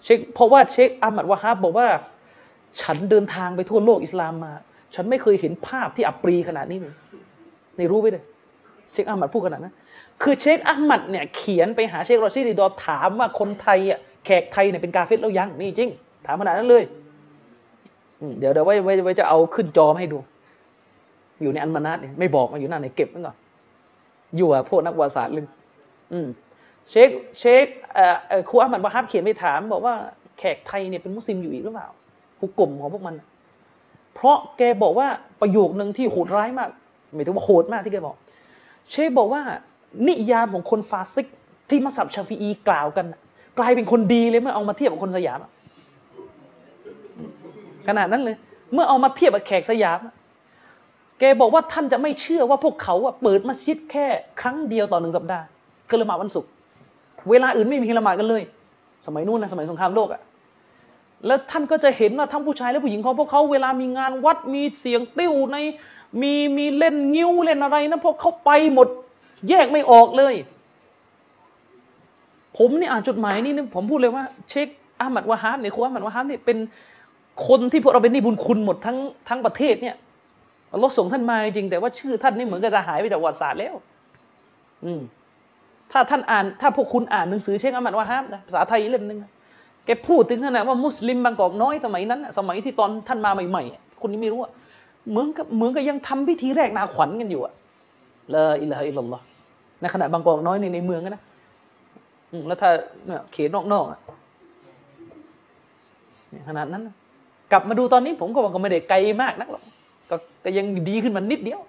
[0.03, 1.87] เชคเพราะว่าเชคอามัดวะฮาบบอกว่า
[2.81, 4.53] ฉันเดินทางไปทั่วโลกอิสลามมา
[4.95, 6.93] ฉันไม่เคยเห็นภาพที่อับปรีขนาดนี้เลย
[7.77, 8.23] ในรู้ไปเลย
[8.93, 9.73] เชคอามัดพูดขนาดนั้น
[10.21, 15.89] คือเชคอามัดเนี่ยเขียนไปหาเชครอชิดีดอถามว่าคนไทยอะแขกไทยเนี่ยเป็นกาเฟตแล้วยังนี่จริง
[16.25, 16.83] ถามขนาดนั้นเลย
[18.39, 18.75] เดี๋ยวเดี๋ยวไว้
[19.05, 20.17] ไว้จะเอาขึ้นจอมาให้ดู
[21.41, 23.35] อยู่ในอันมานัดเนี่ยไม่บอกมาอยู่หนั่นไหนเก็บไว้ก่อน
[24.37, 25.45] อยู่อะพวกนักวารศารเลย
[26.11, 26.27] อืม
[26.89, 27.65] เชคเชค
[28.49, 29.93] ครูอามัดวะฮับเขียนไปถาม บอกว่า
[30.39, 31.87] แขกไทยเนี่ยเป็นมุสลิมอยู่อีกหรือเปล่า
[32.39, 33.15] ผู้กลุ่มของพวกมัน
[34.15, 35.07] เพราะแกบอกว่า
[35.41, 36.69] ประโยคหนึ่งที่โหดร้ายมาก
[37.13, 38.15] หมายถึงว่าโหดมากที่แกบอก
[38.91, 39.41] เชคบอกว่า
[40.07, 41.27] นิยามของคนฟาซิก
[41.69, 43.05] ที่มัสยิดชาฟีอีกล่าวกัน
[43.59, 45.39] กลายเป็นคนดีเลยเมื่อเอามาเทียบกับคนสยาม
[47.87, 48.35] ขนาดนั้นเลย
[48.73, 49.99] เมื่อเอามาเทียบกับแขกสยาม
[51.19, 54.05] แกบอกว่าท่านจะไม่เชื่อว่าพวกเขาเปิดมัสยิดแค่
[54.41, 55.45] ครั้งเดียวต่อหนึ่งสัปดาห์
[55.89, 56.49] คือละหมาดวันศุกร์
[57.29, 58.43] เวลาอื่นไม่มีละหมาดกันเลย
[59.05, 60.21] สมัยนู้นนะสมัยสงครามโลกอะ
[61.25, 65.57] แล้วท่านก็จะเห็นว่าทั้งผู้ชายและผู้หญิงของพวกเขาเวลามีงานวัดมีเสียงติ้วใน
[66.21, 68.87] มีมีเล่นงิ้วเล่นอะไรนะพวกเขาไปหมด
[69.49, 70.35] แยกไม่ออกเลย
[72.57, 74.67] ผมนี่อ่านจดหมายนี่นะผมพูดเลยว่า เช็ค
[74.99, 76.57] อามัดวาฮามเนี่ยครูอามัดวาฮามเนี่ยเป็น
[77.47, 78.97] คนที่พวกเราเป็นนี่บุญคุณหมดทั้ง
[79.29, 79.95] ทั้งประเทศเนี่ย
[80.73, 83.75] อัลลอฮ์ส่งท่านมาจริงแต่ว่าชื่อท่านนี่เหมือนกับจะหายไปจากประวัติศาสตร์แล้ว
[84.85, 85.01] อืม
[85.91, 89.19] ถ้าท่านอ่าน ถ้าพวกคุณอ่านหนังสือเชคอามัดวาฮามนะภาษาไทยเล่มหนึ่ง
[89.85, 94.51] แกพูดถึงขนาดว่ามุสลิมบางกอกน้อยสมัยนั้น สมัยที่ตอนท่านมาใหม่ๆคนนี้ไม่รู้อะ
[95.09, 97.53] เหมือนกับเหมือนกับยังทำพิธีแรกนาขวัญกันอยู่อะ
[98.33, 99.23] ละอิลาอิลลอฮ์
[99.81, 101.23] ในขณะบางกอกน้อยในในเมืองนะ
[102.47, 102.69] แล้วถ้า
[103.05, 103.99] เนี่ยเขตนอกๆอะ
[106.49, 106.83] ขนาดนั้น
[107.51, 109.63] กลับมาดูตอนนี้ผมก็ว่าก็ไม่ได้ไกลมากนักหรอก
[110.43, 111.59] ก็ยังดีขึ้นมานิดเดียว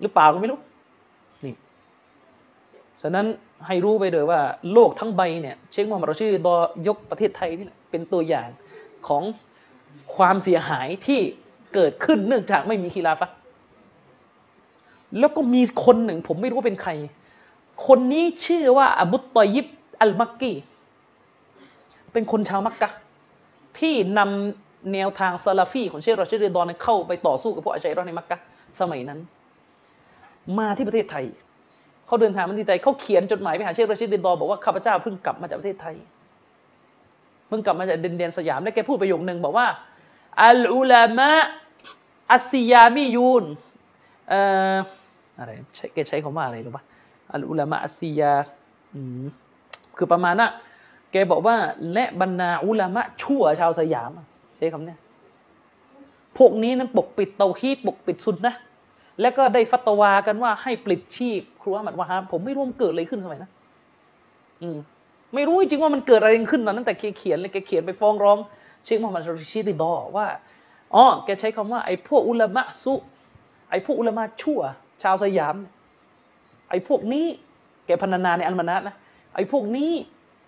[0.00, 0.58] หรือเปล่าก็ไม่รู้
[1.44, 1.54] นี่
[3.02, 3.26] ฉะนั้น
[3.66, 4.40] ให้รู้ไปเลยว่า
[4.72, 6.56] โลกทั้งใบเนี่ยเชคมูฮัมหมัดรอชีดอ
[6.86, 8.48] ยกประเทศไทยนี่แหละเป็นตัวอย่าง
[9.08, 9.22] ของ
[10.16, 11.20] ความเสียหายที่
[11.74, 13.30] เกิดขึ้นเนื่องจากไม่มีคีลาฟะ
[15.18, 16.90] แล้วก็มีคนหนึ่ง ผมไม่รู้ว่าเป็นใคร
[17.86, 19.66] คนนี้ชื่อว่าอบุตตอยิบ
[20.00, 20.52] อัลมักกี
[22.12, 22.90] เป็นคนชาวมักกะ
[23.78, 28.36] ที่นำแนวทางซาลาฟีของเชครอชิดดอนเข้าไปต่อสู้กับพวกอาชัยรอในมักกะ
[28.80, 29.20] สมัยนั้น
[30.58, 31.24] มาที่ประเทศไทย
[32.06, 35.96] เขาเดินทางมาที่ไทยเขาเขียนจดหมายไปหาเชคราชิดดินดอบอกว่าข้าพเจ้าเพิ่งกลับมาจากประเทศไทย
[37.48, 39.66] เพิ่งกลับมาจากดินแดนสยามแล้วแกพูดประโยคหนึ่งบอกว่า
[40.44, 41.30] อัลอุลามะ
[42.32, 43.44] อัสซิยามียูน
[44.28, 44.40] เอ่
[44.74, 44.76] อ
[45.38, 46.84] อะไรใช้แกใช้คำว่าอะไรรู้ปะ
[47.32, 48.32] อัลอุลามะอัสซิยา
[49.96, 50.50] คือประมาณน่ะ
[51.12, 51.56] แกบอกว่า
[51.92, 54.10] และบรรดาอุลามะชั่วชาวสยาม
[54.56, 54.94] ใช้คำนี้
[56.38, 58.54] พวกนี้นั้นปกปิดเตาฮีดปกปิดสุนนะ
[59.20, 63.52] แล้วก็ได้ฟัตวากันว่าให้ปลิดชีพครูอามัดวาฮาผมไม่รู้มันเกิดอะไรขึ้นสมัยนั้น
[64.62, 64.78] อืม
[65.34, 68.38] ไม่รู้จริงว่ามันเกิดอะไรขึ้นตอนนั้นแต่แกเขียนเลยแกเขียนไปฟ้องร้อง
[68.84, 70.26] เชคมูฮัมหมัดรชิดิดอว่า
[70.94, 72.94] อ๋อแกใช้คำว่าไอ้พวกอุลามะซุ
[73.70, 74.60] ไอ้พวกอุลามะชั่ว
[75.02, 75.56] ชาวสยาม
[76.70, 77.26] ไอ้พวกนี้
[77.86, 78.94] แกพรรณนาในอัลมานัตนะ
[79.34, 79.90] ไอ้พวกนี้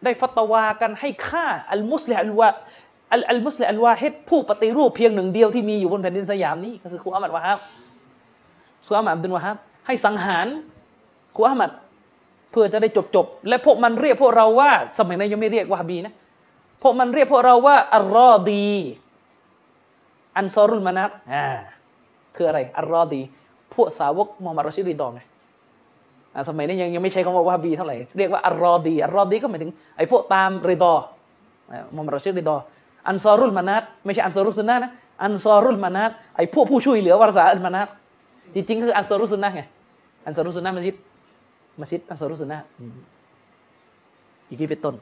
[0.05, 2.49] ได้ฟัตวากันให้ฆ่าอัลมุสลิมอัลวา
[3.31, 7.59] อัลมุสลิมอัลวาเฮดผู้ปฏิรูปเพียงหนึ่งเดียวที่มีอยู่บนแผ่นดินสยามนี้ก็คือครูอามัดวาฮับ
[8.89, 9.57] ครูอามัดอับดุลวาฮับ
[9.87, 10.47] ให้สังหาร
[11.37, 11.71] ครูอามัด
[12.51, 16.15] เพื่อจะได้จบจบและพวกมันเรียกพวกเราว่า สมัยนั้นยังไม่เรียกว่าฮบีนะ
[16.83, 18.73] พวกมันเรียกพวกเราว่าอัลรอดี
[20.37, 21.47] อันซอรุลมานัตอ่า
[22.37, 23.21] คืออะไรอัลรอดี
[23.75, 25.21] พวกสาวกมูฮัมหมัดรอชิดีดองไง
[26.49, 30.95] สมัยนี้ยังยังไม่ใช้คำว่าวาฮบีเท่าไหร่เรียกว่าอัลรอดีอัลรอดีก็หมายถึงไอ้พวกตามเรดอ
[31.95, 32.57] มูฮัมหมัดรอชิดีดอ
[33.09, 34.91] อันซอรุลมานัตไม่ใช่อันซอรุสุนนะนะ
[35.25, 37.89] อันซอรุลมานัตไอ้พวกผู้ช่วยเหลือวารสาอัลมานัต
[38.55, 39.63] จริงๆคืออันซอรุสุนนะไง
[40.25, 40.97] อันซอรุสุนนะมัสยิด
[41.81, 42.59] มัสยิดอันซอรุสุนนะ
[44.47, 44.95] อย่างนี้เป็นต้น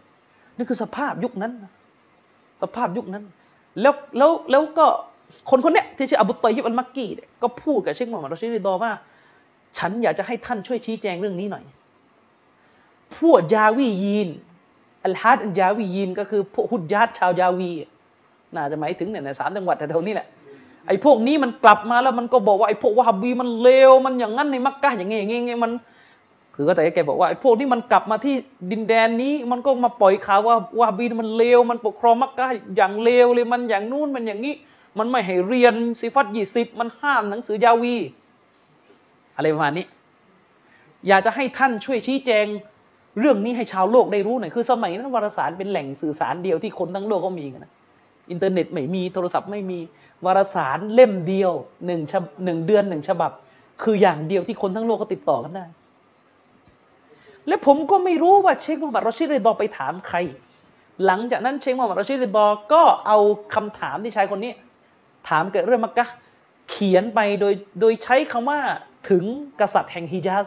[0.56, 1.52] นี่คือสภาพยุคนั้น
[2.62, 3.24] สภาพยุคนั้น
[3.80, 4.86] แล้วแล้วแล้วก็
[5.50, 8.92] คนคนเนี้ยที่ชื่ออบุตตอยิบอัลมักกีเนี่ยก็พูดกับเชคมูฮัมหมัดรอชิดริดอว่า
[9.78, 11.64] ฉันอยากจะให้ท่านช่วยชี้แจงเรื่องนี้หน่อย
[13.16, 14.28] พวกยาวียีน
[15.04, 17.70] อัลฮัดยาวียีนก็คือพวกฮุดยัดชาวยาวี
[18.54, 20.26] น่าจะหมายถึงเนี่ยในสามจังหวัดแถวๆนี้แหละ
[20.86, 25.72] ไอ้พวกนี้มันกลับมาแล้วมันก็บอกว่าไอ้พวกวะฮับบีมันเลวมันอย่างนั้นในมักกะอย่างเงี้ยอย่างเงี้ยมัน
[26.54, 28.34] คือก็แต่แกบอกว่าไอ้พวกนี้มันกลับมาที่
[28.70, 32.46] ดินแดนนี้ มันก็มาปล่อยข่าวว่าวะฮับบีมันเลวมันปกครองมักกะ
[32.76, 34.54] อย่างเลวเลยมันอย่างนู้นมันอย่างนี้
[34.98, 37.96] มันไม่ให้เรียนซิฟัตยี่สิบมันห้ามหนังสือยาวี
[39.36, 39.86] อะไรประมาณนี้
[41.08, 42.46] อยากจะให้ท่านช่วยชี้แจง
[43.20, 47.72] เรื่องนี้ให้ชาวโลกได้รู้หน่อยคือสมัยนั้นวารสารเป็นแหล่งสื่อสารเดียวที่คนทั้งโลกเขามีกันนะ
[48.30, 49.78] อินเทอร์เน็ตไม่มีโทรศัพท์ไม่มี
[50.24, 51.52] วารสารเล่มเดียว
[51.86, 52.00] หนึ่ง
[52.44, 53.30] หนึ่งเดือนหนึ่งฉบับ
[53.82, 55.64] คืออย่างเดียวที่คนทั้งโลกก็ติดต่อกันได้
[57.48, 60.18] และผมก็ไม่รู้ว่าเชคมูฮัมหมัดรอชิดริดอไปถามใคร
[61.06, 63.18] หลังจากนั้นเชคมูฮัมหมัดรอชิดริดอก็เอา
[63.54, 64.52] คำถามที่ชายคนนี้
[65.28, 66.06] ถามเกิดเรื่องมักกะ
[66.70, 68.58] เขียนไปโดยโดยใช้คำว่า
[69.10, 69.24] ถึง
[69.60, 70.46] กษัตริย์แห่งฮิญาซ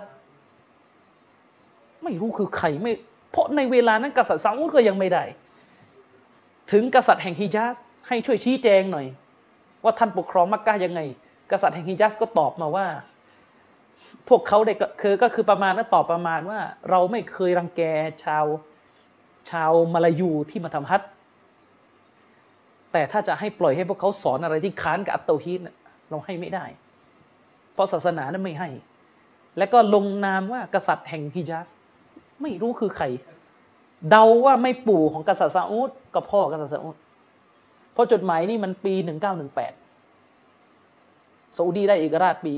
[2.03, 2.93] ไม่รู้คือใครไม่
[3.31, 5.23] เพราะในเวลานั้นกษัตริย์ซาอุดก็ยังไม่ได้
[6.71, 7.75] ถึงกษัตริย์แห่งฮิญาซ
[8.07, 9.05] ให้ช่วยชี้แจงหน่อย
[9.83, 11.01] ว่าท่านปกครองมักกะยังไง
[11.51, 12.87] กษัตริย์แห่งฮิญาซก็ตอบมาว่า
[14.27, 16.59] พวกเขาได้คือก็คือประมาณนั้นตอบประมาณว่า
[16.89, 17.81] เราไม่เคยรังแก
[18.23, 18.45] ชาว
[19.51, 21.01] ชาวมาลายูที่มาทำฮัท
[22.91, 25.59] แต่ถ้าจะให้ปล่อยให้พวกเขาสอนอะไรที่ค้านกับอัตโตฮีด
[26.09, 26.65] เราให้ไม่ได้
[27.73, 28.69] เพราะศาสนานั้นไม่ให้
[29.57, 31.67] และก็ลงนามว่ากษัตริย์แห่งฮิญาซ
[32.41, 33.05] ไม่รู้คือใคร
[34.09, 36.95] เดาว่าไม่ปู่ของกษัตริย์ซาอุด กับพ่อกษัตริย์ซาอุด
[37.93, 39.73] เพราะจดหมายนี่มันปีหนึ่งเก้าหนึ่งแปด
[41.57, 42.53] ซาอุดีได้เอกราชปี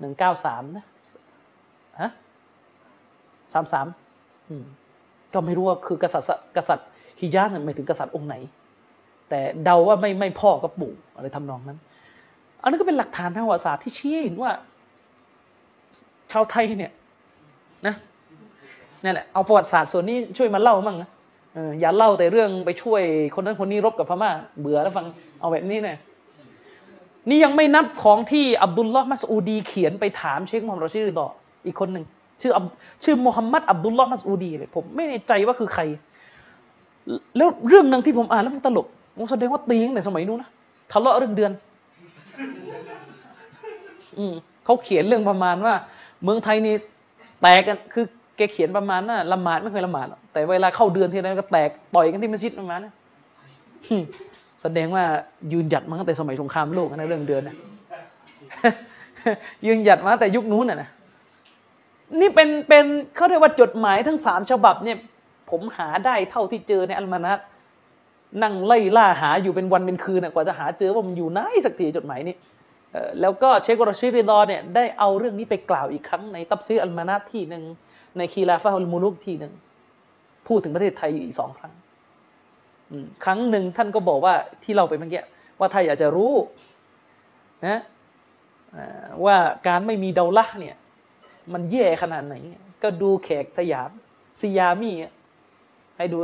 [0.00, 0.84] หนึ่งเก้าสามนะ
[2.00, 2.10] ฮะ
[3.52, 3.86] สามสาม
[5.32, 6.88] ก็ไม่รู้ว่าคือกษัตริย์กษัตริย์
[7.20, 8.36] ฮิญาซหมายถึงกษัตริย์องค์ไหน
[9.28, 11.78] แต่เดาว่าไม่ไม่พ่อกับปู่อะไรทำนองนั้น
[12.62, 14.50] อันนั้นก็เป็นหลักฐานทางประวัติศาสตร์ที่ชี้เห็นว่า
[16.32, 16.92] ชาวไทยเนี่ย
[17.86, 17.94] นะ
[19.04, 21.10] นั่นแหละเอาประวัติศาสตร์ส่วนนี้ช่วยมาเล่ามั่งนะ
[21.80, 23.02] อย่าเล่าแต่เรื่องไปช่วย
[23.34, 24.30] คนนั้นคนนี้รบกับพม่า
[24.60, 25.06] เบื่อแล้วฟัง
[25.40, 25.98] เอาแบบนี้เนี่ย
[27.28, 31.26] นี่ยังไม่นับของที่อับดุลลอฮ์มัสอูดีเขียนไปถามเชคมูฮัมหมัดรอชิริดอ
[31.66, 32.04] อีกคนหนึ่ง
[32.42, 32.52] ชื่อ
[33.04, 35.82] ชื่อมูฮัมมัดอับดุลลอฮ์มัสอูดีเลยผมไม่แน่ใจว่าคือใคร
[37.36, 40.50] แล้วเรื่องหนึ่งที่ผมอ่านแล้วมันตลกผมแสดงว่าตีงแต่สมัยนู้นนะ
[40.92, 41.52] ทะเลาะเรื่องเดือน
[44.18, 44.34] อืม
[44.64, 45.74] เขาเขียนเรื่องประมาณว่า
[46.24, 46.74] เมืองไทยนี่
[47.42, 48.04] แตกกันคือ
[48.36, 52.94] แกเขียนประมาณน่ะละหมาดไม่เคยละหมาดแต่เวลาเข้าเดือนทีนั้นก็แตกต่อยกันที่มัสยิดประมาณนั้น
[54.62, 55.04] แสดงว่า
[55.52, 57.56] ยืนหยัดมาตั้งแต่สมัยสงครามโลกนะเรื่องเดือนนะ
[59.66, 60.88] ยืนหยัดมาแต่ยุคนู้นน่ะนะ
[62.20, 62.84] นี่เป็นเป็น
[63.16, 64.98] เขาเรียกว่าจดหมายทั้งสามฉบับเนี่ย
[65.50, 67.38] ผมหาได้เท่าที่เจอในอัลมานัต
[68.42, 72.34] นั่งไล่ล่าหาอยู่เป็นวันเป็นคืนกว่าจะหาเจอว่ามันอยู่ไหนสักทีจดหมายนี้
[73.20, 77.62] แล้วก็เชคกรชิริดอเนี่ยได้เอาเรื่องนี้ไปกล่าวอีกครั้งในตับซีอัลมานัตที่หนึ่ง
[78.18, 79.52] ในคีลาฟาฮุลมูลุกทีหนึ่ง
[80.48, 81.72] พูดถึงประเทศไทยอีกสองครั้ง
[83.24, 84.34] ครั้งหนึ่งท่านก็บอกว่า
[84.64, 85.22] ที่เราไปเมื่อกี้
[85.58, 86.32] ว่าถ้าอยากจะรู้
[87.66, 87.80] นะ
[89.24, 89.36] ว่า
[89.68, 90.76] การไม่มีเดาละเนี่ย
[91.52, 92.34] มันแย่ขนาดไหน
[92.82, 93.90] ก็ดูแขกสยาม
[94.40, 94.92] ซิยามี
[95.96, 96.18] ให้ดู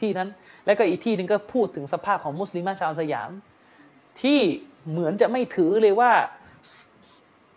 [0.00, 0.28] ที่นั้น
[0.66, 3.30] แล้วก็อีกที่หนึ่งก็พูดถึงสภาพของมุสลิมชาวสยาม
[4.22, 4.40] ที่
[4.90, 6.12] เหมือนจะไม่ถือเลยว่า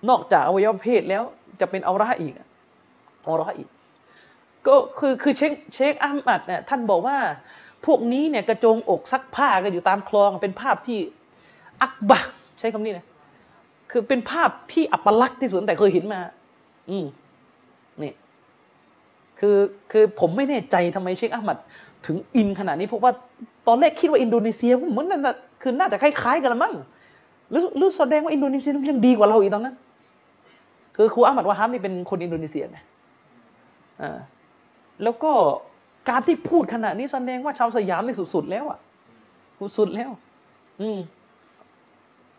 [0.10, 1.24] นอกจากอวัยวะเพศแล้ว
[1.60, 2.34] จะเป็นเอาระอีก
[3.28, 3.70] อาระอีก
[4.68, 7.18] ก็คือคือเชคเชคอัมมัดเนี่ยท่านบอกว่า
[7.86, 11.00] พวกนี้เนี่ยกระโจงอกซักผ้ากันอยู่ตามคลองเป็นภาพที่
[11.82, 12.24] อักบะ
[12.60, 13.06] ใช้คำนี้นะ
[13.92, 16.20] คือเป็นภาพที่อัปลักษณ์ที่สุดเท่าที่เคยเห็นมา
[16.90, 17.06] อืม
[18.04, 18.14] นี่
[19.40, 19.58] คือ
[19.92, 21.58] คือผมไม่แน่ใจทำไมเชคอัมมัด
[22.06, 23.12] ถึงอินขนาดนี้เพราะว่า
[23.68, 26.74] ตอนแรกคิดว่าอินโดนีเซียเหมือนนั่นนะคือน่าจะคล้ายๆกันละมั้ง
[27.52, 29.76] หรือหรือแสดงว่าอินโดนีเซียยังดีกว่าเราอีกตอนนั้น
[30.96, 32.93] คือครูอามัดวาฮามนี่เป็นคนอินโดนีเซียไงอ่า
[35.04, 35.32] แล้วก็
[36.10, 38.80] การที่พูดขนาดนี้แสดงว่าชาวสยามนี่สุดๆแล้วอะ
[39.78, 40.12] สุดๆแล้ว
[40.82, 41.00] อืม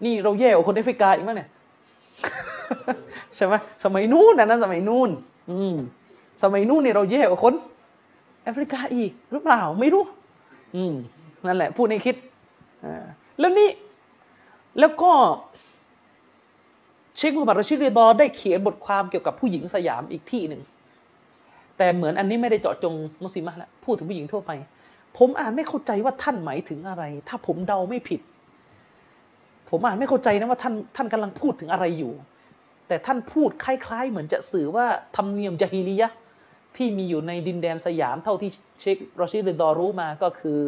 [0.04, 1.48] นี่เราแย่กว่าคนแอฟริกาอีกมั้ยเนี่ย
[3.36, 3.54] ใช่ไหม
[3.84, 5.10] สมัยนู้นนะนั้นสมัยนู้น
[5.50, 5.76] อืม
[6.42, 7.54] สมัยนู้นเนี่ยเราแย่กว่าคน
[8.44, 10.04] แอฟริกาอีกหรือเปล่าไม่รู้
[10.76, 10.94] อืม
[11.46, 12.16] นั่นแหละ พูดในคิด
[12.84, 13.04] อ่า
[13.38, 13.70] แล้วนี่
[14.80, 15.10] แล้วก็
[17.16, 20.62] เชคมูฮัมหมัดรชิดเรดอได้เขียนบทความเกี่ยวกับผู้หญิงสยามอีกที่หนึ่ง
[21.78, 24.50] แต่เหมือนอันนี้ไม่ได้เจาะจงมุสลิมะแล้วพูดถึงผู้หญิงทั่วไป
[25.18, 28.20] ผมอ่านไม่เข้าใจว่าท่านหมายถึงอะไร ถ้าผมเดาไม่ผิด
[29.70, 32.12] ผมอ่านไม่เข้าใจนะว่าท่านท่านกำลังพูดถึงอะไรอยู่
[32.88, 34.86] แต่ท่านพูดคล้ายๆ เหมือนจะสื่อว่า
[35.16, 36.10] ธรรมเนียมจาฮิลียะ
[36.76, 40.60] ที่มีอยู่ในดินแดนสยามเท่าที่เชครอชิดเรดอรู้มาก็คือ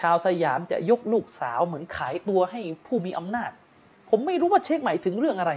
[0.00, 3.50] ชาวสยามจะยกลูกสาวเหมือนขายตัวให้ผู้มีอำนาจ
[4.10, 5.52] ผมไม่รู้ว่าเช็คหมายถึงเรื่องอะไร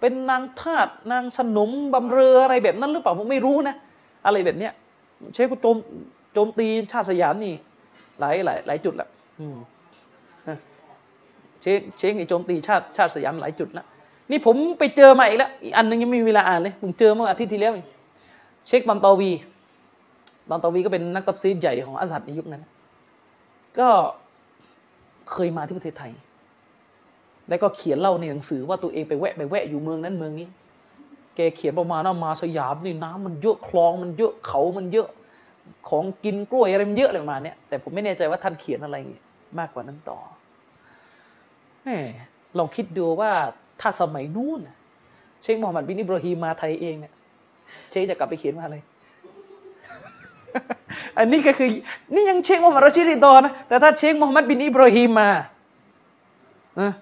[0.00, 3.74] เป็นนางทาสนางสนมบำเรออะไรแบบนั้นหรือเปล่าผมไม่รู้นะ
[4.26, 4.72] อะไรแบบเนี้ย
[5.34, 5.76] เช็คก็โจม
[6.34, 7.52] โจมตีชาติสยามนี่
[8.20, 9.08] หลายหลายหลายจุดละ
[9.40, 9.56] อืม
[11.62, 13.86] เช็คเช็คนี่โจมตีชาติชาติสยามหลายจุดแล้ว
[14.30, 17.86] นี่ผมไปเจอมาอีกแล้วอีกอันหนึงยังไม่มีเวลาอ่านเลยผมเจอเมื่ออาทิตย์ที่แล้วเอง
[18.68, 19.30] เช็คบันตอวี
[20.50, 22.66] บันตอวีก็เป็นนักตับซีดใหญ่ของอาซัดในยุคนั้น
[23.78, 23.88] ก็
[25.32, 26.12] เคยมาที่ประเทศไทย
[27.48, 30.48] แล้วก็เขียนเล่าในหนังสือว่าตัวเองไปแวะไปแวะอยู่เมืองนั้นเมืองนี้
[31.36, 35.08] แกเขียนประมาณว่ามาสยามนี่น้ำมันเยอะคลองมันเยอะเขามันเยอะ
[35.88, 38.96] ของกินกล้วยอะไรมันเยอะอะไรประมาณนี้แต่ผมไม่แน่ใจว่าท่านเขียนอะไร
[39.58, 40.18] มากกว่านั้นต่อ
[42.58, 43.32] ลองคิดดูว่า
[43.80, 44.60] ถ้าสมัยนู้น
[45.42, 47.12] เชคมูฮัมหมัดบินอิบราฮิมมาไทยเองเนี่ย
[47.90, 48.76] เชคจะกลับไปเขียนว่าอะไร
[51.18, 51.68] อันนี้ก็คือ
[52.14, 55.30] นี่ยังเชคมูฮัมหมัดรอชิดิดอนะแต่ถ้าเชคมูฮัมหมัดบินอิบราฮิมมา
[56.76, 56.92] เออ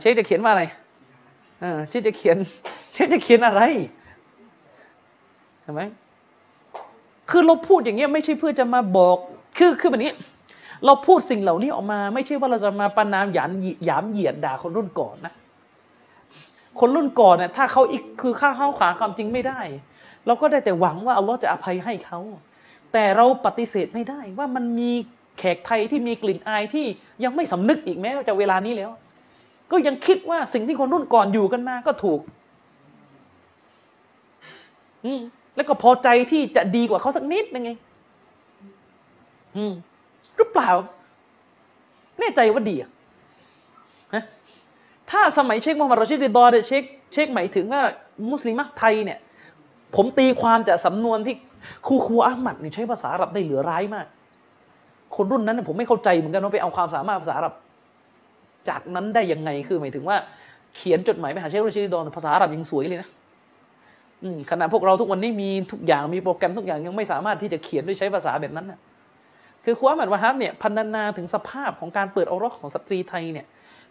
[0.00, 0.64] เชคจะเขียนว่าอะไร
[1.88, 2.36] เชคจะเขียน
[2.92, 3.62] เชคจะเขียนอะไร
[5.62, 5.82] เห็นไหม
[7.30, 9.16] คือเราพูดอย่างเงี้ยไม่ใช่เพื่อจะมาบอก
[9.58, 10.12] คือคือแบบนี้
[10.84, 13.50] เราพูดสิ่งเหล่านี้ออกมา ไม่ใช่ว่าเราจะมาประนามหยาม
[13.84, 15.32] หยามเหยียดด่าคนรุ่นก่อนนะ
[16.80, 19.60] คนรุ่นก่อนเนี่ยถ้าเขาอีกคือข้าเข้าขาความจริงไม่ได้
[20.26, 22.20] เราก็ได้แต่หวังว่าอัลลอฮ์จะอภัยให้เขา
[22.92, 24.90] แต่เราปฏิเสธไม่ได้ว่ามันมี
[25.38, 26.86] แขกไทยที่มีกลิ่นอายที่
[27.24, 28.90] ยังไม่สำนึกอีกแม้ว่าจะเวลานี้แล้ว
[29.72, 32.20] ก็ยังคิดว่าสิ่งที่คนรุ่นก่อนอยู่กันมาก็ถูก
[35.04, 35.20] อืม
[35.56, 37.70] แล้วก็พอใจที่จะดีกว่าเขาสักนิดนึงไง
[39.56, 39.72] อืม
[40.36, 40.70] หรือเปล่า
[42.20, 42.90] แน่ใจว่าดีอะ
[45.10, 46.82] ถ้าสมัยเชคมูฮัมหมัดรอชิดริดอเนี่ยเชค
[47.12, 47.82] เชคหมายถึงว่า
[48.30, 49.18] มุสลิมไทยเนี่ย
[49.96, 51.34] ผมตีความจากสำนวนที่
[51.86, 54.06] ครูครูอาหมัดนี่ใช้ภาษาอาหรับได้เหลือร้ายมาก
[55.16, 57.54] คนรุ่นนั้นผมไม่เข้าใจเหมือนกันว่าไปเอาความสามารถภาษาอาหรับ
[58.68, 60.16] จากนั้นได้ยังไงคือหมายถึงว่า
[60.76, 63.10] เขียนจดหมายไปหาเชครชิดอนภาษาอาหรับยังสวยเลยนะ
[64.50, 68.78] ขณะพวกเราทุกวันนี้มีทุกอย่างมีโปรแกรมทุกอย่างยังไม่สามารถที่จะเขียนด้วยใช้ภาษาแบบนั้นนะ
[69.64, 73.46] คือครูอามัดวะฮับเนี่ยพันนาถึงสภาพของการเปิดออรอกของสตรีไทยเนี่ย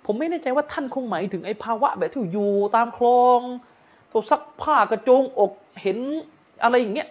[0.06, 3.40] ผมไม่แน่ใจว่าท่านคงหมายถึงไอ้ภาวะแบบที่อยู่ตามคลอง
[4.10, 5.98] โทซักผ้ากระโจงอกเห็น
[6.64, 7.08] อะไรอย่างเงี้ย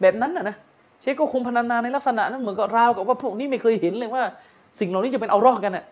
[0.00, 0.56] แบบนั้นนะนะ
[1.00, 4.22] เชคก็คงพันนาในลักษณะนั้นเหมือนกับราวกับว่าพวกนี้ไม่เคยเห็นเลยว่า
[4.78, 5.84] สิ่งเหล่านี้จะเป็นเอารอกกันอะ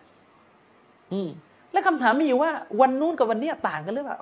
[1.13, 1.19] อื
[1.71, 2.51] และคำถามมีอยู่ว่า
[2.81, 4.19] วันนู้นกับวันนี้ต่างกันหรือเปล่า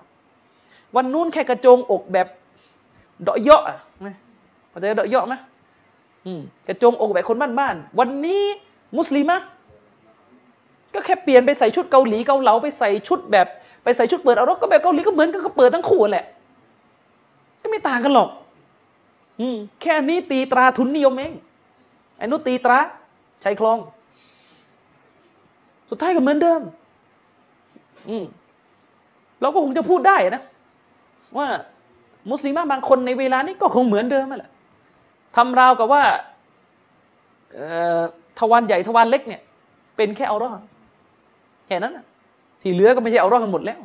[0.96, 2.28] วันนู้นแค่กระโจงอกแบบ
[3.24, 3.72] เดาะเยาะอ
[4.06, 4.16] นะ
[4.70, 5.36] เข้าใจเดาะเยาะไหม
[6.68, 8.44] กระโจงอกแบบคนบ้านๆวันนี้
[8.98, 9.38] มุสลิมะ
[10.94, 13.48] ก็แค่เปลี่ยนไปใส่ชุดเกาหลีเกาเหลาไปใส่ชุดแบบ
[13.84, 16.26] ไปใส่ชุดเปิดเอารกก็แบบเกาหลีก็เหมือนกันก็เปิดทั้งคู่แหละ
[17.62, 18.30] ก็ไม่ต่างกันหรอก
[19.40, 21.34] อืมแค่นี้ตีตราทุนนิยมเอง
[22.18, 22.80] ไอ้นู้ตีตรา
[23.44, 23.78] ชายคลอง
[25.90, 26.62] สุดท้ายก็เหมือนเดิม
[28.10, 28.26] อืม
[29.42, 30.44] เราก็คงจะพูดได้นะ
[31.38, 31.48] ว่า
[32.30, 34.52] มุสลิมบางคนในเวลานี้ก็คงเหมือนเดิมแหละ
[35.36, 36.04] ทำราวกับว่า
[38.40, 39.42] ทวารใหญ่ทวารเล็กเนี่ย
[39.96, 40.60] เป็นแค่เอารอด
[41.68, 42.06] แค่นั้นนะ
[42.62, 43.80] ที่เหลือก็ไม่ใช่เอารอดกันหมดแล้ว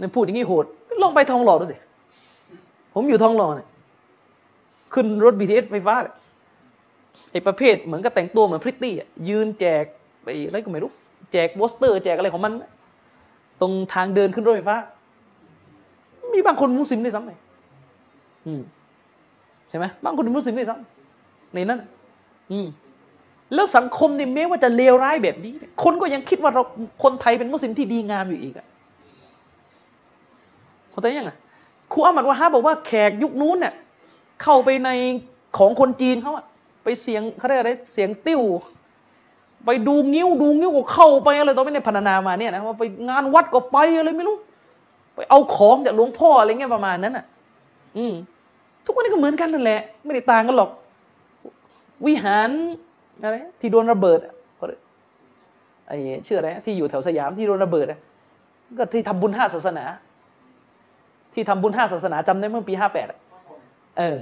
[0.00, 0.64] นี่พูดอย่างนี้โหด
[1.02, 1.76] ลองไปทองหล่อดูสิ
[2.94, 3.68] ผมอยู่ทองหล่อเนี่ย
[4.94, 5.94] ขึ้นรถ BTS ไฟฟ้า
[7.32, 8.94] ไอ้ประเภทเหมือนกับแต่งตัวเหมือนพริตตี้
[9.28, 9.84] ยืนแจก
[10.22, 10.90] ไปอะไรก็ไม่รู้
[11.32, 12.52] แจกโปสเตอร์ แจกอะไรของมัน
[13.60, 14.76] ตรงทางเดินขึ้นรถไฟฟ้า
[16.34, 17.30] มีบางคนมุสลิมด้วยซ้ำไป
[18.46, 18.62] อืม
[19.68, 21.80] ใช่ไหมบางคนมุสลิมด้วยซ้ำในนั้น
[22.52, 22.66] อืม
[23.54, 26.62] แล้วสังคมนี่แม้ว่าจะเลวร้ายแบบนี้ คนก็ยังคิดว่าเรา
[27.02, 28.66] คนไทยเป็นมุสลิมที่ดีงามอยู่อีกอะ
[30.90, 31.32] เข้าใจยังไง
[31.92, 33.74] ครูอามัดวะฮาบอกว่าแขกยุคนู้นเนี่ย
[34.42, 34.90] เข้าไปใน
[35.58, 36.44] ของคนจีนเขาอะ
[37.02, 38.42] เสียงเขาเรียกอะไรเสียงติ้ว
[39.64, 44.36] ไปดูงิ้วดูงิ้วก็เข้าไปอะไรตัวไม่ได้พันนามาเนี่ยนะว่าไปงานวัดก็ไปอะไรไม่รู้
[45.14, 47.24] ไปเอาของจากหลวงพ่ออะไรเงี้ยประมาณนั้นอะ
[47.96, 48.14] อืม
[48.84, 50.70] ทุกวันนี้ก็เหมือนกันนั่นแหละ ไม่ได้ต่างกันหรอก
[52.06, 52.50] วิหาร
[53.22, 54.18] อะไรที่โดนระเบิด
[55.88, 55.96] ไอ้
[56.26, 57.86] ชื่ออะไรที่อยู่แถวสยามที่โดนระเบิด
[58.78, 59.84] ก็ที่ทำบุญห้าศาสนา
[61.34, 63.06] ที่ทำบุญห้าศาสนาจำได้เมื่อปีห้าแปด
[63.98, 64.18] เออ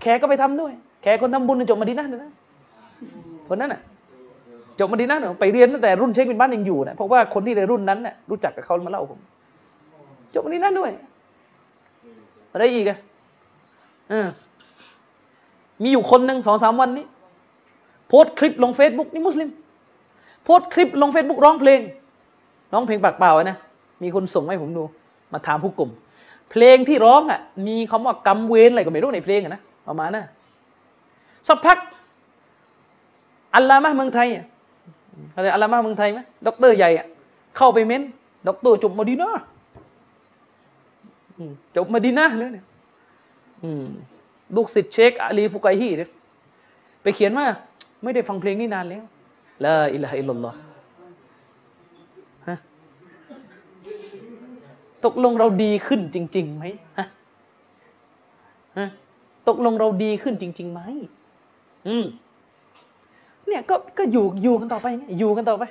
[0.00, 0.72] แขกก็ไปทำด้วย
[1.02, 2.32] แขกคนทำบุญจบมาดีนั่นนะ
[3.48, 3.80] คนนั้นอะ
[4.78, 9.20] จบมาดีนั่นไปเรียนตั้งแต่รุ่นเชคบินบ้านยังอยู่นะเพราะว่าคนที่ในรุ่นนั้นน่ะรู้จักกับเขามาเล่าผม
[10.34, 10.90] จบมาดีนั่นด้วย
[12.52, 12.98] อะไรอีกอะ
[14.10, 14.28] เออ
[15.82, 17.06] มีอยู่คนหนึ่งสองสามวันนี้
[18.08, 19.48] โพสคลิปลงเฟซบุ๊กนี่มุสลิม
[20.44, 21.80] โพสคลิปลงเฟซบุ๊กร้องเพลง
[22.72, 23.56] ร้องเพลงปากเปล่านะ
[24.02, 24.82] มีคนส่งให้ผมดู
[25.32, 25.90] มาถามผู้กลุ่ม
[26.50, 30.24] เพลงที่ร้องอะ มีคำว่ากำเวนอะไรก็ไม่รู้ในเพลงอะนะประมาณนะ
[31.48, 31.78] สักพัก
[33.54, 34.28] อัลลามะเมืองไทย
[35.30, 37.06] เขาเรียกอัลลามะเมืองไทยไหมด็อกเตอร์ใหญ่อะ
[37.56, 38.02] เข้าไปเม้น
[38.48, 39.30] ด็อกเตอร์จบมาดีนา
[41.76, 42.64] จบมาดีนาเลยเนี่ย
[44.56, 46.10] ลูกศิษย์เชคอาลีฟุกัยฮีเนี่ย
[47.02, 47.46] ไปเขียนว่า
[48.02, 49.04] ไม่ได้ฟังเพลงนี้นานแล้ว
[49.64, 50.58] لا إله إلا الله
[52.48, 52.56] ฮะ
[55.04, 56.64] ตกลงเราดีขึ้นจริงๆไหม
[56.98, 57.06] ฮะ
[58.78, 58.88] ฮะ
[59.48, 60.80] ตกลงเราดีขึ้นจริงๆไหม
[61.88, 62.04] อืม
[63.46, 64.86] เนี่ยก็ก็อยู่อยู่กันต่อไป
[65.18, 65.64] อยู่กันต่อไป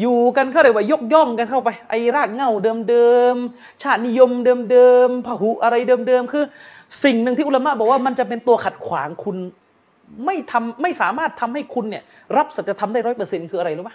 [0.00, 2.50] อยู่กันเขาเรียกว่ายกย่องกันเข้าไป ไอ้รากเงา
[2.88, 4.30] เดิมๆชาตินิยม
[4.70, 6.44] เดิมๆพหุอะไรเดิมๆคือ
[7.04, 9.36] สิ่งหนึ่งที่อุลามะบอกว่ามันจะเป็นตัวขัดขวางคุณ
[10.24, 12.02] ไม่ทำไม่สามารถทำให้คุณเนี่ย
[12.36, 13.92] รับสัจธรรมได้ร้อยเปอร์เซ็นต์คืออะไรรู้ไหม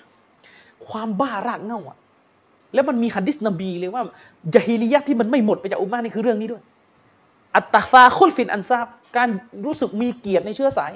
[0.87, 1.97] ความบ้ารากเงาอะ
[2.73, 4.03] แล้วมันมีฮัดดิสนบีเลยว่า
[4.53, 6.63] จาฮิลียะที่มันไม่หมดไปจากอุมานี่คือเรื่องนี้ด้วย
[7.55, 8.87] อัตตาฟาคุลฟินอันซาบ
[9.17, 9.29] การ
[9.65, 10.91] รู้สึกมีเกียรติในเชื้อสาย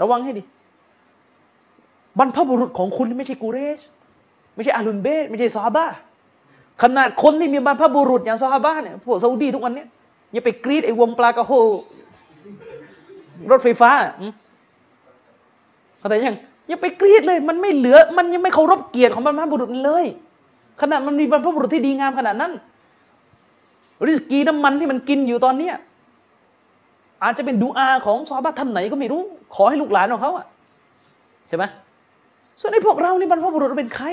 [0.00, 0.42] ระวังให้ดี
[2.18, 3.80] บรรพบุรุษของคุณไม่ใช่กูเรช
[4.54, 5.86] ไม่ใช่อาลุนเบสไม่ใช่ซอฮาบะ
[6.82, 9.88] ขนาดคนที่มีบรรพบุรุษอย่างซอฮาบะเนี่ยพวกซาอุดีทุกวันเนี้ย
[10.32, 11.52] อย่าไปกรีดไอ้วงปลากระโฮ
[13.50, 13.90] รถไฟฟ้า
[15.98, 16.36] เข้าใจยัง
[16.70, 20.06] ย่าไปกรีดเลย มันไม่เหลือ มันยังไม่เคารพเกียรติของบรรพบุรุษเลย
[20.80, 22.52] ขนาดมันมีบรรพบุรุษที่ดีงามขนาดนั้น
[24.06, 25.74] ริสกีน้ำมันที่มันกินอยู่ตอนเนี้ย
[27.22, 29.22] อาจจะเป็นดูอาของซอบ้าท่านไหนก็ไม่รู้
[29.54, 30.46] ขอให้ลูกหลานของเขาอะ
[31.48, 31.64] ใช่ไหม
[32.60, 34.08] ส่วนไอ้พวกเรานี่บรรพบุรุษเป็นใคร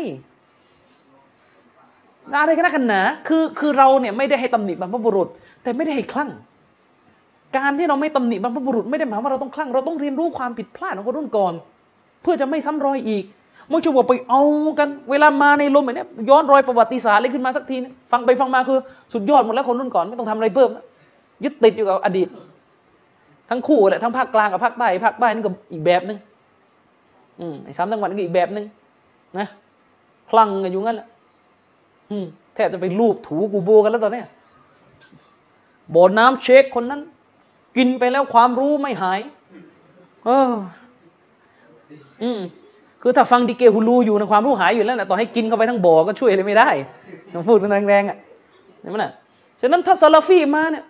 [2.41, 5.27] อะไรกันนะกันหนาคือคือเราเนี่ยไม่ได้ให้ตำหนิบรรพบุรุษ
[5.63, 6.29] แต่ไม่ได้ให้คลั่ง
[7.57, 11.53] การที่เราไม่ตำหนิบรรพบุรุษไม่ได้หมายว่าเราต้องคลั่ง เราต้องเรียนรู้ความผิดพลาดของคนรุ่นก่อน
[12.21, 13.23] เพื่อจะไม่ซ้ำรอยอีก
[13.69, 14.41] ไม่ใช่ว่าไปเอา
[14.79, 18.79] กัน เวลามาในลมแบบนี้ย้อนรอยประวัติศาสตร์อะไรขึ้นมาสักทีนะฟังไปฟังมาคือ
[19.13, 20.85] สุดยอดหมดแล้วคนรุ่นก่อนไม่ต้องทำอะไรเพิ่มนะ
[21.43, 22.27] ยึดติดอยู่กับอดีต
[23.49, 26.17] ทั้งคู่แหละทั้งภาคกลางกับภาคใต้ภาคใต้นี่ก็อีกแบบหนึ่ง
[27.39, 28.65] อืมไอ้สามจังหวัดนี่ก็อีกแบบหนึ่ง
[29.39, 29.47] นะ
[30.29, 31.07] คลั่งกันอยู่งั้นแหละ
[32.11, 34.21] อืมแทบจะไปรูปถูกูโบกันแล้วตอนนี้
[35.95, 37.01] บ่อน้ำเช็คคนนั้น
[37.77, 39.19] กินไปแล้วความรู้ไม่หาย
[40.25, 40.51] เออ
[42.23, 42.39] อืม
[43.01, 46.69] คือถ้าฟังดีเกฮูลูอยู่ในความรู้หายอยู่แล้วนะต่อให้กินเข้าไปทั้งบ่อก็ช่วยอะไรไม่ได้
[47.33, 47.57] ต้องพูด
[47.89, 48.17] แรงๆอะ
[48.81, 49.11] เห็นไหมน่ะ
[49.61, 50.83] ฉะนั้นถ้าซาลาฟีมาเนี่ย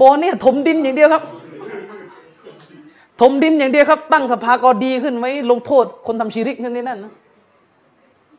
[0.00, 1.22] บ่อเนี่ยถมดินอย่างเดียวครับ
[3.20, 7.12] ถมดินอย่างเดียวครับ ตั้งสภากอดีขึ้นไว้ลงโทษคนทำชีริกนั่นนี่นั่นนะ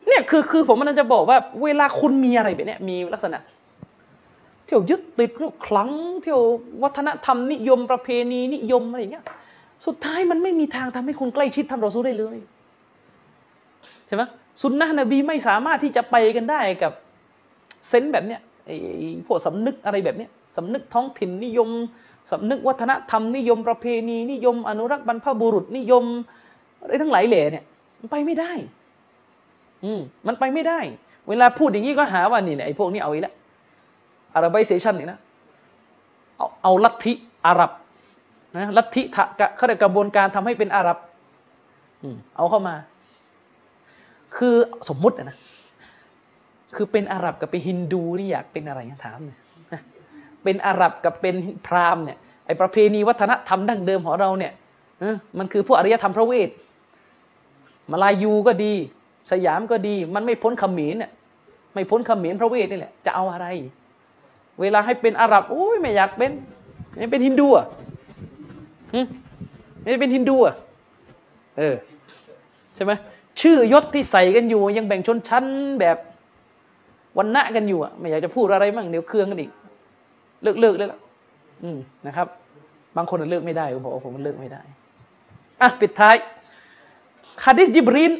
[0.08, 3.38] เนี่ยคือคือผมมันจะบอกว่า เวลาคุณมีอะไรแบบนี้มีลักษณะ
[4.64, 5.90] เที่ยวยึดติดเที่ยวคลัง
[6.22, 6.40] เที่ยว
[6.82, 9.24] วัฒนธรรมนิยมประเพณีนิยมอะไรอย่างเงี้ย
[9.86, 12.36] สุดท้ายมันไม่มีทางทำให้คุณใกล้ชิดท่านรอซูได้เลย
[14.06, 14.22] ใช่ไหม
[14.62, 16.92] สุนนะนบีไม่สามารถที่จะไปกันได้กับ
[17.88, 18.76] เซนแบบเนี้ยไอ้
[19.26, 21.68] พวกสำนึกอะไรแบบเนี้ยสำนึกท้องถิ่นนิยม
[22.30, 26.04] สำนึกวัฒนธรรมนิยมประเพณีนิยม อนุรักษ์บรรพบุรุษนิยม
[26.80, 27.64] อะไรทั้งหลายเหล่เนี่ย
[28.00, 28.52] มันไปไม่ได้
[29.84, 30.80] อืมมันไปไม่ได้
[31.28, 33.34] เวลาพูดอย่างนี้ก็หาว่านี่แหละไอ้พวกนี้เอาอีกแล้ว
[34.34, 35.18] อาราบิเซชันนี่นะ
[36.36, 37.12] เอาเอาลัทธิ
[37.46, 37.70] อาหรับ
[38.56, 39.02] นะลัทธิ
[39.56, 40.98] เขาเรียกกระบวนการทำให้เป็นอาหรับ
[42.36, 42.74] เอาเข้ามา
[44.36, 44.54] คือ
[44.88, 45.36] สมมุตินะ
[46.76, 49.38] คือเป็นอาหรับกับเป็นฮินดูนี่อยากเป็นอะไรถามเนี่ย
[50.42, 51.34] เป็นอาหรับกับเป็น
[51.66, 54.52] พราหมณ์เนี่ยไอประเพณีวัฒนธรรมดั้งเดิมของเราเนี่ย
[55.38, 56.48] มันคือพวกอารยธรรมพระเวท
[57.90, 58.72] มาลายูก็ดี
[59.32, 61.10] สยามก็ดี มันไม่พ้นขมินเนี่ย
[61.74, 63.46] ไม่พ้นขมินพระเวทนี่แหละจะเอาอะไร
[64.60, 66.32] เวลาให้เป็นอาหรับโอ้ยไม่อยากเป็น
[66.96, 67.66] ไม่เป็นฮินดูอะ
[69.82, 70.54] ไม่เป็นฮินดูอะ
[71.58, 71.74] เออ
[72.74, 72.92] ใช่ไหม
[73.40, 75.44] ชื่อยศที่ใส่กันอยู่ ยังแบ่งชนชั้น
[75.80, 75.96] แบบ
[77.18, 79.50] วันณะกันอยู่อะไม่อยากจะพูดอะไรมั่งเดี๋ยวเครื่องกันอีก
[80.42, 80.98] เลิกเลิกเลยละ
[81.62, 82.26] อืมนะครับ
[82.96, 84.62] บางคนเลิกไม่ได้ผมบอกว่าผมเลิกไม่ได้
[85.60, 86.16] อะปิดท้าย
[87.44, 88.12] ฮะดิษจิบรีน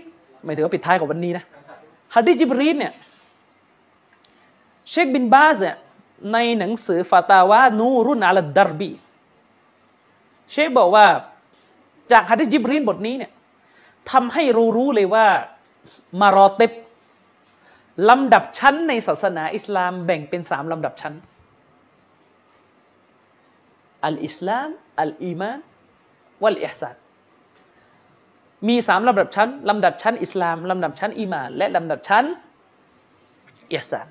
[0.45, 1.45] นี่ถือว่าปิดท้ายของวันนี้นะ
[2.15, 2.93] ฮะดิษจิบรีนเนี่ย
[4.91, 5.77] เชคบินบาสเนี่ย
[6.33, 8.91] ในหนังสือفتاوى نور على الدرب
[10.51, 11.07] เชคบอกว่า
[12.13, 13.33] จากฮะดิษจิบรีนบทนี้เนี่ย
[14.11, 15.27] ทำให้รู้รู้เลยว่า
[16.21, 16.73] مراتب
[18.09, 21.15] ลำดับชั้นในศาสนาอิสลามแบ่งเป็นสามลำดับชั้น
[24.07, 24.69] อัลอิสลาม
[25.01, 25.59] อัลอีมาน
[26.43, 26.97] วัลอิฮซาน
[28.69, 32.25] มีสามลำดับชั้นลำดับชั้นอิสลามลำดับชั้นอีมาน และลำดับชั้น
[33.75, 34.07] อิฮซาน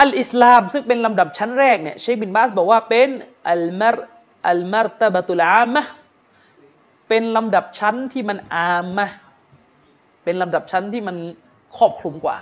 [0.00, 3.08] อัลอิสลามซึ่งเป็นลำดับชั้นแรกเนี่ยเชคบินบาสบอกว่าเป็น
[3.50, 3.96] อัลมาร
[4.48, 5.82] อัลมารตบตุลอามะ
[7.08, 9.06] เป็นลำดับชั้นที่มันอามะ
[10.24, 11.16] เป็นลำดับชั้นที่มัน
[11.76, 12.36] ครอบคลุมกว่า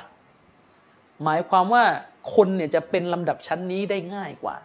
[1.22, 1.84] หมายความว่า
[2.34, 4.56] คนเนี่ยจะเป็นลำดับชั้นนี้ได้ง่ายกว่า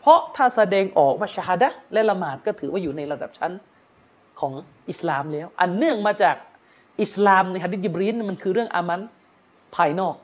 [0.00, 3.52] เพราะถ้าแสดงออกว่าชาดะและละหมาดก็ถือว่าอยู่ในระดับชั้น
[4.40, 4.52] ของ
[4.90, 6.36] อิสลามแล้ว อันเนื่องมาจาก
[7.02, 9.00] อิสลามในฮะดิษยิบรีนมันคือเรื่องอามัน
[9.76, 10.14] ภายนอก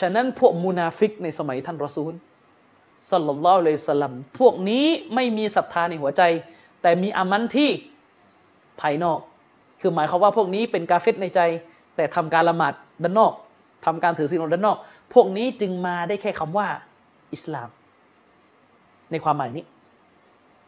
[0.00, 2.12] ฉะนั้นพวกมุนาฟิกในสมัยท่านรอซูล
[3.10, 6.22] สัลลัลลอฮุอะลัยฮิสลัมพวกนี้ไม่มีศรัทธาในหัวใจ
[6.82, 7.70] แต่มีอามันที่
[8.80, 9.18] ภายนอก
[9.80, 11.40] คือหมายความว่าพวกนี้เป็นกาเฟตในใจ
[11.96, 13.32] แต่ทำการละหมาดด้านนอก
[13.84, 14.76] ทำการถือศีลอดด้านนอก
[15.14, 16.66] พวกนี้จึงมาได้แค่คำว่า
[17.34, 17.68] อิสลาม
[19.10, 19.64] ในความหมายนี้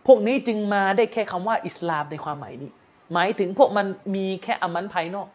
[0.07, 2.71] พวกนี้จึงมาได้แค่คำว่าอิสลามในความหมายนี้
[3.13, 5.29] หมายถึงพวกมันมีแค่อามันภายนอก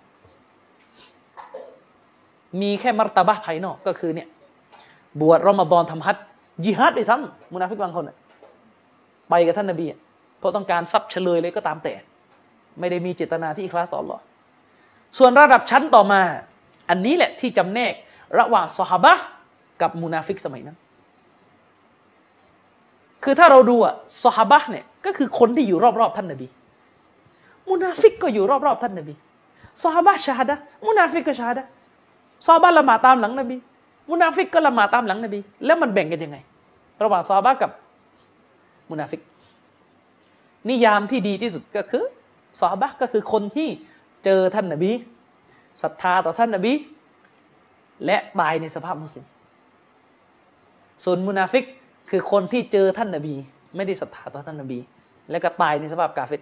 [2.62, 4.28] มีแค่ مرتبة ภายนอกก็คือเนี่ย
[5.22, 6.24] บวชรอมฎอนทำฮัจญ์
[6.66, 8.06] ยิฮัดด้วยซ้ำมุนาฟิกบางคน
[9.30, 9.86] ไปกับท่านนบี
[10.40, 11.94] เพราะต้องการทรัพย์เชลยเลยก็ตามแต่
[12.80, 14.20] ไม่ได้มีเจตนาที่ إخلاص ต่ออัลลอฮ์
[15.18, 16.22] ส่วนระดับชั้นต่อมา
[16.90, 17.94] อันนี้แหละที่จำแนก
[18.40, 19.14] ระหว่างสหบะ
[19.82, 20.78] กับมุนาฟิกสมัยนั้น
[23.24, 23.94] คือถ้าเราดูอะ
[24.24, 26.48] สหบะเนี่ยก็คือคนที่อยู่รอบๆท่านนบี
[27.70, 29.14] มุนาฟิกก็อยู่รอบๆท่านนบี
[29.84, 30.56] สหบะ شهادة
[30.88, 31.66] มุนาฟิกก็ شهادة
[32.46, 33.58] ซอฮาบะละหมาดตามหลังนบี
[34.10, 36.38] มุนาฟิกก็ละหมาดตามหลังนบี แล้วมันแบ่งกันยังไง
[37.04, 37.72] ระหว่างซอฮาบะกับ
[38.90, 39.22] มุนาฟิก
[40.70, 42.04] นิยามที่ดีที่สุดก็คือ
[42.60, 43.70] ซอฮาบะก็คือคนที่
[44.26, 44.92] เจอท่านนบี
[45.82, 46.74] ศรัทธาต่อท่านนบี
[48.06, 49.26] และตายในสภาพมุสลิม
[51.04, 51.64] ส่วนมุนาฟิก
[52.10, 53.36] คือคนที่เจอท่านนบี
[53.76, 54.80] ไม่ได้ศรัทธาต่อท่านนบี
[55.32, 56.42] และก็ตายในสภาพกาเฟร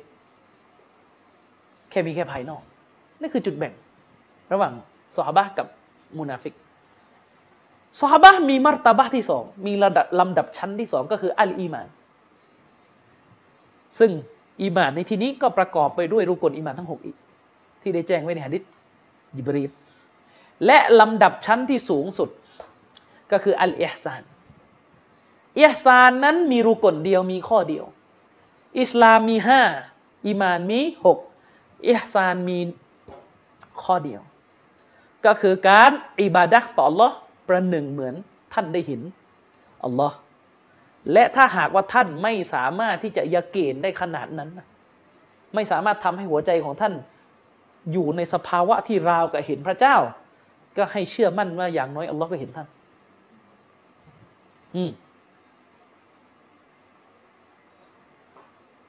[1.89, 2.61] แค่มีแค่ภายนอก
[3.21, 3.73] นี่คือจุดแบ่ง
[4.53, 4.73] ระหว่าง
[5.15, 5.67] ซอฮาบะกับ
[6.17, 6.53] มุนาฟิก
[7.99, 11.87] ซอฮาบะมี مرتبة ที่สองมีระดับลำดับชั้นที่สองก็คือالإيمان
[13.99, 14.11] ซึ่ง
[14.61, 17.15] อีมานในที่นี้ก็ประกอบไปด้วยركن อีมานทั้งหกอีก
[17.81, 18.63] ที่ได้แจ้งไว้ในหะดิษ
[19.37, 19.71] ยิบรีล
[20.65, 22.29] และลำดับชั้นที่สูงสุด
[23.31, 24.23] ก็คืออัลอิฮซาน
[25.61, 27.85] อิฮซานนั้นมีรุกลเดียวมีข้อเดียว
[28.79, 29.61] อิสลามมีห้า
[30.25, 31.19] อีมานมีหก
[31.89, 32.59] อิฮซานมี
[33.83, 34.21] ข้อเดียว
[35.25, 35.91] ก็คือการ
[36.21, 37.11] อิบาดะต่อ Allah
[37.47, 38.15] ประหนึ่งเหมือน
[38.53, 39.01] ท่านได้เห็น
[39.83, 40.17] อัลลอฮ์
[41.13, 44.49] และถ้าหากว่าท่านไม่สามารถที่จะยาเกณฑ์ได้ขนาดนั้น
[45.53, 46.93] ไม่สามารถทำให้หัวใจของท่าน
[47.91, 49.95] อยู่ในสภาวะที่ราวกับเห็นพระเจ้า
[50.77, 52.67] ก็ให้เชื่อมั่นว่าอย่างน้อยอัลลอฮ์ก็เห็นท่าน
[54.75, 54.91] อืม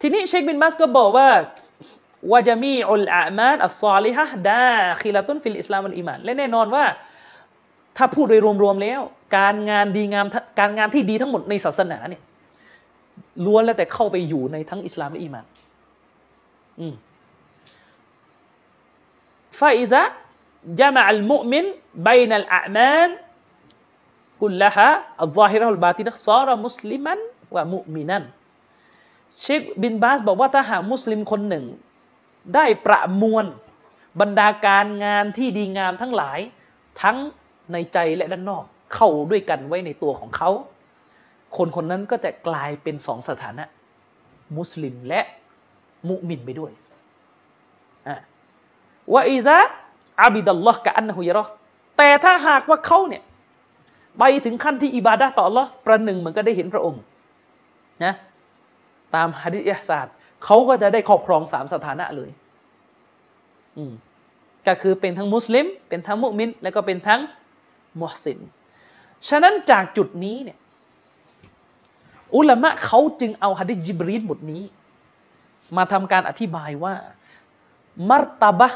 [0.01, 1.29] ทีนี้เชคบินบัสก็บอกว่า
[2.33, 6.85] วาจามีอุลอามาอัลซอลิฮะดาคิลาตุนฟิลอิสลามอัลอิมานและแน่นอนว่า
[7.97, 9.01] ถ้าพูดโดยรวมๆแล้ว
[9.37, 10.27] การงานดีงาม
[10.61, 12.23] การงานที่ดีทั้งหมดในศาสนาเนี่ย
[13.45, 15.45] ล้วนแล้วแต่เข้าไปอยู่ในทั้งอิสลามและอิมาน
[16.81, 16.95] อืม
[19.61, 20.03] ฟาอิซะ
[20.81, 21.65] จามะอัลมุมิน
[22.07, 23.11] บยนัลอามาล
[24.41, 24.89] กุลละฮะ
[25.23, 27.19] อัลซาฮิรอัลบาตินะซาระมุสลิมัน
[27.55, 28.25] วะมุมินัน
[29.43, 31.65] เชคบินบาสบอกว่าถ้าหากมุสลิมคนหนึ่ง
[32.55, 33.47] ได้ประมวล
[34.21, 36.39] บรรดาการงานที่ดีงามทั้งหลาย
[37.03, 37.17] ทั้ง
[37.73, 38.65] ในใจและด้านนอก
[38.95, 40.51] เข้าด้วยกันไว้ในตัวของเขา
[41.57, 43.65] คนคนนั้นก็จะกลายเป็นสองสถานะ
[44.57, 45.21] มุสลิมและ
[46.09, 46.73] มุมินไปด้วย
[49.15, 49.59] ว่าอิซะ
[50.23, 51.45] อาบิดัลลอฮ์กะอันนะฮุยรอ
[51.99, 53.23] แต่ถ้าหากว่าเขาเนี่ย
[54.19, 57.03] ไปถึงขั้นที่อิบาดะต่อ Allah ประหนึ่งเหมือนก็ได้เห็นพระองค์
[58.05, 58.15] นะ
[59.15, 60.07] ตามฮะดิษอิฮซาด
[60.45, 62.31] เขาก็จะได้ครอบครองสามสถานะเลย
[63.77, 63.93] อืม
[64.67, 67.21] ก็คือเป็นทั้งมุสลิม เป็นทั้งมุมิน แล้วก็เป็นทั้ง
[68.01, 68.39] มุฮสิน
[69.29, 70.59] ฉะนั้นจากจุดนี้เนี่ย
[72.37, 74.63] อุลามะเขาจึงเอาฮะดิษจิบรีนบทนี้
[75.77, 76.95] มาทำการอธิบายว่า
[78.09, 78.69] มรตบะ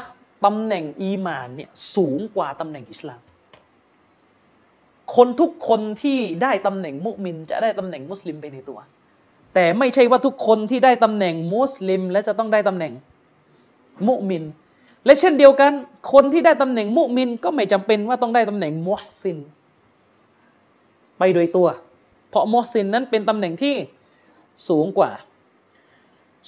[0.45, 3.21] ตำแหน่งอีมานเนี่ยสูงกว่าตำแหน่งอิสลาม
[5.15, 8.79] คนทุกคนที่ได้ตำแหน่งมุมินจะได้ตำแหน่งมุสลิมไปในตัว
[9.53, 12.93] แต่ไม่ใช่ว่าทุกคนที่ได้ตำแหน่งมุสลิม และจะต้องได้ตำแหน่ง
[14.07, 14.43] มุมิน
[15.05, 15.71] และเช่นเดียวกัน
[16.13, 19.37] คนที่ได้ตำแหน่งมุมิน ก็ไม่จำเป็นว่าต้องได้ตำแหน่งมุฮซิน
[21.17, 21.67] ไปโดยตัว
[22.29, 23.75] เพราะมุฮซินนั้นเป็นตำแหน่งที่
[24.69, 25.11] สูงกว่า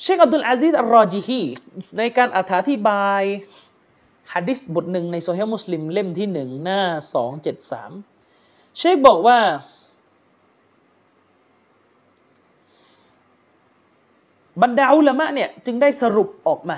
[0.01, 1.41] เชคอับดุลอาซิซอัลรอจิฮี
[1.97, 2.39] ในการอ
[2.69, 3.23] ธิบาย
[4.33, 6.81] ฮะดิษบทหนึ่งในโซเฮมุสลิมเล่มที่หนึ่งหน้า
[7.13, 7.91] สองเจ็ดสาม
[8.77, 9.37] เชคบอกว่า
[14.61, 16.77] บรรดาอุลามะเนี่ยจึงได้สรุปออกมา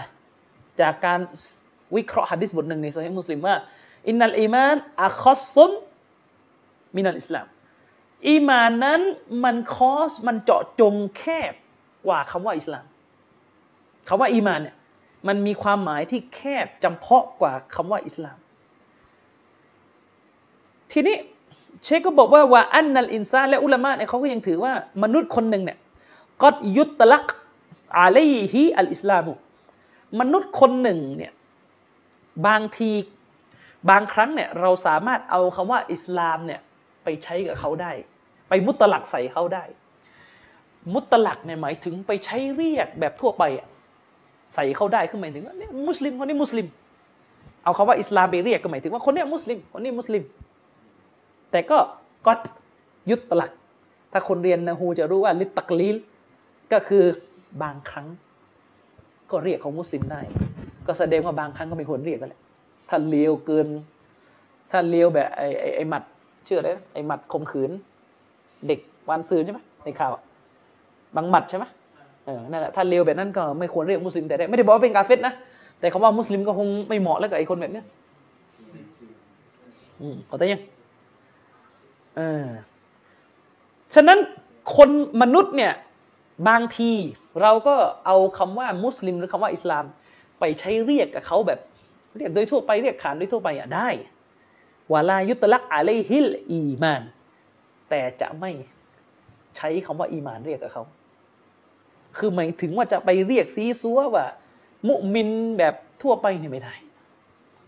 [0.81, 1.19] จากการ
[1.95, 3.55] วิเคราะห์ฮะดิษบทหนึ่งในโซเฮมุสลิมว่า
[4.07, 7.47] إن الإيمان أخص من الإسلام
[8.29, 9.01] อีมานนั้น
[9.43, 11.53] มันخاص มันเจาะจงแคบ
[12.05, 12.85] กว่าคำว่าอิสลาม
[14.07, 14.76] คำว่าอีมานเนี่ย
[15.27, 18.37] มันมีความหมายที่แคบจำเพาะกว่าคำว่าอิสลาม
[20.91, 21.17] ทีนี้
[21.83, 24.73] เชคก็บอกว่าว่าأن الإنسانและอุลามะเนี่ยเขาก็ยังถือว่า
[25.03, 25.77] มนุษย์คนหนึ่งเนี่ย
[26.41, 26.47] ก็
[26.77, 27.25] يطلق
[27.97, 29.33] عليه الإسلام
[30.19, 31.33] มนุษย์คนหนึ่งเนี่ย
[32.47, 32.91] บางที
[33.89, 36.61] บางครั้งเนี่ยเราสามารถเอาคำว่าอิสลามเนี่ย
[37.03, 37.91] ไปใช้กับเขาได้
[38.49, 39.65] ไปมุตลักใส่เขาได้
[40.93, 43.67] มุตลักเนี่ยหมายถึงไปใช้เรียกแบบทั่วไปอะ
[44.53, 46.67] ใส่เข้าได้คือหมายถึงว่าเนี่ยมุสลิมคนนี้มุสลิม
[47.63, 50.23] เอาคาว่าอิสลามไปเรียกก็หมายถึงว่าคนนี้มุสลิมคนนี้มุสลิม
[51.51, 51.77] แต่ก็
[52.25, 52.31] ก็
[53.09, 53.51] ยุตลัก
[54.11, 55.95] ถ้าคนเรียนนะฮูจะรู้ว่าลิตตักลีล
[56.71, 57.03] ก็คือ
[57.63, 58.07] บางครั้ง
[59.31, 60.21] ก็เรียกเขามุสลิมได้
[60.87, 62.41] ก็แสดงว่าบางครั้งก็ไม่ควรเรียกกันแหละ
[62.89, 63.67] ถ้าเลวเกิน
[64.71, 66.03] ถ้าเลวแบบไอ้ไอ้ไอ้หมัด
[66.45, 67.71] เชื่อได้ไอ้หมัดข่มขืน
[68.67, 68.79] เด็ก
[69.09, 70.11] วันซืนใช่ไหมในข่าว
[71.15, 71.65] บางหมัดใช่ไหม
[72.27, 75.33] เออนั่นแหละถ้าเลวแบบนั้นก็ไม่ควรเรียกมุสลิมแต่ได้ไม่ได้บอกว่าเป็นกาเฟตนะ
[75.79, 77.81] แต่คำว่ามุสลิมก็คงไม่เหมาะแล้วกับไอ้คนแบบนี้
[80.01, 80.61] อืมเข้าใจยัง
[82.15, 82.45] เออ
[83.95, 84.19] ฉะนั้น
[84.75, 84.89] คน
[85.21, 85.73] มนุษย์เนี่ย
[86.49, 86.91] บางที
[87.41, 87.75] เราก็
[88.05, 89.85] เอาคำว่ามุสลิมหรือคำว่าอิสลาม
[90.39, 91.59] ไปใช้เรียกกับเขาแบบ
[92.17, 93.89] เรียกโดยทั่วไปเรียกขานโดยทั่วไปอะได้
[94.93, 97.03] วาลายุตลักอะลัยฮิลอีมาน
[97.89, 98.51] แต่จะไม่
[99.57, 100.83] ใช้คำว่าอีมานเรียกกับเขา
[102.17, 104.25] คือหมายถึงว่าจะไปเรียกซีซัวว่า
[104.89, 106.73] มุมินแบบทั่วไปเนี่ยไม่ได้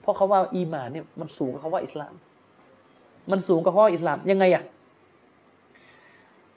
[0.01, 2.13] เพราะเขาว่าอีมานเนี่ยมันสูงกว่าเขาว่าอิสลาม
[3.31, 4.63] มันสูงกว่าเขาว่าอิสลามยังไงอะ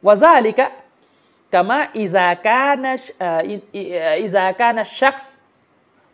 [0.06, 0.66] วะซาลิกะ
[1.54, 2.92] กามะอิซากานะ
[4.22, 5.34] อิซากานะชักส์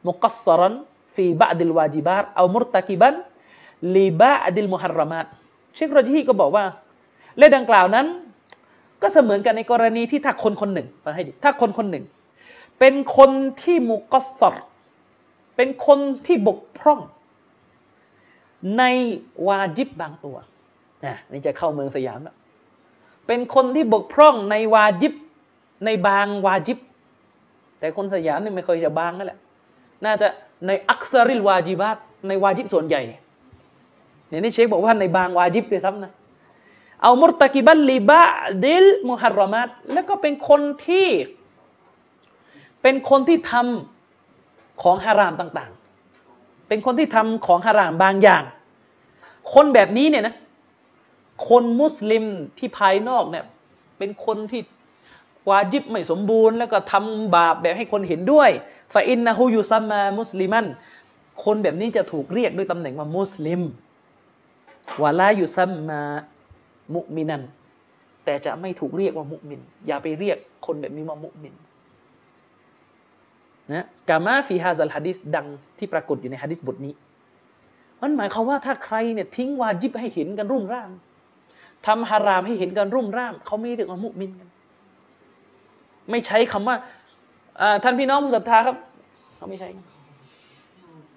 [0.07, 0.75] มุกัสซรัน
[1.15, 3.15] ฟีบะดิลวาจิบาร์เอามุรตะกิบัน
[3.97, 5.27] ลีบะดิลมุฮัรรมาต
[5.75, 6.65] เชคโรจีก็บอกว่า
[7.37, 8.07] เรื่องดังกล่าวนั้น
[9.03, 12.05] ก็เสมือนกันในกรณีที่ถ้าคนคนหนึ่งฟังให้ดีถ้าคนคนหนึ่ง
[12.79, 13.31] เป็นคน
[13.63, 14.55] ที่มุกสซร
[15.57, 17.01] เป็นคนที่บกพร่อง
[18.79, 18.85] ใน
[19.49, 20.37] วาจิบบางตัว
[21.05, 22.37] นะนี่จะเข้าเมืองสยามแล้ว
[23.27, 25.15] เป็นคนที่บกพร่องในวาจิบ
[25.85, 26.79] ในบางวาจิบ
[27.79, 29.39] แต่คนสยามนี่ไม่เคยจะบางนั่นแหละ
[30.05, 30.29] น่าจะ
[30.67, 31.97] ในอักษริลวาจิบัต
[32.29, 36.13] ในวาจิบส่วนใหญ่เนี่ยนี่เชคบอกว่าในบางวาจิบด้วยซ้ำนะ
[37.03, 38.23] เอามุรตะกิบัลลิบะ
[38.65, 41.09] ดิลมุฮัรรมัตแล้วก็เป็นคนที่
[42.83, 48.43] เป็นคนที่ทำของฮารามต่างๆ เป็นคนที่ทำของฮารามบางอย่าง
[49.55, 50.35] คนแบบนี้เนี่ยนะ
[51.49, 52.25] คนมุสลิม
[52.59, 53.45] ที่ภายนอกเนี่ย
[53.99, 54.63] เป็นคนที่
[55.49, 58.51] วาจิบไม่สมบูรณ์ แล้วก็ทำบาปแบบให้คนเห็นด้วย
[58.95, 60.67] ฟาอินนะฮูยูซัมมามุสลิมัน
[61.45, 63.61] คนแบบนี้จะถูกเรียกด้วยตำแหน่งว่ามุสลิม
[65.03, 66.03] วาลายูซัมมา
[66.95, 67.43] มุมินัน
[68.25, 71.55] แต่จะไม่ถูกเรียกว่ามุมิน อย่าไปเรียกคนแบบนี้ว่ามุมิน
[73.73, 75.47] นะกามาฟีฮาซัลฮะดิษดัง
[75.79, 76.93] ที่ปรากฏอยู่ในฮะดิษบทนี้
[78.03, 80.91] มันหมายความว่าถ้าใครเนี่ยทิ้งวาจิบให้เห็นกันรุ่มร่าม
[81.87, 84.49] ทำฮารามให้เห็นกันรุ่มร่ามเขาไม่เรียกว่ามุมินกัน
[86.11, 86.77] ไม่ใช้คำว่า
[87.83, 88.77] ท่านพี่น้องผู้ศรัทธาครับ
[89.37, 89.69] เขาไม่ใช่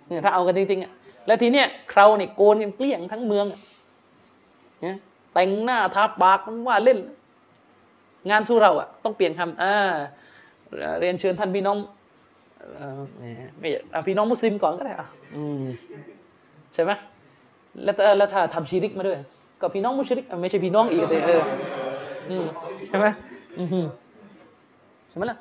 [0.08, 0.92] เนี่ยถ้าเอากันจริงๆอะ
[1.28, 4.98] แล้วทีเนี้ยเราเนี่ยโกนกันเกลี้ยงทั้งเมืองเนี่ย
[5.34, 7.00] แต่งหน้าทาปากมันว่าเล่น
[8.30, 9.76] งานสู้เราอะต้องเปลี่ยนคำอ่า
[11.00, 11.78] เรียนเชิญท่านพี่น้อง
[13.60, 13.70] ไม่
[14.08, 15.08] พี่น้องมุสลิมก่อนก็ได้อะ
[16.74, 16.92] ใช่ไหม
[17.84, 19.20] แล้วแล้วถ้าทำชีริกมาด้วย
[19.62, 21.42] ก็พี่น้องมุชริกไม่ใช่พี่น้องอีกเลยเออ
[22.88, 23.06] ใช่ไหม
[25.10, 25.38] ใช่ไหมล่ะ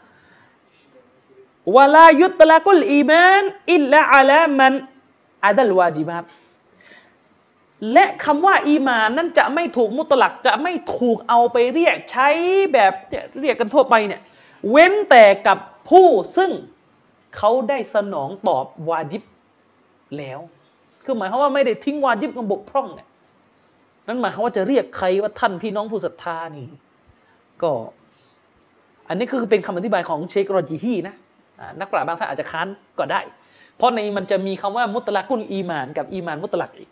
[1.77, 4.73] วลายุตละกุลอีมานอิลละอัลามัน
[5.45, 6.25] อาดัลวาจิบัต
[7.93, 12.29] และคำว่าอีมานนั้นจะไม่ถูกมุตลักจะไม่ถูกเอาไปเรียกใช้
[12.73, 12.93] แบบ
[13.41, 14.21] เรียกกันทั่วไปเนี่ย
[14.71, 15.59] เว้นแต่กับ
[15.91, 16.51] ผู้ซึ่ง
[17.37, 19.23] เขาได้สนองตอบวาจิบ
[20.19, 20.41] แล้ว
[21.05, 23.09] คือหมายความว่าไม่ได้ทิ้งวาจิบกับบกพร่องเนี่ย
[24.07, 26.67] นั้นหมายความว่าจะเรียกใครว่าท่านพี่น้องผู้ศรัทธานี่
[27.63, 27.73] ก็
[29.09, 31.15] อันนี้คือเป็นคำอธิบายของเชคโรจิฮีนะ
[31.81, 32.69] นักปราชญ์บางท่านอาจจะค้าน
[32.99, 33.21] ก็ได้
[33.77, 36.91] เพราะในมันจะมีคำว่ามุตลักุลอีมาน กับอีมานมุตลักอีก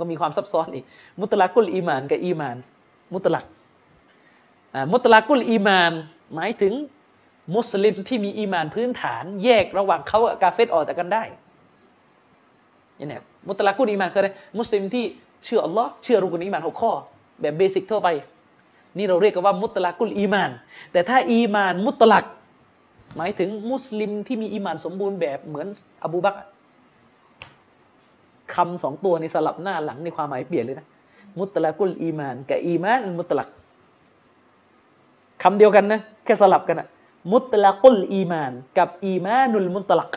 [0.00, 0.84] ก็มีความซับซ้อนอีก
[1.20, 2.56] มุตลักุลอีมานกับอีมาน
[3.14, 3.44] มุตลัก
[4.92, 5.92] มุตลักุลอีมาน
[6.34, 6.72] หมายถึง
[7.56, 11.22] มุสลิมที่มีอีมานพื้นฐาน แยกระหว่างเขากับกาเฟตออกจากกันได้
[13.00, 13.14] ยังไง
[13.48, 15.04] มุตลักุลอีมานคืออะไรมุสลิมที่
[15.44, 16.92] เชื่ออัลลอฮ์เชื่อรุกุนอีมานหกข้อ
[17.40, 18.08] แบบ basic ทั่วไป
[18.98, 20.50] นี่เราเรียกกันว่าمطلق الإيمان
[20.92, 22.24] แต่ถ้าإيمان مطلق
[23.16, 25.66] หมายถึงมุสลิมที่มีอิมานสมบูรณ์แบบเหมือน
[26.04, 26.34] อบูบักร
[28.54, 30.86] คำสองตัวนี้สลับหน้าหลังในความหมายเปลี่ยนเลยนะ
[31.38, 33.48] مطلق الإيمان กับ إيمان مطلق
[35.42, 36.88] คำเดียวกันนะแค่สลับกันอะ
[37.32, 40.12] مطلق الإيمان กับ الإيمان المطلق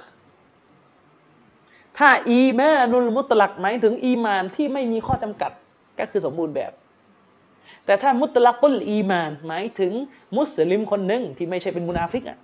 [1.97, 5.51] ถ้าالإيمان المطلقหมายถึงอีมานที่ไม่มีข้อจำกัด
[5.99, 6.71] ก็คือสมบูรณ์แบบ
[7.85, 9.91] แต่ถ้าمطلق الإيمان หมายถึง
[10.37, 12.37] มุสลิมคนหนึ่งที่ไม่ใช่เป็นมุนาฟิกอะ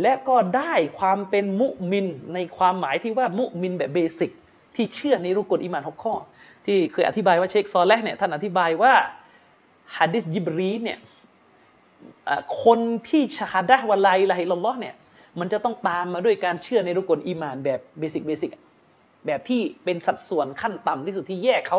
[0.00, 4.30] และก็ได้ความเป็นมุมินในความหมายที่ว่ามุมินแบบ basic
[4.76, 6.14] ที่เชื่อในรุกลอิมานหกข้อ
[6.66, 8.92] ที่เคยอธิบายว่าเชคซอลแลเนี่ยท่านอธิบายว่า
[9.96, 10.98] ฮะดิษยิบรีเนี่ย
[12.62, 14.94] คนที่ชะฮาดะฮ์ว่า لا إله إلا اللهเนี่ย
[15.40, 18.50] มันจะต้องตามมาด้วยการเชื่อในรุกลอิมานแบบ basic basic
[19.26, 21.78] แบบที่เป็นสัดส่วนขั้นต่ำที่สุดที่แยกเขา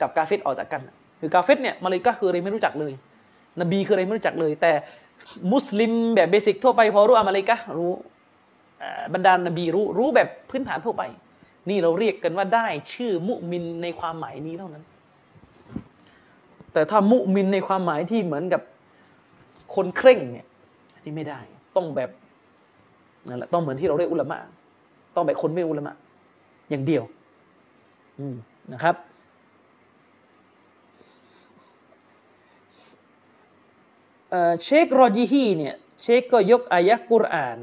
[0.00, 0.82] กับกาเฟรออกจากกัน
[1.20, 2.92] คือกาเฟรเนี่ยมะลาอิกะฮ์คืออะไรไม่รู้จักเลย
[3.60, 4.72] นบีคืออะไรไม่รู้จักเลย แต่
[5.52, 7.92] มุสลิมแบบ basic ทั่วไปพอรู้อะมะลาอิกะฮ์รู้
[9.14, 11.02] บรรดานบีรู้รู้แบบพื้นฐานทั่วไป
[11.68, 14.84] นี่เราเรียกกันว่าได้ชื่อมุมินในความหมายนี้เท่านั้น
[16.72, 18.62] แต่ถ้ามุมินในความหมายที่เหมือนกับ
[19.74, 20.46] คนเคร่งเนี่ย
[20.94, 21.40] อันนี้ไม่ได้
[21.76, 22.10] ต้องแบบ
[23.28, 24.38] นั่นแหละต้องเหมือนที่เราเรียกอุลามะ
[25.16, 25.94] ต้องแบบคนไม่อุลามะ
[26.70, 27.02] อย่างเดียว
[28.18, 28.36] อืม
[28.72, 28.96] นะครับ
[34.64, 37.58] เชครอจิฮีเนี่ย เชคก็ยกอายะกุรอาน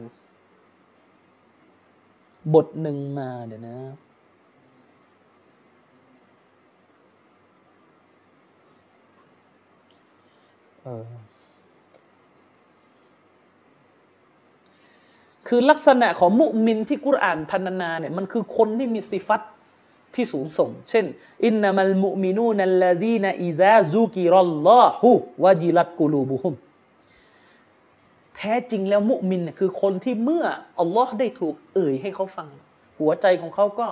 [2.54, 3.78] บทหนึ่งมาเดี๋ยวนะ
[15.48, 19.42] คือลักษณะของมุมินที่กุรอานพรรณนาเนี่ยมันคือคนที่มีสิฟัต
[20.16, 21.06] ที่สูงส่ง เช่น
[21.46, 26.54] إنما المؤمنون الذين إذا ذكر الله وجلت قلوبهم
[28.40, 30.46] แท้จริงแล้วมุมินคือคนที่เมื่อ
[30.80, 32.48] อัลลอฮ์ได้ถูกเอ่ยให้เขาฟัง
[33.00, 33.88] หัวใจของเขาก็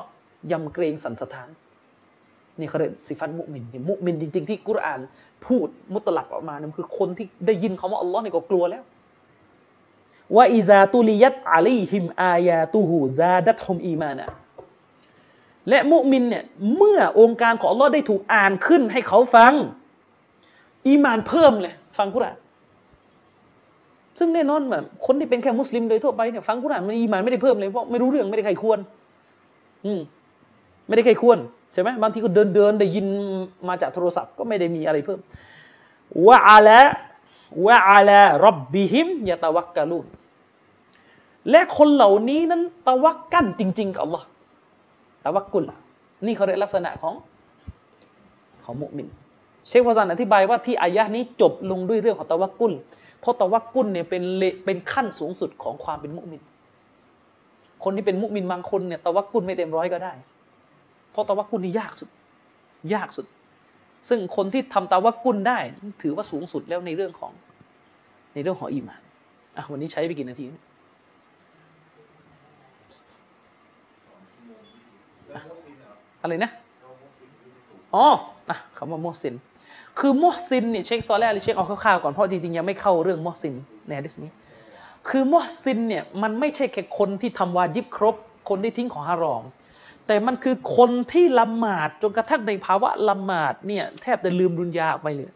[0.51, 1.49] ยำเกรงสั่นสะท้าน
[2.59, 4.99] นี่เขาเรียกสิฟัตมุมินมุมินจริง ๆ ที่กุรอาน
[5.45, 8.83] พูดمطلقออกมานั่นคือคนที่ได้ยินคำว่าอัลลอฮ์นี่ก็กลัวแล้ว
[10.35, 14.25] ว่าอิซาตุลิยัตอาลีฮิมอายาตูฮูซาดัตฮุมอีมานะ
[15.69, 16.43] และมุมินเนี่ย
[16.75, 19.53] เมื่อองค์การของอัลลอฮ์ได้ถูกอ่านขึ้นให้เขาฟัง
[20.87, 22.37] อีมานเพิ่มเลย ฟังกุรอาน
[24.17, 28.79] ซึ่งแน่นอนแบบคนที่เป็นแค่มุสลิมโดยทั่วไปเนี่ยฟังกุรอานมันอีมานไม่ได้เพิ่มเลยเพราะไม่รู้เรื่องไม่ได้ใครควร
[29.85, 29.99] อืม
[30.87, 31.37] ไม่ได้ใครควร
[31.73, 33.07] ใช่ไหมบางทีก็เดินเดินได้ยิน
[33.67, 35.19] มาจากโทรศัพท์ก็ไม่ได้มีอะไรเพิ่ม
[36.27, 36.79] วะอาละ
[37.65, 40.05] วะอาละรับบิฮิมยะตะวักกะลูน
[41.51, 44.25] และคนเหล่านี้นั้นตะวักกันจริง ๆ กับอัลลอฮ์
[45.25, 45.63] ตะวักกุล
[46.25, 47.13] นี่เขาเรียกลักษณะของ
[48.65, 49.07] ของมุมิน
[49.67, 52.73] เชคฟาซานอธิบายว่าที่อายะนี้จบลงด้วยเรื่องของตะวักกุล
[53.19, 54.23] เพราะตะวักกุลเนี่ยเป็น
[54.65, 56.41] เป็นขั้นสูงสุดของความเป็นมุมิน
[57.83, 60.13] คนที่เป็นมุมินบางคนเนี่ยตะวักกุลไม่เต็มร้อยก็ได้
[61.11, 62.09] เพราะตะวักกุลนี่ยากสุด
[62.93, 63.25] ยากสุด
[64.09, 65.57] ซึ่งคนที่ทำตะวักกุลได้
[66.01, 67.31] ถือว่าสูงสุดแล้วในเรื่องของ
[68.33, 69.01] ในเรื่องของอีมาน
[69.57, 70.45] อะวันนี้ใช้ไปกี่นาที
[76.21, 76.51] อะไรนะ
[77.95, 78.05] อ๋อ
[78.49, 79.35] อะคำว่ามุสิน
[79.97, 83.55] คือมุสินเนี่ยเช็คซอแรกหรือเช็คเอาคร่าวๆก่อนเพราะจริงๆยังไม่เข้าเรื่องมุสิน
[83.87, 84.31] ในดิสนี้
[85.09, 88.15] คือมุสินเนี่ยมันไม่ใช่แค่คนที่ทำวาจิบครบ
[88.49, 89.43] คนที่ทิ้งของฮารอม
[90.07, 95.29] แต่มันคือคนที่ละหมาดจนกระทั่งในภาวะละหมาดเนี่ยแทบจะลืมดุนยาไปเลย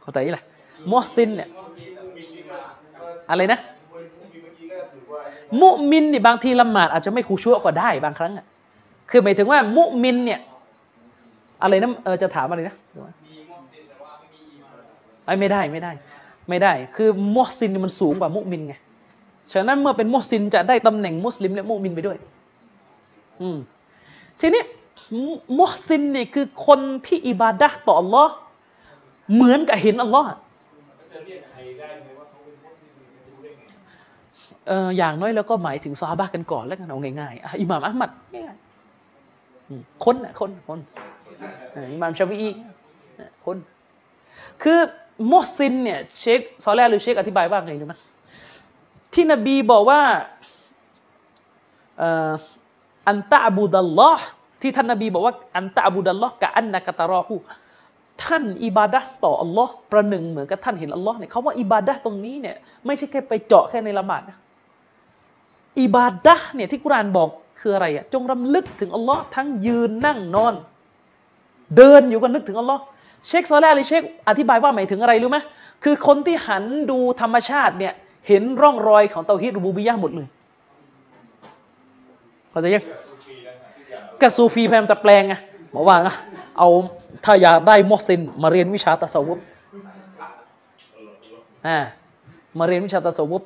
[0.00, 0.38] เข้าใจไหม
[0.90, 1.48] มุสินเนี่ย
[3.30, 3.60] อะไรนะ
[5.60, 8.46] มุมินเนี่ยบางทีละหมาดอาจจะไม่คูชั่วก็ได้บางครั้งอะ
[9.10, 10.40] คือหมายถึงว่ามุมินเนี่ย
[11.62, 12.74] อะไรนะเออจะถามอะไรนะ
[13.26, 15.92] มีมุสินแต่ว่าไม่มีอีมานไม่ได้ไม่ได้
[16.48, 18.74] ไม่ได้ คือมุสินมันสูงกว่ามุมินไง
[19.52, 22.16] ฉะนั้นเมื่อเป็นมุสินจะได้ตำแหน่งมุสลิมและมุมินไปด้วย
[23.40, 23.58] อืม
[24.40, 24.62] ทีนี้
[25.60, 28.34] มุสินนี่คือคนที่อิบาดะต่ออัลลอฮ์
[29.34, 30.28] เหมือนกับเห็นอัลลอฮ์
[31.26, 32.94] เรียกใครได้ไหมว่าเขาเป็นมุสลิม
[33.28, 33.62] รู้ได้ไง
[34.68, 40.78] เอออย่างน้อยแล้วก็หมายถึงซอฮาบะกันก่อนแล้วกันเอาง่ายๆอิหม่ามอัลมัดง่ายๆคนนะคนคน
[41.92, 42.50] อิหม่ามชาวี
[43.44, 43.56] คน
[44.62, 44.78] คือ
[45.32, 47.94] มุสซินเนี่ยเชคซอแลหรือเชคอธิบายว่าไงรู้ไหม
[49.12, 50.00] ที่นบีบอกว่า
[53.08, 54.24] อันตะบูดัลลอฮ์
[54.62, 57.34] ที่ท่านนบีบอกว่าอันตะบูดัลลอฮ์กะอันนักตารอฮู
[58.24, 62.56] ท่านอิบาดะต่ออัลลอฮ์ประหนึ่งเหมือนกับท่านเห็นอัลลอฮ์เนี่ยเขาว่าอิบาดะตรงนี้เนี่ย
[62.86, 64.38] ไม่ใช่แค่ไปเจาะแค่ในละหมาดนะ
[65.80, 67.28] อิบาดะเนี่ยที่กุรานบอก
[67.60, 70.54] คืออะไรอะจงรำลึกถึงอัลลอฮ์ทั้งยืนนั่งนอน
[71.76, 72.82] เดินอยู่ก็นึกถึงอัลลอฮ์
[73.26, 75.38] เชคซอลาหรือเชคอธิบายว่าหมายถึงอะไรรู้ไหม
[75.84, 77.92] คือคนที่หันดูธรรมชาติเนี่ย
[78.28, 80.26] เห็นร่องรอยของเตาฮิดรูบูบิยะหมดเลย
[82.50, 82.84] เข้าใจยัง
[84.20, 85.34] กะซูฟีแพมตะแปลงไง
[85.74, 85.96] บอกว่า
[86.58, 86.68] เอา
[87.24, 89.38] ถ้าอยากได้มอสินมาเรียนวิชาตะสวุป
[91.66, 91.78] อ่า
[92.58, 93.42] มาเรียนวิชาตะสวุป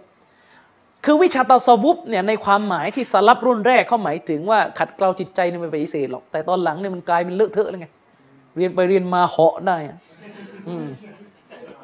[1.05, 7.89] คือวิชาตาสวุบเนี่ยในความหมายที่สลับรุ่นแรกเขาหมายถึงว่าขัดเกลาจิตใจเนี่ยไม่ไปฏิเสธหรอกแต่ตอนหลังเนี่ยมันกลายเป็นเลอะเทอะแล้วไง
[8.57, 9.77] เรียนไปเรียนมาเหาะได้
[10.69, 10.87] อืม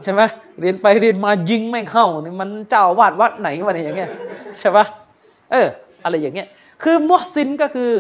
[0.03, 0.21] ใช่ไหม
[0.61, 4.11] เรียนไปเรียนมายิงไม่เข้านี่มันเจ้าวาดวัดไหนวะเนี่ยอย่างเงี้ย
[4.59, 4.87] ใช่ปะ
[5.51, 5.69] เออ
[6.05, 6.49] อะไรอย่างเงี้ย
[6.83, 7.93] คือมุฮซินก็คือ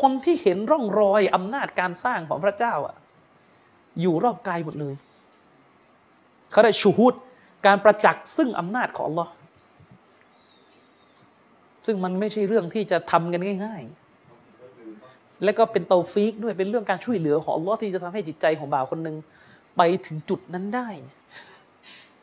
[0.00, 2.94] คนที่เห็นร่องรอยอำนาจการสร้างของพระเจ้าอะ
[4.00, 4.94] อยู่รอบกายหมดเลย
[6.50, 7.14] เขาได้ชูฮุด
[7.66, 9.28] การประจักษ์ซึ่งอำนาจของ Allah
[11.86, 13.99] ซึ่งมันไม่ใช่เรื่องที่จะทำกันง่าย ๆ
[15.44, 19.16] และก็เป็นเตาฟีกด้วยเป็นเรื่องการช่วยเหลือของ Allah ที่จะทำให้จิตใจของบ่าวคนหนึ่ง
[19.76, 20.88] ไปถึงจุดนั้นได้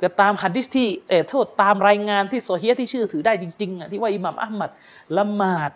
[0.02, 4.70] ก็ตามฮัดดิสที่เออโทษตามรายงานที่โซเฮียที่ชื่อถือได้จริงๆอะที่ว่าอิหมัมอัลมัด
[5.18, 5.72] ละหมาด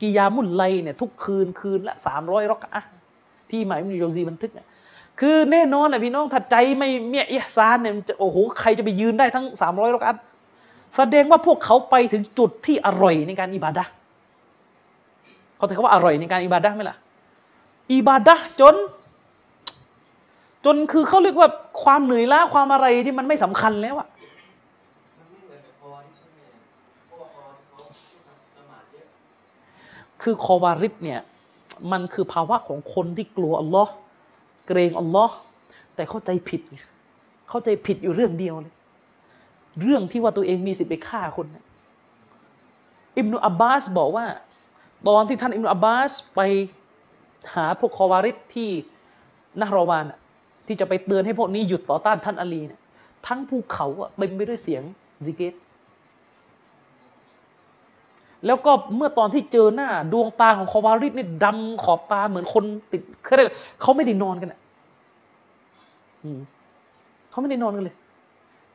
[0.00, 2.82] กิยามุลไลเนี่ยทุกคืนคืนละสามร้อยรักอะ
[3.50, 4.66] ที่หมายมิโยซีบันทึกอะ
[5.20, 10.16] คือแน่นอนนะพี่น้องถัดใจไม่เมียอิฮซานเนี่ยโอ้โหใครจะไปยืนได้ทั้งสามร้อยรักอะ
[10.96, 13.90] แสดงว่าพวกเขาไปถึงจุดที่อร่อยในการอิบาดะห์
[15.60, 16.96] เขาถือว่าอร่อยในการอิบาดะไหมล่ะ
[17.92, 18.74] อิบาดะจน
[20.64, 21.48] จนคือเขาเรียกว่า
[21.82, 24.08] ความเหนื่อยล้าความอะไรที่มันไม่สำคัญแล้วอะ
[30.22, 31.20] คือคอวาริดเนี่ย
[31.92, 33.92] มันคือภาวะของคนที่กลัวอัลลอฮ์
[34.66, 35.36] เกรงอัลลอฮ์
[35.94, 36.60] แต่เข้าใจผิด
[37.48, 38.74] เข้าใจผิดอยู่เรื่องเดียวเลย
[39.82, 41.64] เรื่องที่ว่าตัวเองมีสิทธิ์ไปฆ่าคนนะ
[43.16, 44.24] อิบนุอับบาสบอกว่า
[45.08, 46.40] ตอนที่ท่านอิบนุอับบาสไป
[47.54, 48.68] หาพวกคอวาริดที่
[49.60, 50.04] นารวาน
[50.66, 52.80] ที่จะไปเตือนให้พวกนี้หยุดต่อต้านท่านอาลีเนี่ย
[53.26, 54.82] ทั้งภูเขาเต็มไปด้วยเสียง
[55.26, 55.54] ซิกเกต
[58.46, 63.34] แล้วก็เมื่อตอนที่เจอหน้า ดวงตาของคอวาริดนี่ดำขอบตาเหมือนคนติดเขา
[63.80, 64.60] เขาไม่ได้นอนกันอะ
[67.30, 67.96] เขาไม่ได้นอนกันเลย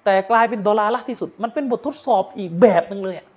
[0.04, 3.28] แต่กลายเป็นดอลลาร์ละที่สุด มันเป็นบททดสอบอีกแบบหนึ่งเลยอะ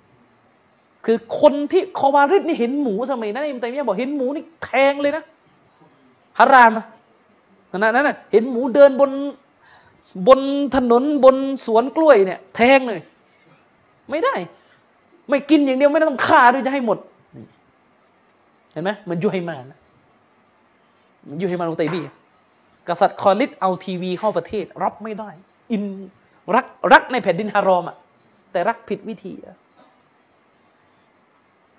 [1.05, 5.23] คือคนที่คอวาริดนี่เห็นหมูสมัยนั้นอิมตัยมียะบอกเห็นหมูนี่แทงเลยนะ
[6.39, 6.85] ฮารามนะ
[7.77, 9.11] นั้นน่ะเห็นหมูเดินบน
[10.27, 10.39] บน
[10.75, 13.01] ถนนบนสวนกล้วยเนี่ย แทงเลย
[14.09, 14.33] ไม่ได้
[15.29, 16.97] ไม่กินอย่างเดียวไม่ต้องฆ่าด้วยจะให้หมด
[18.71, 19.79] เห็นไหมมันยูไฮมานะ
[21.29, 22.01] มันยูไฮมานอุตัยบี
[22.87, 25.29] กษัตริย์คอลิดเอาทีวีเข้าประเทศ รับไม่ได้
[25.71, 25.83] อิน
[26.55, 27.97] รักรักในแผ่นดินฮารอมอะ
[28.51, 29.55] แต่รักผิดวิธีอะ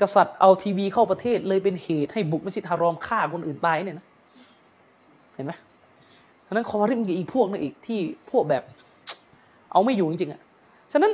[0.02, 4.06] กษัตริย์เอาทีวีเข้าประเทศเลยเป็นเหตุให้บุกมัสยิดฮารอมฆ่าคนอื่นตายเนี่ยนะ
[5.34, 5.52] เห็นไหม
[6.46, 7.98] ฉะนั้นคอริดมีอีกพวกนึงอีกที่
[8.30, 8.62] พวกแบบ
[9.72, 10.40] เอาไม่อยู่จริงๆอะ
[10.92, 11.12] ฉะนั้น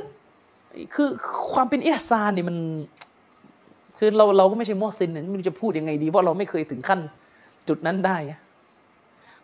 [0.95, 1.09] คือ
[1.53, 2.57] ความเป็นเอซานเนี่ยมัน
[3.99, 7.01] คือเราเราก็ไม่ใช่มอซินเนี่ยม่รู้จะพูดยังไงดี เพราะเราไม่เคยถึงขั้น
[7.69, 8.17] จุดนั้นได้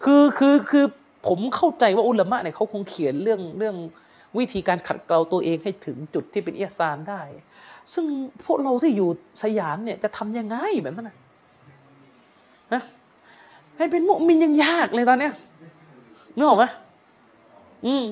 [0.04, 0.84] คือคือคือ
[1.28, 3.76] ผมเข้าใจว่าอุลามะเนี่ยเขาคงเขียนเรื่องเรื่อง
[4.38, 7.22] วิธีการขัดเกลาตัวเองให้ถึงจุดที่เป็นเอซานได้
[7.94, 8.06] ซึ่ง
[8.44, 9.08] พวกเราที่อยู่
[9.42, 11.16] สยามเนี่ยจะทำยังไงแบบนั้นนะ
[12.74, 12.82] นะ
[13.76, 15.32] ให้เป็นมุมินยังยากเลยตอนเนี้ย
[16.36, 16.64] นึกออกไหม
[17.86, 18.04] อืม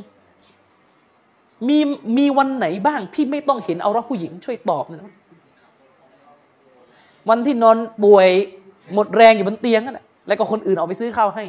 [1.68, 1.78] มี
[2.16, 5.14] มีวันไหนบ้างที่ไม่ต้องเห็นเอาราะผู้หญิงช่วยตอบนะ
[7.28, 8.28] วันที่นอนป่วย
[8.94, 11.44] หมดแรงอยู่บนเตียงนั่นแหละแล้วก็คนอื่นเอาไปซื้อข้าวให้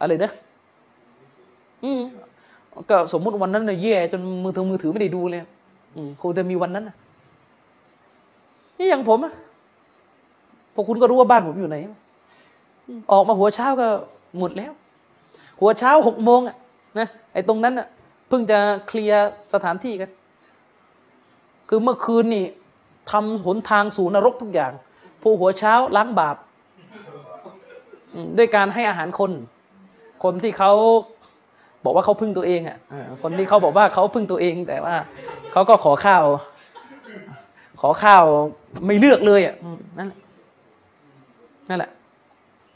[0.00, 0.32] อะไรนะ
[1.84, 2.00] อืม
[2.90, 5.40] ก็สมมุติวันนั้นเนี่ยแย่จนมือถือมือถือไม่ได้ดูเลย
[6.22, 6.96] คงจะมีวันนั้นนะ
[8.78, 9.34] นี่อย่างผมอะ
[10.74, 11.76] พวกคุณก็รู้ว่าบ้านผมอยู่ไหน
[12.86, 13.88] อืมออกมาหัวเช้าก็
[14.38, 14.72] หมดแล้ว
[15.60, 16.56] หัวเช้าหกโมงอะ
[16.98, 17.86] นะไอ้ตรงนั้นอะ
[18.28, 20.10] เพิ่งจะเคลียร์สถานที่กัน
[21.68, 22.46] คือเมื่อคืนนี่
[23.10, 24.72] ทำหนทางสู่นรกทุกอย่าง
[25.22, 26.36] ผู้หัวเช้าล้างบาป
[28.14, 29.32] อืมด้วยการให้อาหารคน
[30.24, 30.72] คนที่เขา
[31.84, 32.78] บอกว่าเขาพึ่งตัวเองอะ
[33.22, 34.94] คนที่เขาบอกว่าเขาพึ่งตัวเอง แต่ว่า
[35.52, 36.24] เขาก็ขอข้าว
[37.80, 38.24] ขอข้าว
[38.86, 39.54] ไม่เลือกเลยอะ
[39.98, 40.18] นั่นแหละ
[41.68, 41.90] นั่นแหละ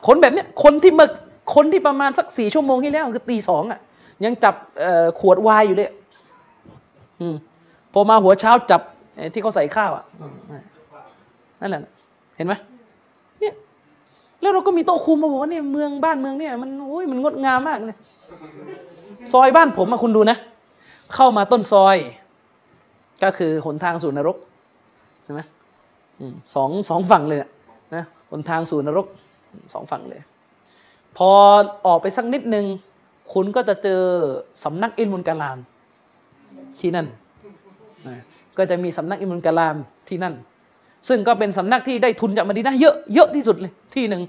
[0.06, 1.08] คนแบบเนี้ยคนที่เมื่อ
[1.54, 3.80] คนที่ประมาณสักสี่ชั่วโมงที่แล้วคือตีสองอะ
[4.24, 4.54] ยังจับ
[5.20, 5.90] ขวดวายอยู่เลย
[7.20, 7.36] อืม
[7.92, 8.80] พอมาหัวเช้าจับ
[9.32, 10.04] ที่เขาใส่ข้าวอะ
[11.60, 11.80] นั่นแหละ
[12.36, 12.54] เห็นไหม
[13.40, 13.54] เนี่ย
[14.40, 17.96] แล้วเราก็มีโต๊ะคุมมาบอกว่าเนี่ยเมืองบ้านเมืองเนี่ยมันโอ้ยมันงดงามมากเลย
[19.32, 20.36] ซอยบ้านผมมาคุณดูนะ
[21.14, 21.96] เข้ามาต้นซอย
[23.22, 24.36] ก็คือหนทางสู่นรก
[25.24, 25.40] ใช่ไหม
[26.54, 27.38] สองสองฝั่งเลย
[27.94, 29.06] นะหนทางสู่นรก
[29.74, 30.20] สองฝั่งเลย
[31.16, 31.30] พอ
[31.86, 32.66] ออกไปสักนิดนึง
[33.34, 34.02] คุณก็จะเจอ
[34.64, 35.58] สำนักอิลมุลกะลาม
[36.80, 37.06] ที่นั่น
[38.08, 38.16] นะ
[38.58, 39.76] ก็จะมีสำนักอิลมุลกะลาม
[40.08, 40.34] ที่นั่น
[41.08, 44.22] ซึ่งก็เป็นสำนักที่ได้ทุนจากมะดีนะเยอะเยอะที่สุดเลยที่หนึ่ง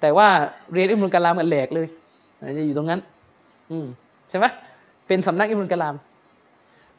[0.00, 0.28] แต่ว่า
[0.72, 1.86] เรียนอิมุลกะลามกันแหลกเลย
[2.58, 3.00] จะอยู่ตรงนั้น
[3.70, 3.86] อืม
[4.30, 4.46] ใช่ไหม
[5.06, 5.96] เป็นสำนักอิลมุลกะลาม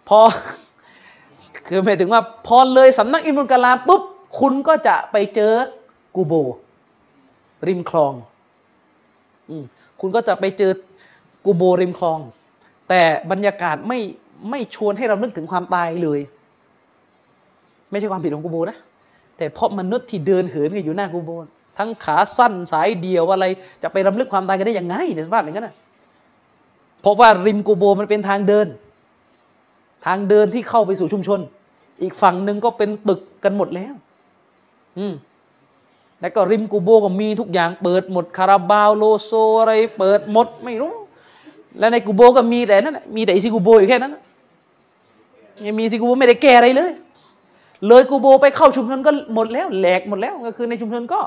[0.07, 0.19] พอ
[1.67, 4.01] คือหมายถึงว่า พอเลยสำนักอิมุลกะลามปุ๊บ
[4.39, 5.53] คุณก็จะไปเจอ
[6.15, 6.33] กูโบ
[7.67, 8.13] ริมคลอง
[9.49, 9.63] อืม
[10.01, 10.71] คุณก็จะไปเจอ
[11.45, 12.19] กูโบริมคลอง
[12.89, 13.99] แต่บรรยากาศไม่
[14.49, 16.19] ไม่ชวนให้เรานึกถึงความตายเลย
[17.91, 18.77] ไม่ใช่ความผิดของกูโบนะ
[19.37, 21.31] แต่เพราะมนุษย์ที่เดินเหินกันอยู่หน้ากูโบ
[21.77, 23.45] ทั้งขาสั้นสายเดียวอะไร
[23.83, 25.75] จะไปรำลึกความตายกันได้ยังไงในสภาพอย่างนั้นนะ
[27.01, 28.67] เพราะว่าริมกูโบมันเป็นทางเดิน
[30.05, 31.39] ทางเดินที่เข้าไปสู่ชุมชน
[32.01, 33.93] อีกฝั่งหนึ่งก็เป็นตึกกันหมดแล้ว
[34.97, 35.13] อืม
[36.21, 40.93] แล้วก็ริมกูโบก็มีทุกอย่างเปิดหมดคาราบาวโลโซอะไรเปิดหมดไม่รู้
[41.79, 44.15] แล้วในกูโบก็มีแต่นั่นมีแต่อิซิกูโบอยู่แค่นั้น
[45.65, 46.91] ยังมีอิซิกูโบไม่ได้แก้อะไรเลย
[47.87, 51.19] เลยกูโบไปเข้าชุมชนก็หมดแล้วแหลกหมดแล้วก็คือในชุมชนก็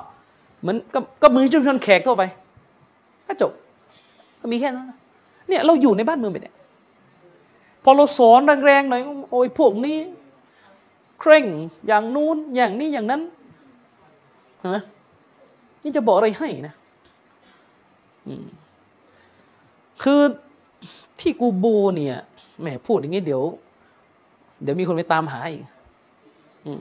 [0.61, 2.23] เหมือนก็ก็มือชุมชนแขกทั่วไป
[3.27, 3.53] ก็จบ
[4.41, 4.99] ก็มีแค่นั้นนะ
[5.51, 6.57] เนี่ยเราอยู่ในบ้านเมืองแบบเนี้ย
[7.85, 9.99] พอเราสอนแรงๆหน่อยโอ้ยพวกนี้
[11.21, 11.47] เคร่ง
[11.87, 13.21] อย่างนู้นอย่างนี้อย่างนั้น
[14.63, 14.77] นไหม
[15.83, 16.75] นี่จะบอกอะไรให้นะ
[18.27, 18.47] อืม
[20.03, 20.21] คือ
[21.21, 22.17] ที่กูโบเนี่ย
[22.61, 23.43] แหมพูดอย่างนี้เดี๋ยว
[24.63, 25.63] เดี๋ยวมีคนไปตามหาอีก
[26.67, 26.81] อืม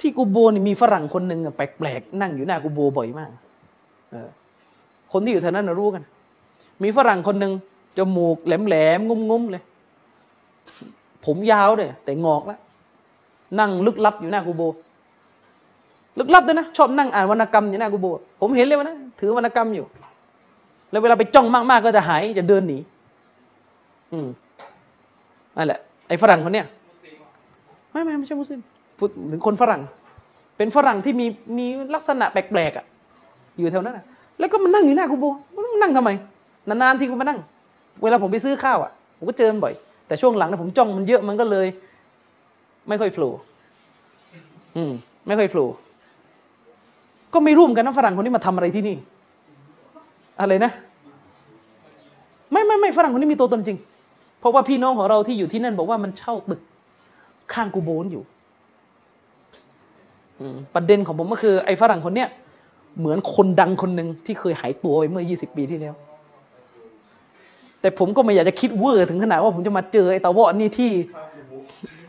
[0.00, 3.30] ที่กูโบนี่มีฝรั่งคนหนึ่งแปลกๆนั่งอยู่หน้ากูโบบ่อยมาก
[4.10, 4.28] เออ
[5.12, 6.02] คนที่อยู่แถวนั้นรู้กัน
[6.82, 7.52] มีฝรั่งคนหนึ่ง
[7.98, 9.62] จมูกแหลมๆงุ้มๆเลย
[11.24, 12.58] ผมยาวเลยแต่งอกแล้ว
[13.58, 14.62] นั่งลึกลับอยู่หน้ากูโบ
[16.18, 18.06] ลึกลับด้วยนะ ชอบนั่งอ่านวรรณกรรมอยู่หน้ากูโบ
[18.40, 19.84] ผมเห็นเลยวันนะถือวรรณกรรมอยู่
[20.90, 22.78] แล้วเวลาไปจ้องมากๆก็จะหายจะเดินหนี
[24.12, 24.26] อืม
[25.56, 25.78] นั่นแหละ
[26.08, 26.66] ไอ้ฝรั่งคนเนี้ย
[27.90, 28.60] ไม่ไม่ไม่ใช่มุสลิม
[28.98, 29.82] พูดถึงคนฝรั่ง
[30.56, 31.26] เป็นฝรั่งที่มี
[31.58, 32.84] มีลักษณะแปลกๆอะ
[33.58, 34.04] อยู่แถวนั้นอะ
[34.38, 36.10] แล้วก็มานั่งอยู่หน้ากูโบมันนั่งทำไม
[36.68, 37.40] นานๆที่กูมานั่ง
[38.02, 39.74] เวลาผมไปซื้อข้าวอะผมก็เจอมันบ่อย
[40.06, 41.66] แต่ช่วงหลังเนี่ยผมจ้องมันเยอะมันก็เลย
[42.88, 43.32] ไม่ค่อยโผล่
[44.76, 44.92] อืม
[45.26, 45.68] ไม่ค่อยโผล่
[47.34, 48.96] ก็ไม่รู้เหมือนกันนะฝรั่งคนนี้มาทำอะไรที่นี่
[50.40, 50.72] อะไรนะ
[52.52, 53.78] ไม่ไม่ไม่ฝรั่งคนนี้มีตัวตนจริง
[54.40, 56.60] เพราะว่าพี่น้องของเราที่อยู่ที่นั่นบอกว่ามันเช่าตึก
[57.52, 58.22] ข้างกูโบนอยู่
[60.74, 62.28] ประเด็นของผมก็คือไอ้ฝรั่งคนเนี้ย
[62.98, 65.94] เหมือนคนดังคนหนึ่งที่เคยหายตัวไปเมื่อ 20 ปีที่แล้ว
[67.84, 70.90] แต่ผมก็ไม่อยากจะคิดเวอร์ถึงขนาดว่าผมจะมาเจอไอ้ตาวะนี่ที่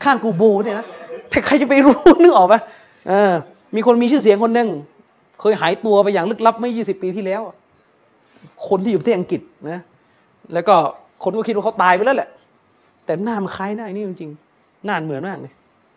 [0.04, 0.86] ข้างกูโบเนี่ยนะ
[1.30, 2.60] แต่ใครจะไปรู้นึกออกปะ
[3.08, 3.32] เออ
[3.74, 4.68] มีคนมีชื่อเสียงคนหนึ่ง
[5.40, 7.42] เคยหายตัวไปอย่างลึกลับเมื่อ20ปีที่แล้ว
[8.68, 9.40] คนที่อยู่ประเทศอังกฤษ
[9.70, 9.80] นะ
[10.52, 10.74] แล้วก็
[11.24, 12.28] คนก็คิดว่าเขาตายไปแล้วแหละ
[13.06, 15.52] แต่หน้ามันคล้ายหน้าไอ้นี่จริงๆหน้าเหมือนมากเลย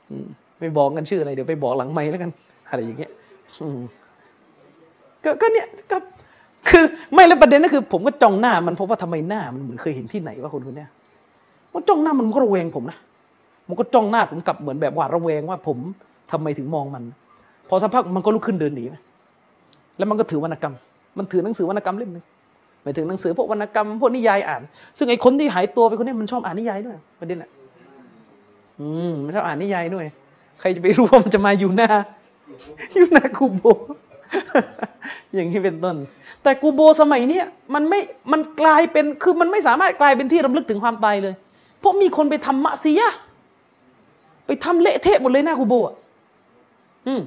[0.09, 0.27] อืม
[0.59, 2.31] ไม่บอกกันชื่ออะไรเดี๋ยวไปบอกหลังไม้แล้วกัน
[2.69, 3.11] อะไรอย่างเงี้ย
[5.23, 5.97] ก็ก็เนี่ยก็
[6.67, 10.85] คือไม่แล้วประเด็นก็คือ ผมก็จ้องหน้ามันเพราะว่าทำไมหน้ามันเหมือนเคยเห็นที่ไหนว่าคนคนนี้
[11.73, 12.97] มันจ้องหน้ามันมันก็ระแวงผมนะ
[13.67, 15.77] มันก็จ้องหน้าผมกลับเหมือนแบบหวาดระแวงว่าผม
[16.31, 17.03] ทำไมถึงมองมัน
[17.69, 18.85] พอสักพักมันก็ลุกขึ้นเดินหนี
[19.97, 20.73] แล้วมันก็ถือวรรณกรรม
[21.17, 22.25] มันถือหนังสือวรรณกรรมเล่มหนึง
[22.83, 24.61] หมายถึงหนังสือพวกวรรณกรรมพวกนิยายอ่าน
[24.97, 27.49] ซึ่งไอ้คนที่หายตัวไปคนนี้มันชอบอ่านนิยายด้วยประเด็นอะ
[28.79, 30.05] อืมมันชอบอ่านนิยายด้วย
[30.59, 31.89] ใครจะไปรู้ว่ามันจะมาอยู่หน้า
[32.95, 33.61] อยู่หน้ากูโบ
[35.33, 35.95] อย่างนี้เป็นต้น
[36.43, 37.99] แต่กูโบสมัยเนี้ยมันไม่
[38.31, 41.33] มันกลายเป็นคือมันไม่สามารถกลายเป็นที่รำลึกถึงความตายเลย
[41.79, 43.13] เพราะมีคนไปทำมะซียะ
[44.45, 45.95] ไปทำเละเทะหมดเลยหน้ากูโบอะ
[47.07, 47.21] อืม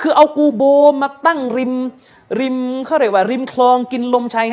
[0.00, 0.62] คือเอากูโบ
[1.02, 1.72] มาตั้งริม
[2.40, 2.56] ริม
[2.86, 4.46] เขาเรียกว่า ริมคลองกินลมชาย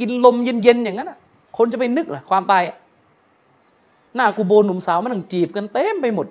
[0.00, 1.18] กินลมเย็นๆอย่างนั้นอะ
[1.56, 2.62] คนจะไปนึกหรอความตาย
[4.16, 6.26] หน้ากูโบหนุ่มสาวมันนั่งจีบกันเต็มไปหมด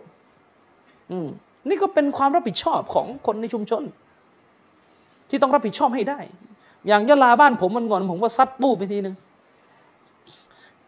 [1.11, 1.27] อืม
[1.67, 3.83] นี่ก็เป็นความรับผิดชอบของคนในชุมชน
[5.29, 6.19] ที่ต้องรับผิดชอบให้ได้
[6.87, 9.15] อย่างยะลาบ้านผมมันก่อนผมก็ซัดตู้ไปทีหนึ่ง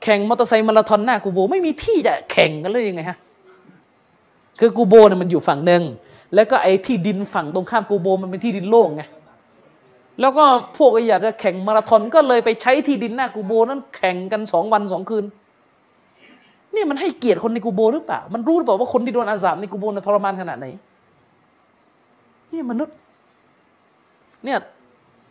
[0.03, 3.17] แข่งมอเตอร์ไซค์มาราธอนหน้ากูโบ ไม่มีที่จะแข่งกันเลยยังไงฮะ
[4.59, 5.83] คือกูโบเนี่ยมันอยู่ฝั่งหนึ่ง
[6.35, 9.03] แล้วก็ไอ้ที่ดินฝั่งตรงข้ามกูโบมันเป็นที่ดินโล่งไง
[10.21, 10.43] แล้วก็
[10.77, 15.25] พวกอยากจะแข่งมาราธอนก็เลยไปใช้ที่ดินหน้ากูโบนั้นแข่งกันสองวันสองคืน
[16.75, 20.67] นี่มันให้เกียรติคนในกูโบหรือเปล่า มันรู้หรือเปล่าว่าคนที่โดนอาสาบในกูโบน่ะทรมานขนาดไหน
[22.51, 22.95] นี่มนุษย์
[24.45, 24.59] เนี่ย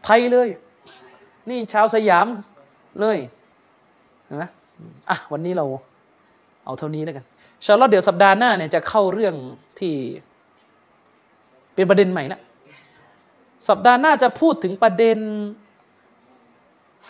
[0.05, 0.49] ไทยเลย
[1.51, 2.26] นี่ชาวสยาม
[3.01, 3.18] เลย
[4.43, 4.51] นะ
[5.10, 5.65] อะวันนี้เรา
[6.65, 7.25] เอาเท่านี้แล้วกัน
[7.65, 9.35] ชาลอฮ์เดี๋ยวสัปดาห์หน้าเนี่ยจะเข้าเรื่อง
[9.78, 9.94] ที่
[11.75, 12.41] เป็นประเด็นใหม่นะ
[13.68, 15.18] สัปดาห์หน้าจะพูดถึงประเด็น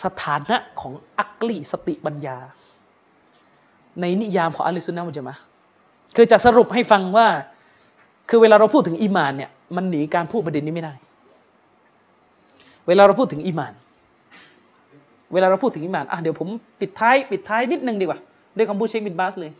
[0.03, 2.37] สถานะของอักลีสติปัญญา
[4.01, 5.35] ในนิยามของอัลลอฮฺซุนนะมุจมะ
[6.15, 7.27] คือจะสรุปให้ฟังว่า
[8.29, 10.93] คือเวลาเราพูดถึงอีมานเนี่ยมันหนีการพูดประเด็นนี้ไม่ได้
[12.87, 13.73] เวลาเราพูดถึงอีมาน
[15.33, 16.47] เวลาเราพูดถึงอีมานอะเดี๋ยวผม
[16.79, 18.19] ปิดท้ายปิดท้ายนิดนึงดีกว่า
[18.57, 19.51] ด้วยคำพูดเชคบินบาสเลย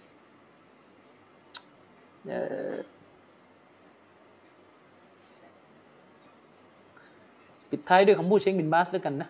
[7.71, 9.29] ปิดท้ายด้วยคำพูดเชคบินบาสด้วยกันนะ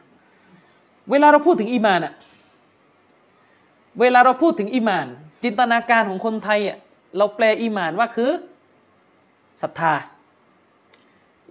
[1.11, 2.13] เวลาเราพูดถึงอีมานอะ
[3.99, 5.07] เวลาเราพูดถึงอีมาน
[5.43, 6.77] จินตนาการของคนไทยอะ
[7.17, 8.31] เราแปลอีมานว่าคือ
[9.61, 9.93] ศรัทธา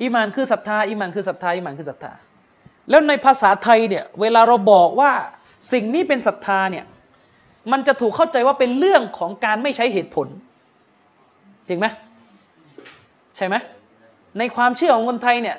[0.01, 2.13] อีมานคือศรัทธาอีมานคือศรัทธาอีมานคือศรัทธา
[2.91, 5.13] แล้วในภาษาไทยเนี่ยเวลาเราบอกว่า
[5.73, 6.85] สิ่งนี้เป็นศรัทธาเนี่ย
[7.73, 10.27] มันจะถูกเข้าใจว่าเป็นเรื่องของการไม่ใช้เหตุผล
[11.69, 11.87] จริงไหม
[13.37, 13.55] ใช่ไหม
[14.39, 15.57] ในความเชื่อของคนไทยเนี่ย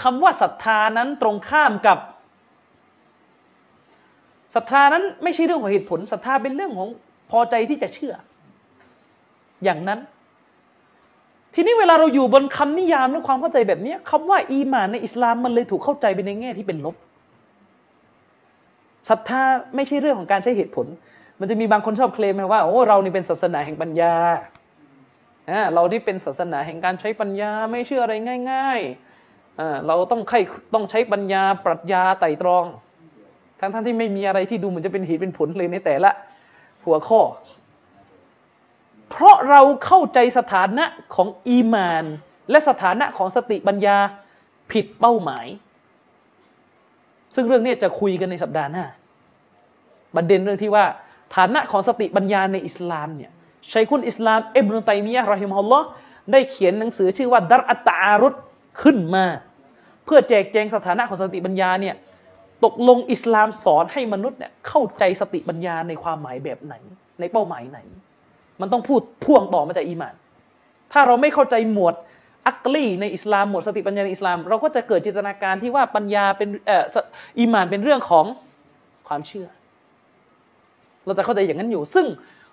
[0.00, 1.98] คำว่าศรัทธานั้นตรงข้ามกับ
[4.54, 6.88] ศรัทธานั้นไม่ใช่เรื่องของเหตุผลศรัทธาเป็นเรื่องของ
[7.30, 8.14] พอใจที่จะเชื่อ
[9.64, 10.00] อย่างนั้น
[11.58, 16.96] ทีนี้เวลาเราอยู่บนคำนิยามหรือความเข้าใจแบบนี้คำว่า อีหมานในอิสลามมันเลยถูกเข้าใจไปในแง่ที่เป็นลบ
[19.08, 19.42] ศรัทธา
[19.76, 20.86] ไม่ใช่เรื่องของการใช้เหตุผล
[21.40, 24.14] มันจะมีบางคนชอบเคลมว่าโอ้เรานี่เป็นศาสนาแห่งปัญญา
[25.50, 28.14] อ่าเรานี่เป็นศาสนาแห่งการใช้ปัญญาไม่เชื่ออะไร
[28.52, 30.36] ง่ายๆเราต้องใคร
[30.74, 32.64] ต้องใช้ปัญญาปรัชญาไต่ตรอง
[33.60, 36.10] ทั้งๆทที่ไม่มีอะไรที่ดูเหมือนจะเป็นเหตุเป็นผลเลยในแต่ละ
[36.84, 37.20] หัวข้อ
[39.10, 42.04] เพราะเราเข้าใจสถานะของอีมาน
[42.50, 43.98] และสถานะของสติปัญญา
[44.72, 45.46] ผิดเป้าหมาย
[47.34, 48.84] ซึ่งเรื่องนี้จะคุยกันในสัปดาห์หน้า
[50.14, 50.84] ประเด็นเรื่องที่ว่า
[51.36, 53.30] ฐานะของสติปัญญาในอิสลามเนี่ย
[53.72, 55.86] ชัยคุณอิสลามเอิบนุตัยมียะรอฮิมฮุลลอฮ์
[56.32, 58.34] ได้เขียนหนังสือชื่อว่าดัรอัตาอารุด
[58.82, 59.26] ขึ้นมา
[60.04, 61.94] เพื่อแจกแจงสถานะของสติปัญญาเนี่ย
[62.64, 66.74] ตกลงอิสลามสอนให้มนุษย์เนี่ยเข้าใจสติปัญญาในความหมายแบบไหน
[67.20, 67.78] ในเป้าหมายไหน
[68.60, 70.14] มันต้องพูดพ่วงต่อมาจากอีมาน
[70.92, 71.94] ถ้าเราไม่เข้าใจหมวด
[72.46, 76.84] อักลีในอิสลามหมวดสติปัญญาในอิสลาม เราก็จะเกิดจินตนาการที่ว่าปัญญาเป็นเอ่อ
[77.38, 78.24] อีมานเป็นเรื่องของ
[79.08, 79.48] ความเชื่อ
[81.06, 82.06] เราจะเข้าใจอย่างนั้นอยู่ ซึ่ง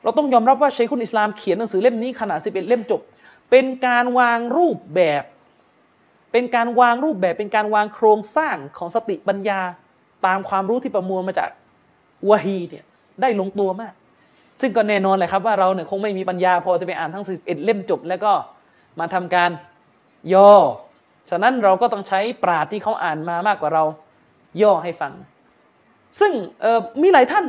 [0.04, 3.02] เราต้องยอมรับว่าชัยคุณอิสลามเขียนหนังสือเล่มนี้ขนาด11 เล่มจบ
[3.52, 5.24] เป็นการวางรูปแบบ
[6.32, 9.62] เป็นการวางรูปแบบเป็นการวางโครงสร้างของสติปัญญา
[10.26, 11.50] ตามความรู้ที่ประมวลมาจาก
[12.30, 12.86] วะฮีเนี่ย
[13.22, 13.94] ได้ลงตัวมาก
[14.62, 18.32] ซึ่งก็แน่นอนเลยครับว่าเราเนี่ยคงไม่มีปัญญาพอจะไปอ่านทั้ง11เล่มจบ แล้วก็
[19.00, 19.50] มาทำการ
[20.34, 20.52] ย่อ
[21.30, 23.84] ฉะนั้นเราก็ต้องใช้ปราดที่เขาอ่านมามากกว่าเรา
[24.62, 25.14] ย่อให้ฟัง
[26.20, 26.32] ซึ่ง
[27.02, 27.46] มีหลายท่าน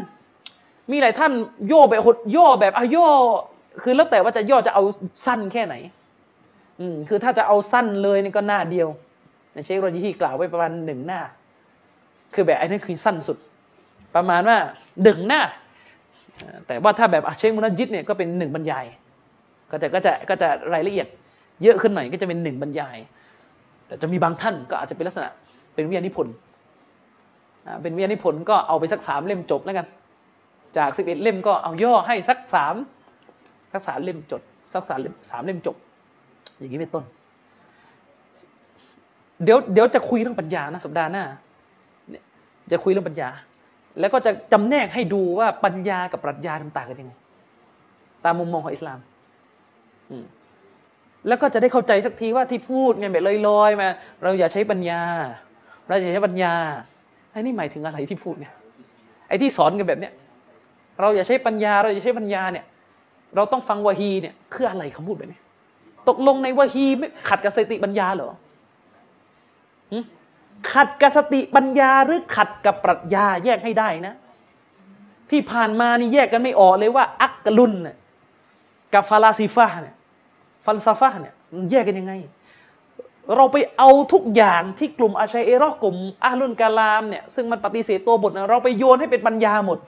[0.93, 1.33] มีหลายท่าน
[1.73, 3.09] ย่อแบบหดย่อแบบอะย่อ
[3.83, 4.83] คือแล้วแต่ว่าจะย่อจะเอา
[5.27, 5.75] สั้นแค่ไหน
[6.81, 8.89] อืมคือถ้าจะเอาสั้นเลยนี่ก็หน้าเดียว
[9.53, 11.21] ในเชคโรจิที่กล่าวไว้ประมาณหนึ่งหน้า
[12.35, 13.39] คือแบบไอ้นั่นคือสั้นสุด
[14.15, 14.59] ประมาณว่า
[15.03, 15.41] หนึ่งหน้า
[16.67, 18.85] แต่ว่าถ้าแบบอะเชคมุนจิตเนี่ยก็เป็นหนึ่งบรรยาย
[19.71, 21.09] ก็จะก็จะก็จะรายละเอียด
[21.63, 22.97] เยอะขึ้นหน่อยก็จะเป็นหนึ่งบรรยาย
[23.87, 25.29] แต่จะมีบางท่านก็อาจจะเป็นลักษณะ
[25.75, 26.35] เป็นวิทยานิพนธ์
[27.83, 29.87] เป็นวิทยานิพนธ์ก็เอาไปสักสามเล่มจบแล้วกัน
[30.77, 32.75] จากสิบเอ็ดเล่มก็เอาย่อให้สักสาม
[33.73, 34.43] สักสามเล่มจด
[34.75, 35.77] สักสามเล่มสามเล่มจบ
[36.59, 37.05] อย่างนี้เป็นต้น
[39.45, 41.25] เดี๋ยวเดี๋ยวจะคุยเรื่องปัญญานะสัปดาห์หน้า
[42.73, 43.29] จะคุยเรื่องปัญญา
[44.01, 47.13] แล้วก็จะจำแนกให้ดูว่าปัญญากับปรัชญาต่างกันยังไง
[48.25, 48.99] ตามมุมมองของอิสลาม
[50.11, 50.13] อ
[51.29, 53.89] แล้วก็จะได้เข้าใจสักทีว่าที่พูดไงแบบลอยๆมา
[54.23, 55.03] เราอย่าใช้ปัญญา
[55.89, 56.53] เราอย่าใช้ปัญญา
[57.31, 58.53] ไอ้นี่หมายถึงอะไรที่พูดเนี่ย
[59.29, 60.13] ไอ้ที่สอนกันแบบเนี้ย
[61.01, 62.65] เราอย่าใช้ปัญญา เราอย่าใช้ปัญญาเนี่ย
[63.37, 65.41] เราต้องฟังวะฮีเนี่ยคืออะไรคำพูดแบบนี้
[66.09, 68.31] ตกลงในวะฮีไม่ขัดกับสติปัญญาเหรอ
[69.93, 69.99] หึ
[70.73, 74.15] ขัดกับสติปัญญาหรือขัดกับปรัชญาแยกให้ได้นะ
[75.31, 77.75] ที่ผ่านมานี่แยกกันไม่ออกเลยว่า อักลุน
[78.95, 79.97] กับฟาลาซิฟะห์เนี่ย
[80.65, 81.35] ฟัลซาฟะห์เนี่ย
[81.71, 82.15] แยกกันยังไง
[83.37, 89.79] เราไปเอาทุกอย่างที่กลุ่มอาชัยเอรอกลุ่มอาลุนกาลามเนี่ยซึ่งมันปฏิเสธตัวบทเราไปโยนให้เป็นปัญญาหมด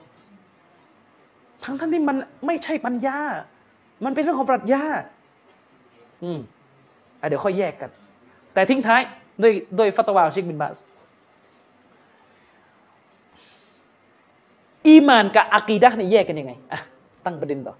[1.63, 3.17] ทั้งทั้งที่มันไม่ใช่ปัญญา
[4.05, 4.83] มันเป็นเรื่องของปรัชญา
[6.23, 6.39] อืม
[7.21, 7.89] อะเดี๋ยวค่อยแยกกัน
[8.53, 9.01] แต่ทิ้งท้าย
[9.41, 10.77] ด้วยด้วยฟัตวาของเชคบินบาส
[14.87, 16.79] อีมานกับอากีดะเนี่ยแยกกันยังไงอะ
[17.25, 17.75] ตั้งประเด็นต่อ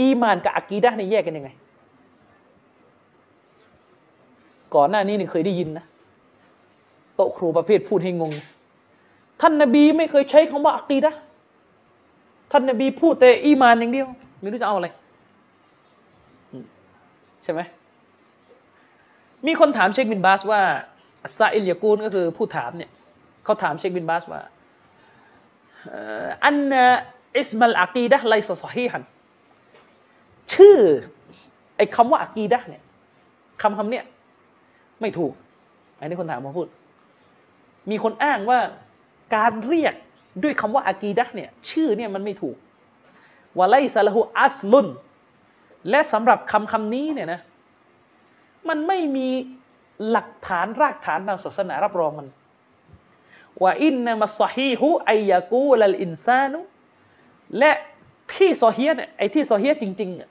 [0.00, 1.50] อีมานกับอากีดะเนี่ยแยกกันยังไง
[4.74, 5.84] ก่อนหน้านี้เนี่ยเคยได้ยินนะ
[7.14, 8.32] โต๊ะครูประเภทพูดให้งง
[9.40, 11.12] ท่านนบีไม่เคยใช้คำว่าอากีดะ
[12.52, 14.06] ท่านนบีพูดแต่อีมานอย่างเดียว
[14.40, 14.88] ไม่รู้จะเอาอะไร
[17.44, 17.60] ใช่ไหม
[19.46, 20.62] มีคนถามเชคบินบาสว่า
[21.38, 22.90] ซาอิลยากูนก็คือผู้ถามเนี่ย
[23.44, 24.40] เขาถามเชคบินบาสว่า
[26.44, 26.56] อัน
[27.38, 29.02] อิสมัลอากีดะไลซอซอฮีฮัน
[30.52, 30.78] ชื่อ
[31.76, 32.82] ไอ้คำว่าอากีดะเนี่ย
[33.62, 34.04] คำคำเนี่ย
[35.00, 35.32] ไม่ถูก
[35.98, 36.66] อันนี้คนถามมาพูด
[37.90, 38.60] มีคนอ้างว่า
[39.36, 39.94] การเรียก
[40.42, 42.56] ด้วยคำว่าอากีดะเนี่ยชื่อเนี่ยมันไม่ถูก
[43.58, 44.88] วะไลซะละหูอัสลุน
[45.90, 47.40] และสำหรับคำคำนี้เนี่ยนะ
[48.68, 49.28] มันไม่มี
[50.10, 52.28] หลักฐานรากฐานทางศาสนารับรองมัน
[53.62, 56.60] ว่าإنما الصحيح أن يقول الإنسان
[57.58, 57.72] และ
[58.34, 60.30] ที่صحيح เนี่ยไอ้ที่ صحيح จริงๆอะ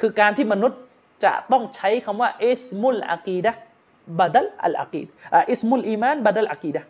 [0.00, 0.80] คือการที่มนุษย์
[1.24, 5.06] จะต้องใช้คำว่าاسم العقيدة بدل العقيدة
[5.50, 6.82] اسم الإيمان بدل العقيدة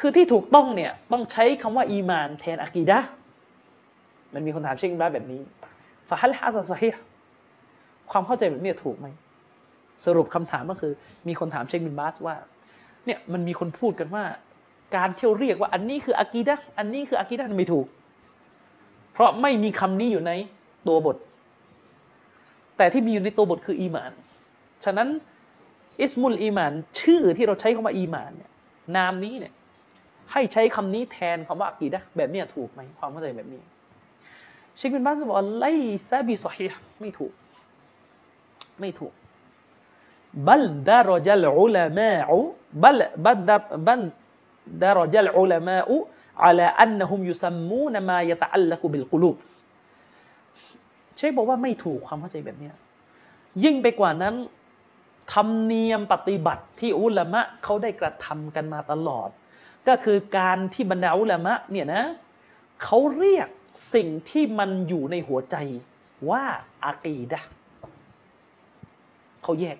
[0.00, 2.98] คือที่ถูกต้องเนี่ยต้องใช้คำว่าอีมานแทนอากีดะ
[4.34, 5.40] มันมีคนถามเชคอิมรานแบบนี้
[6.08, 6.88] ฟะฮัลฮะซะซอฮี
[8.10, 9.06] ความเข้าใจแบบนี้ถูกไหม
[10.04, 10.92] สรุปคำถามก็คือ
[11.28, 12.36] มีคนถามเชคบินบาสว่า
[13.06, 14.24] เนี่ยมันมีคนพูดกันว่า
[14.96, 17.86] การเที่ยวเรียกว่าอันนี้คืออากีดะอันนี้คืออากีดะไม่ถูก
[19.12, 20.32] เพราะไม่มีคำนี้อยู่ใน
[20.88, 21.16] ตัวบท
[22.76, 24.12] แต่ที่มีอยู่ในตัวบทคืออีหมาน
[24.84, 25.08] ฉะนั้น
[26.00, 28.50] อิสมุลอีหมาน ชื่อที่เราใช้คำว่าอีหมานเนี่ย
[28.96, 29.54] นามนี้เนี่ย
[30.32, 33.60] ให้ใช้คำนี้แทนคำว่าอากีดะแบบนี้ถูกไหมความเข้าใจแบบนี้
[34.76, 36.66] เชคบินบาสบอกليس بصحيح
[37.00, 37.32] ไม่ถูก
[38.80, 39.12] ไม่ถูก
[40.48, 44.02] بل درج العلماء بل بل در بل
[44.82, 49.36] درج العلماء على أنهم يسمون ما يتعلق بالقلوب
[51.16, 52.70] เชคบอกว่าไม่ถูกความเข้าใจแบบนี้
[53.64, 54.34] ยิ่งไปกว่านั้น
[55.32, 59.28] ธรรมเนียมปฏิบัติที่อุลามะเขาได้กระทำกันมาตลอด
[59.88, 62.04] ก็คือการที่บรรดาอุลามะเนี่ยนะ
[62.82, 63.48] เขาเรียก
[63.94, 65.56] สิ่งที่มันอยู่ในหัวใจ
[66.30, 66.44] ว่า
[66.84, 67.40] อากีดะ
[69.42, 69.76] เขาแยก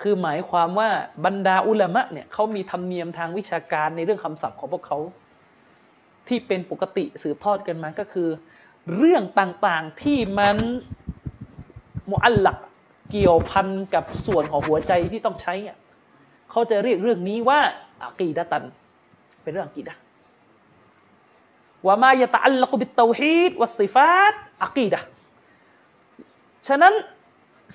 [0.00, 0.90] คือหมายความว่า
[1.24, 4.98] บรรดาอุลามะเนี่ยเขามีธรรมเนียมทางวิชาการในเรื่องคำศัพท์ของพวกเขา
[6.28, 8.28] ที่เป็นปกติสืบทอดกันมาก็คือ
[8.96, 10.56] เรื่องต่างๆที่มัน
[12.10, 12.58] มุอัลลัก
[13.10, 15.54] เกี่ยวพันกับส่วนของหัวใจที่ต้องใช้
[16.50, 17.60] เขาจะเรียกเรื่องนี้ว่า
[18.02, 18.64] อากีดะตัน
[19.42, 19.94] เป็นเรื่องอากีดะ
[21.86, 25.00] ว่ามายะตะอัลลักบิตเตาฮีดวัสซิฟาตอากีดะ
[26.68, 26.94] ฉะนั้น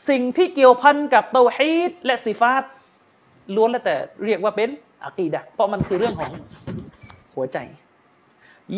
[0.10, 2.64] สิ่งที่เกี่ยวพันกับเตาฮีดและสิฟาต
[3.56, 3.96] ล้วนแล้วแต่
[4.26, 4.70] เรียกว่าเป็น
[5.06, 6.32] อากีดะเพราะมันคือเรื่องของ
[7.36, 7.58] หัวใจ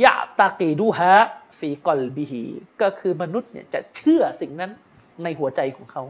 [0.03, 1.13] ยะตากีดูฮะ
[1.59, 2.43] ฟีกอลบิฮี
[2.81, 4.71] ก็คือมนุษย์เนี่ยจะเชื่อสิ่งนั้น
[5.23, 6.03] ในหัวใจของเขา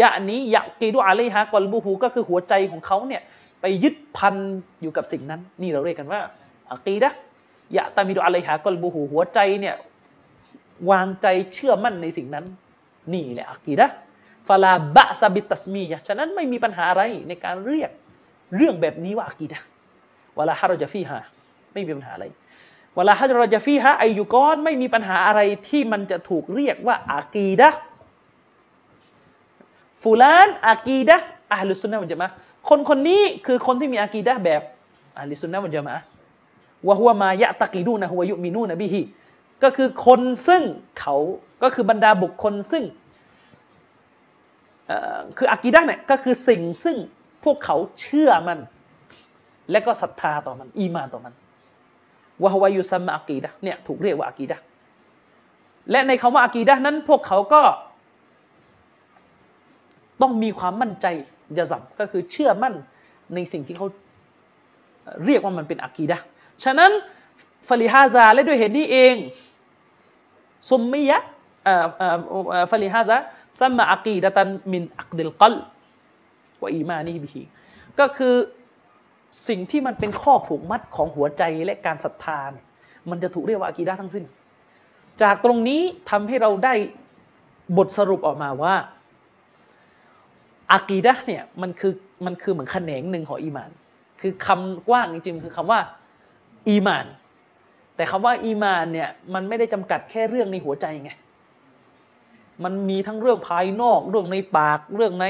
[0.00, 3.22] ยะนี้ยะกีดูอะลัยฮะกอลบูฮูก็คือหัวใจของเขาเนี่ย
[3.60, 4.34] ไปยึดพัน
[4.82, 6.20] อยู่กับสิ่งนั้น นี่เราเรียกกันว่า
[6.72, 7.10] อากีดะ
[7.76, 9.76] ยะตามิดูอะลัยฮะกอลบูฮูหัวใจเนี่ย
[10.90, 12.44] วางใจเชื่อมั่นในสิ่งนั้น
[13.12, 13.86] นี่แหละอากีดะ
[14.48, 17.90] ฟาลาบะซาบิตัสมียะฉะนั้นไม่มีปัญหาอะไรในการเรียก
[18.56, 19.58] เรื่องแบบนี้ว่าอากีดะ
[20.38, 21.18] วลาฮารจะฟีฮา
[21.72, 22.26] ไม่มีปัญหาอะไร
[22.98, 27.68] วลาฮารจะฟีฮาอยุกอนไม่มีปัญหาอะไรที่มันจะถูกเรียกว่าอากีดะ
[30.02, 31.16] ฟูลานอากีดะ
[31.52, 32.28] อัลลุสุนนะวันจะมา
[32.68, 34.62] คนคนนี้คือคนที่มีอากีดะแบบ
[35.18, 35.96] อัลลุสุนนะวันจะมา
[36.88, 39.02] วะฮัวมายะตะกีดูนะฮุวยุมินูนะบิฮิ
[39.62, 40.62] ก็คือคนซึ่ง
[40.98, 41.16] เขา
[41.62, 42.84] ก็คือบรรดาบุคคลซึ่ง
[45.38, 46.96] คืออากีดะเนี่ยก็คือสิ่งซึ่ง
[47.44, 48.58] พวกเขาเชื่อมัน
[49.70, 51.34] และก็ศรัทธาต่อมัน อีมานต่อมัน
[52.42, 54.56] วะฮวายุซัมมาอากีดะเนี่ยถูกเรียกว่าอากีดะ
[55.90, 57.62] และในคำว่าอากีดะนั้นพวกเขาก็
[60.22, 61.06] ต้องมีความมั่นใจ
[61.58, 62.74] ยะซัมก็คือเชื่อมั่น
[63.34, 63.86] ในสิ่งที่เขา
[65.24, 66.18] เรียกว่ามันเป็นอากีดะ
[66.64, 66.90] ฉะนั้น
[67.68, 69.16] ฟลิฮาซาและด้วยเหตุนี้เอง
[70.68, 71.18] ซุมมิยะ
[72.70, 73.16] ฟลิฮาซา
[73.58, 75.54] ซัมมาอากีดะตันมินอักดิลกัล
[76.62, 77.42] วะอีมานีบิฮี
[77.98, 78.34] ก็คือ
[79.48, 82.66] สิ่งที่มันเป็นข้อผูกมัดของหัวใจและการศรัทธาเนี่ย
[83.10, 84.24] มันจะถูกเรียกว่าอากีดะทั้งสิ้น
[85.22, 86.74] จากตรงนี้ทำให้เราได้
[87.76, 88.74] บทสรุปออกมาว่า
[90.72, 91.92] อากีดะเนี่ยมันคือ
[92.26, 93.70] มันคือเหมือนแขนงหนึ่งของอีมาน
[94.20, 95.80] คือคำกว้างจริงๆคือคำว่า
[96.68, 97.06] อีมาน
[97.96, 101.10] แต่คำว่าอีมานเนี่ยมันไม่ได้จำกัดแค่เรื่องในหัวใจไง
[102.64, 105.26] มันมีทั้งเรื่องภายนอก เรื่องในปากเรื่องใน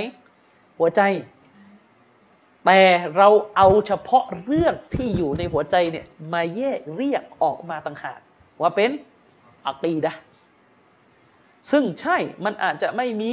[0.78, 1.00] หัวใจ
[2.66, 2.80] แต่
[3.16, 8.20] เราเอาเฉพาะเรื่องที่อยู่ในหัวใจเนี่ยมาแยกเรียกออกมาต่างหาก
[8.60, 8.90] ว่าเป็น
[9.66, 10.12] อักีดะ
[11.70, 13.32] ซึ่งใช่มันอาจจะไม่มี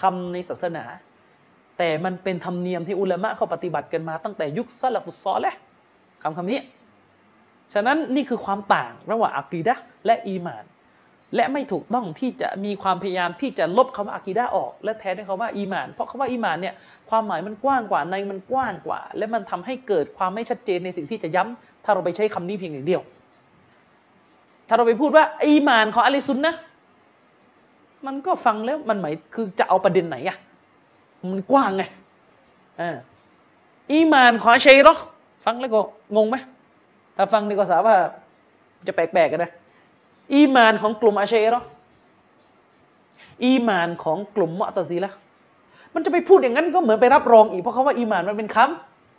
[0.00, 0.84] คำในศาสนา
[1.78, 5.56] แต่มันเป็นธรรมเนียมที่อุลามะเขาปฏิบัติกันมาตั้งแต่ยุคซาลฟุตซอลแหละ
[6.22, 6.60] คำคำนี้
[7.74, 9.74] ฉะนั้นนี่คือความต่างระหว่างอักีดะ
[10.06, 10.64] และอีมาน
[11.34, 16.74] และไม่ถูกต้องที่จะมีความพยายามที่จะลบคำว่าอากีดะออก และแทนด้วยคำว่าอีมาน เพราะคำว่าอีมานเนี่ย
[17.10, 23.02] ความหมายมันกว้างกว่าในมันกว้างกว่า และมันทำให้เกิดความไม่ชัดเจนในสิ่งที่จะย้ำถ้าเราไปใช้คำนี้เพียงอย่างเดียว
[24.68, 26.54] ถ้าเราไปพูดว่าอีมานของอะลิซุนนะ
[28.06, 30.36] มันก็ฟังแล้วมันหมายคือจะเอาประเด็นไหนอะ
[31.32, 31.82] มันกว้างไง
[32.80, 32.96] อ่า
[33.92, 34.94] อีมานของชัยรอ
[35.44, 35.80] ฟังแล้วก็
[36.16, 36.36] งงไหม
[37.16, 37.96] ถ้าฟังนี่ก็สาว่า
[38.86, 39.52] จะแปลกๆกันนะ
[40.34, 41.68] อีมานของกลุ่มอาเชราะห์
[43.44, 45.12] อีมานของกลุ่มมอตซีละ
[45.94, 48.58] มันจะไปพูดอย่างนั้นก็เหมือนไปรับรองอีกเพราะเขาว่าอีมานมันเป็นค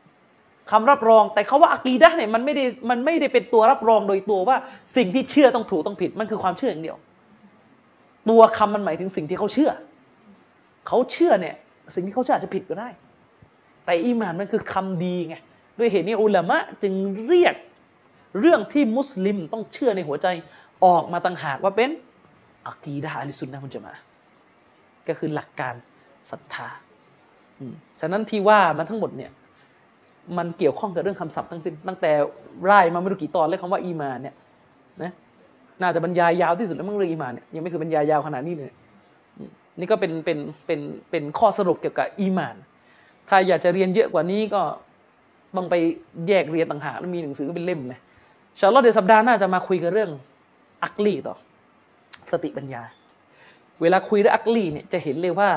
[0.04, 4.58] ำคำรับรอง แต่เขาว่าอากีดะเนี่ยมันไม่ได้มันไม่ได้เป็นตัวรับรองโดยตัวว่า
[4.96, 6.98] สิ่งที่เชื่อต้องถูกต้องผิด มันคือความเชื่ออย่างเดียว
[8.30, 9.72] ตัวคำมันหมายถึงสิ่งที่เขาเชื่อ
[10.88, 11.56] เขาเชื่อเนี่ย
[11.94, 12.90] สิ่งที่เขาเชื่ออาจจะผิดก็ได้
[13.86, 15.36] แต่อีมานมันคือคำดีไง
[15.80, 16.94] ด้วยเหตุนี้อุลามะจึง
[17.28, 17.56] เรียก
[18.40, 20.28] เรื่องที่มุสลิมต้องเชื่อในหัวใจ
[20.86, 21.90] ออกมาต่างหากว่าเป็น
[22.68, 23.94] อักีดะห์อะลิสุนนะมุนจะมา
[25.08, 25.74] ก็คือหลักการ
[26.32, 26.68] ศรัทธา
[28.00, 29.32] ฉะนั้นที่ว่ามาทั้งหมดเนี่ย
[30.38, 32.12] มันเกี่ยวข้องกับเรื่องคำศัพท์ทั้งสิ้น ตั้งแต่
[32.64, 34.36] ไล่มาไม่รู้กี่ตอนเลยคำว่าอีมานเนี่ย
[35.02, 35.12] นะ
[35.82, 38.72] น่าจะบรรยายยาวที่สุดแล้วมั้งเรื่องอีมานเนี่ยยังไม่เคยบรรยายยาวขนาดนี้เลย
[39.80, 40.80] นี่ก็เป็นเป็นเป็น
[41.12, 42.56] เป็นข้อสรุปเกี่ยวกับอีมาน
[43.30, 44.62] ถ้าอยากจะเรียนเยอะกว่านี้ก็
[45.56, 45.76] ต้องไป
[46.28, 48.00] แยกเรียนต่างหากแล้วมีหนังสือเป็นเล่มเลย
[48.60, 50.10] ชาลลอฮ์เดี๋ยวสัปดาห์หน้าจะมาคุยกันเรื่อง
[50.84, 51.36] อักลีต่อ
[52.32, 52.82] สติปัญญา
[53.82, 55.50] เวลาคุยเรื่องอักลีเนี่ยจะเห็นเลยว่า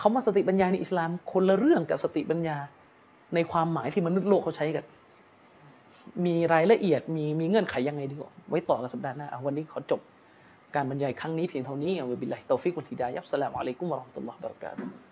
[0.00, 2.56] คำว่าสติปัญญาในอิสลาม คนละเรื่องกับสติปัญญา
[3.34, 4.84] ในความหมายที่มนุษย์โลกเขาใช้กัน
[6.26, 10.00] มีรายละเอียดมีมีเงื่อนไขยังไงดีกว่าไว้ต่อกันสัปดาห์หน้าเอาวันนี้ขอจบ
[10.74, 15.07] การบรรยายครั้งนี้เพียงเท่านี้الله بالله التوفيق والهداية السلام عليكم ورحمة الله وبركاته